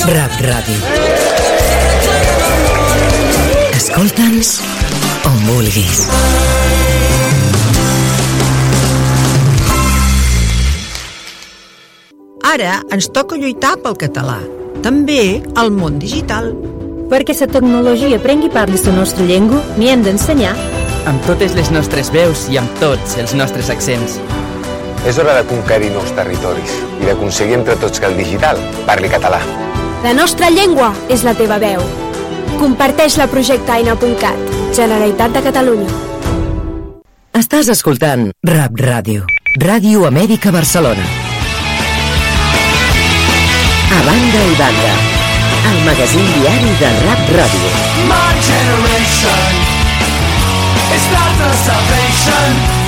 Rap 0.09 0.41
Ràdio. 0.43 1.72
Escolta'ns 3.93 4.51
on 5.29 5.35
vulguis. 5.45 5.99
Ara 12.41 12.79
ens 12.89 13.11
toca 13.13 13.37
lluitar 13.37 13.75
pel 13.85 13.99
català, 14.01 14.39
també 14.81 15.43
al 15.61 15.69
món 15.77 15.99
digital. 16.01 16.55
Perquè 17.13 17.37
la 17.37 17.51
tecnologia 17.53 18.17
prengui 18.23 18.49
part 18.49 18.73
de 18.73 18.81
la 18.87 18.95
nostra 18.97 19.27
llengua, 19.29 19.61
n'hi 19.77 19.91
hem 19.93 20.07
d'ensenyar. 20.07 20.55
Amb 21.05 21.21
totes 21.29 21.53
les 21.53 21.69
nostres 21.69 22.09
veus 22.17 22.47
i 22.49 22.57
amb 22.57 22.73
tots 22.81 23.19
els 23.21 23.35
nostres 23.37 23.69
accents. 23.69 24.17
És 25.05 25.19
hora 25.19 25.37
de 25.37 25.45
conquerir 25.53 25.93
nous 25.93 26.17
territoris 26.17 26.79
i 27.03 27.11
d'aconseguir 27.11 27.61
entre 27.61 27.77
tots 27.77 28.01
que 28.01 28.09
el 28.09 28.17
digital 28.17 28.57
parli 28.89 29.13
català. 29.13 29.43
La 30.01 30.17
nostra 30.17 30.49
llengua 30.49 30.95
és 31.11 31.29
la 31.29 31.37
teva 31.37 31.61
veu. 31.61 31.85
Comparteix-la 32.61 33.25
a 33.25 33.31
projecte 33.31 33.73
Aina.cat, 33.73 34.57
Generalitat 34.77 35.37
de 35.37 35.43
Catalunya. 35.45 35.89
Estàs 37.39 37.71
escoltant 37.73 38.29
Rap 38.45 38.77
Ràdio. 38.81 39.25
Ràdio 39.63 40.07
Amèrica 40.09 40.53
Barcelona. 40.53 41.05
A 43.93 44.03
banda 44.09 44.45
i 44.51 44.55
banda. 44.61 44.93
El 45.73 45.81
magazín 45.87 46.29
diari 46.37 46.77
de 46.81 46.93
Rap 47.07 47.33
Ràdio. 47.39 47.73
My 48.11 48.33
generation 48.51 49.59
is 50.97 51.11
not 51.17 51.33
the 51.41 51.51
salvation. 51.65 52.82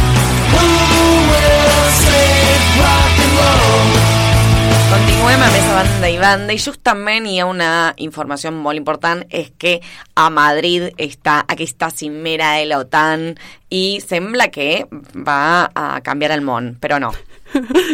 Continuem 4.90 5.42
a 5.42 5.48
més 5.50 5.66
a 5.66 5.74
banda 5.78 6.08
i 6.12 6.18
banda 6.20 6.54
i 6.54 6.60
justament 6.60 7.26
hi 7.26 7.38
ha 7.40 7.46
una 7.48 7.68
informació 8.04 8.52
molt 8.54 8.78
important 8.78 9.22
és 9.28 9.48
que 9.58 9.78
a 10.20 10.28
Madrid 10.32 10.86
està 11.00 11.40
aquesta 11.50 11.88
cimera 11.90 12.52
de 12.58 12.68
la 12.70 12.80
OTAN 12.84 13.32
i 13.74 14.00
sembla 14.04 14.50
que 14.54 14.84
va 15.26 15.70
a 15.74 15.88
canviar 16.04 16.34
el 16.36 16.44
món, 16.46 16.74
però 16.80 17.00
no. 17.04 17.14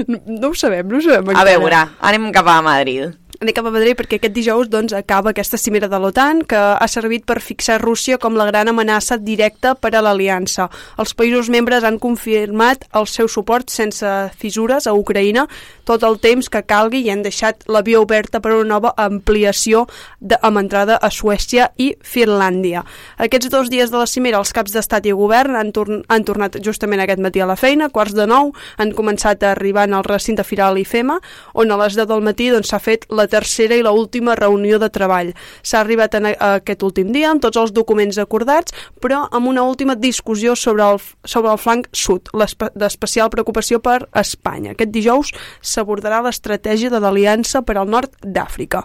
No, 0.08 0.20
no 0.26 0.50
ho 0.50 0.54
sabem, 0.56 0.88
no 0.88 0.98
ho 0.98 1.04
sabem. 1.04 1.30
A 1.30 1.36
encara. 1.36 1.48
veure, 1.50 1.82
anem 2.10 2.30
cap 2.34 2.48
a 2.48 2.60
Madrid. 2.64 3.14
Anem 3.40 3.54
cap 3.56 3.64
a 3.64 3.70
Madrid 3.72 3.96
perquè 3.96 4.18
aquest 4.18 4.34
dijous 4.36 4.68
doncs, 4.68 4.92
acaba 4.92 5.30
aquesta 5.30 5.56
cimera 5.56 5.88
de 5.88 5.96
l'OTAN 5.96 6.42
que 6.44 6.58
ha 6.60 6.88
servit 6.92 7.22
per 7.24 7.38
fixar 7.40 7.78
Rússia 7.80 8.18
com 8.20 8.34
la 8.36 8.44
gran 8.50 8.68
amenaça 8.68 9.16
directa 9.16 9.70
per 9.72 9.94
a 9.96 10.02
l'aliança. 10.04 10.66
Els 11.00 11.14
països 11.16 11.48
membres 11.48 11.86
han 11.88 11.96
confirmat 11.96 12.84
el 13.00 13.08
seu 13.08 13.30
suport 13.32 13.72
sense 13.72 14.10
fissures 14.36 14.84
a 14.84 14.92
Ucraïna 14.92 15.46
tot 15.88 16.04
el 16.04 16.18
temps 16.20 16.50
que 16.52 16.60
calgui 16.68 17.00
i 17.00 17.08
han 17.14 17.22
deixat 17.24 17.64
la 17.64 17.80
via 17.80 18.02
oberta 18.04 18.42
per 18.44 18.52
a 18.52 18.58
una 18.58 18.74
nova 18.74 18.92
ampliació 19.00 19.86
de, 20.20 20.36
amb 20.36 20.60
entrada 20.60 21.00
a 21.00 21.08
Suècia 21.08 21.70
i 21.80 21.94
Finlàndia. 22.04 22.84
Aquests 23.24 23.48
dos 23.56 23.72
dies 23.72 23.88
de 23.88 23.96
la 24.02 24.10
cimera 24.10 24.44
els 24.44 24.52
caps 24.52 24.76
d'estat 24.76 25.08
i 25.08 25.16
govern 25.16 25.56
han, 25.56 25.72
torn 25.72 26.04
han 26.12 26.28
tornat 26.28 26.60
justament 26.60 27.00
aquest 27.06 27.24
matí 27.24 27.40
a 27.40 27.48
la 27.48 27.56
feina, 27.56 27.88
quarts 27.88 28.12
de 28.20 28.28
nou, 28.28 28.52
han 28.76 28.92
començat 28.92 29.40
a 29.48 29.54
arribar 29.56 29.88
al 29.88 30.04
recinte 30.04 30.44
firal 30.44 30.76
IFEMA, 30.76 31.16
on 31.56 31.72
a 31.72 31.80
les 31.86 31.96
10 31.96 32.12
del 32.12 32.28
matí 32.28 32.52
doncs, 32.52 32.68
s'ha 32.68 32.84
fet 32.84 33.08
la 33.08 33.29
tercera 33.30 33.78
i 33.78 33.84
la 33.86 33.94
última 33.96 34.34
reunió 34.38 34.80
de 34.82 34.90
treball. 34.92 35.32
S'ha 35.62 35.80
arribat 35.80 36.18
en 36.18 36.30
a, 36.32 36.34
aquest 36.58 36.84
últim 36.86 37.14
dia 37.14 37.30
amb 37.30 37.42
tots 37.44 37.60
els 37.60 37.72
documents 37.76 38.18
acordats, 38.18 38.74
però 39.00 39.24
amb 39.30 39.50
una 39.50 39.64
última 39.64 39.96
discussió 39.96 40.56
sobre 40.58 40.86
el, 40.86 41.00
sobre 41.24 41.54
el 41.54 41.62
flanc 41.62 41.88
sud, 41.92 42.30
d'especial 42.74 43.30
preocupació 43.32 43.80
per 43.80 44.02
Espanya. 44.12 44.74
Aquest 44.74 44.94
dijous 44.94 45.34
s'abordarà 45.62 46.20
l'estratègia 46.26 46.90
de 46.92 47.00
l'Aliança 47.00 47.62
per 47.62 47.78
al 47.78 47.90
nord 47.90 48.14
d'Àfrica. 48.22 48.84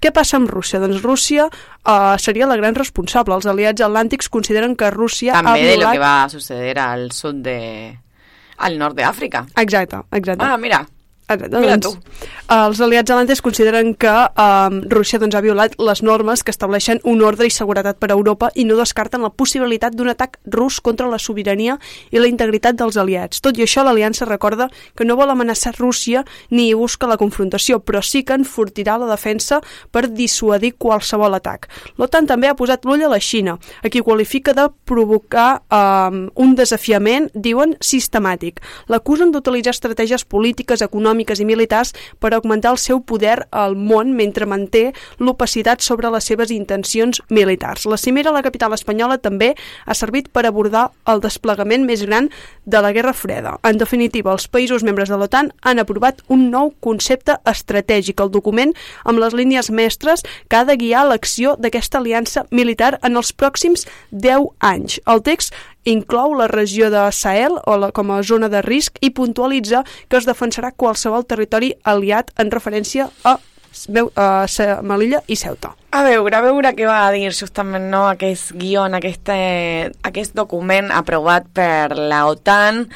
Què 0.00 0.12
passa 0.12 0.36
amb 0.36 0.50
Rússia? 0.52 0.80
Doncs 0.82 1.00
Rússia 1.02 1.46
uh, 1.48 2.16
seria 2.20 2.48
la 2.48 2.58
gran 2.60 2.76
responsable. 2.76 3.36
Els 3.38 3.46
aliats 3.48 3.84
atlàntics 3.84 4.28
consideren 4.32 4.76
que 4.76 4.90
Rússia 4.92 5.38
També 5.38 5.54
ha 5.54 5.56
de 5.56 5.62
lo 5.62 5.78
violat... 5.78 5.96
que 5.96 6.02
va 6.02 6.16
a 6.24 6.28
suceder 6.28 6.76
al 6.82 7.08
sud 7.16 7.40
de... 7.46 7.60
al 8.58 8.78
nord 8.78 8.96
de 8.96 9.04
África. 9.08 9.46
Exacte, 9.56 10.02
exacte. 10.12 10.44
Ah, 10.44 10.56
mira. 10.60 10.84
Exacte, 11.26 11.58
Mira 11.58 11.74
doncs, 11.82 11.96
els 12.54 12.80
aliats 12.84 13.10
atlàntics 13.10 13.40
consideren 13.42 13.88
que 13.98 14.12
um, 14.38 14.76
Rússia 14.92 15.18
doncs, 15.18 15.34
ha 15.34 15.42
violat 15.42 15.72
les 15.82 16.02
normes 16.06 16.44
que 16.46 16.52
estableixen 16.54 17.00
un 17.02 17.24
ordre 17.26 17.48
i 17.48 17.50
seguretat 17.50 17.98
per 17.98 18.12
a 18.12 18.14
Europa 18.14 18.52
i 18.54 18.62
no 18.62 18.76
descarten 18.78 19.24
la 19.26 19.32
possibilitat 19.34 19.96
d'un 19.98 20.12
atac 20.12 20.38
rus 20.54 20.78
contra 20.78 21.08
la 21.10 21.18
sobirania 21.18 21.80
i 22.14 22.22
la 22.22 22.30
integritat 22.30 22.78
dels 22.78 22.94
aliats. 23.02 23.42
Tot 23.42 23.58
i 23.58 23.64
això, 23.66 23.82
l'aliança 23.82 24.28
recorda 24.28 24.68
que 24.94 25.06
no 25.08 25.16
vol 25.18 25.32
amenaçar 25.34 25.74
Rússia 25.80 26.22
ni 26.54 26.68
hi 26.68 26.76
busca 26.78 27.10
la 27.10 27.18
confrontació, 27.18 27.80
però 27.82 28.04
sí 28.06 28.22
que 28.22 28.38
enfortirà 28.38 28.94
la 29.02 29.10
defensa 29.10 29.58
per 29.90 30.06
dissuadir 30.06 30.76
qualsevol 30.78 31.34
atac. 31.34 31.66
L'OTAN 31.98 32.30
també 32.30 32.52
ha 32.52 32.54
posat 32.54 32.86
l'ull 32.86 33.02
a 33.02 33.10
la 33.10 33.18
Xina, 33.18 33.56
a 33.82 33.90
qui 33.90 34.04
qualifica 34.06 34.54
de 34.54 34.68
provocar 34.86 35.64
um, 35.74 36.28
un 36.38 36.54
desafiament, 36.54 37.32
diuen, 37.34 37.74
sistemàtic. 37.82 38.62
L'acusen 38.86 39.34
d'utilitzar 39.34 39.74
estratègies 39.74 40.22
polítiques, 40.22 40.86
econòmiques 40.86 41.15
i 41.20 41.44
militars 41.44 41.92
per 42.18 42.32
augmentar 42.34 42.72
el 42.72 42.78
seu 42.78 43.00
poder 43.00 43.46
al 43.50 43.76
món 43.76 44.14
mentre 44.16 44.46
manté 44.46 44.92
l'opacitat 45.18 45.80
sobre 45.80 46.10
les 46.10 46.24
seves 46.24 46.50
intencions 46.50 47.22
militars. 47.30 47.86
La 47.86 47.96
cimera 47.96 48.30
a 48.30 48.36
la 48.36 48.42
capital 48.42 48.72
espanyola 48.72 49.18
també 49.18 49.54
ha 49.86 49.94
servit 49.94 50.30
per 50.32 50.46
abordar 50.46 50.90
el 51.06 51.20
desplegament 51.20 51.86
més 51.86 52.04
gran 52.06 52.30
de 52.64 52.80
la 52.82 52.92
Guerra 52.92 53.14
Freda. 53.14 53.56
En 53.62 53.78
definitiva, 53.78 54.32
els 54.32 54.48
països 54.48 54.84
membres 54.84 55.08
de 55.08 55.16
l'OTAN 55.16 55.52
han 55.62 55.78
aprovat 55.78 56.22
un 56.28 56.50
nou 56.50 56.72
concepte 56.80 57.38
estratègic, 57.46 58.20
el 58.20 58.30
document 58.30 58.74
amb 59.04 59.22
les 59.22 59.34
línies 59.34 59.70
mestres 59.70 60.24
que 60.48 60.56
ha 60.56 60.64
de 60.64 60.76
guiar 60.76 61.06
l'acció 61.06 61.56
d'aquesta 61.58 61.98
aliança 61.98 62.46
militar 62.50 62.96
en 63.02 63.16
els 63.16 63.32
pròxims 63.32 63.86
10 64.10 64.50
anys. 64.60 65.00
El 65.06 65.22
text 65.22 65.54
inclou 65.86 66.34
la 66.34 66.48
regió 66.50 66.90
de 66.90 67.04
Sahel 67.12 67.56
o 67.66 67.76
la, 67.78 67.92
com 67.94 68.10
a 68.12 68.20
zona 68.26 68.48
de 68.52 68.60
risc 68.62 68.98
i 69.00 69.10
puntualitza 69.14 69.84
que 70.08 70.18
es 70.20 70.26
defensarà 70.26 70.72
qualsevol 70.76 71.24
territori 71.26 71.72
aliat 71.84 72.32
en 72.42 72.50
referència 72.50 73.08
a, 73.24 73.36
a 74.16 74.28
Se- 74.48 74.78
Melilla 74.82 75.22
i 75.28 75.36
Ceuta. 75.36 75.74
A 75.96 76.02
veure, 76.04 76.34
a 76.36 76.42
veure 76.44 76.72
què 76.76 76.86
va 76.88 77.10
dir 77.14 77.30
justament 77.32 77.86
no, 77.92 78.06
aquest 78.10 78.52
guió, 78.58 78.84
aquest, 78.98 79.30
aquest 80.04 80.34
document 80.36 80.90
aprovat 80.92 81.46
per 81.54 81.94
la 81.96 82.26
OTAN 82.28 82.86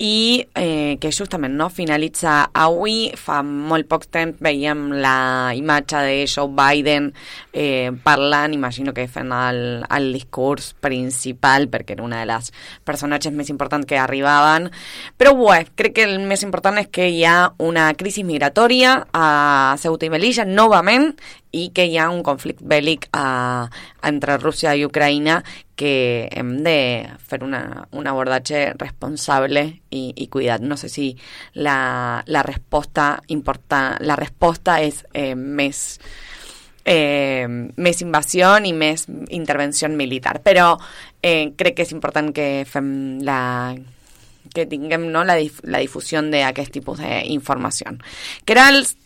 i 0.00 0.46
eh, 0.56 0.96
que 0.98 1.12
justament 1.12 1.52
no, 1.54 1.68
finalitza 1.68 2.48
avui. 2.56 3.10
Fa 3.20 3.42
molt 3.44 3.86
poc 3.90 4.06
temps 4.08 4.40
veiem 4.40 4.86
la 5.04 5.52
imatge 5.54 6.00
de 6.06 6.14
Joe 6.24 6.48
Biden 6.56 7.10
eh, 7.52 7.92
parlant, 8.04 8.54
imagino 8.56 8.94
que 8.96 9.04
fent 9.12 9.34
el, 9.36 9.60
el 9.84 10.08
discurs 10.16 10.72
principal 10.80 11.68
perquè 11.68 11.98
era 11.98 12.06
una 12.06 12.22
de 12.22 12.30
les 12.32 12.48
personatges 12.88 13.36
més 13.36 13.52
importants 13.52 13.86
que 13.86 14.00
arribaven. 14.00 14.70
Però 15.20 15.34
bé, 15.36 15.66
crec 15.76 15.98
que 16.00 16.08
el 16.08 16.16
més 16.24 16.46
important 16.48 16.80
és 16.80 16.88
que 16.88 17.10
hi 17.12 17.26
ha 17.28 17.52
una 17.60 17.90
crisi 17.92 18.24
migratòria 18.24 18.96
a 19.12 19.76
Ceuta 19.78 20.08
i 20.08 20.12
Melilla 20.12 20.48
novament 20.48 21.12
i 21.52 21.68
que 21.74 21.86
hi 21.88 21.98
un 22.10 22.22
conflicte 22.22 22.64
bèl·lic 22.64 23.08
entre 24.06 24.38
Rússia 24.38 24.76
i 24.78 24.84
Ucraïna 24.86 25.40
que 25.74 26.28
hem 26.30 26.58
de 26.62 27.08
fer 27.18 27.40
una, 27.42 27.86
un 27.96 28.06
abordatge 28.06 28.74
responsable 28.78 29.64
i 29.90 30.26
cuidat. 30.30 30.60
No 30.60 30.76
sé 30.76 30.90
si 30.92 31.14
la, 31.54 32.22
la 32.26 32.42
resposta 32.42 33.14
importa, 33.28 33.96
la 34.00 34.18
resposta 34.20 34.78
és 34.84 35.04
eh, 35.14 35.34
més 35.34 36.00
eh, 36.84 37.46
més 37.48 38.02
invasió 38.02 38.56
i 38.64 38.72
més 38.72 39.06
intervenció 39.30 39.88
militar. 39.88 40.40
Però 40.44 40.74
eh, 41.22 41.52
crec 41.56 41.78
que 41.78 41.88
és 41.88 41.94
important 41.96 42.32
que 42.34 42.50
fem 42.68 43.20
la 43.26 43.40
que 44.50 44.66
tinguem 44.66 45.06
no, 45.12 45.22
la, 45.24 45.36
dif 45.38 45.60
la 45.68 45.78
difusió 45.82 46.22
d'aquest 46.26 46.72
tipus 46.74 47.02
d'informació. 47.02 47.92
Querals, 48.48 48.96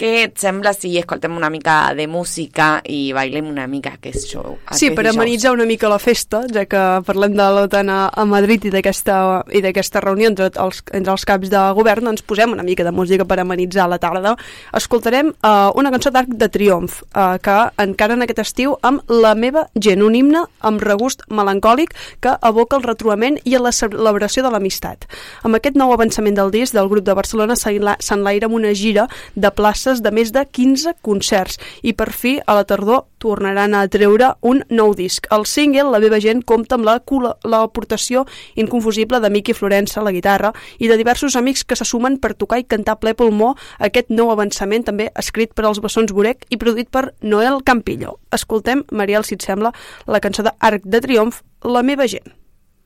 què 0.00 0.10
et 0.24 0.38
sembla 0.40 0.72
si 0.72 0.94
escoltem 0.96 1.34
una 1.36 1.50
mica 1.52 1.92
de 1.96 2.06
música 2.08 2.80
i 2.88 3.12
bailem 3.12 3.50
una 3.50 3.66
mica 3.68 3.92
aquest 3.98 4.30
show? 4.30 4.56
Sí, 4.72 4.88
aquest 4.88 4.96
per 4.96 5.04
dijous? 5.04 5.16
amenitzar 5.18 5.52
una 5.52 5.66
mica 5.68 5.90
la 5.92 5.98
festa, 6.00 6.40
ja 6.48 6.64
que 6.64 6.84
parlem 7.04 7.34
de 7.36 7.48
l'OTAN 7.52 7.90
a, 7.92 7.98
a 8.08 8.24
Madrid 8.24 8.64
i 8.64 8.72
d'aquesta 8.72 10.00
reunió 10.00 10.30
entre 10.30 10.48
els, 10.54 10.80
entre 10.96 11.12
els 11.12 11.26
caps 11.28 11.52
de 11.52 11.64
govern, 11.76 12.08
doncs 12.08 12.24
posem 12.24 12.54
una 12.56 12.64
mica 12.64 12.86
de 12.86 12.94
música 12.96 13.26
per 13.28 13.40
amenitzar 13.42 13.90
la 13.92 13.98
tarda. 14.00 14.32
Escoltarem 14.72 15.34
uh, 15.34 15.68
una 15.76 15.92
cançó 15.92 16.08
d'Arc 16.14 16.32
de 16.32 16.48
Triomf, 16.48 17.02
uh, 17.12 17.36
que 17.42 17.58
encara 17.84 18.16
en 18.16 18.24
aquest 18.24 18.40
estiu 18.46 18.78
amb 18.82 19.04
La 19.10 19.34
meva 19.36 19.66
gent, 19.76 20.00
un 20.02 20.16
himne 20.16 20.46
amb 20.64 20.80
regust 20.80 21.26
melancòlic 21.28 21.92
que 22.24 22.36
evoca 22.48 22.78
el 22.80 22.88
retrobament 22.88 23.36
i 23.44 23.58
la 23.60 23.72
celebració 23.76 24.46
de 24.46 24.54
l'amistat. 24.54 25.04
Amb 25.44 25.60
aquest 25.60 25.76
nou 25.76 25.92
avançament 25.92 26.40
del 26.40 26.54
disc 26.54 26.72
del 26.72 26.88
grup 26.88 27.04
de 27.04 27.14
Barcelona 27.18 27.58
s'enla- 27.58 27.98
s'enlaira 28.00 28.48
amb 28.48 28.56
una 28.56 28.72
gira 28.72 29.04
de 29.36 29.50
de 29.50 29.56
places 29.90 30.02
de 30.02 30.10
més 30.14 30.30
de 30.30 30.44
15 30.46 30.94
concerts 31.02 31.58
i 31.82 31.92
per 31.98 32.10
fi 32.14 32.38
a 32.46 32.54
la 32.54 32.64
tardor 32.64 33.06
tornaran 33.20 33.74
a 33.74 33.86
treure 33.90 34.34
un 34.46 34.62
nou 34.70 34.94
disc. 34.94 35.26
El 35.30 35.46
single, 35.46 35.90
La 35.90 35.98
meva 35.98 36.20
gent, 36.20 36.42
compta 36.44 36.76
amb 36.76 36.84
la 36.84 37.00
l'aportació 37.44 38.24
inconfusible 38.54 39.20
de 39.20 39.30
Miqui 39.30 39.52
Florença 39.52 40.00
a 40.00 40.04
la 40.04 40.12
guitarra 40.12 40.52
i 40.78 40.88
de 40.88 40.96
diversos 40.96 41.36
amics 41.36 41.64
que 41.64 41.76
se 41.76 41.84
sumen 41.84 42.18
per 42.18 42.34
tocar 42.34 42.60
i 42.60 42.64
cantar 42.64 43.00
ple 43.00 43.14
pulmó 43.14 43.56
aquest 43.78 44.10
nou 44.10 44.30
avançament 44.30 44.84
també 44.84 45.10
escrit 45.16 45.54
per 45.54 45.66
als 45.66 45.80
bessons 45.80 46.12
Borec 46.12 46.46
i 46.50 46.56
produït 46.56 46.90
per 46.90 47.14
Noel 47.20 47.62
Campillo. 47.64 48.20
Escoltem, 48.30 48.84
Mariel, 48.92 49.24
si 49.24 49.34
et 49.34 49.42
sembla, 49.42 49.72
la 50.06 50.20
cançó 50.20 50.42
d'Arc 50.42 50.84
de 50.84 51.00
Triomf, 51.00 51.42
La 51.64 51.82
meva 51.82 52.06
gent. 52.06 52.30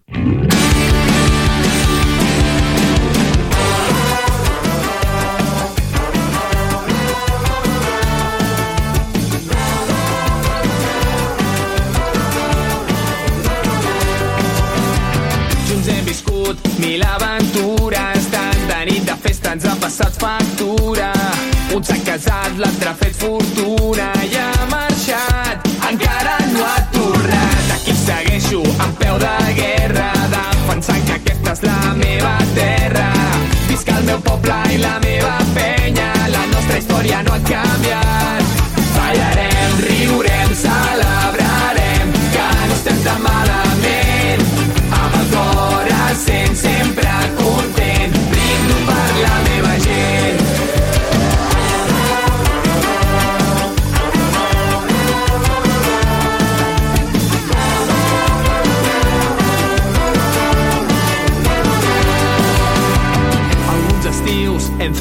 Junts 0.08 0.93
mil 16.94 17.02
aventures, 17.02 18.26
tant 18.30 18.60
de 18.68 18.78
nit 18.86 19.04
de 19.08 19.14
festa 19.22 19.52
ens 19.54 19.64
ha 19.66 19.74
passat 19.82 20.14
factura. 20.22 21.08
Un 21.74 21.82
s'ha 21.82 21.96
casat, 22.06 22.52
l'altre 22.62 22.90
ha 22.90 22.94
fet 23.00 23.16
fortuna 23.18 24.12
i 24.28 24.36
ha 24.38 24.52
marxat, 24.70 25.66
encara 25.90 26.36
no 26.52 26.62
ha 26.68 26.76
tornat. 26.94 27.72
Aquí 27.78 27.96
segueixo 27.98 28.62
amb 28.86 28.94
peu 29.00 29.18
de 29.24 29.34
guerra, 29.58 30.12
defensant 30.36 31.02
que 31.08 31.18
aquesta 31.18 31.56
és 31.56 31.64
la 31.66 31.96
meva 31.98 32.36
terra. 32.60 33.08
Visc 33.72 33.90
el 33.96 34.06
meu 34.12 34.22
poble 34.30 34.60
i 34.76 34.80
la 34.84 34.94
meva 35.08 35.34
penya, 35.58 36.08
la 36.36 36.46
nostra 36.54 36.78
història 36.78 37.24
no 37.26 37.34
ha 37.34 37.42
canviat. 37.50 38.64
Ballarem, 38.94 39.76
riurem, 39.90 40.56
celebrarem, 40.62 42.18
que 42.30 42.48
no 42.54 42.74
estem 42.78 43.06
tan 43.08 43.22
malament. 43.26 43.63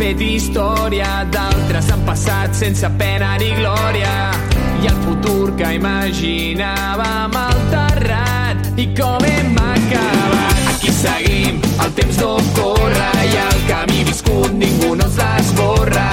Fet 0.03 0.19
història, 0.19 1.09
d'altres 1.31 1.87
han 1.93 2.01
passat 2.03 2.55
sense 2.57 2.87
pena 2.99 3.37
ni 3.39 3.53
glòria. 3.55 4.33
I 4.83 4.89
el 4.91 4.97
futur 5.05 5.53
que 5.55 5.69
imaginàvem 5.77 7.37
alterrat 7.39 8.81
i 8.83 8.89
com 8.97 9.23
hem 9.23 9.55
acabat. 9.63 10.59
Aquí 10.73 10.91
seguim, 10.97 11.61
el 11.85 11.95
temps 11.99 12.19
no 12.19 12.33
corre 12.57 13.11
i 13.29 13.39
el 13.45 13.63
camí 13.69 14.03
viscut 14.09 14.51
ningú 14.59 14.91
no 14.99 15.07
ens 15.07 15.21
l'esborra. 15.21 16.09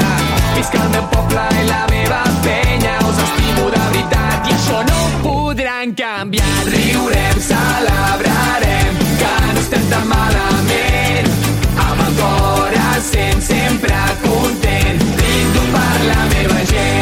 Visc 0.54 0.78
el 0.78 0.88
meu 0.94 1.10
poble 1.16 1.48
i 1.58 1.66
la 1.72 1.82
meva 1.90 2.22
penya, 2.46 2.94
us 3.10 3.18
estimo 3.26 3.66
de 3.74 3.82
veritat 3.88 4.52
i 4.52 4.54
això 4.54 4.84
no 4.86 5.02
ho 5.02 5.12
podran 5.26 5.96
canviar. 5.98 6.54
Riurem, 6.70 7.42
celebrarem, 7.50 8.59
sempre 13.40 13.94
content, 14.22 15.02
brindo 15.16 15.60
per 15.72 16.04
la 16.06 16.24
meva 16.28 16.64
gent. 16.64 16.99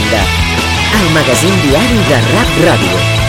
Banda 0.00 0.24
el 1.00 1.10
magazín 1.12 1.54
diari 1.62 1.98
de 2.08 2.20
Rap 2.32 2.50
Ràdio. 2.64 3.19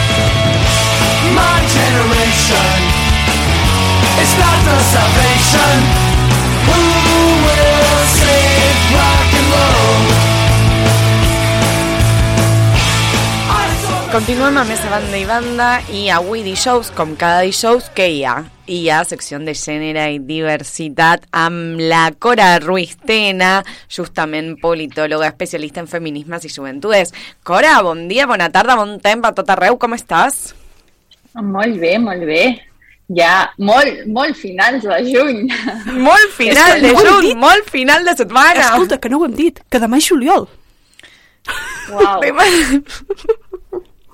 Continuem 14.12 14.58
amb 14.60 14.68
més 14.68 14.80
a 14.84 14.90
banda 14.92 15.16
i 15.16 15.22
banda 15.24 15.66
i 15.88 16.00
avui 16.12 16.42
dijous, 16.44 16.90
com 16.92 17.14
cada 17.16 17.46
dijous, 17.46 17.86
què 17.96 18.10
hi 18.12 18.18
ha? 18.28 18.34
Hi 18.68 18.80
ha 18.92 18.98
secció 19.08 19.38
de 19.40 19.54
gènere 19.56 20.02
i 20.12 20.18
diversitat 20.20 21.24
amb 21.32 21.80
la 21.80 22.02
Cora 22.20 22.58
Ruiz 22.60 22.92
Tena, 23.08 23.62
justament 23.88 24.58
politòloga 24.60 25.30
especialista 25.30 25.80
en 25.80 25.88
feminismes 25.88 26.44
i 26.44 26.52
joventudes. 26.52 27.14
Cora, 27.40 27.78
bon 27.86 28.04
dia, 28.10 28.26
bona 28.28 28.50
tarda, 28.52 28.76
bon 28.76 28.98
temps 29.00 29.30
a 29.30 29.32
tot 29.32 29.48
arreu, 29.56 29.78
com 29.80 29.96
estàs? 29.96 30.52
Molt 31.40 31.80
bé, 31.80 31.94
molt 31.96 32.28
bé. 32.28 32.42
Ja 33.16 33.48
molt, 33.56 34.04
molt 34.12 34.36
finals 34.36 34.84
de 34.84 34.98
juny. 35.08 35.46
Molt 36.04 36.36
final 36.36 36.74
que 36.74 36.82
de 36.84 36.92
no 36.92 37.06
juny, 37.08 37.30
molt 37.48 37.72
final 37.72 38.04
de 38.04 38.20
setmana. 38.20 38.68
Escolta, 38.68 39.00
que 39.00 39.08
no 39.08 39.22
ho 39.22 39.30
hem 39.30 39.40
dit, 39.40 39.64
que 39.72 39.80
demà 39.80 40.04
és 40.04 40.12
juliol. 40.12 40.50
Uau. 41.96 42.20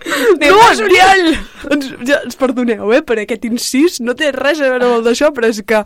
No, 0.48 0.58
juliol! 0.76 1.24
Ens, 1.72 1.88
ja, 2.06 2.20
ens 2.24 2.38
perdoneu, 2.38 2.92
eh, 2.94 3.00
per 3.06 3.18
aquest 3.22 3.44
incís, 3.48 3.98
no 4.04 4.14
té 4.18 4.30
res 4.34 4.60
a 4.62 4.70
veure 4.72 4.86
amb 4.86 4.98
el 4.98 5.06
d'això, 5.06 5.30
però 5.34 5.50
és 5.50 5.60
que, 5.66 5.80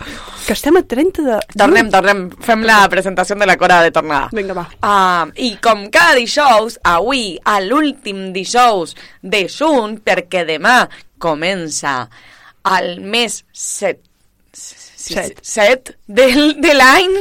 que 0.46 0.54
estem 0.54 0.78
a 0.78 0.82
30 0.88 1.24
de... 1.26 1.38
Tornem, 1.58 1.88
tornem, 1.92 2.24
fem 2.44 2.64
la 2.68 2.80
presentació 2.92 3.36
de 3.40 3.48
la 3.48 3.56
Cora 3.60 3.80
de 3.84 3.92
tornada. 3.94 4.30
Vinga, 4.36 4.56
va. 4.58 4.66
Uh, 4.78 5.32
I 5.36 5.54
com 5.64 5.86
cada 5.92 6.16
dijous, 6.18 6.78
avui, 6.88 7.36
a 7.44 7.58
l'últim 7.64 8.30
dijous 8.36 8.94
de 9.22 9.46
juny, 9.50 9.98
perquè 10.04 10.44
demà 10.48 10.82
comença 11.22 12.06
el 12.76 13.00
mes 13.00 13.42
set, 13.52 14.02
set. 14.52 15.40
set 15.42 15.94
del, 16.06 16.60
de 16.62 16.76
l'any, 16.76 17.18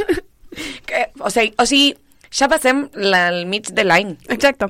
o 1.22 1.32
sigui, 1.32 1.54
o 1.58 1.66
sigui, 1.66 1.96
ja 2.32 2.48
passem 2.52 2.86
la, 2.96 3.28
el 3.32 3.46
mig 3.50 3.72
de 3.76 3.86
l'any. 3.88 4.16
Exacte. 4.32 4.70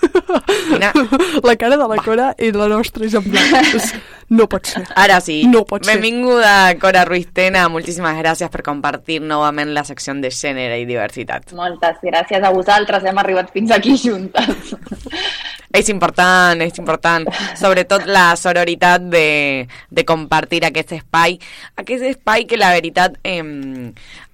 Quina... 0.00 0.92
La 1.48 1.56
cara 1.56 1.76
de 1.76 1.86
la 1.88 1.98
Cora 2.04 2.30
i 2.38 2.50
la 2.54 2.68
nostra 2.70 3.06
és 3.06 3.14
en 3.18 3.26
blanc. 3.26 3.86
No 4.30 4.46
pot 4.46 4.68
ser. 4.70 4.84
Ara 4.94 5.18
sí. 5.24 5.40
No 5.50 5.64
pot 5.66 5.82
ser. 5.82 5.96
Benvinguda, 5.96 6.76
Cora 6.78 7.02
Ruiz 7.08 7.26
Tena. 7.34 7.64
Moltíssimes 7.72 8.14
gràcies 8.20 8.50
per 8.52 8.62
compartir 8.66 9.18
novament 9.24 9.72
la 9.74 9.82
secció 9.88 10.14
de 10.22 10.30
gènere 10.30 10.78
i 10.78 10.86
diversitat. 10.86 11.50
Moltes 11.58 11.98
gràcies 12.04 12.42
a 12.42 12.52
vosaltres, 12.54 13.06
hem 13.06 13.18
arribat 13.18 13.50
fins 13.54 13.74
aquí 13.74 13.96
juntes. 13.98 14.76
És 15.70 15.86
important, 15.90 16.58
és 16.62 16.78
important. 16.82 17.26
Sobretot 17.58 18.08
la 18.10 18.32
sororitat 18.38 19.04
de, 19.10 19.68
de 19.90 20.04
compartir 20.06 20.64
aquest 20.66 20.96
espai. 20.96 21.36
Aquest 21.78 22.06
espai 22.08 22.46
que 22.50 22.58
la 22.58 22.72
veritat 22.74 23.18
eh, 23.22 23.42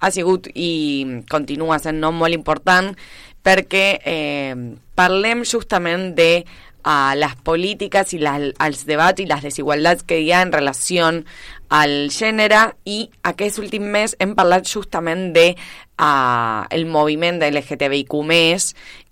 ha 0.01 0.09
sigut 0.13 0.49
i 0.53 0.71
continua 1.29 1.77
sent 1.81 2.01
no, 2.01 2.13
molt 2.13 2.33
important 2.33 2.95
perquè 3.47 3.85
eh, 4.03 4.55
parlem 4.97 5.45
justament 5.47 6.11
de 6.17 6.31
a 6.87 7.15
les 7.19 7.33
polítiques 7.43 8.13
i 8.15 8.19
les, 8.23 8.51
els 8.63 8.83
debats 8.87 9.19
i 9.19 9.27
les 9.27 9.43
desigualdats 9.43 10.05
que 10.07 10.21
hi 10.23 10.31
ha 10.31 10.43
en 10.45 10.53
relació 10.55 11.09
al 11.75 11.95
gènere 12.13 12.61
i 12.87 13.01
aquest 13.27 13.59
últim 13.59 13.89
mes 13.91 14.15
hem 14.23 14.35
parlat 14.37 14.67
justament 14.67 15.33
de 15.35 15.49
uh, 15.51 16.63
el 16.71 16.85
moviment 16.87 17.41
de 17.41 17.49
LGTBIQ+, 17.51 18.15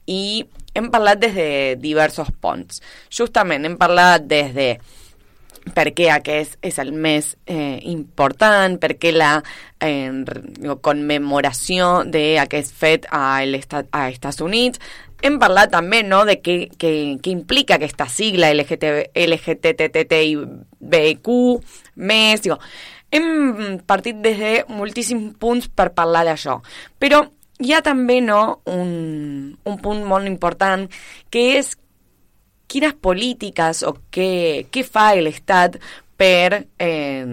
i 0.07 0.45
hem 0.75 0.87
parlat 0.93 1.19
des 1.19 1.35
de 1.35 1.49
diversos 1.81 2.29
ponts. 2.39 2.79
Justament 3.11 3.65
hem 3.65 3.75
parlat 3.79 4.23
des 4.29 4.53
de 4.55 4.69
per 5.73 5.93
què 5.97 6.09
aquest 6.13 6.57
és 6.65 6.77
el 6.81 6.91
més 6.91 7.37
eh, 7.49 7.79
important, 7.89 8.77
per 8.81 8.95
què 9.01 9.11
la 9.15 9.43
eh, 9.81 10.11
commemoració 10.85 12.03
d'aquest 12.11 12.73
fet 12.75 13.05
a, 13.09 13.43
estat, 13.43 13.87
a 13.91 14.09
Estats 14.11 14.41
Units. 14.45 14.79
Hem 15.25 15.39
parlat 15.41 15.71
també 15.73 16.03
no, 16.05 16.25
de 16.27 16.37
què, 16.43 16.69
què, 16.77 17.17
què 17.23 17.31
implica 17.31 17.75
aquesta 17.79 18.07
sigla 18.11 18.53
LGT, 18.53 18.83
LGTTTIBQ, 19.25 20.49
més, 21.95 22.41
digo, 22.45 22.59
hem 23.15 23.79
partit 23.87 24.15
des 24.21 24.37
de 24.37 24.65
moltíssims 24.69 25.33
punts 25.39 25.67
per 25.71 25.93
parlar 25.97 26.25
d'això. 26.27 26.59
Però 26.99 27.23
hi 27.63 27.71
ha 27.73 27.81
també 27.81 28.19
no, 28.21 28.59
un, 28.67 29.55
un 29.63 29.77
punt 29.81 30.03
molt 30.05 30.27
important 30.27 30.87
que 31.31 31.57
és 31.59 31.77
quines 32.67 32.95
polítiques 33.01 33.83
o 33.87 33.95
què, 34.11 34.67
què 34.71 34.83
fa 34.83 35.11
l'Estat 35.15 35.79
per 36.17 36.65
eh, 36.79 37.25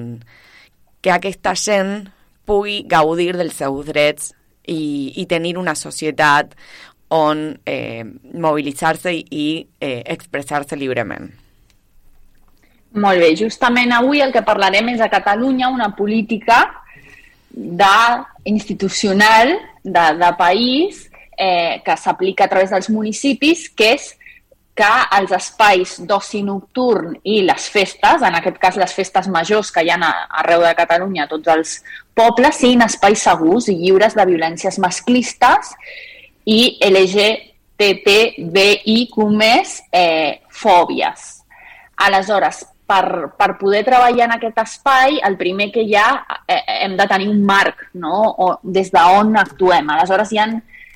que 1.02 1.10
aquesta 1.10 1.54
gent 1.59 2.09
pugui 2.46 2.82
gaudir 2.88 3.32
dels 3.36 3.59
seus 3.59 3.86
drets 3.86 4.32
i, 4.66 5.12
i 5.18 5.26
tenir 5.26 5.56
una 5.59 5.74
societat 5.78 6.54
on 7.12 7.44
eh, 7.66 8.04
mobilitzar-se 8.32 9.12
i 9.12 9.46
eh, 9.80 10.02
expressar-se 10.14 10.78
lliurement. 10.80 11.28
Molt 12.92 13.20
bé, 13.20 13.32
justament 13.36 13.92
avui 13.96 14.20
el 14.20 14.32
que 14.32 14.44
parlarem 14.44 14.90
és 14.92 15.00
a 15.00 15.09
Catalunya 15.12 15.70
una 15.72 15.90
política 15.96 16.64
de, 17.52 17.94
institucional 18.44 19.54
de, 19.82 20.04
de 20.20 20.32
país 20.38 21.06
eh, 21.36 21.80
que 21.84 21.96
s'aplica 21.96 22.44
a 22.44 22.52
través 22.52 22.72
dels 22.72 22.90
municipis, 22.92 23.68
que 23.72 23.94
és 23.96 24.12
que 24.74 24.92
els 25.18 25.32
espais 25.36 25.98
d'oci 26.08 26.42
nocturn 26.46 27.12
i 27.28 27.42
les 27.44 27.68
festes, 27.68 28.22
en 28.24 28.34
aquest 28.38 28.56
cas 28.60 28.76
les 28.80 28.92
festes 28.96 29.28
majors 29.28 29.70
que 29.72 29.82
hi 29.84 29.90
ha 29.92 29.98
arreu 30.40 30.60
de 30.64 30.74
Catalunya, 30.78 31.28
tots 31.28 31.48
els 31.52 31.84
pobles, 32.16 32.56
siguin 32.56 32.82
espais 32.86 33.20
segurs 33.28 33.68
i 33.68 33.76
lliures 33.76 34.16
de 34.16 34.24
violències 34.28 34.78
masclistes 34.80 35.74
i 36.48 36.78
LGTBIQ+, 36.88 37.52
eh, 39.92 40.40
fòbies. 40.48 41.44
Aleshores, 42.08 42.64
per, 42.88 43.28
per 43.36 43.58
poder 43.60 43.84
treballar 43.84 44.24
en 44.26 44.36
aquest 44.38 44.58
espai, 44.64 45.20
el 45.24 45.36
primer 45.36 45.70
que 45.72 45.84
hi 45.84 45.94
ha, 45.96 46.24
eh, 46.48 46.62
hem 46.82 46.96
de 46.96 47.06
tenir 47.12 47.28
un 47.28 47.44
marc, 47.44 47.90
no? 47.92 48.24
O, 48.38 48.58
des 48.64 48.90
d'on 48.92 49.36
actuem. 49.36 49.90
Aleshores, 49.92 50.32
hi 50.32 50.40
ha, 50.40 50.48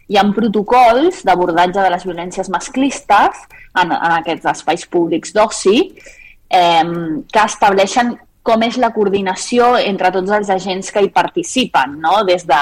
hi 0.08 0.16
ha 0.16 0.24
protocols 0.32 1.22
d'abordatge 1.28 1.82
de 1.82 1.92
les 1.92 2.04
violències 2.08 2.48
masclistes 2.52 3.44
en, 3.82 3.92
en 3.92 4.14
aquests 4.20 4.48
espais 4.52 4.86
públics 4.90 5.34
d'oci 5.36 5.76
eh, 5.82 6.84
que 7.32 7.44
estableixen 7.44 8.16
com 8.46 8.62
és 8.62 8.78
la 8.78 8.92
coordinació 8.94 9.74
entre 9.82 10.12
tots 10.14 10.30
els 10.30 10.50
agents 10.54 10.92
que 10.94 11.02
hi 11.02 11.10
participen, 11.14 11.98
no? 12.02 12.20
des 12.28 12.46
de 12.46 12.60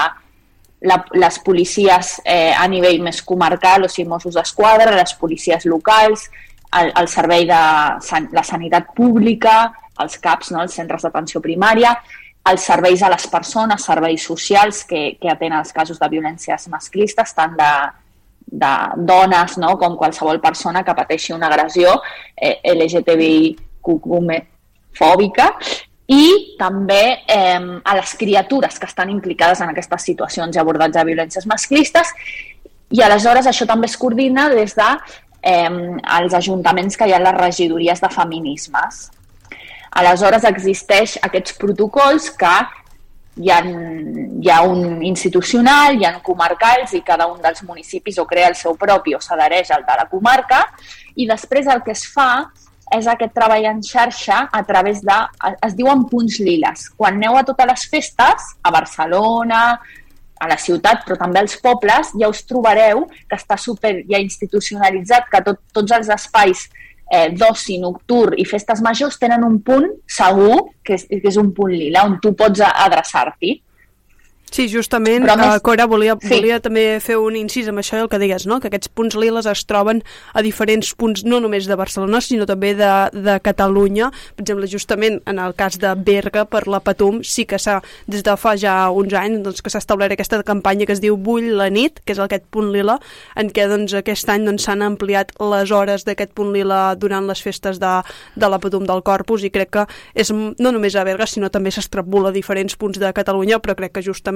la, 0.88 0.98
les 1.12 1.38
policies 1.44 2.18
eh, 2.24 2.52
a 2.56 2.64
nivell 2.68 3.02
més 3.04 3.20
comarcal, 3.24 3.84
o 3.84 3.90
sigui, 3.92 4.08
Mossos 4.08 4.36
d'Esquadra, 4.38 4.94
les 4.96 5.14
policies 5.20 5.66
locals, 5.68 6.28
el, 6.80 6.90
el 6.96 7.08
servei 7.08 7.44
de 7.48 7.62
san, 8.04 8.30
la 8.32 8.44
sanitat 8.44 8.94
pública, 8.96 9.72
els 10.00 10.16
CAPs, 10.20 10.54
no? 10.54 10.62
els 10.64 10.76
centres 10.76 11.04
d'atenció 11.04 11.42
primària, 11.44 11.94
els 12.48 12.64
serveis 12.64 13.04
a 13.04 13.10
les 13.12 13.28
persones, 13.32 13.84
serveis 13.84 14.24
socials 14.24 14.82
que, 14.88 15.14
que 15.20 15.30
atenen 15.32 15.60
els 15.60 15.72
casos 15.72 16.00
de 16.00 16.08
violències 16.12 16.68
masclistes, 16.72 17.32
tant 17.36 17.56
de, 17.60 17.70
de 18.46 18.74
dones 18.96 19.56
no? 19.58 19.76
com 19.78 19.96
qualsevol 19.96 20.40
persona 20.40 20.84
que 20.84 20.94
pateixi 20.94 21.32
una 21.32 21.48
agressió 21.48 21.96
eh, 22.36 22.60
LGTBIQ 22.74 23.88
fòbica 24.94 25.50
i 26.06 26.56
també 26.60 27.24
eh, 27.26 27.60
a 27.82 27.94
les 27.96 28.14
criatures 28.20 28.78
que 28.78 28.86
estan 28.86 29.10
implicades 29.10 29.60
en 29.64 29.72
aquestes 29.72 30.02
situacions 30.10 30.56
i 30.56 30.60
abordatge 30.60 30.98
de 30.98 31.06
violències 31.08 31.46
masclistes 31.50 32.12
i 32.94 33.02
aleshores 33.02 33.48
això 33.48 33.66
també 33.66 33.88
es 33.88 33.96
coordina 33.96 34.48
des 34.52 34.76
de 34.76 34.90
eh, 35.42 35.70
els 36.18 36.34
ajuntaments 36.34 36.96
que 36.96 37.08
hi 37.08 37.14
ha 37.14 37.22
les 37.22 37.36
regidories 37.38 38.00
de 38.00 38.10
feminismes. 38.12 39.08
Aleshores 39.94 40.44
existeix 40.48 41.18
aquests 41.22 41.56
protocols 41.60 42.30
que 42.38 42.54
hi 43.36 43.50
ha, 43.50 43.60
hi 43.64 44.50
ha 44.50 44.60
un 44.62 45.02
institucional, 45.02 45.98
hi 45.98 46.06
ha 46.06 46.18
comarcals 46.22 46.94
i 46.94 47.02
cada 47.06 47.26
un 47.30 47.40
dels 47.42 47.64
municipis 47.66 48.18
o 48.18 48.26
crea 48.26 48.50
el 48.52 48.58
seu 48.58 48.76
propi 48.78 49.14
o 49.14 49.20
s'adhereix 49.20 49.72
al 49.74 49.82
de 49.86 49.96
la 50.00 50.06
comarca 50.10 50.60
i 51.16 51.26
després 51.26 51.66
el 51.66 51.82
que 51.82 51.94
es 51.94 52.06
fa 52.10 52.46
és 52.94 53.08
aquest 53.10 53.32
treball 53.34 53.66
en 53.66 53.82
xarxa 53.82 54.44
a 54.52 54.62
través 54.62 55.00
de, 55.02 55.16
es 55.66 55.74
diuen 55.74 56.04
punts 56.10 56.38
liles. 56.38 56.88
Quan 56.96 57.16
aneu 57.18 57.38
a 57.38 57.42
totes 57.46 57.66
les 57.66 57.86
festes, 57.90 58.50
a 58.62 58.70
Barcelona, 58.70 59.62
a 60.38 60.48
la 60.50 60.58
ciutat, 60.60 61.02
però 61.06 61.16
també 61.18 61.40
als 61.40 61.56
pobles, 61.62 62.12
ja 62.20 62.28
us 62.30 62.44
trobareu 62.46 63.06
que 63.08 63.38
està 63.38 63.56
super 63.58 63.96
ja 64.10 64.20
institucionalitzat, 64.20 65.26
que 65.32 65.42
tot, 65.46 65.62
tots 65.72 65.96
els 65.96 66.10
espais 66.12 66.68
eh, 67.14 67.28
d'oci 67.38 67.78
nocturn 67.82 68.38
i 68.40 68.46
festes 68.48 68.82
majors 68.84 69.20
tenen 69.20 69.46
un 69.46 69.60
punt 69.66 69.86
segur, 70.10 70.58
que 70.84 70.98
és, 70.98 71.06
que 71.08 71.30
és 71.30 71.38
un 71.40 71.52
punt 71.56 71.72
lila, 71.72 72.04
on 72.08 72.18
tu 72.22 72.34
pots 72.38 72.64
adreçar-t'hi. 72.66 73.54
Sí, 74.50 74.68
justament, 74.68 75.24
Però 75.24 75.32
a 75.32 75.36
més- 75.36 75.56
uh, 75.56 75.60
Cora, 75.60 75.84
volia, 75.86 76.16
Sí. 76.20 76.28
volia 76.28 76.60
també 76.60 77.00
fer 77.00 77.16
un 77.18 77.34
incís 77.34 77.66
amb 77.66 77.78
això 77.80 77.96
i 77.96 78.02
el 78.02 78.08
que 78.08 78.20
digues, 78.20 78.46
no? 78.46 78.60
que 78.60 78.68
aquests 78.68 78.86
punts 78.88 79.16
liles 79.16 79.46
es 79.46 79.64
troben 79.66 80.04
a 80.32 80.42
diferents 80.42 80.94
punts, 80.94 81.24
no 81.24 81.40
només 81.40 81.66
de 81.66 81.74
Barcelona, 81.74 82.20
sinó 82.20 82.46
també 82.46 82.72
de, 82.76 83.10
de 83.12 83.40
Catalunya. 83.40 84.12
Per 84.36 84.42
exemple, 84.44 84.68
justament 84.68 85.20
en 85.26 85.40
el 85.40 85.54
cas 85.56 85.76
de 85.80 85.92
Berga, 85.96 86.44
per 86.44 86.68
la 86.68 86.78
Patum, 86.78 87.24
sí 87.24 87.46
que 87.46 87.58
s'ha, 87.58 87.80
des 88.06 88.22
de 88.22 88.36
fa 88.36 88.54
ja 88.56 88.90
uns 88.90 89.12
anys, 89.12 89.42
doncs, 89.42 89.60
que 89.60 89.70
s'ha 89.70 89.78
establert 89.82 90.12
aquesta 90.12 90.40
campanya 90.44 90.86
que 90.86 90.92
es 90.92 91.00
diu 91.00 91.16
Bull 91.16 91.56
la 91.56 91.68
nit, 91.68 91.98
que 92.04 92.12
és 92.12 92.20
aquest 92.20 92.44
punt 92.48 92.70
lila, 92.70 93.00
en 93.34 93.50
què 93.50 93.66
doncs, 93.66 93.92
aquest 93.92 94.28
any 94.28 94.44
doncs, 94.46 94.62
s'han 94.68 94.82
ampliat 94.82 95.32
les 95.40 95.70
hores 95.72 96.04
d'aquest 96.04 96.30
punt 96.32 96.52
lila 96.52 96.94
durant 96.94 97.26
les 97.26 97.42
festes 97.42 97.80
de, 97.80 98.02
de 98.36 98.48
la 98.48 98.60
Patum 98.60 98.86
del 98.86 99.02
Corpus 99.02 99.42
i 99.42 99.50
crec 99.50 99.70
que 99.70 99.86
és 100.14 100.30
no 100.30 100.70
només 100.70 100.94
a 100.94 101.02
Berga, 101.02 101.26
sinó 101.26 101.50
també 101.50 101.72
s'extrapula 101.72 102.28
a 102.28 102.32
diferents 102.32 102.76
punts 102.76 103.00
de 103.00 103.12
Catalunya, 103.12 103.58
però 103.58 103.74
crec 103.74 103.94
que 103.94 104.02
justament 104.02 104.33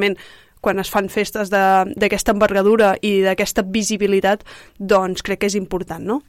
quan 0.61 0.81
es 0.83 0.91
fan 0.91 1.09
festes 1.13 1.53
d'aquesta 1.53 2.35
envergadura 2.35 2.97
i 3.03 3.21
d'aquesta 3.23 3.63
visibilitat, 3.63 4.43
doncs 4.79 5.23
crec 5.23 5.45
que 5.45 5.51
és 5.51 5.59
important, 5.59 6.03
no? 6.03 6.23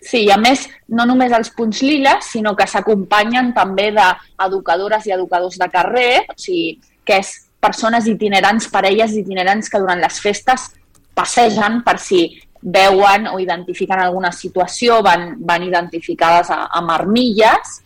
Sí, 0.00 0.24
i 0.24 0.30
a 0.32 0.38
més, 0.40 0.64
no 0.88 1.04
només 1.08 1.32
els 1.36 1.50
punts 1.52 1.82
liles, 1.84 2.30
sinó 2.32 2.54
que 2.56 2.66
s'acompanyen 2.68 3.52
també 3.56 3.90
d'educadores 3.92 5.06
i 5.06 5.12
educadors 5.16 5.58
de 5.60 5.68
carrer, 5.72 6.24
o 6.32 6.36
sigui, 6.40 6.78
que 7.04 7.20
és 7.20 7.34
persones 7.60 8.06
itinerants, 8.08 8.70
parelles 8.72 9.12
itinerants 9.12 9.68
que 9.68 9.80
durant 9.80 10.00
les 10.00 10.20
festes 10.24 10.70
passegen 11.16 11.82
per 11.84 11.98
si 12.00 12.22
veuen 12.60 13.28
o 13.28 13.38
identifiquen 13.40 14.00
alguna 14.00 14.32
situació, 14.32 15.02
van, 15.04 15.34
van 15.44 15.64
identificades 15.64 16.48
a, 16.52 16.62
amb 16.80 16.92
armilles, 16.96 17.80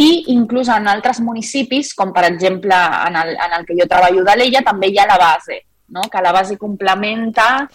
i 0.00 0.08
inclús 0.32 0.70
en 0.72 0.88
altres 0.88 1.20
municipis, 1.20 1.92
com 1.94 2.12
per 2.16 2.24
exemple 2.30 2.76
en 3.06 3.20
el, 3.20 3.34
en 3.36 3.58
el 3.58 3.66
que 3.68 3.76
jo 3.78 3.86
treballo 3.90 4.24
de 4.24 4.36
l'Ella, 4.38 4.64
també 4.64 4.88
hi 4.88 4.98
ha 4.98 5.06
la 5.10 5.18
base, 5.20 5.60
no? 5.92 6.06
que 6.10 6.22
la 6.24 6.32
base 6.32 6.56
complementa 6.56 7.68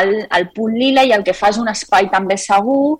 el, 0.00 0.14
el 0.26 0.50
punt 0.54 0.74
lila 0.74 1.04
i 1.06 1.14
el 1.14 1.24
que 1.24 1.34
fa 1.36 1.52
és 1.54 1.58
un 1.62 1.70
espai 1.70 2.10
també 2.10 2.36
segur, 2.40 2.98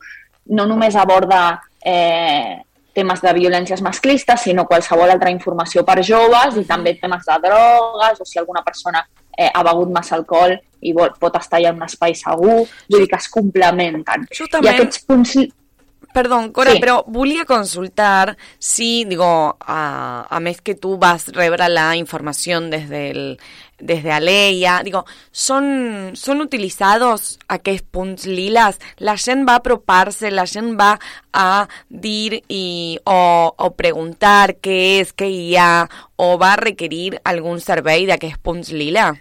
no 0.56 0.66
només 0.66 0.96
aborda 0.98 1.60
eh, 1.84 2.58
temes 2.94 3.22
de 3.22 3.32
violències 3.36 3.82
masclistes, 3.82 4.46
sinó 4.46 4.66
qualsevol 4.66 5.10
altra 5.10 5.30
informació 5.30 5.84
per 5.86 6.00
joves 6.06 6.58
i 6.58 6.66
també 6.66 6.96
temes 6.98 7.26
de 7.26 7.38
drogues 7.46 8.20
o 8.20 8.26
si 8.26 8.38
alguna 8.40 8.62
persona 8.66 9.04
eh, 9.36 9.50
ha 9.52 9.62
begut 9.66 9.92
massa 9.94 10.16
alcohol 10.18 10.56
i 10.80 10.92
vol, 10.96 11.12
pot 11.20 11.36
estar 11.38 11.60
ja 11.62 11.70
en 11.70 11.78
un 11.78 11.86
espai 11.86 12.14
segur, 12.18 12.60
vull 12.90 13.02
dir 13.02 13.08
que 13.08 13.18
es 13.20 13.28
complementen. 13.30 14.26
Justament- 14.30 14.70
I 14.70 14.74
aquests 14.74 15.04
punts... 15.06 15.36
Perdón, 16.12 16.50
Cora, 16.50 16.72
Sí. 16.72 16.80
però 16.80 17.04
volia 17.06 17.44
consultar 17.44 18.36
si, 18.58 19.04
digo, 19.04 19.56
a, 19.60 20.26
a 20.28 20.40
més 20.40 20.60
que 20.60 20.74
tu 20.74 20.96
vas 20.98 21.28
rebre 21.28 21.68
la 21.68 21.94
informació 21.94 22.60
des 22.60 22.88
del, 22.90 23.38
desde 23.78 24.10
Aleia, 24.10 24.82
digo, 24.82 25.04
són, 25.30 26.10
són 26.18 26.42
utilitzats 26.42 27.38
aquests 27.46 27.86
punts 27.90 28.26
liles? 28.26 28.80
La 28.98 29.16
gent 29.16 29.46
va 29.48 29.60
apropar-se, 29.60 30.32
la 30.34 30.46
gent 30.46 30.74
va 30.78 30.98
a 31.32 31.68
dir 31.88 32.42
i, 32.48 32.98
o, 33.04 33.54
o 33.56 33.70
preguntar 33.78 34.56
què 34.60 35.00
és, 35.00 35.14
què 35.14 35.30
hi 35.30 35.54
ha, 35.56 35.86
o 36.16 36.36
va 36.42 36.56
requerir 36.56 37.20
algun 37.22 37.60
servei 37.62 38.06
d'aquests 38.10 38.42
punts 38.42 38.72
lila? 38.74 39.12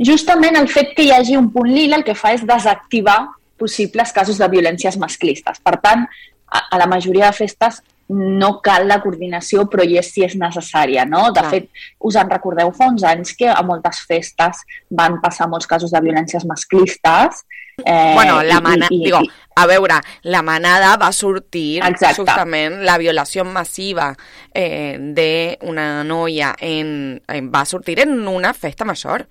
Justament 0.00 0.56
el 0.56 0.68
fet 0.72 0.94
que 0.96 1.04
hi 1.04 1.12
hagi 1.12 1.36
un 1.36 1.50
punt 1.52 1.68
lila 1.68 1.98
el 2.00 2.04
que 2.08 2.16
fa 2.16 2.32
és 2.32 2.40
desactivar 2.48 3.26
possibles 3.60 4.12
casos 4.16 4.40
de 4.40 4.48
violències 4.50 4.96
masclistes. 4.98 5.60
Per 5.62 5.76
tant, 5.84 6.06
a, 6.50 6.64
a 6.72 6.78
la 6.80 6.88
majoria 6.90 7.28
de 7.30 7.36
festes 7.44 7.82
no 8.10 8.56
cal 8.58 8.88
la 8.90 8.96
coordinació, 9.04 9.68
però 9.70 9.84
hi 9.86 9.94
és 10.00 10.08
si 10.10 10.24
és 10.26 10.32
necessària, 10.34 11.04
no? 11.06 11.28
De 11.30 11.44
Clar. 11.44 11.50
fet, 11.52 11.68
us 12.02 12.16
en 12.18 12.32
recordeu 12.32 12.72
fa 12.74 12.88
uns 12.90 13.04
anys 13.06 13.36
que 13.38 13.46
a 13.46 13.60
moltes 13.62 14.00
festes 14.08 14.64
van 14.90 15.20
passar 15.22 15.46
molts 15.46 15.68
casos 15.70 15.92
de 15.94 16.00
violències 16.02 16.42
masclistes. 16.48 17.44
Eh, 17.86 18.10
bueno, 18.16 18.42
la 18.42 18.58
manada, 18.60 18.88
i- 18.90 18.98
i- 18.98 19.04
digo, 19.04 19.20
a 19.54 19.66
veure, 19.70 20.00
la 20.26 20.42
manada 20.42 20.96
va 20.98 21.12
sortir 21.14 21.78
Exacte. 21.86 22.16
justament 22.18 22.80
la 22.84 22.98
violació 22.98 23.44
massiva 23.46 24.10
eh, 24.52 24.98
d'una 24.98 26.02
noia 26.02 26.50
en, 26.58 27.22
en, 27.28 27.48
va 27.54 27.62
sortir 27.64 28.00
en 28.02 28.26
una 28.28 28.50
festa 28.52 28.84
major. 28.84 29.28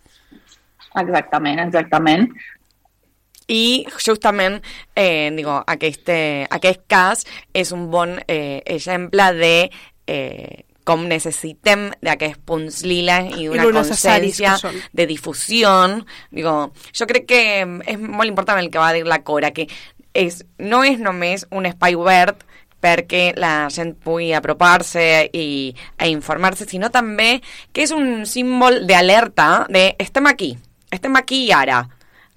Exactament, 0.96 1.60
exactament. 1.68 2.32
I 3.50 3.86
justament, 3.98 4.60
eh, 4.96 5.30
digo, 5.36 5.58
aquest, 5.66 6.12
aquest 6.54 6.84
cas 6.88 7.26
és 7.54 7.74
un 7.74 7.90
bon 7.90 8.20
eh, 8.28 8.62
exemple 8.70 9.32
de 9.40 9.54
eh, 10.06 10.66
com 10.90 11.06
necessitem 11.06 11.90
d'aquests 12.02 12.42
punts 12.50 12.82
lila 12.88 13.20
i 13.38 13.46
una 13.52 13.68
consciència 13.70 14.56
de 14.94 15.06
difusió. 15.10 15.72
Digo, 16.34 16.56
jo 16.98 17.08
crec 17.10 17.28
que 17.30 17.42
és 17.62 18.00
molt 18.02 18.30
important 18.30 18.62
el 18.62 18.72
que 18.74 18.82
va 18.82 18.94
dir 18.96 19.06
la 19.06 19.22
Cora, 19.26 19.54
que 19.54 19.68
és, 20.18 20.42
no 20.58 20.82
és 20.88 21.02
només 21.02 21.46
un 21.54 21.70
espai 21.70 21.98
obert 21.98 22.46
perquè 22.80 23.34
la 23.36 23.68
gent 23.74 23.92
pugui 24.00 24.32
apropar-se 24.34 25.04
i, 25.36 25.76
a 26.00 26.08
informar-se, 26.08 26.66
sinó 26.66 26.90
també 26.90 27.42
que 27.76 27.84
és 27.84 27.92
un 27.92 28.26
símbol 28.26 28.86
d'alerta 28.88 29.68
de 29.70 29.90
estem 30.00 30.30
aquí, 30.32 30.54
estem 30.90 31.20
aquí 31.20 31.44
i 31.50 31.52
ara, 31.54 31.84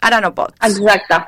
ara 0.02 0.20
no 0.20 0.32
pots. 0.36 0.58
Exacte. 0.68 1.22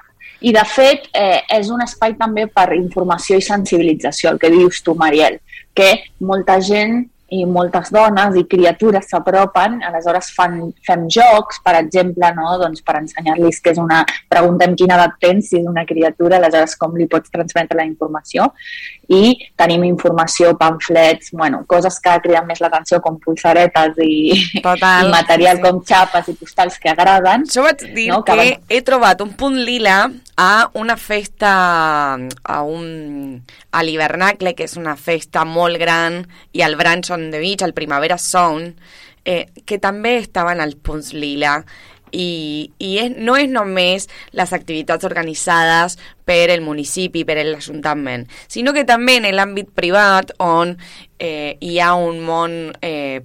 I, 0.44 0.52
de 0.52 0.64
fet, 0.68 1.08
eh, 1.16 1.40
és 1.56 1.70
un 1.72 1.80
espai 1.80 2.16
també 2.20 2.44
per 2.52 2.68
informació 2.76 3.38
i 3.40 3.44
sensibilització, 3.44 4.34
el 4.34 4.40
que 4.42 4.52
dius 4.52 4.82
tu, 4.84 4.92
Mariel, 4.98 5.38
que 5.74 5.90
molta 6.20 6.58
gent 6.60 7.06
i 7.32 7.44
moltes 7.48 7.88
dones 7.94 8.36
i 8.36 8.44
criatures 8.44 9.08
s'apropen, 9.08 9.78
aleshores 9.88 10.28
fan, 10.36 10.58
fem 10.84 11.06
jocs, 11.08 11.60
per 11.64 11.74
exemple, 11.78 12.28
no? 12.36 12.56
doncs 12.60 12.84
per 12.84 12.98
ensenyar-los 13.00 13.60
que 13.64 13.72
és 13.72 13.80
una... 13.80 14.02
Preguntem 14.28 14.74
quina 14.76 14.98
edat 14.98 15.16
tens, 15.22 15.48
si 15.48 15.60
és 15.60 15.68
una 15.68 15.86
criatura, 15.88 16.36
aleshores 16.36 16.76
com 16.80 16.96
li 16.98 17.06
pots 17.10 17.32
transmetre 17.32 17.78
la 17.78 17.86
informació. 17.88 18.50
I 19.08 19.34
tenim 19.60 19.84
informació, 19.88 20.52
pamflets, 20.60 21.32
bueno, 21.32 21.62
coses 21.70 21.96
que 22.04 22.14
criden 22.24 22.46
més 22.48 22.60
l'atenció 22.64 23.00
com 23.04 23.18
pulsaretes 23.22 23.98
i, 24.04 24.14
Total, 24.64 25.08
i 25.08 25.12
material 25.12 25.60
sí. 25.60 25.64
com 25.64 25.80
xapes 25.86 26.30
i 26.32 26.36
postals 26.40 26.78
que 26.82 26.92
agraden. 26.92 27.48
Jo 27.48 27.64
vaig 27.66 27.86
dir 27.96 28.10
no? 28.12 28.22
que, 28.26 28.36
van- 28.36 28.68
he 28.68 28.80
trobat 28.84 29.24
un 29.24 29.32
punt 29.38 29.58
lila 29.64 30.04
a 30.36 30.68
una 30.74 30.96
festa, 30.96 31.54
a 32.16 32.62
un 32.62 33.44
a 33.74 33.82
l'Hivernacle, 33.82 34.54
que 34.54 34.66
és 34.66 34.76
una 34.78 34.94
festa 34.98 35.44
molt 35.46 35.78
gran, 35.80 36.22
i 36.54 36.62
al 36.62 36.76
Branch 36.78 37.13
on 37.14 37.30
the 37.32 37.40
Beach, 37.42 37.64
al 37.64 37.74
Primavera 37.76 38.18
Zone, 38.18 38.74
eh, 39.24 39.46
que 39.64 39.80
també 39.80 40.18
estaven 40.20 40.60
als 40.60 40.76
punts 40.82 41.14
lila 41.16 41.60
i, 42.14 42.70
i 42.78 42.94
és, 43.02 43.12
no 43.16 43.36
és 43.40 43.50
només 43.50 44.06
les 44.36 44.54
activitats 44.54 45.06
organitzades 45.06 45.98
per 46.24 46.48
el 46.54 46.62
municipi, 46.64 47.24
per 47.26 47.40
l'Ajuntament, 47.42 48.28
sinó 48.48 48.74
que 48.76 48.86
també 48.88 49.18
en 49.18 49.28
l'àmbit 49.34 49.72
privat 49.74 50.34
on 50.42 50.76
eh, 51.18 51.56
hi 51.60 51.78
ha 51.80 51.94
un 51.98 52.20
món 52.24 52.58
eh, 52.80 53.22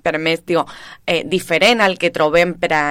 per 0.00 0.16
més, 0.18 0.40
digo, 0.48 0.64
eh, 1.04 1.22
diferent 1.28 1.82
al 1.84 1.98
que 2.00 2.12
trobem 2.14 2.54
per 2.60 2.72
a, 2.72 2.84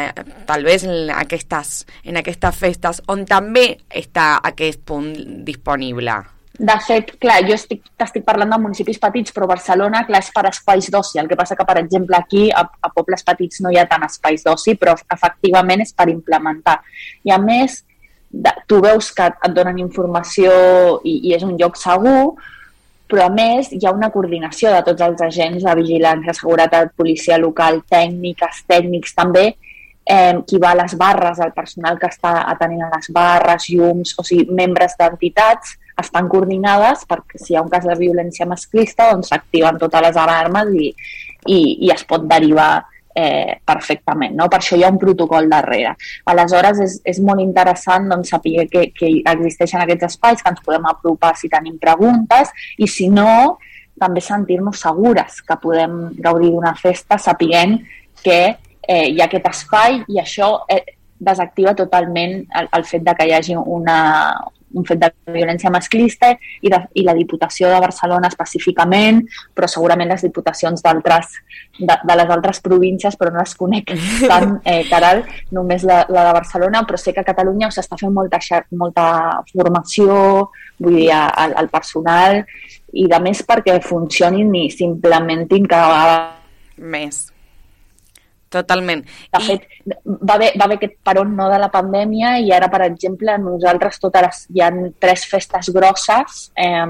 tal 0.46 0.64
vez 0.68 0.86
en 0.86 1.10
aquestes, 1.10 1.88
en 2.06 2.22
aquestes 2.22 2.60
festes 2.60 3.02
on 3.10 3.26
també 3.26 3.72
està 3.90 4.36
aquest 4.46 4.86
punt 4.86 5.16
disponible. 5.48 6.20
De 6.60 6.76
fet, 6.84 7.14
clar, 7.24 7.38
jo 7.48 7.56
estic, 7.56 7.86
t'estic 7.96 8.26
parlant 8.28 8.50
de 8.52 8.58
municipis 8.60 8.98
petits, 9.00 9.32
però 9.32 9.48
Barcelona, 9.48 10.02
clar, 10.08 10.20
és 10.20 10.32
per 10.36 10.44
espais 10.50 10.90
d'oci. 10.92 11.22
El 11.22 11.30
que 11.32 11.38
passa 11.40 11.56
que, 11.56 11.66
per 11.68 11.78
exemple, 11.80 12.18
aquí 12.18 12.50
a, 12.52 12.66
a 12.68 12.90
pobles 12.92 13.24
petits 13.24 13.62
no 13.64 13.72
hi 13.72 13.80
ha 13.80 13.86
tant 13.88 14.04
espais 14.04 14.44
d'oci, 14.44 14.76
però 14.82 14.98
efectivament 15.16 15.86
és 15.86 15.96
per 15.96 16.10
implementar. 16.12 16.82
I 17.24 17.32
a 17.32 17.40
més, 17.40 17.80
de, 18.30 18.52
tu 18.68 18.82
veus 18.84 19.08
que 19.16 19.30
et 19.32 19.56
donen 19.56 19.80
informació 19.80 20.52
i, 21.08 21.16
i 21.30 21.36
és 21.38 21.48
un 21.48 21.56
lloc 21.62 21.80
segur, 21.80 22.36
però 23.10 23.30
a 23.30 23.34
més 23.34 23.72
hi 23.72 23.82
ha 23.88 23.96
una 23.96 24.12
coordinació 24.14 24.76
de 24.76 24.84
tots 24.92 25.08
els 25.08 25.24
agents 25.26 25.64
de 25.64 25.78
vigilància, 25.80 26.36
seguretat, 26.38 26.92
policia 27.00 27.40
local, 27.42 27.80
tècniques, 27.90 28.66
tècnics 28.68 29.16
també, 29.18 29.54
eh, 30.10 30.42
qui 30.48 30.58
va 30.58 30.72
a 30.72 30.80
les 30.82 30.96
barres, 30.98 31.40
el 31.40 31.54
personal 31.54 32.00
que 32.02 32.10
està 32.10 32.34
atenent 32.50 32.88
a 32.88 32.92
les 32.96 33.12
barres, 33.14 33.70
llums, 33.70 34.16
o 34.18 34.26
sigui, 34.26 34.50
membres 34.58 34.98
d'entitats, 34.98 35.78
estan 36.00 36.30
coordinades 36.32 37.04
perquè 37.08 37.38
si 37.38 37.54
hi 37.54 37.58
ha 37.60 37.64
un 37.66 37.70
cas 37.70 37.86
de 37.86 37.96
violència 38.00 38.48
masclista 38.48 39.10
doncs 39.12 39.30
s'activen 39.30 39.78
totes 39.82 40.06
les 40.06 40.18
alarmes 40.18 40.72
i, 40.72 40.94
i, 41.46 41.60
i 41.86 41.92
es 41.92 42.06
pot 42.08 42.24
derivar 42.30 42.70
eh, 43.14 43.60
perfectament. 43.68 44.38
No? 44.38 44.48
Per 44.50 44.62
això 44.62 44.78
hi 44.80 44.86
ha 44.88 44.92
un 44.94 45.00
protocol 45.02 45.50
darrere. 45.52 45.92
Aleshores, 46.32 46.80
és, 46.86 46.96
és 47.14 47.20
molt 47.26 47.44
interessant 47.44 48.08
doncs, 48.10 48.32
saber 48.32 48.66
que, 48.72 48.88
que 48.96 49.12
existeixen 49.34 49.84
aquests 49.84 50.08
espais, 50.14 50.42
que 50.42 50.54
ens 50.54 50.64
podem 50.66 50.88
apropar 50.90 51.36
si 51.38 51.52
tenim 51.52 51.78
preguntes 51.82 52.54
i 52.80 52.88
si 52.88 53.10
no, 53.12 53.60
també 54.00 54.24
sentir-nos 54.24 54.80
segures 54.80 55.42
que 55.44 55.60
podem 55.60 56.00
gaudir 56.24 56.54
d'una 56.54 56.74
festa 56.80 57.20
sapiguent 57.20 57.82
que 58.24 58.56
eh, 58.90 59.10
hi 59.14 59.20
ha 59.22 59.28
aquest 59.30 59.46
espai 59.52 60.02
i 60.10 60.22
això 60.22 60.54
eh, 60.68 60.84
desactiva 61.20 61.76
totalment 61.78 62.40
el, 62.56 62.72
el 62.78 62.88
fet 62.88 63.04
de 63.06 63.14
que 63.16 63.28
hi 63.28 63.36
hagi 63.36 63.58
una, 63.60 64.00
un 64.74 64.86
fet 64.86 65.02
de 65.02 65.10
violència 65.34 65.72
masclista 65.74 66.32
i, 66.62 66.72
de, 66.72 66.80
i 66.98 67.04
la 67.06 67.16
Diputació 67.18 67.70
de 67.72 67.80
Barcelona 67.84 68.30
específicament, 68.32 69.22
però 69.56 69.70
segurament 69.70 70.12
les 70.12 70.24
diputacions 70.26 70.84
d'altres 70.86 71.36
de, 71.80 71.96
de 71.96 72.18
les 72.22 72.34
altres 72.36 72.62
províncies, 72.66 73.18
però 73.20 73.34
no 73.34 73.44
les 73.44 73.56
conec 73.60 73.94
tant, 74.32 74.58
eh, 74.64 74.84
Caral, 74.90 75.24
només 75.56 75.86
la, 75.88 76.02
la 76.10 76.28
de 76.30 76.36
Barcelona, 76.40 76.84
però 76.88 77.00
sé 77.02 77.14
que 77.16 77.24
a 77.24 77.28
Catalunya 77.28 77.72
s'està 77.74 78.00
fent 78.00 78.14
molta, 78.16 78.42
molta 78.80 79.08
formació, 79.54 80.50
vull 80.80 81.02
dir, 81.02 81.10
al, 81.16 81.58
al 81.60 81.72
personal, 81.74 82.44
i 82.94 83.06
de 83.10 83.20
més 83.22 83.44
perquè 83.46 83.78
funcionin 83.86 84.54
i 84.58 84.70
s'implementin 84.74 85.68
cada 85.70 85.94
vegada 85.94 86.20
Més. 86.80 87.28
Totalment. 88.50 89.04
de 89.06 89.42
fet, 89.46 89.68
va 89.86 90.36
haver, 90.36 90.54
va 90.58 90.66
haver 90.66 90.80
aquest 90.80 90.96
peron 91.06 91.36
no 91.38 91.50
de 91.52 91.60
la 91.62 91.70
pandèmia 91.70 92.38
i 92.42 92.50
ara, 92.56 92.70
per 92.74 92.82
exemple, 92.88 93.36
nosaltres 93.44 94.02
totes 94.02 94.26
les, 94.26 94.40
hi 94.56 94.64
ha 94.66 94.72
tres 95.00 95.28
festes 95.30 95.70
grosses 95.76 96.50
eh, 96.58 96.88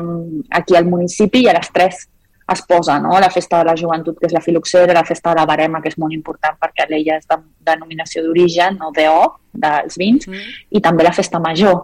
aquí 0.61 0.79
al 0.79 0.87
municipi 0.87 1.43
i 1.43 1.51
a 1.51 1.57
les 1.59 1.71
tres 1.75 2.07
es 2.49 2.61
posa, 2.63 2.99
no? 2.99 3.19
La 3.19 3.29
festa 3.29 3.59
de 3.59 3.65
la 3.65 3.75
joventut, 3.77 4.17
que 4.17 4.25
és 4.25 4.33
la 4.33 4.41
filoxera, 4.41 4.93
la 4.93 5.05
festa 5.05 5.29
de 5.33 5.39
la 5.39 5.45
barema, 5.45 5.81
que 5.83 5.91
és 5.91 5.99
molt 6.01 6.15
important 6.15 6.57
perquè 6.61 6.87
l'ella 6.89 7.19
és 7.19 7.27
de 7.29 7.37
denominació 7.67 8.23
d'origen, 8.25 8.79
no 8.81 8.89
DO, 8.95 9.21
dels 9.53 9.99
vins, 10.01 10.27
mm. 10.27 10.57
i 10.73 10.81
també 10.81 11.05
la 11.05 11.13
festa 11.13 11.41
major, 11.43 11.83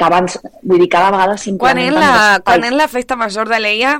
que 0.00 0.06
abans, 0.06 0.38
vull 0.64 0.80
dir, 0.80 0.88
cada 0.92 1.10
vegada 1.12 1.36
Quan 1.60 1.80
és, 1.80 1.92
la, 1.92 2.40
quan 2.44 2.64
és 2.64 2.76
la 2.76 2.88
festa 2.88 3.16
major 3.20 3.48
de 3.48 3.58
l'Eia? 3.60 3.98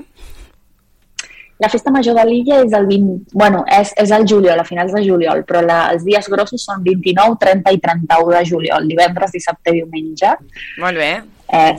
La 1.61 1.69
festa 1.69 1.93
major 1.93 2.17
de 2.17 2.25
l'illa 2.25 2.63
és 2.65 2.75
el 2.77 2.87
20... 2.89 3.35
Bueno, 3.37 3.63
és, 3.69 3.93
és 4.01 4.13
el 4.17 4.27
juliol, 4.29 4.61
a 4.61 4.65
finals 4.65 4.95
de 4.97 5.05
juliol, 5.05 5.45
però 5.49 5.61
la, 5.65 5.81
els 5.93 6.07
dies 6.07 6.29
grossos 6.33 6.65
són 6.65 6.85
29, 6.87 7.37
30 7.43 7.75
i 7.77 7.81
31 7.85 8.33
de 8.33 8.45
juliol, 8.49 8.89
divendres, 8.89 9.35
dissabte 9.37 9.75
i 9.75 9.83
diumenge. 9.83 10.33
Molt 10.81 11.01
bé. 11.01 11.11
Eh, 11.53 11.73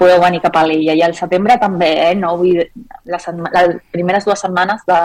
podeu 0.00 0.20
venir 0.22 0.40
cap 0.42 0.56
a 0.58 0.64
l'illa. 0.66 0.96
I 0.96 1.04
al 1.06 1.14
setembre 1.18 1.60
també, 1.62 1.90
eh? 2.08 2.14
No, 2.18 2.34
vull 2.40 2.58
la 3.10 3.20
setma, 3.22 3.52
les 3.54 3.78
primeres 3.94 4.26
dues 4.26 4.42
setmanes 4.42 4.82
de, 4.88 5.00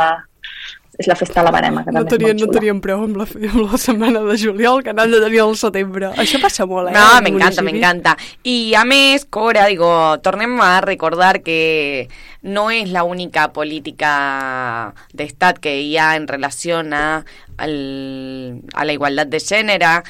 és 0.97 1.07
la 1.07 1.15
festa 1.19 1.41
de 1.41 1.45
la 1.45 1.51
barema, 1.51 1.83
que 1.83 1.91
No 1.91 2.05
també 2.05 2.15
és 2.15 2.19
tenien, 2.19 2.37
no 2.39 2.47
tenien 2.53 2.79
prou 2.81 3.03
amb 3.03 3.17
la, 3.19 3.25
amb 3.51 3.71
la 3.71 3.77
setmana 3.77 4.21
de 4.23 4.37
juliol 4.39 4.81
que 4.83 4.93
n'han 4.95 5.11
de 5.11 5.19
tenir 5.19 5.41
al 5.43 5.55
setembre. 5.59 6.11
Això 6.15 6.39
passa 6.41 6.65
molt, 6.65 6.89
eh? 6.89 6.93
No, 6.95 7.03
al 7.17 7.23
me 7.23 7.29
encanta, 7.33 7.61
me 7.61 7.71
municipi. 7.71 7.77
encanta. 7.83 8.17
Y 8.43 8.75
a 8.75 8.85
mes, 8.85 9.25
Cora, 9.25 9.65
digo, 9.67 10.19
tornem 10.23 10.59
a 10.61 10.79
recordar 10.81 11.41
que 11.41 12.07
no 12.41 12.69
es 12.71 12.89
la 12.89 13.03
única 13.03 13.51
política 13.51 14.93
de 15.13 15.23
Estado 15.25 15.59
que 15.59 15.81
hi 15.81 15.97
ha 15.97 16.15
en 16.15 16.27
relación 16.27 16.93
a, 16.93 17.25
al, 17.57 18.61
a 18.73 18.85
la 18.85 18.93
igualdad 18.93 19.27
de 19.27 19.39
género, 19.39 20.03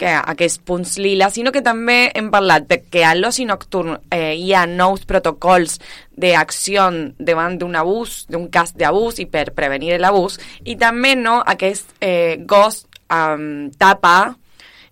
que 0.00 0.12
aquests 0.16 0.62
punts 0.64 0.96
lila, 1.02 1.28
sinó 1.28 1.52
que 1.52 1.60
també 1.64 2.10
hem 2.16 2.30
parlat 2.32 2.64
de 2.70 2.80
que 2.88 3.04
a 3.04 3.12
l'oci 3.14 3.44
nocturn 3.44 3.98
eh, 4.08 4.32
hi 4.38 4.54
ha 4.56 4.64
nous 4.68 5.04
protocols 5.08 5.76
d'acció 6.20 6.88
davant 7.18 7.58
d'un 7.60 7.76
abús, 7.76 8.24
d'un 8.32 8.48
cas 8.52 8.72
d'abús 8.72 9.20
i 9.20 9.28
per 9.28 9.50
prevenir 9.56 9.98
l'abús, 10.00 10.38
i 10.64 10.78
també 10.80 11.12
no 11.20 11.40
aquest 11.44 11.92
eh, 12.00 12.40
gos 12.48 12.86
amb 13.12 13.76
tapa 13.76 14.32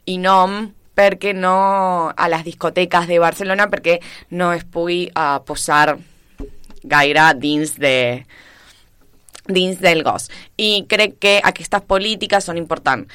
i 0.09 0.19
nom 0.21 0.61
perquè 0.99 1.33
no 1.33 2.11
a 2.11 2.29
les 2.29 2.45
discoteques 2.45 3.07
de 3.09 3.21
Barcelona 3.23 3.69
perquè 3.71 4.01
no 4.35 4.51
es 4.53 4.65
pugui 4.67 5.05
uh, 5.13 5.39
posar 5.47 5.97
gaire 6.83 7.29
dins 7.39 7.77
de 7.79 8.25
dins 9.49 9.79
del 9.81 10.03
gos. 10.05 10.27
I 10.59 10.85
crec 10.91 11.17
que 11.23 11.37
aquestes 11.41 11.87
polítiques 11.89 12.45
són 12.45 12.59
importants 12.61 13.07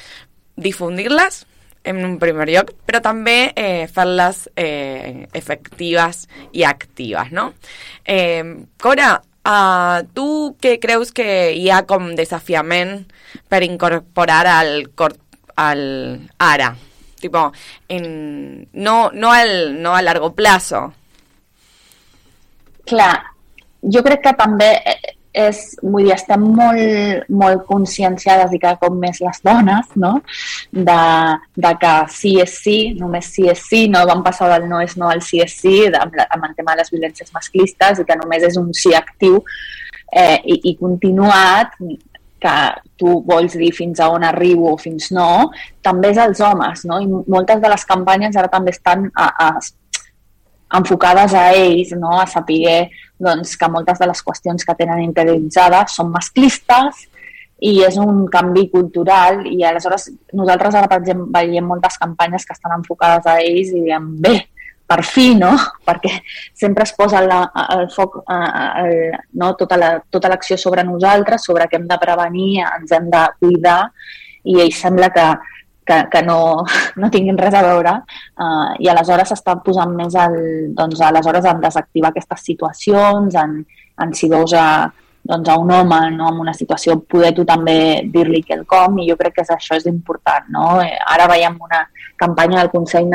difundir-les 0.56 1.44
en 1.84 2.00
un 2.04 2.16
primer 2.18 2.48
lloc, 2.48 2.72
però 2.86 3.00
també 3.04 3.52
eh, 3.54 3.86
fer-les 3.92 4.48
eh, 4.56 5.28
no? 7.36 7.50
Eh, 8.04 8.42
Cora, 8.80 9.12
uh, 9.20 10.00
tu 10.16 10.56
què 10.60 10.78
creus 10.80 11.12
que 11.12 11.28
hi 11.52 11.68
ha 11.70 11.84
com 11.88 12.14
desafiament 12.16 13.04
per 13.48 13.62
incorporar 13.66 14.42
al, 14.48 14.88
al 15.60 15.84
ara? 16.38 16.74
Tipo, 17.20 17.46
no, 17.88 18.96
no, 19.12 19.32
al, 19.32 19.54
no 19.80 19.94
a 19.96 20.02
largo 20.02 20.34
plazo. 20.36 20.82
Clar, 22.84 23.14
jo 23.80 24.02
crec 24.04 24.20
que 24.26 24.34
també 24.36 24.74
eh, 24.76 25.13
és, 25.34 25.60
vull 25.82 26.04
dir, 26.06 26.12
estem 26.14 26.44
molt, 26.54 27.26
molt 27.28 27.64
conscienciades 27.66 28.52
i 28.54 28.60
cada 28.62 28.78
cop 28.78 28.94
més 28.94 29.18
les 29.24 29.40
dones, 29.42 29.90
no?, 29.98 30.12
de, 30.70 30.98
de 31.66 31.72
que 31.82 31.94
sí 32.14 32.36
és 32.44 32.54
sí, 32.62 32.76
només 33.00 33.32
sí 33.34 33.48
és 33.50 33.66
sí, 33.68 33.84
no 33.90 34.04
vam 34.06 34.22
passar 34.22 34.52
del 34.54 34.68
no 34.70 34.80
és 34.84 34.94
no 35.00 35.10
al 35.10 35.22
sí 35.26 35.42
és 35.42 35.58
sí, 35.60 35.76
amb, 35.90 36.14
la- 36.14 36.28
amb 36.36 36.46
el 36.48 36.54
tema 36.54 36.72
de 36.76 36.84
les 36.84 36.94
violències 36.94 37.34
masclistes 37.34 37.98
i 38.00 38.06
que 38.08 38.18
només 38.22 38.46
és 38.46 38.56
un 38.60 38.70
sí 38.74 38.94
actiu 38.94 39.42
eh, 40.14 40.38
i, 40.44 40.60
i 40.70 40.76
continuat, 40.78 41.74
que 42.44 42.56
tu 43.00 43.22
vols 43.24 43.54
dir 43.56 43.70
fins 43.72 43.98
a 44.04 44.10
on 44.12 44.22
arribo 44.28 44.74
o 44.74 44.76
fins 44.78 45.08
no, 45.16 45.48
també 45.82 46.10
és 46.12 46.18
als 46.20 46.42
homes, 46.44 46.82
no? 46.84 46.98
I 47.00 47.08
moltes 47.08 47.62
de 47.62 47.70
les 47.72 47.86
campanyes 47.88 48.36
ara 48.36 48.50
també 48.52 48.74
estan 48.74 49.06
a, 49.16 49.30
a, 49.46 49.48
enfocades 50.72 51.34
a 51.34 51.52
ells, 51.52 51.92
no? 51.98 52.18
a 52.20 52.26
saber 52.26 52.90
doncs, 53.18 53.56
que 53.56 53.68
moltes 53.68 53.98
de 53.98 54.06
les 54.10 54.22
qüestions 54.22 54.64
que 54.64 54.74
tenen 54.78 55.02
interioritzades 55.04 55.94
són 55.96 56.10
masclistes 56.10 57.04
i 57.64 57.78
és 57.86 57.96
un 57.96 58.24
canvi 58.28 58.66
cultural 58.72 59.44
i 59.46 59.62
aleshores 59.64 60.10
nosaltres 60.34 60.74
ara, 60.74 60.88
per 60.90 60.98
exemple, 61.00 61.30
veiem 61.32 61.64
moltes 61.64 61.96
campanyes 62.00 62.44
que 62.44 62.52
estan 62.52 62.74
enfocades 62.76 63.26
a 63.30 63.38
ells 63.40 63.70
i 63.72 63.84
diem, 63.86 64.10
bé, 64.20 64.34
per 64.86 65.00
fi, 65.06 65.30
no? 65.38 65.54
Perquè 65.86 66.18
sempre 66.52 66.84
es 66.84 66.92
posa 66.92 67.22
la, 67.24 67.44
el 67.78 67.86
foc, 67.94 68.20
el, 68.28 69.14
no? 69.40 69.54
tota 69.56 69.78
la- 69.80 69.96
tota 70.10 70.28
l'acció 70.28 70.58
la, 70.58 70.62
sobre 70.66 70.84
nosaltres, 70.84 71.44
sobre 71.46 71.68
que 71.68 71.76
hem 71.80 71.86
de 71.88 71.98
prevenir, 72.02 72.64
ens 72.66 72.92
hem 72.92 73.08
de 73.12 73.24
cuidar 73.40 73.80
i 74.44 74.58
ells 74.60 74.82
sembla 74.82 75.08
que, 75.14 75.24
que, 75.86 76.00
que 76.10 76.22
no, 76.22 76.64
no 77.00 77.10
tinguin 77.10 77.38
res 77.38 77.54
a 77.54 77.62
veure 77.66 77.94
uh, 78.00 78.74
i 78.80 78.90
aleshores 78.90 79.32
s'està 79.32 79.56
posant 79.64 79.94
més 79.96 80.16
el, 80.26 80.36
doncs, 80.76 81.00
aleshores 81.00 81.48
en 81.50 81.62
desactivar 81.62 82.12
aquestes 82.12 82.44
situacions, 82.50 83.38
en, 83.40 83.60
en 84.02 84.14
si 84.16 84.30
veus 84.32 84.54
a, 84.58 84.66
doncs, 85.24 85.48
a 85.48 85.58
un 85.58 85.70
home 85.72 86.00
no, 86.16 86.30
en 86.32 86.40
una 86.46 86.54
situació, 86.56 86.98
poder 87.00 87.34
tu 87.36 87.44
també 87.48 87.76
dir-li 88.12 88.42
quelcom 88.44 88.98
i 89.00 89.08
jo 89.10 89.16
crec 89.20 89.38
que 89.38 89.46
això 89.46 89.78
és 89.78 89.86
important. 89.90 90.50
No? 90.52 90.66
Eh, 90.82 90.96
Ara 91.14 91.28
veiem 91.30 91.56
una 91.60 91.84
campanya 92.20 92.60
del 92.60 92.72
Consell 92.72 93.08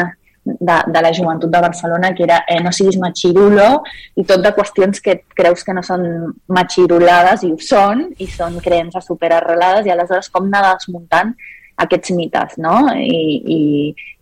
de, 0.44 0.78
de 0.88 1.02
la 1.02 1.14
Joventut 1.14 1.52
de 1.52 1.62
Barcelona 1.62 2.14
que 2.16 2.24
era 2.24 2.44
eh, 2.48 2.60
no 2.64 2.72
siguis 2.74 2.98
machirulo 2.98 3.84
i 4.18 4.26
tot 4.26 4.42
de 4.42 4.54
qüestions 4.56 5.02
que 5.04 5.20
creus 5.36 5.64
que 5.64 5.76
no 5.76 5.84
són 5.86 6.04
machirulades 6.48 7.44
i 7.46 7.52
ho 7.54 7.60
són 7.62 8.08
i 8.18 8.28
són 8.28 8.58
creences 8.64 9.06
superarrelades 9.06 9.86
i 9.86 9.94
aleshores 9.94 10.32
com 10.34 10.48
anar 10.48 10.74
desmuntant 10.74 11.36
aquests 11.84 12.14
mites, 12.16 12.58
no? 12.62 12.76
I, 12.94 13.20
i, 13.56 13.60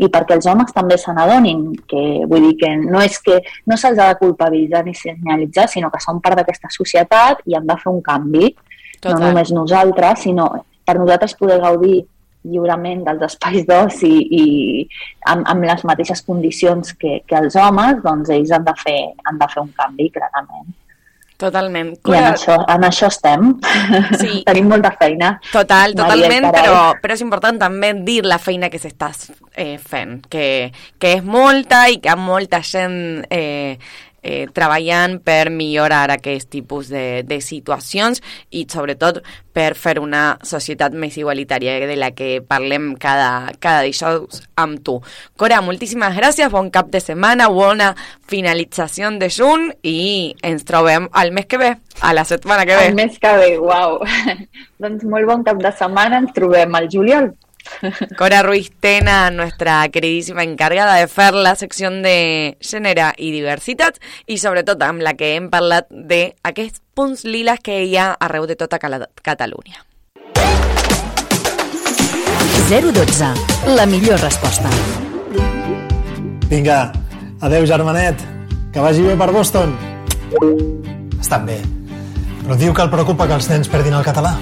i 0.04 0.10
perquè 0.14 0.38
els 0.38 0.48
homes 0.50 0.74
també 0.76 0.98
se 1.02 1.14
n'adonin 1.16 1.70
que, 1.90 2.04
vull 2.30 2.50
dir 2.50 2.56
que 2.62 2.74
no 2.84 3.02
és 3.04 3.18
que 3.24 3.40
no 3.70 3.78
se'ls 3.78 4.00
ha 4.00 4.12
de 4.14 4.20
culpabilitzar 4.22 4.84
ni 4.86 4.96
senyalitzar, 4.98 5.68
sinó 5.72 5.92
que 5.94 6.02
són 6.04 6.22
part 6.24 6.40
d'aquesta 6.40 6.72
societat 6.74 7.42
i 7.46 7.58
han 7.58 7.68
de 7.70 7.78
fer 7.82 7.94
un 7.94 8.04
canvi. 8.06 8.54
Total. 8.98 9.18
No 9.18 9.28
només 9.28 9.54
nosaltres, 9.54 10.24
sinó 10.26 10.52
per 10.88 10.98
nosaltres 11.00 11.36
poder 11.38 11.60
gaudir 11.62 12.06
lliurement 12.48 13.04
dels 13.04 13.26
espais 13.28 13.66
d'oci 13.68 14.12
i 14.40 14.44
amb, 15.28 15.44
amb 15.44 15.68
les 15.68 15.84
mateixes 15.90 16.22
condicions 16.24 16.94
que, 17.02 17.20
que 17.28 17.40
els 17.42 17.58
homes, 17.60 18.02
doncs 18.06 18.32
ells 18.34 18.54
han 18.56 18.66
de 18.68 18.76
fer, 18.80 19.00
han 19.28 19.42
de 19.42 19.50
fer 19.54 19.64
un 19.66 19.74
canvi, 19.78 20.12
clarament. 20.16 20.70
Totalment. 21.38 21.92
I 22.10 22.16
en 22.18 22.28
això, 22.32 22.56
en 22.74 22.86
això 22.88 23.12
estem. 23.12 23.52
Sí. 24.18 24.40
Tenim 24.48 24.72
molta 24.72 24.90
feina. 24.98 25.36
Total, 25.52 25.94
totalment, 25.98 26.50
però, 26.56 26.80
però 27.02 27.14
és 27.14 27.22
important 27.22 27.60
també 27.62 27.92
dir 28.08 28.24
la 28.26 28.40
feina 28.42 28.72
que 28.74 28.82
s'estàs 28.82 29.28
eh, 29.54 29.78
fent, 29.78 30.18
que, 30.34 30.48
que 30.98 31.14
és 31.20 31.24
molta 31.26 31.84
i 31.94 32.00
que 32.02 32.18
molta 32.18 32.64
gent 32.66 32.98
eh, 33.30 33.78
eh, 34.28 34.48
treballant 34.54 35.18
per 35.24 35.48
millorar 35.54 36.10
aquest 36.12 36.52
tipus 36.52 36.92
de, 36.92 37.24
de 37.24 37.40
situacions 37.42 38.20
i 38.52 38.66
sobretot 38.70 39.22
per 39.56 39.72
fer 39.80 39.96
una 40.04 40.38
societat 40.46 40.94
més 40.94 41.16
igualitària 41.18 41.80
de 41.88 41.96
la 41.98 42.12
que 42.14 42.42
parlem 42.46 42.92
cada, 43.02 43.54
cada 43.64 43.86
dijous 43.88 44.44
amb 44.60 44.84
tu. 44.86 45.00
Cora, 45.40 45.64
moltíssimes 45.66 46.18
gràcies, 46.20 46.52
bon 46.54 46.70
cap 46.74 46.92
de 46.94 47.02
setmana, 47.02 47.50
bona 47.50 47.94
finalització 48.28 49.10
de 49.18 49.32
juny 49.32 49.70
i 49.88 49.98
ens 50.44 50.68
trobem 50.68 51.08
al 51.14 51.32
mes 51.32 51.48
que 51.48 51.62
ve, 51.62 51.74
a 52.02 52.14
la 52.14 52.28
setmana 52.28 52.68
que 52.68 52.76
ve. 52.76 52.92
El 52.92 53.00
mes 53.00 53.18
que 53.22 53.34
ve, 53.40 53.52
uau. 53.64 54.02
doncs 54.84 55.08
molt 55.08 55.30
bon 55.30 55.46
cap 55.48 55.62
de 55.64 55.72
setmana, 55.80 56.22
ens 56.22 56.36
trobem 56.36 56.76
al 56.76 56.90
juliol. 56.92 57.32
Cora 58.18 58.44
Ruiz 58.44 58.72
Tena, 58.80 59.30
nuestra 59.32 59.88
queridísima 59.90 60.44
encargada 60.44 60.96
de 60.96 61.08
fer 61.08 61.34
la 61.34 61.56
sección 61.56 62.02
de 62.04 62.58
gènere 62.62 63.12
i 63.18 63.32
diversitat 63.32 64.00
i 64.26 64.38
sobretot 64.42 64.82
amb 64.84 65.04
la 65.06 65.16
que 65.18 65.36
hem 65.36 65.52
parlat 65.54 65.88
de 65.90 66.34
aquests 66.44 66.82
punts 66.98 67.26
liles 67.26 67.62
que 67.64 67.84
hi 67.86 67.98
ha 67.98 68.14
arreu 68.20 68.48
de 68.48 68.56
tota 68.56 68.80
Catalunya. 68.80 69.84
012. 72.68 73.26
La 73.76 73.86
millor 73.86 74.20
resposta. 74.20 74.70
Vinga, 76.50 76.92
adeu 77.40 77.66
germanet, 77.66 78.20
que 78.74 78.80
vagi 78.84 79.06
bé 79.06 79.16
per 79.16 79.32
Boston. 79.32 79.72
Estan 81.20 81.46
bé, 81.48 81.62
però 82.44 82.58
diu 82.60 82.74
que 82.76 82.84
el 82.84 82.92
preocupa 82.92 83.28
que 83.28 83.40
els 83.40 83.48
nens 83.52 83.72
perdin 83.72 83.96
el 83.96 84.04
català. 84.04 84.36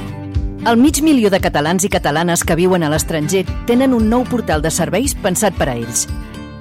El 0.66 0.78
mig 0.78 0.98
milió 1.04 1.30
de 1.30 1.38
catalans 1.38 1.84
i 1.86 1.90
catalanes 1.94 2.42
que 2.42 2.56
viuen 2.58 2.82
a 2.82 2.88
l'estranger 2.90 3.44
tenen 3.70 3.92
un 3.94 4.08
nou 4.10 4.24
portal 4.26 4.64
de 4.64 4.72
serveis 4.74 5.14
pensat 5.14 5.54
per 5.60 5.68
a 5.70 5.76
ells. 5.78 6.08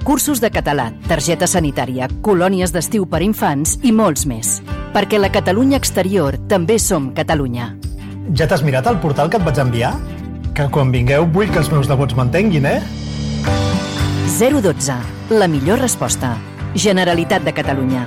Cursos 0.05 0.37
de 0.43 0.51
català, 0.53 0.91
targeta 1.09 1.47
sanitària, 1.49 2.05
colònies 2.21 2.69
d'estiu 2.69 3.07
per 3.09 3.23
infants 3.25 3.79
i 3.81 3.89
molts 3.89 4.27
més. 4.29 4.59
Perquè 4.93 5.17
la 5.17 5.31
Catalunya 5.33 5.79
exterior 5.81 6.37
també 6.45 6.77
som 6.77 7.09
Catalunya. 7.17 7.71
Ja 8.37 8.45
t'has 8.45 8.61
mirat 8.61 8.85
el 8.85 9.01
portal 9.01 9.33
que 9.33 9.41
et 9.41 9.47
vaig 9.47 9.57
enviar? 9.63 9.95
Que 10.53 10.69
quan 10.69 10.93
vingueu 10.93 11.25
vull 11.25 11.49
que 11.49 11.63
els 11.63 11.73
meus 11.73 11.89
devots 11.89 12.13
m'entenguin, 12.13 12.69
eh? 12.69 12.77
012. 14.37 15.01
La 15.33 15.49
millor 15.49 15.81
resposta. 15.81 16.35
Generalitat 16.75 17.41
de 17.41 17.57
Catalunya. 17.57 18.05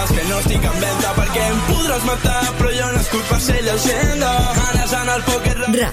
Saps 0.00 0.16
que 0.16 0.22
no 0.30 0.36
estic 0.40 0.62
en 0.64 0.76
venda 0.80 1.08
perquè 1.12 1.40
em 1.44 1.58
podràs 1.66 2.04
matar 2.08 2.38
però 2.56 2.70
jo 2.72 2.86
no 2.88 3.00
escup 3.02 3.26
per 3.28 3.36
ser 3.44 3.58
llegenda 3.66 4.30
Manes 4.56 4.94
en 4.96 5.10
el 5.14 5.24
poker 5.26 5.56
Ra, 5.74 5.90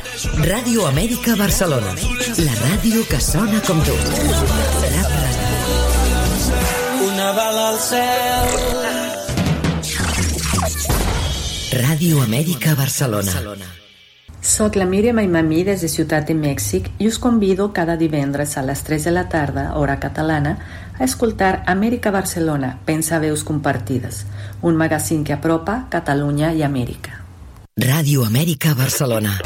Ràdio 0.47 0.85
Amèrica 0.88 1.35
Barcelona. 1.35 1.91
La 2.39 2.53
ràdio 2.61 3.03
que 3.09 3.19
sona 3.19 3.59
com 3.67 3.81
tu. 3.84 3.95
Rap. 4.93 5.11
Una 7.09 7.27
bala 7.35 7.65
al 7.73 7.79
cel 7.84 8.47
Ràdio 11.84 12.23
Amèrica 12.23 12.79
Barcelona. 12.79 13.35
Soc 14.47 14.77
la 14.79 14.85
Míriam 14.88 15.17
Aimamí 15.19 15.65
des 15.67 15.81
de 15.84 15.89
Ciutat 15.91 16.29
de 16.29 16.34
Mèxic 16.38 16.88
i 17.03 17.11
us 17.11 17.19
convido 17.19 17.73
cada 17.75 17.97
divendres 17.99 18.55
a 18.55 18.63
les 18.63 18.79
3 18.88 19.03
de 19.09 19.11
la 19.11 19.27
tarda, 19.27 19.73
hora 19.75 19.99
catalana, 19.99 20.55
a 20.99 21.03
escoltar 21.03 21.64
Amèrica 21.65 22.11
Barcelona, 22.11 22.80
Pensa 22.86 23.19
Veus 23.19 23.44
Compartides, 23.44 24.26
un 24.61 24.76
magazín 24.76 25.24
que 25.24 25.34
apropa 25.34 25.86
Catalunya 25.90 26.53
i 26.53 26.64
Amèrica. 26.64 27.24
Ràdio 27.78 28.26
Amèrica 28.26 28.74
Barcelona. 28.74 29.38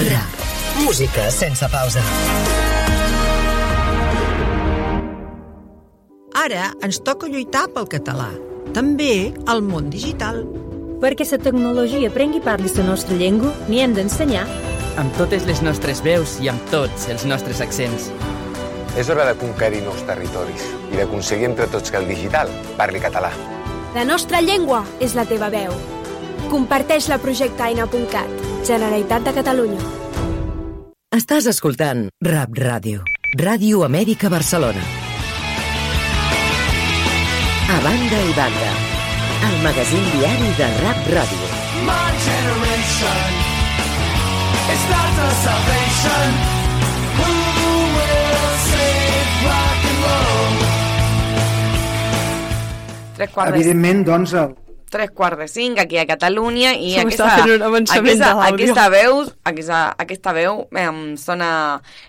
Rap. 0.00 0.30
Música 0.80 1.30
sense 1.30 1.68
pausa. 1.68 2.00
Ara 6.40 6.70
ens 6.80 7.02
toca 7.04 7.28
lluitar 7.28 7.66
pel 7.74 7.84
català, 7.92 8.30
també 8.72 9.34
al 9.44 9.60
món 9.60 9.92
digital. 9.92 10.40
Perquè 11.00 11.24
la 11.30 11.38
tecnologia 11.40 12.10
prengui 12.12 12.42
parli 12.44 12.68
la 12.76 12.84
nostra 12.84 13.16
llengua, 13.16 13.54
n'hi 13.68 13.80
hem 13.80 13.94
d'ensenyar. 13.96 14.44
Amb 15.00 15.14
totes 15.16 15.46
les 15.48 15.62
nostres 15.64 16.02
veus 16.04 16.36
i 16.44 16.50
amb 16.52 16.60
tots 16.70 17.08
els 17.08 17.24
nostres 17.24 17.62
accents. 17.64 18.10
És 18.98 19.08
hora 19.08 19.24
de 19.24 19.38
conquerir 19.38 19.80
nous 19.86 20.02
territoris 20.04 20.66
i 20.92 20.98
d'aconseguir 20.98 21.48
entre 21.48 21.70
tots 21.72 21.90
que 21.90 21.96
el 21.96 22.08
digital 22.10 22.52
parli 22.76 23.00
català. 23.00 23.30
La 23.94 24.04
nostra 24.04 24.42
llengua 24.44 24.84
és 25.00 25.16
la 25.16 25.24
teva 25.24 25.48
veu. 25.48 25.72
Comparteix 26.50 27.08
la 27.08 27.18
projecte 27.22 27.62
aina.cat, 27.62 28.44
Generalitat 28.66 29.24
de 29.24 29.34
Catalunya. 29.40 29.80
Estàs 31.16 31.48
escoltant 31.48 32.10
Rap 32.20 32.52
Ràdio. 32.60 33.06
Ràdio 33.40 33.86
Amèrica 33.86 34.28
Barcelona. 34.28 34.84
A 37.70 37.82
banda 37.86 38.24
i 38.26 38.32
banda. 38.36 38.89
El 39.48 39.56
magazín 39.62 40.04
diari 40.12 40.50
de 40.58 40.66
Rap 40.82 40.98
Ràdio. 41.16 41.46
My 41.88 42.08
generation 42.28 43.28
is 44.74 44.82
not 44.92 45.10
the 45.16 45.28
salvation. 45.44 46.28
Who 47.16 47.32
will 47.96 48.50
save 48.68 49.30
rock 49.48 49.80
and 49.90 50.00
roll? 50.04 50.56
Tres 53.16 53.30
quarts 53.30 53.52
de 53.52 53.56
Evidentment, 53.56 54.04
doncs, 54.04 54.34
el, 54.34 54.54
tres 54.90 55.10
quarts 55.14 55.38
de 55.38 55.48
cinc 55.48 55.78
aquí 55.78 55.96
a 55.96 56.04
Catalunya 56.10 56.74
i 56.74 56.92
Se 56.98 57.06
m'està 57.06 57.30
aquesta, 57.30 57.40
fent 57.40 57.54
un 57.54 57.64
avançament 57.70 58.10
aquesta, 58.10 58.48
aquesta 58.50 58.86
veu, 58.92 59.20
aquesta, 59.52 59.80
aquesta 60.04 60.34
veu 60.36 60.64
em 60.82 61.00
sona 61.16 61.50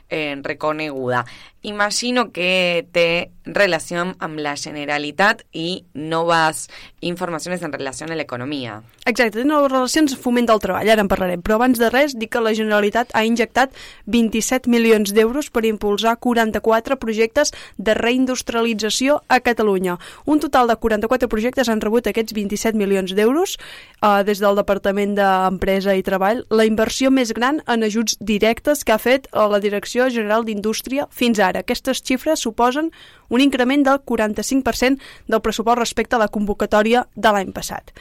eh, 0.09 0.35
reconeguda. 0.43 1.23
Imagino 1.61 2.31
que 2.33 2.87
té 2.91 3.29
relació 3.45 4.03
amb 4.19 4.39
la 4.41 4.53
Generalitat 4.57 5.41
i 5.57 5.83
noves 5.93 6.67
informacions 7.01 7.61
en 7.65 7.73
relació 7.73 8.05
a 8.05 8.15
l'economia. 8.15 8.81
Exacte, 9.09 9.43
noves 9.45 9.71
relacions 9.71 10.13
foment 10.21 10.45
del 10.49 10.61
treball, 10.61 10.89
ara 10.89 11.01
en 11.01 11.09
parlarem. 11.09 11.41
Però 11.41 11.57
abans 11.57 11.79
de 11.81 11.89
res, 11.89 12.13
dic 12.17 12.31
que 12.33 12.41
la 12.41 12.53
Generalitat 12.57 13.13
ha 13.17 13.23
injectat 13.25 13.73
27 14.05 14.69
milions 14.69 15.13
d'euros 15.13 15.49
per 15.49 15.65
impulsar 15.65 16.17
44 16.21 16.97
projectes 17.01 17.53
de 17.77 17.95
reindustrialització 17.97 19.21
a 19.27 19.41
Catalunya. 19.41 19.97
Un 20.25 20.39
total 20.39 20.69
de 20.69 20.77
44 20.77 21.29
projectes 21.29 21.69
han 21.69 21.81
rebut 21.81 22.07
aquests 22.07 22.33
27 22.37 22.77
milions 22.77 23.15
d'euros 23.17 23.57
eh, 23.57 24.23
des 24.23 24.41
del 24.41 24.57
Departament 24.57 25.17
d'Empresa 25.17 25.97
i 25.97 26.05
Treball, 26.05 26.45
la 26.49 26.65
inversió 26.69 27.09
més 27.11 27.33
gran 27.33 27.61
en 27.67 27.83
ajuts 27.83 28.17
directes 28.19 28.85
que 28.85 28.93
ha 28.93 29.01
fet 29.01 29.27
eh, 29.31 29.47
la 29.49 29.59
Direcció 29.59 30.09
General 30.13 30.45
d'Indústria 30.45 31.09
fins 31.09 31.41
ara. 31.41 31.50
Aquestes 31.59 32.01
xifres 32.03 32.39
suposen 32.39 32.91
un 33.29 33.41
increment 33.41 33.83
del 33.83 34.01
45% 34.05 34.99
del 35.27 35.41
pressupost 35.41 35.79
respecte 35.79 36.15
a 36.15 36.21
la 36.21 36.29
convocatòria 36.31 37.05
de 37.15 37.31
l'any 37.31 37.51
passat. 37.55 37.91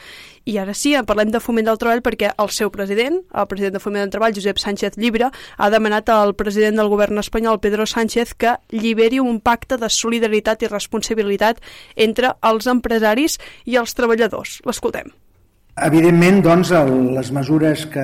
I 0.45 0.57
ara 0.57 0.73
sí, 0.73 0.95
en 0.97 1.05
parlem 1.05 1.29
de 1.31 1.39
foment 1.39 1.67
del 1.69 1.77
treball 1.77 2.01
perquè 2.01 2.31
el 2.41 2.49
seu 2.49 2.71
president, 2.73 3.21
el 3.37 3.47
president 3.47 3.77
de 3.77 3.83
foment 3.83 4.01
del 4.03 4.13
treball, 4.15 4.33
Josep 4.33 4.57
Sánchez 4.57 4.97
Llibre, 4.97 5.29
ha 5.31 5.69
demanat 5.69 6.09
al 6.09 6.33
president 6.35 6.81
del 6.81 6.89
govern 6.89 7.21
espanyol, 7.21 7.61
Pedro 7.61 7.85
Sánchez, 7.85 8.33
que 8.33 8.57
lliberi 8.73 9.21
un 9.21 9.39
pacte 9.39 9.77
de 9.77 9.89
solidaritat 9.89 10.63
i 10.63 10.71
responsabilitat 10.71 11.61
entre 11.95 12.35
els 12.41 12.67
empresaris 12.67 13.37
i 13.65 13.77
els 13.77 13.93
treballadors. 13.93 14.61
L'escoltem. 14.65 15.13
Evidentment, 15.79 16.41
doncs, 16.43 16.73
el, 16.75 16.91
les 17.15 17.31
mesures 17.35 17.85
que 17.91 18.03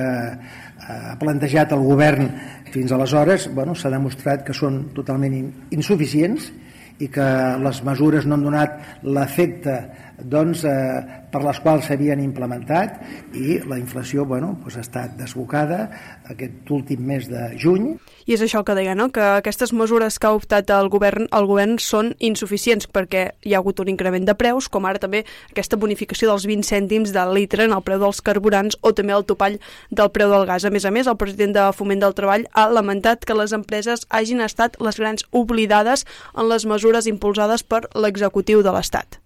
ha 0.88 1.16
plantejat 1.20 1.74
el 1.76 1.84
govern 1.84 2.30
fins 2.72 2.92
aleshores 2.92 3.48
bueno, 3.52 3.74
s'ha 3.76 3.92
demostrat 3.92 4.44
que 4.46 4.56
són 4.56 4.86
totalment 4.96 5.34
in, 5.36 5.50
insuficients 5.76 6.48
i 6.98 7.10
que 7.12 7.26
les 7.62 7.82
mesures 7.86 8.26
no 8.26 8.38
han 8.38 8.46
donat 8.46 9.02
l'efecte 9.04 9.76
doncs, 10.18 10.64
eh, 10.64 11.18
per 11.30 11.42
les 11.44 11.58
quals 11.60 11.86
s'havien 11.88 12.20
implementat 12.22 12.98
i 13.36 13.58
la 13.68 13.78
inflació 13.78 14.24
bueno, 14.26 14.54
doncs 14.62 14.78
ha 14.78 14.84
estat 14.84 15.16
desbocada 15.18 15.88
aquest 16.30 16.70
últim 16.74 17.04
mes 17.06 17.28
de 17.28 17.50
juny. 17.60 17.90
I 18.26 18.34
és 18.36 18.42
això 18.44 18.62
que 18.64 18.74
deia, 18.76 18.94
no? 18.98 19.10
que 19.14 19.22
aquestes 19.38 19.72
mesures 19.72 20.18
que 20.18 20.28
ha 20.28 20.34
optat 20.36 20.70
el 20.74 20.88
govern, 20.92 21.28
el 21.34 21.48
govern 21.48 21.76
són 21.82 22.14
insuficients 22.18 22.88
perquè 22.88 23.28
hi 23.44 23.54
ha 23.54 23.60
hagut 23.62 23.80
un 23.84 23.92
increment 23.92 24.26
de 24.26 24.36
preus, 24.38 24.68
com 24.68 24.88
ara 24.88 25.00
també 25.02 25.24
aquesta 25.50 25.78
bonificació 25.80 26.32
dels 26.32 26.48
20 26.48 26.66
cèntims 26.68 27.14
del 27.14 27.34
litre 27.36 27.68
en 27.68 27.76
el 27.76 27.84
preu 27.84 28.00
dels 28.02 28.22
carburants 28.24 28.78
o 28.82 28.92
també 28.92 29.16
el 29.16 29.26
topall 29.28 29.60
del 29.90 30.12
preu 30.14 30.32
del 30.32 30.48
gas. 30.48 30.64
A 30.64 30.72
més 30.74 30.88
a 30.88 30.92
més, 30.94 31.06
el 31.06 31.20
president 31.20 31.54
de 31.56 31.68
Foment 31.76 32.02
del 32.02 32.16
Treball 32.16 32.48
ha 32.52 32.68
lamentat 32.72 33.24
que 33.24 33.36
les 33.36 33.54
empreses 33.56 34.06
hagin 34.08 34.42
estat 34.44 34.80
les 34.80 34.98
grans 34.98 35.24
oblidades 35.32 36.04
en 36.34 36.48
les 36.48 36.66
mesures 36.66 37.06
impulsades 37.06 37.62
per 37.62 37.86
l'executiu 37.94 38.64
de 38.64 38.74
l'Estat. 38.74 39.20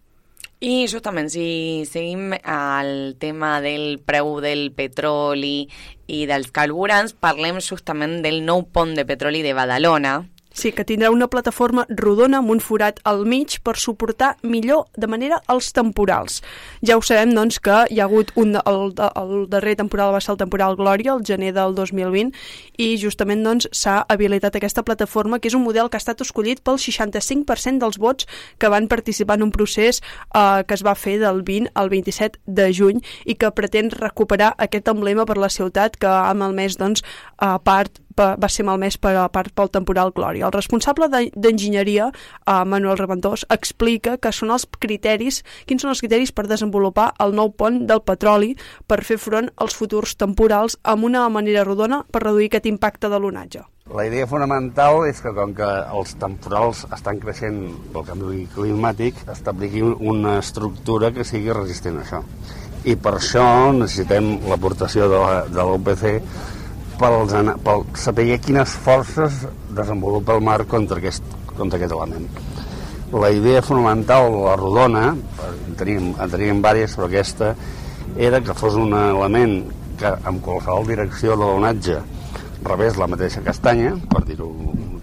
I 0.62 0.86
justament, 0.86 1.26
si 1.26 1.82
seguim 1.90 2.36
al 2.46 3.16
tema 3.18 3.56
del 3.58 3.96
preu 3.98 4.36
del 4.38 4.68
petroli 4.70 5.66
i 6.06 6.20
dels 6.30 6.52
carburants, 6.54 7.16
parlem 7.18 7.58
justament 7.58 8.20
del 8.22 8.44
nou 8.46 8.62
pont 8.70 8.92
de 8.94 9.02
petroli 9.02 9.40
de 9.42 9.56
Badalona, 9.58 10.20
Sí, 10.52 10.70
que 10.72 10.84
tindrà 10.84 11.08
una 11.10 11.28
plataforma 11.32 11.86
rodona 11.88 12.38
amb 12.42 12.50
un 12.52 12.60
forat 12.60 12.98
al 13.08 13.24
mig 13.24 13.54
per 13.64 13.72
suportar 13.80 14.34
millor 14.42 14.84
de 15.00 15.08
manera 15.08 15.38
els 15.48 15.70
temporals. 15.72 16.42
Ja 16.84 16.98
ho 16.98 17.02
sabem, 17.02 17.32
doncs, 17.34 17.56
que 17.64 17.78
hi 17.90 18.00
ha 18.00 18.04
hagut 18.04 18.34
un, 18.36 18.58
el, 18.60 18.82
el 19.16 19.32
darrer 19.48 19.76
temporal 19.80 20.12
va 20.12 20.20
ser 20.20 20.34
el 20.34 20.38
temporal 20.42 20.76
Glòria, 20.76 21.14
el 21.16 21.24
gener 21.24 21.54
del 21.56 21.72
2020, 21.74 22.36
i 22.76 22.90
justament 23.00 23.42
doncs 23.46 23.70
s'ha 23.72 24.02
habilitat 24.12 24.60
aquesta 24.60 24.84
plataforma, 24.84 25.40
que 25.40 25.48
és 25.48 25.56
un 25.56 25.64
model 25.64 25.88
que 25.88 25.96
ha 25.96 26.04
estat 26.04 26.20
escollit 26.20 26.60
pel 26.60 26.76
65% 26.76 27.80
dels 27.80 27.96
vots 27.98 28.28
que 28.60 28.68
van 28.68 28.88
participar 28.92 29.38
en 29.40 29.48
un 29.48 29.52
procés 29.56 30.02
eh, 30.36 30.62
que 30.68 30.74
es 30.76 30.84
va 30.84 30.94
fer 30.94 31.16
del 31.24 31.42
20 31.48 31.72
al 31.74 31.88
27 31.88 32.38
de 32.46 32.68
juny 32.76 33.00
i 33.24 33.34
que 33.40 33.50
pretén 33.56 33.88
recuperar 33.90 34.52
aquest 34.58 34.92
emblema 34.92 35.24
per 35.24 35.38
la 35.40 35.48
ciutat 35.48 35.96
que 35.96 36.06
ha 36.12 36.34
malmès, 36.36 36.76
doncs, 36.76 37.00
a 37.40 37.56
part 37.58 37.88
pa- 38.11 38.11
va 38.16 38.48
ser 38.48 38.64
malmès 38.64 38.98
per 38.98 39.14
part 39.32 39.52
pel 39.54 39.70
temporal 39.70 40.12
Glòria. 40.12 40.46
El 40.46 40.52
responsable 40.52 41.08
de- 41.08 41.32
d'enginyeria, 41.34 42.10
eh, 42.46 42.64
Manuel 42.64 42.98
Reventós, 42.98 43.46
explica 43.48 44.18
que 44.18 44.32
són 44.32 44.50
els 44.50 44.66
criteris, 44.78 45.44
quins 45.66 45.82
són 45.82 45.90
els 45.90 46.00
criteris 46.00 46.32
per 46.32 46.46
desenvolupar 46.46 47.14
el 47.18 47.34
nou 47.34 47.52
pont 47.52 47.86
del 47.86 48.02
petroli 48.02 48.56
per 48.86 49.04
fer 49.04 49.18
front 49.18 49.50
als 49.56 49.74
futurs 49.74 50.16
temporals 50.16 50.78
amb 50.82 51.04
una 51.04 51.28
manera 51.28 51.64
rodona 51.64 52.04
per 52.10 52.22
reduir 52.22 52.46
aquest 52.46 52.66
impacte 52.66 53.08
de 53.08 53.18
l'onatge. 53.18 53.62
La 53.92 54.06
idea 54.06 54.26
fonamental 54.26 55.08
és 55.08 55.20
que 55.20 55.32
com 55.34 55.52
que 55.54 55.66
els 55.66 56.14
temporals 56.14 56.86
estan 56.94 57.18
creixent 57.18 57.74
pel 57.92 58.04
canvi 58.04 58.46
climàtic, 58.54 59.14
establir 59.28 59.82
una 59.82 60.38
estructura 60.38 61.10
que 61.12 61.24
sigui 61.24 61.52
resistent 61.52 61.98
a 61.98 62.04
això. 62.04 62.22
I 62.84 62.94
per 62.96 63.14
això 63.14 63.72
necessitem 63.74 64.40
l'aportació 64.48 65.08
de 65.08 65.18
la- 65.18 65.44
de 65.46 65.62
l'OPC 67.00 67.54
per 67.64 67.76
saber 67.98 68.38
quines 68.40 68.76
forces 68.84 69.44
desenvolupa 69.74 70.36
el 70.36 70.42
mar 70.44 70.64
contra 70.66 70.98
aquest, 70.98 71.24
contra 71.56 71.78
aquest 71.78 71.92
element. 71.92 72.26
La 73.12 73.30
idea 73.30 73.60
fonamental, 73.62 74.32
la 74.44 74.56
rodona, 74.56 75.04
en 75.12 75.76
teníem, 75.76 76.14
en 76.16 76.30
teníem 76.32 76.62
diverses, 76.62 76.96
però 76.96 77.08
aquesta 77.08 77.54
era 78.16 78.40
que 78.40 78.54
fos 78.56 78.76
un 78.80 78.92
element 78.96 79.62
que 80.00 80.14
amb 80.28 80.42
qualsevol 80.44 80.88
direcció 80.88 81.36
de 81.36 81.44
l'onatge 81.44 82.00
rebés 82.64 82.96
la 82.96 83.08
mateixa 83.10 83.42
castanya, 83.44 83.94
per 84.08 84.24
dir-ho 84.26 84.48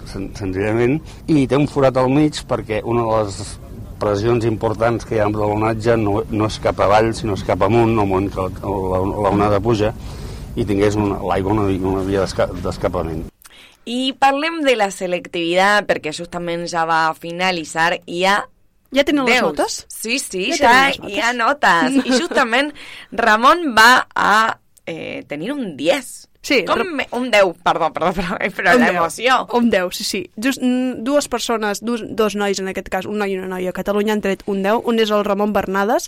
sen 0.09 0.29
senzillament, 0.37 0.99
i 1.27 1.45
té 1.47 1.57
un 1.57 1.67
forat 1.69 1.97
al 1.99 2.09
mig 2.09 2.39
perquè 2.49 2.81
una 2.83 3.05
de 3.05 3.17
les 3.19 3.57
pressions 3.99 4.45
importants 4.47 5.05
que 5.05 5.17
hi 5.17 5.19
ha 5.19 5.27
amb 5.27 5.37
l'onatge 5.37 5.97
no, 5.99 6.21
no 6.31 6.47
és 6.47 6.57
cap 6.63 6.79
avall, 6.81 7.11
sinó 7.13 7.35
és 7.37 7.43
cap 7.45 7.61
amunt, 7.67 7.93
al 7.93 8.07
moment 8.07 8.29
que 8.33 8.47
la, 8.47 9.59
puja, 9.61 9.93
i 10.59 10.65
tingués 10.67 10.97
l'aigua 10.99 11.55
una, 11.55 11.67
una 11.71 12.03
via 12.07 12.25
d'esca- 12.25 12.49
d'escapament. 12.51 13.25
I 13.89 14.13
parlem 14.19 14.59
de 14.65 14.75
la 14.77 14.91
selectivitat, 14.93 15.87
perquè 15.89 16.11
justament 16.13 16.67
ja 16.69 16.83
va 16.85 17.07
finalitzar 17.17 17.95
i 18.05 18.25
ha 18.27 18.41
Ja 18.89 19.03
tenen 19.05 19.27
les 19.29 19.41
notes? 19.45 19.83
Sí, 19.93 20.17
sí, 20.17 20.47
Ja 20.57 20.89
ja, 20.89 21.09
hi 21.09 21.19
ha 21.21 21.29
notes. 21.37 21.93
I 22.05 22.15
justament 22.17 22.71
Ramon 23.23 23.67
va 23.77 24.07
a 24.17 24.57
eh, 24.89 25.23
tenir 25.29 25.51
un 25.53 25.75
10 25.77 26.28
Sí, 26.41 26.63
Com 26.63 26.79
me- 26.95 27.07
un 27.11 27.29
10, 27.31 27.57
perdó, 27.63 27.91
perdó, 27.91 28.13
però, 28.15 28.37
però 28.55 28.75
Un 28.75 28.81
l'emoció. 28.85 29.45
10, 29.45 29.53
Un 29.59 29.69
10, 29.69 29.91
sí, 29.97 30.03
sí. 30.05 30.21
Just, 30.41 30.61
mm, 30.63 31.03
dues 31.03 31.27
persones, 31.27 31.81
dos, 31.83 32.01
dos 32.07 32.35
nois 32.39 32.59
en 32.59 32.69
aquest 32.71 32.87
cas, 32.89 33.05
un 33.05 33.17
noi 33.19 33.33
i 33.33 33.37
una 33.37 33.47
noia 33.51 33.69
a 33.69 33.75
Catalunya 33.75 34.13
han 34.15 34.21
tret 34.23 34.43
un 34.47 34.63
10. 34.63 34.79
Un 34.87 34.99
és 35.03 35.11
el 35.11 35.25
Ramon 35.27 35.51
Bernades, 35.51 36.07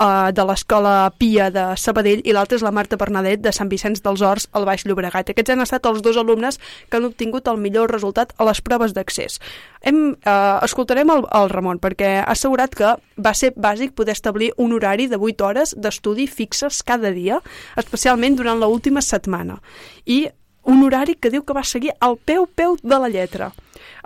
uh, 0.00 0.32
de 0.34 0.44
l'Escola 0.44 1.12
Pia 1.16 1.50
de 1.54 1.76
Sabadell, 1.76 2.22
i 2.26 2.32
l'altre 2.34 2.56
és 2.58 2.62
la 2.66 2.72
Marta 2.74 2.96
Bernadet, 2.98 3.40
de 3.40 3.52
Sant 3.54 3.70
Vicenç 3.70 4.02
dels 4.02 4.20
Horts, 4.20 4.48
al 4.52 4.66
Baix 4.66 4.82
Llobregat. 4.84 5.30
Aquests 5.30 5.50
han 5.54 5.62
estat 5.62 5.86
els 5.86 6.02
dos 6.02 6.16
alumnes 6.18 6.58
que 6.90 6.96
han 6.98 7.04
obtingut 7.06 7.46
el 7.46 7.56
millor 7.62 7.88
resultat 7.94 8.34
a 8.36 8.44
les 8.50 8.60
proves 8.60 8.92
d'accés. 8.98 9.38
Hem, 9.86 10.16
uh, 10.26 10.58
escoltarem 10.66 11.08
el, 11.14 11.22
el 11.38 11.50
Ramon, 11.54 11.78
perquè 11.78 12.18
ha 12.18 12.32
assegurat 12.34 12.74
que 12.74 12.96
va 13.16 13.32
ser 13.34 13.52
bàsic 13.54 13.94
poder 13.94 14.12
establir 14.18 14.50
un 14.56 14.72
horari 14.74 15.06
de 15.06 15.16
8 15.16 15.46
hores 15.46 15.74
d'estudi 15.78 16.26
fixes 16.26 16.82
cada 16.82 17.12
dia, 17.14 17.38
especialment 17.76 18.34
durant 18.36 18.58
l'última 18.58 19.00
setmana. 19.00 19.60
I 20.06 20.28
un 20.68 20.84
horari 20.84 21.14
que 21.16 21.30
diu 21.32 21.44
que 21.48 21.56
va 21.56 21.64
seguir 21.64 21.94
al 22.04 22.18
peu-peu 22.18 22.76
de 22.82 22.98
la 23.00 23.08
lletra. 23.08 23.52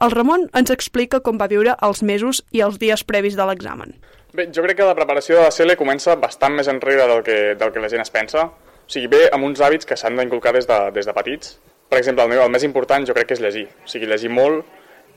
El 0.03 0.13
Ramon 0.15 0.49
ens 0.59 0.71
explica 0.71 1.21
com 1.21 1.39
va 1.41 1.51
viure 1.51 1.75
els 1.87 2.03
mesos 2.07 2.43
i 2.55 2.63
els 2.63 2.79
dies 2.79 3.03
previs 3.05 3.37
de 3.39 3.47
l'examen. 3.49 3.97
Bé, 4.33 4.47
jo 4.55 4.63
crec 4.65 4.79
que 4.79 4.87
la 4.87 4.97
preparació 4.97 5.37
de 5.37 5.43
la 5.45 5.53
CL 5.53 5.77
comença 5.77 6.15
bastant 6.17 6.55
més 6.57 6.71
enrere 6.71 7.09
del 7.11 7.25
que, 7.27 7.39
del 7.59 7.73
que 7.75 7.83
la 7.83 7.91
gent 7.93 8.05
es 8.05 8.15
pensa. 8.15 8.47
O 8.47 8.93
sigui, 8.93 9.11
ve 9.13 9.27
amb 9.35 9.45
uns 9.49 9.61
hàbits 9.61 9.89
que 9.89 9.99
s'han 9.99 10.17
d'inculcar 10.17 10.55
des, 10.57 10.69
de, 10.71 10.79
des 10.95 11.09
de 11.09 11.17
petits. 11.17 11.59
Per 11.91 11.99
exemple, 11.99 12.25
el, 12.25 12.33
meu, 12.33 12.45
el 12.47 12.55
més 12.55 12.65
important 12.65 13.05
jo 13.09 13.17
crec 13.19 13.29
que 13.29 13.37
és 13.37 13.43
llegir. 13.43 13.67
O 13.85 13.91
sigui, 13.91 14.09
llegir 14.09 14.31
molt 14.33 14.63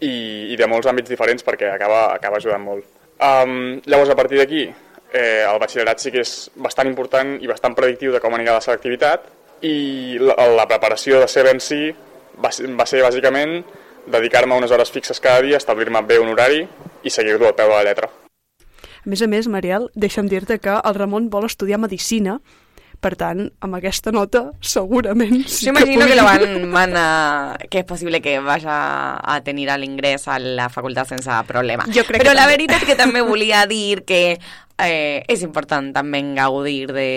i, 0.01 0.51
i 0.51 0.57
de 0.59 0.67
molts 0.67 0.89
àmbits 0.91 1.13
diferents 1.13 1.45
perquè 1.45 1.69
acaba, 1.71 2.09
acaba 2.17 2.41
ajudant 2.41 2.65
molt. 2.65 2.89
Um, 3.15 3.79
llavors, 3.85 4.11
a 4.11 4.17
partir 4.19 4.41
d'aquí, 4.41 4.65
eh, 5.13 5.45
el 5.45 5.61
batxillerat 5.61 6.03
sí 6.03 6.11
que 6.11 6.25
és 6.25 6.35
bastant 6.59 6.89
important 6.89 7.37
i 7.39 7.47
bastant 7.47 7.77
predictiu 7.77 8.11
de 8.11 8.19
com 8.23 8.35
anirà 8.35 8.57
la 8.57 8.65
selectivitat 8.65 9.29
i 9.61 10.17
la, 10.19 10.35
la 10.55 10.67
preparació 10.67 11.19
de 11.21 11.27
CL 11.31 11.53
en 11.55 11.59
si 11.63 11.79
va, 12.43 12.51
ser- 12.51 12.67
va 12.75 12.85
ser 12.85 13.01
bàsicament 13.05 13.61
dedicar-me 14.05 14.57
unes 14.57 14.71
hores 14.71 14.91
fixes 14.91 15.19
cada 15.19 15.41
dia, 15.41 15.57
establir-me 15.57 16.01
bé 16.05 16.19
un 16.19 16.29
horari 16.29 16.67
i 17.03 17.09
seguir-lo 17.09 17.47
al 17.47 17.55
peu 17.57 17.69
de 17.71 17.73
la 17.79 17.83
lletra. 17.87 18.09
A 19.05 19.09
més 19.09 19.21
a 19.21 19.27
més, 19.29 19.47
Mariel, 19.47 19.89
deixa'm 19.95 20.27
dir-te 20.29 20.59
que 20.59 20.75
el 20.77 20.95
Ramon 20.97 21.29
vol 21.29 21.45
estudiar 21.45 21.77
Medicina, 21.81 22.39
per 23.01 23.11
tant, 23.19 23.47
amb 23.61 23.75
aquesta 23.77 24.09
nota, 24.13 24.51
segurament... 24.61 25.43
sí 25.47 25.65
Yo 25.67 25.73
imagino 25.73 26.05
que, 26.07 26.13
pugui- 26.13 26.17
lo 26.17 26.23
van, 26.25 26.71
van 26.71 26.93
a, 26.97 27.57
que 27.69 27.79
es 27.79 27.85
posible 27.85 28.21
que 28.21 28.39
vaya 28.39 29.17
a 29.21 29.41
tenir 29.43 29.69
l'ingrés 29.77 30.27
a 30.27 30.39
la 30.39 30.69
facultat 30.69 31.07
sense 31.09 31.29
problema. 31.47 31.85
Jo 31.93 32.05
crec 32.07 32.21
Però 32.23 32.31
que 32.31 32.35
la 32.37 32.45
també. 32.47 32.55
veritat 32.57 32.81
és 32.81 32.87
que 32.89 32.95
també 32.97 33.21
volia 33.21 33.65
dir 33.69 34.03
que 34.05 34.21
eh, 34.79 35.23
és 35.27 35.41
important 35.45 35.91
també 35.93 36.23
gaudir 36.37 36.87
de 36.93 37.09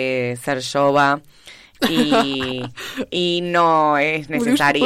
ser 0.43 0.59
jove 0.61 1.07
i, 1.87 2.59
i 3.15 3.25
no 3.45 3.95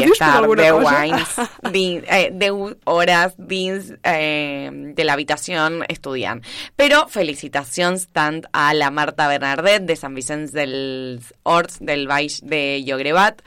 dius 0.06 0.20
per 0.20 0.28
estar 0.28 0.32
alguna 0.44 0.62
10 0.62 0.78
cosa? 0.78 0.96
anys, 1.02 1.36
dins, 1.74 2.06
eh, 2.08 2.30
10 2.32 2.78
hores 2.86 3.34
dins 3.38 3.92
eh, 4.04 4.70
de 4.94 5.04
l'habitació 5.08 5.66
estudiant. 5.90 6.44
Però 6.76 7.08
felicitacions 7.10 8.08
tant 8.14 8.44
a 8.54 8.70
la 8.78 8.92
Marta 8.94 9.28
Bernardet 9.32 9.88
de 9.90 9.98
Sant 9.98 10.14
Vicenç 10.16 10.54
dels 10.54 11.34
Horts 11.44 11.80
del 11.82 12.08
Baix 12.08 12.42
de 12.46 12.82
Llobregat, 12.86 13.42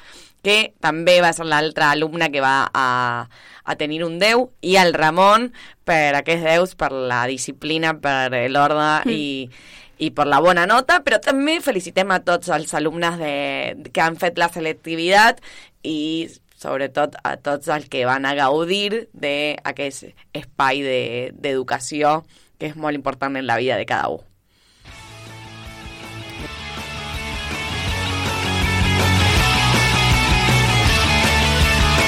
que 0.47 0.73
també 0.83 1.21
va 1.23 1.33
ser 1.35 1.47
l'altra 1.49 1.91
alumna 1.91 2.29
que 2.31 2.43
va 2.43 2.69
a, 2.71 3.27
a 3.67 3.75
tenir 3.79 4.05
un 4.07 4.21
10, 4.21 4.45
i 4.63 4.77
al 4.79 4.93
Ramon 4.95 5.49
per 5.87 6.15
aquests 6.15 6.45
10, 6.47 6.77
per 6.79 6.93
la 6.95 7.25
disciplina, 7.27 7.97
per 7.99 8.31
l'ordre 8.51 9.03
Mm. 9.07 9.11
i, 9.11 9.51
i 9.99 10.11
per 10.11 10.27
la 10.29 10.41
bona 10.45 10.67
nota, 10.69 11.01
però 11.05 11.19
també 11.23 11.59
felicitem 11.65 12.11
a 12.13 12.21
tots 12.25 12.49
els 12.53 12.73
alumnes 12.77 13.17
de, 13.21 13.91
que 13.93 14.03
han 14.05 14.17
fet 14.21 14.39
la 14.39 14.51
selectivitat 14.53 15.41
i 15.83 16.29
sobretot 16.57 17.17
a 17.25 17.37
tots 17.37 17.69
els 17.69 17.89
que 17.93 18.05
van 18.09 18.25
a 18.29 18.35
gaudir 18.37 19.07
d'aquest 19.13 20.09
espai 20.37 20.83
de- 20.83 21.33
d'educació 21.33 22.23
que 22.59 22.71
és 22.73 22.77
molt 22.77 22.97
important 22.97 23.37
en 23.37 23.47
la 23.47 23.57
vida 23.61 23.77
de 23.77 23.85
cada 23.87 24.09
un. 24.09 24.21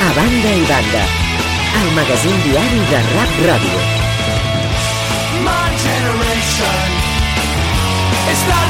A 0.00 0.12
banda 0.14 0.50
i 0.54 0.64
banda, 0.70 1.02
el 1.80 1.88
magazín 1.98 2.36
diari 2.46 2.80
de 2.90 3.00
Rap 3.14 3.32
Ràdio. 3.48 3.80
My 5.46 5.68
generation 5.84 6.97
is 8.30 8.42
not? 8.48 8.68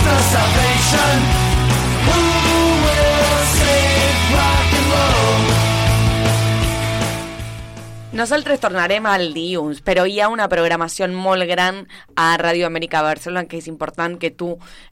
Nosaltres 8.18 8.58
tornarem 8.58 9.04
al 9.06 9.28
dilluns, 9.30 9.78
però 9.86 10.02
hi 10.02 10.16
ha 10.18 10.26
una 10.32 10.48
programació 10.50 11.06
molt 11.12 11.46
gran 11.46 11.84
a 12.18 12.32
Ràdio 12.40 12.66
Amèrica 12.66 12.98
Barcelona 13.06 13.46
que 13.46 13.60
és 13.60 13.68
important 13.70 14.16
que 14.18 14.32
tu 14.34 14.48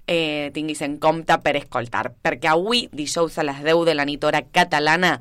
eh, 0.07 0.53
tinguis 0.55 0.85
en 0.87 0.95
compte 1.03 1.35
per 1.43 1.57
escoltar, 1.59 2.13
perquè 2.23 2.53
avui, 2.53 2.85
dijous 2.95 3.41
a 3.41 3.47
les 3.49 3.59
10 3.67 3.83
de 3.89 3.97
la 3.99 4.07
nit 4.07 4.23
hora 4.23 4.45
catalana, 4.47 5.17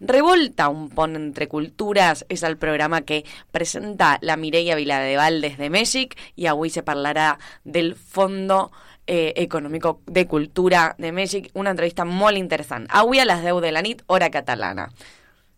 Revolta, 0.00 0.70
un 0.72 0.88
pont 0.88 1.12
entre 1.18 1.44
cultures, 1.52 2.22
és 2.32 2.40
el 2.48 2.56
programa 2.56 3.02
que 3.04 3.18
presenta 3.52 4.14
la 4.24 4.38
Mireia 4.40 4.78
Viladeval 4.78 5.42
des 5.44 5.58
de 5.60 5.68
Mèxic 5.68 6.16
i 6.40 6.48
avui 6.48 6.72
se 6.72 6.80
parlarà 6.80 7.34
del 7.64 7.92
Fondo 7.92 8.70
eh, 9.10 9.32
Econòmico 9.42 9.98
de 10.06 10.26
Cultura 10.30 10.94
de 10.96 11.10
Mèxic, 11.10 11.50
una 11.58 11.72
entrevista 11.74 12.04
molt 12.06 12.38
interessant. 12.38 12.86
Avui 12.94 13.18
a 13.18 13.26
les 13.26 13.42
10 13.42 13.58
de 13.64 13.72
la 13.74 13.82
nit, 13.82 14.04
hora 14.06 14.30
catalana. 14.30 14.86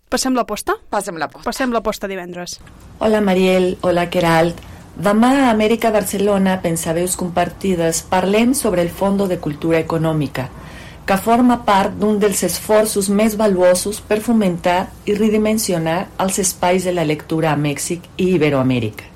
Passem 0.08 0.32
la 0.32 0.46
posta? 0.48 0.78
Passem 0.88 1.20
la 1.20 1.28
posta. 1.28 1.44
Passem 1.50 1.72
la 1.72 1.82
posta 1.84 2.08
divendres. 2.08 2.58
Hola 2.98 3.20
Mariel, 3.20 3.76
hola 3.82 4.08
Queralt. 4.08 4.64
Demà 4.96 5.30
a 5.42 5.50
Amèrica 5.50 5.92
Barcelona, 5.92 6.58
Pensaveus 6.64 7.14
Compartides, 7.20 8.02
parlem 8.08 8.56
sobre 8.56 8.80
el 8.80 8.88
Fondo 8.88 9.28
de 9.28 9.38
Cultura 9.38 9.80
Econòmica, 9.80 10.48
que 11.04 11.20
forma 11.20 11.62
part 11.68 11.96
d'un 12.00 12.18
dels 12.24 12.44
esforços 12.48 13.12
més 13.12 13.36
valuosos 13.36 14.00
per 14.00 14.20
fomentar 14.24 14.86
i 15.04 15.16
redimensionar 15.16 16.06
els 16.24 16.40
espais 16.40 16.88
de 16.88 16.96
la 16.96 17.04
lectura 17.04 17.52
a 17.52 17.56
Mèxic 17.56 18.08
i 18.16 18.34
Iberoamèrica. 18.36 19.11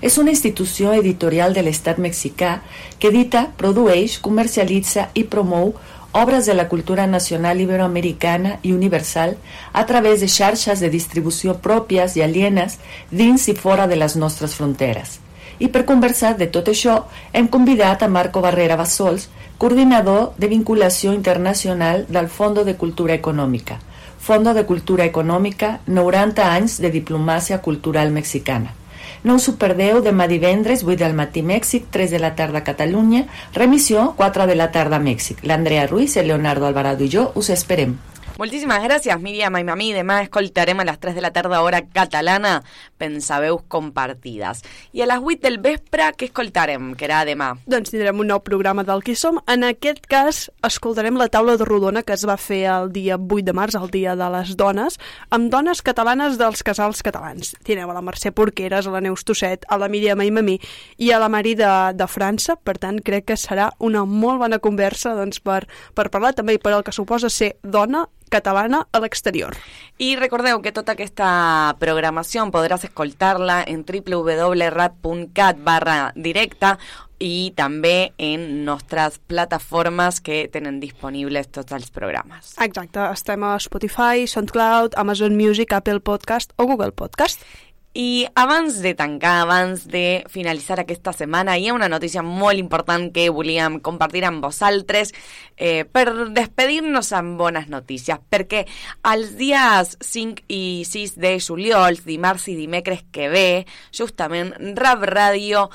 És 0.00 0.16
una 0.18 0.30
institució 0.32 0.94
editorial 0.96 1.52
de 1.54 1.62
l'estat 1.62 1.98
mexicà 1.98 2.60
que 2.98 3.08
edita, 3.08 3.50
produeix, 3.56 4.18
comercialitza 4.18 5.10
i 5.14 5.24
promou 5.24 5.74
obres 6.12 6.46
de 6.46 6.54
la 6.54 6.68
cultura 6.68 7.06
nacional 7.06 7.60
iberoamericana 7.60 8.58
i 8.62 8.72
universal 8.72 9.36
a 9.72 9.84
través 9.86 10.20
de 10.20 10.28
xarxes 10.28 10.80
de 10.80 10.90
distribució 10.90 11.58
pròpies 11.62 12.16
i 12.16 12.22
alienes 12.22 12.78
dins 13.10 13.46
i 13.48 13.54
fora 13.54 13.86
de 13.86 13.96
les 13.96 14.16
nostres 14.16 14.56
fronteres. 14.56 15.20
I 15.60 15.68
per 15.68 15.84
conversar 15.84 16.36
de 16.40 16.48
tot 16.48 16.72
això 16.72 17.04
hem 17.32 17.46
convidat 17.46 18.02
a 18.02 18.08
Marco 18.08 18.40
Barrera 18.40 18.80
Bassols, 18.80 19.28
coordinador 19.58 20.32
de 20.38 20.48
vinculació 20.48 21.12
internacional 21.12 22.06
del 22.08 22.28
Fondo 22.28 22.64
de 22.64 22.76
Cultura 22.80 23.14
Econòmica. 23.14 23.78
Fondo 24.18 24.54
de 24.54 24.64
Cultura 24.64 25.04
Econòmica, 25.04 25.80
90 25.86 26.52
anys 26.56 26.80
de 26.80 26.90
diplomàcia 26.90 27.60
cultural 27.60 28.10
mexicana. 28.10 28.79
No 29.22 29.34
us 29.36 29.48
ho 29.50 29.56
perdeu 29.60 30.00
demà 30.04 30.26
divendres, 30.30 30.84
8 30.86 31.02
del 31.02 31.16
matí 31.16 31.42
Mèxic, 31.44 31.90
3 31.92 32.14
de 32.16 32.20
la 32.22 32.34
tarda 32.36 32.64
Catalunya, 32.64 33.26
remissió 33.52 34.14
4 34.16 34.46
de 34.48 34.56
la 34.56 34.70
tarda 34.72 34.98
Mèxic. 34.98 35.44
L'Andrea 35.44 35.86
Ruiz, 35.86 36.16
el 36.16 36.32
Leonardo 36.32 36.66
Alvarado 36.66 37.04
i 37.04 37.12
jo 37.12 37.30
us 37.36 37.50
esperem. 37.52 37.98
Moltíssimes 38.40 38.80
gràcies, 38.80 39.18
Míriam 39.20 39.58
i 39.58 39.66
Mamí. 39.68 39.90
Demà 39.92 40.22
escoltarem 40.24 40.78
a 40.80 40.84
les 40.88 40.96
3 40.96 41.12
de 41.12 41.20
la 41.20 41.28
tarda 41.28 41.58
hora 41.60 41.82
catalana 41.84 42.62
Pensaveus 42.96 43.66
compartides. 43.68 44.62
I 44.96 45.02
a 45.04 45.08
les 45.10 45.20
8 45.20 45.42
del 45.44 45.58
vespre, 45.60 46.06
què 46.16 46.30
escoltarem, 46.30 46.94
que 46.96 47.04
era 47.04 47.18
demà? 47.28 47.50
Doncs 47.68 47.92
tindrem 47.92 48.22
un 48.22 48.30
nou 48.32 48.38
programa 48.40 48.80
del 48.88 49.02
Qui 49.04 49.12
Som. 49.12 49.42
En 49.44 49.66
aquest 49.68 50.06
cas, 50.08 50.38
escoltarem 50.64 51.18
la 51.20 51.26
taula 51.28 51.58
de 51.60 51.66
rodona 51.68 52.00
que 52.00 52.16
es 52.16 52.24
va 52.24 52.38
fer 52.40 52.62
el 52.72 52.88
dia 52.94 53.18
8 53.18 53.42
de 53.44 53.54
març, 53.58 53.76
el 53.76 53.92
dia 53.92 54.14
de 54.16 54.28
les 54.32 54.54
dones, 54.56 54.96
amb 55.28 55.52
dones 55.52 55.84
catalanes 55.84 56.38
dels 56.40 56.64
casals 56.64 57.04
catalans. 57.04 57.52
Tindreu 57.60 57.92
a 57.92 57.98
la 57.98 58.04
Mercè 58.06 58.32
Porqueres, 58.32 58.88
a 58.88 58.94
la 58.94 59.02
Neus 59.04 59.26
Tosset, 59.28 59.66
a 59.68 59.76
la 59.76 59.90
Míriam 59.92 60.24
Aimamí 60.24 60.56
i 60.96 61.12
a 61.12 61.18
la 61.20 61.28
Mari 61.28 61.52
de, 61.60 61.74
de 61.92 62.08
França. 62.08 62.56
Per 62.56 62.78
tant, 62.80 63.02
crec 63.04 63.28
que 63.34 63.36
serà 63.36 63.68
una 63.84 64.06
molt 64.08 64.40
bona 64.46 64.62
conversa 64.64 65.12
doncs, 65.20 65.44
per, 65.44 65.66
per 65.92 66.08
parlar 66.08 66.32
també 66.40 66.56
i 66.56 66.62
per 66.64 66.72
el 66.78 66.86
que 66.88 66.96
suposa 66.96 67.28
ser 67.28 67.58
dona 67.60 68.06
catalana 68.30 68.86
a 68.92 69.02
l'exterior. 69.02 69.56
I 69.98 70.14
recordeu 70.16 70.62
que 70.64 70.72
tota 70.72 70.94
aquesta 70.96 71.74
programació 71.82 72.46
podràs 72.54 72.86
escoltar-la 72.88 73.60
en 73.68 73.84
www.rat.cat 73.84 75.60
barra 75.66 76.00
directa 76.16 76.78
i 77.20 77.52
també 77.54 78.12
en 78.18 78.64
nostres 78.64 79.20
plataformes 79.28 80.22
que 80.24 80.46
tenen 80.52 80.80
disponibles 80.80 81.50
tots 81.52 81.76
els 81.76 81.90
programes. 81.92 82.54
Exacte, 82.64 83.04
estem 83.12 83.44
a 83.44 83.58
Spotify, 83.60 84.24
SoundCloud, 84.26 84.96
Amazon 84.96 85.36
Music, 85.36 85.74
Apple 85.76 86.00
Podcast 86.00 86.56
o 86.56 86.66
Google 86.66 86.96
Podcast. 86.96 87.44
I 87.92 88.28
abans 88.38 88.76
de 88.82 88.94
tancar, 88.94 89.40
abans 89.42 89.88
de 89.90 90.22
finalitzar 90.30 90.78
aquesta 90.78 91.10
setmana, 91.10 91.56
hi 91.58 91.66
ha 91.66 91.74
una 91.74 91.88
notícia 91.90 92.22
molt 92.22 92.60
important 92.62 93.08
que 93.10 93.24
volíem 93.34 93.80
compartir 93.82 94.22
amb 94.28 94.44
vosaltres 94.46 95.10
eh, 95.56 95.82
per 95.82 96.30
despedir-nos 96.30 97.10
amb 97.18 97.34
bones 97.40 97.66
notícies, 97.66 98.22
perquè 98.30 98.62
els 99.10 99.34
dies 99.40 99.96
5 100.06 100.46
i 100.46 100.86
6 100.86 101.18
de 101.18 101.34
juliol, 101.42 101.98
dimarts 102.06 102.46
i 102.54 102.56
dimecres 102.60 103.02
que 103.10 103.26
ve, 103.28 103.66
justament 103.90 104.54
Rap 104.78 105.02
Ràdio 105.10 105.66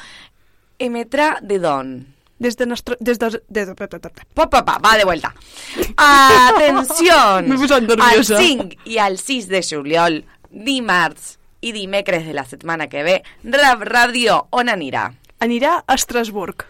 emetrà 0.79 1.41
de 1.43 1.59
don. 1.59 1.95
Des 2.39 2.55
de 2.55 2.65
nostre... 2.65 2.95
Des 2.99 3.19
de... 3.19 3.41
Des 3.51 3.67
de... 3.67 3.75
Pa, 3.75 4.47
pa, 4.47 4.63
pa, 4.63 4.79
va 4.79 4.95
de 4.95 5.03
vuelta. 5.03 5.35
Atenció! 5.99 7.15
M'he 7.47 7.59
posat 7.59 7.83
Al 7.83 7.89
nerviosa. 7.91 8.39
5 8.39 8.85
i 8.87 9.03
al 9.03 9.19
6 9.19 9.51
de 9.51 9.67
juliol, 9.67 10.23
dimarts 10.51 11.35
i 11.65 11.73
dimecres 11.73 12.25
de 12.27 12.37
la 12.37 12.45
setmana 12.45 12.87
que 12.91 13.03
ve, 13.03 13.19
Rap 13.43 13.83
Ràdio 13.89 14.45
on 14.53 14.69
anirà? 14.69 15.09
Anirà 15.41 15.79
a 15.81 15.97
Estrasburg. 15.97 16.67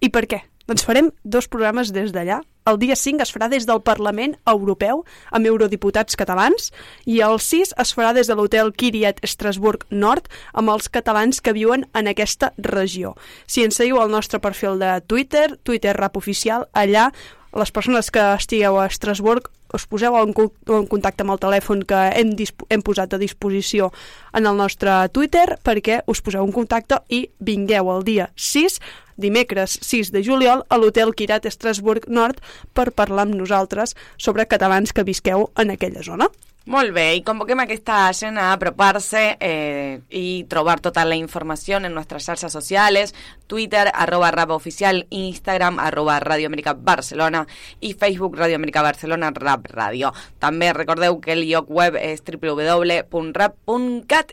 I 0.00 0.08
per 0.12 0.24
què? 0.30 0.40
Doncs 0.66 0.82
farem 0.82 1.12
dos 1.22 1.46
programes 1.46 1.92
des 1.94 2.10
d'allà. 2.14 2.40
El 2.66 2.80
dia 2.82 2.96
5 2.98 3.22
es 3.22 3.30
farà 3.30 3.46
des 3.46 3.68
del 3.68 3.78
Parlament 3.86 4.32
Europeu 4.50 5.04
amb 5.30 5.46
eurodiputats 5.46 6.18
catalans 6.18 6.72
i 7.06 7.20
el 7.22 7.38
6 7.38 7.76
es 7.78 7.92
farà 7.94 8.10
des 8.16 8.26
de 8.26 8.34
l'hotel 8.34 8.72
Kiriat 8.74 9.22
Estrasburg 9.22 9.84
Nord 9.94 10.26
amb 10.52 10.72
els 10.74 10.90
catalans 10.90 11.38
que 11.38 11.54
viuen 11.54 11.86
en 11.94 12.10
aquesta 12.10 12.50
regió. 12.58 13.14
Si 13.46 13.62
ens 13.62 13.78
seguiu 13.78 14.00
al 14.02 14.10
nostre 14.10 14.42
perfil 14.42 14.82
de 14.82 14.96
Twitter, 15.06 15.52
Twitter 15.62 15.94
Rap 15.94 16.18
Oficial, 16.18 16.66
allà 16.74 17.12
les 17.54 17.70
persones 17.70 18.10
que 18.10 18.24
estigueu 18.34 18.80
a 18.80 18.88
Estrasburg 18.90 19.52
us 19.74 19.86
poseu 19.90 20.16
en, 20.20 20.32
en 20.32 20.86
contacte 20.90 21.24
amb 21.24 21.34
el 21.34 21.42
telèfon 21.42 21.82
que 21.88 22.02
hem, 22.14 22.34
hem 22.70 22.84
posat 22.86 23.16
a 23.16 23.20
disposició 23.22 23.90
en 24.36 24.46
el 24.46 24.56
nostre 24.58 24.94
Twitter 25.14 25.58
perquè 25.64 26.02
us 26.06 26.22
poseu 26.22 26.46
en 26.46 26.54
contacte 26.54 27.00
i 27.08 27.26
vingueu 27.38 27.90
el 27.96 28.06
dia 28.06 28.30
6 28.36 28.80
dimecres 29.16 29.78
6 29.82 30.12
de 30.12 30.22
juliol 30.24 30.64
a 30.68 30.78
l'Hotel 30.78 31.14
Quirat 31.16 31.46
Estrasburg 31.48 32.06
Nord 32.08 32.42
per 32.76 32.92
parlar 32.92 33.26
amb 33.26 33.38
nosaltres 33.38 33.96
sobre 34.18 34.46
catalans 34.46 34.92
que 34.92 35.06
visqueu 35.08 35.48
en 35.56 35.72
aquella 35.72 36.04
zona. 36.04 36.28
Molt 36.66 36.90
bé, 36.90 37.14
i 37.14 37.20
convoquem 37.22 37.60
aquesta 37.62 38.10
gent 38.10 38.40
a 38.42 38.48
apropar-se 38.50 39.20
eh, 39.38 40.02
i 40.10 40.42
trobar 40.50 40.80
tota 40.82 41.04
la 41.06 41.14
informació 41.14 41.78
en 41.78 41.86
nostres 41.94 42.26
xarxes 42.26 42.50
socials, 42.56 43.14
Twitter, 43.46 43.86
arroba 43.94 44.32
rap 44.34 44.50
oficial, 44.50 45.06
Instagram, 45.14 45.78
arroba 45.78 46.18
Radio 46.18 46.50
Amèrica 46.50 46.74
Barcelona 46.74 47.46
i 47.78 47.94
Facebook 47.94 48.34
Radio 48.34 48.58
Amèrica 48.58 48.82
Barcelona 48.82 49.30
Rap 49.30 49.70
Radio. 49.70 50.10
També 50.42 50.72
recordeu 50.74 51.20
que 51.22 51.38
el 51.38 51.46
lloc 51.46 51.70
web 51.70 51.94
és 52.02 52.26
www.rap.cat 52.26 53.06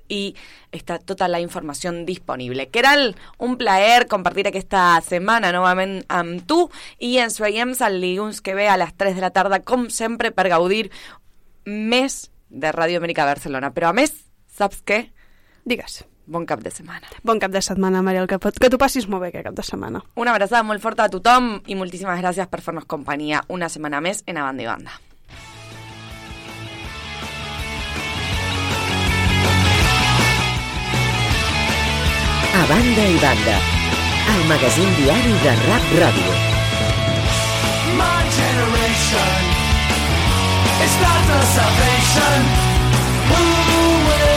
i 0.10 0.34
està 0.74 0.98
tota 0.98 1.30
la 1.30 1.38
informació 1.38 1.94
disponible. 2.02 2.66
Keral, 2.74 3.14
un 3.38 3.58
plaer 3.62 4.08
compartir 4.10 4.48
aquesta 4.50 4.98
setmana 5.06 5.54
novament 5.54 6.02
amb 6.10 6.42
tu 6.50 6.66
i 6.98 7.20
ens 7.22 7.38
veiem 7.38 7.78
el 7.78 8.02
dilluns 8.02 8.42
que 8.42 8.56
ve 8.58 8.66
a 8.74 8.78
les 8.82 8.98
3 8.98 9.14
de 9.14 9.22
la 9.22 9.30
tarda, 9.30 9.62
com 9.62 9.90
sempre, 9.94 10.32
per 10.34 10.50
gaudir 10.50 10.90
més 11.66 12.30
de 12.50 12.72
Ràdio 12.72 12.98
Amèrica 13.02 13.26
Barcelona. 13.26 13.72
Però 13.74 13.90
a 13.90 13.94
més, 13.98 14.14
saps 14.48 14.84
què? 14.86 15.06
Digues. 15.66 16.04
Bon 16.26 16.46
cap 16.48 16.62
de 16.64 16.72
setmana. 16.72 17.10
Bon 17.24 17.40
cap 17.40 17.52
de 17.52 17.60
setmana, 17.62 18.02
Mariel, 18.02 18.28
que, 18.32 18.38
pot- 18.40 18.56
que 18.60 18.70
t'ho 18.72 18.78
passis 18.80 19.10
molt 19.12 19.26
bé 19.26 19.32
aquest 19.34 19.44
cap 19.50 19.56
de 19.58 19.64
setmana. 19.68 20.00
Una 20.16 20.32
abraçada 20.32 20.64
molt 20.64 20.80
forta 20.82 21.04
a 21.04 21.12
tothom 21.12 21.58
i 21.68 21.76
moltíssimes 21.76 22.22
gràcies 22.22 22.48
per 22.48 22.62
fer-nos 22.64 22.86
companyia 22.88 23.44
una 23.50 23.68
setmana 23.70 24.00
més 24.00 24.24
en 24.26 24.38
A 24.40 24.46
Banda 24.48 24.64
i 24.64 24.70
Banda. 24.72 25.00
A 32.54 32.66
banda 32.70 33.04
i 33.10 33.18
banda, 33.24 33.56
el 34.34 34.44
magazín 34.48 34.90
diari 35.00 35.34
de 35.44 35.54
Rap 35.68 35.86
Ràdio. 36.00 36.53
It's 40.82 40.98
not 41.02 41.22
the 41.28 41.40
salvation. 41.54 42.40
Ooh, 43.32 44.33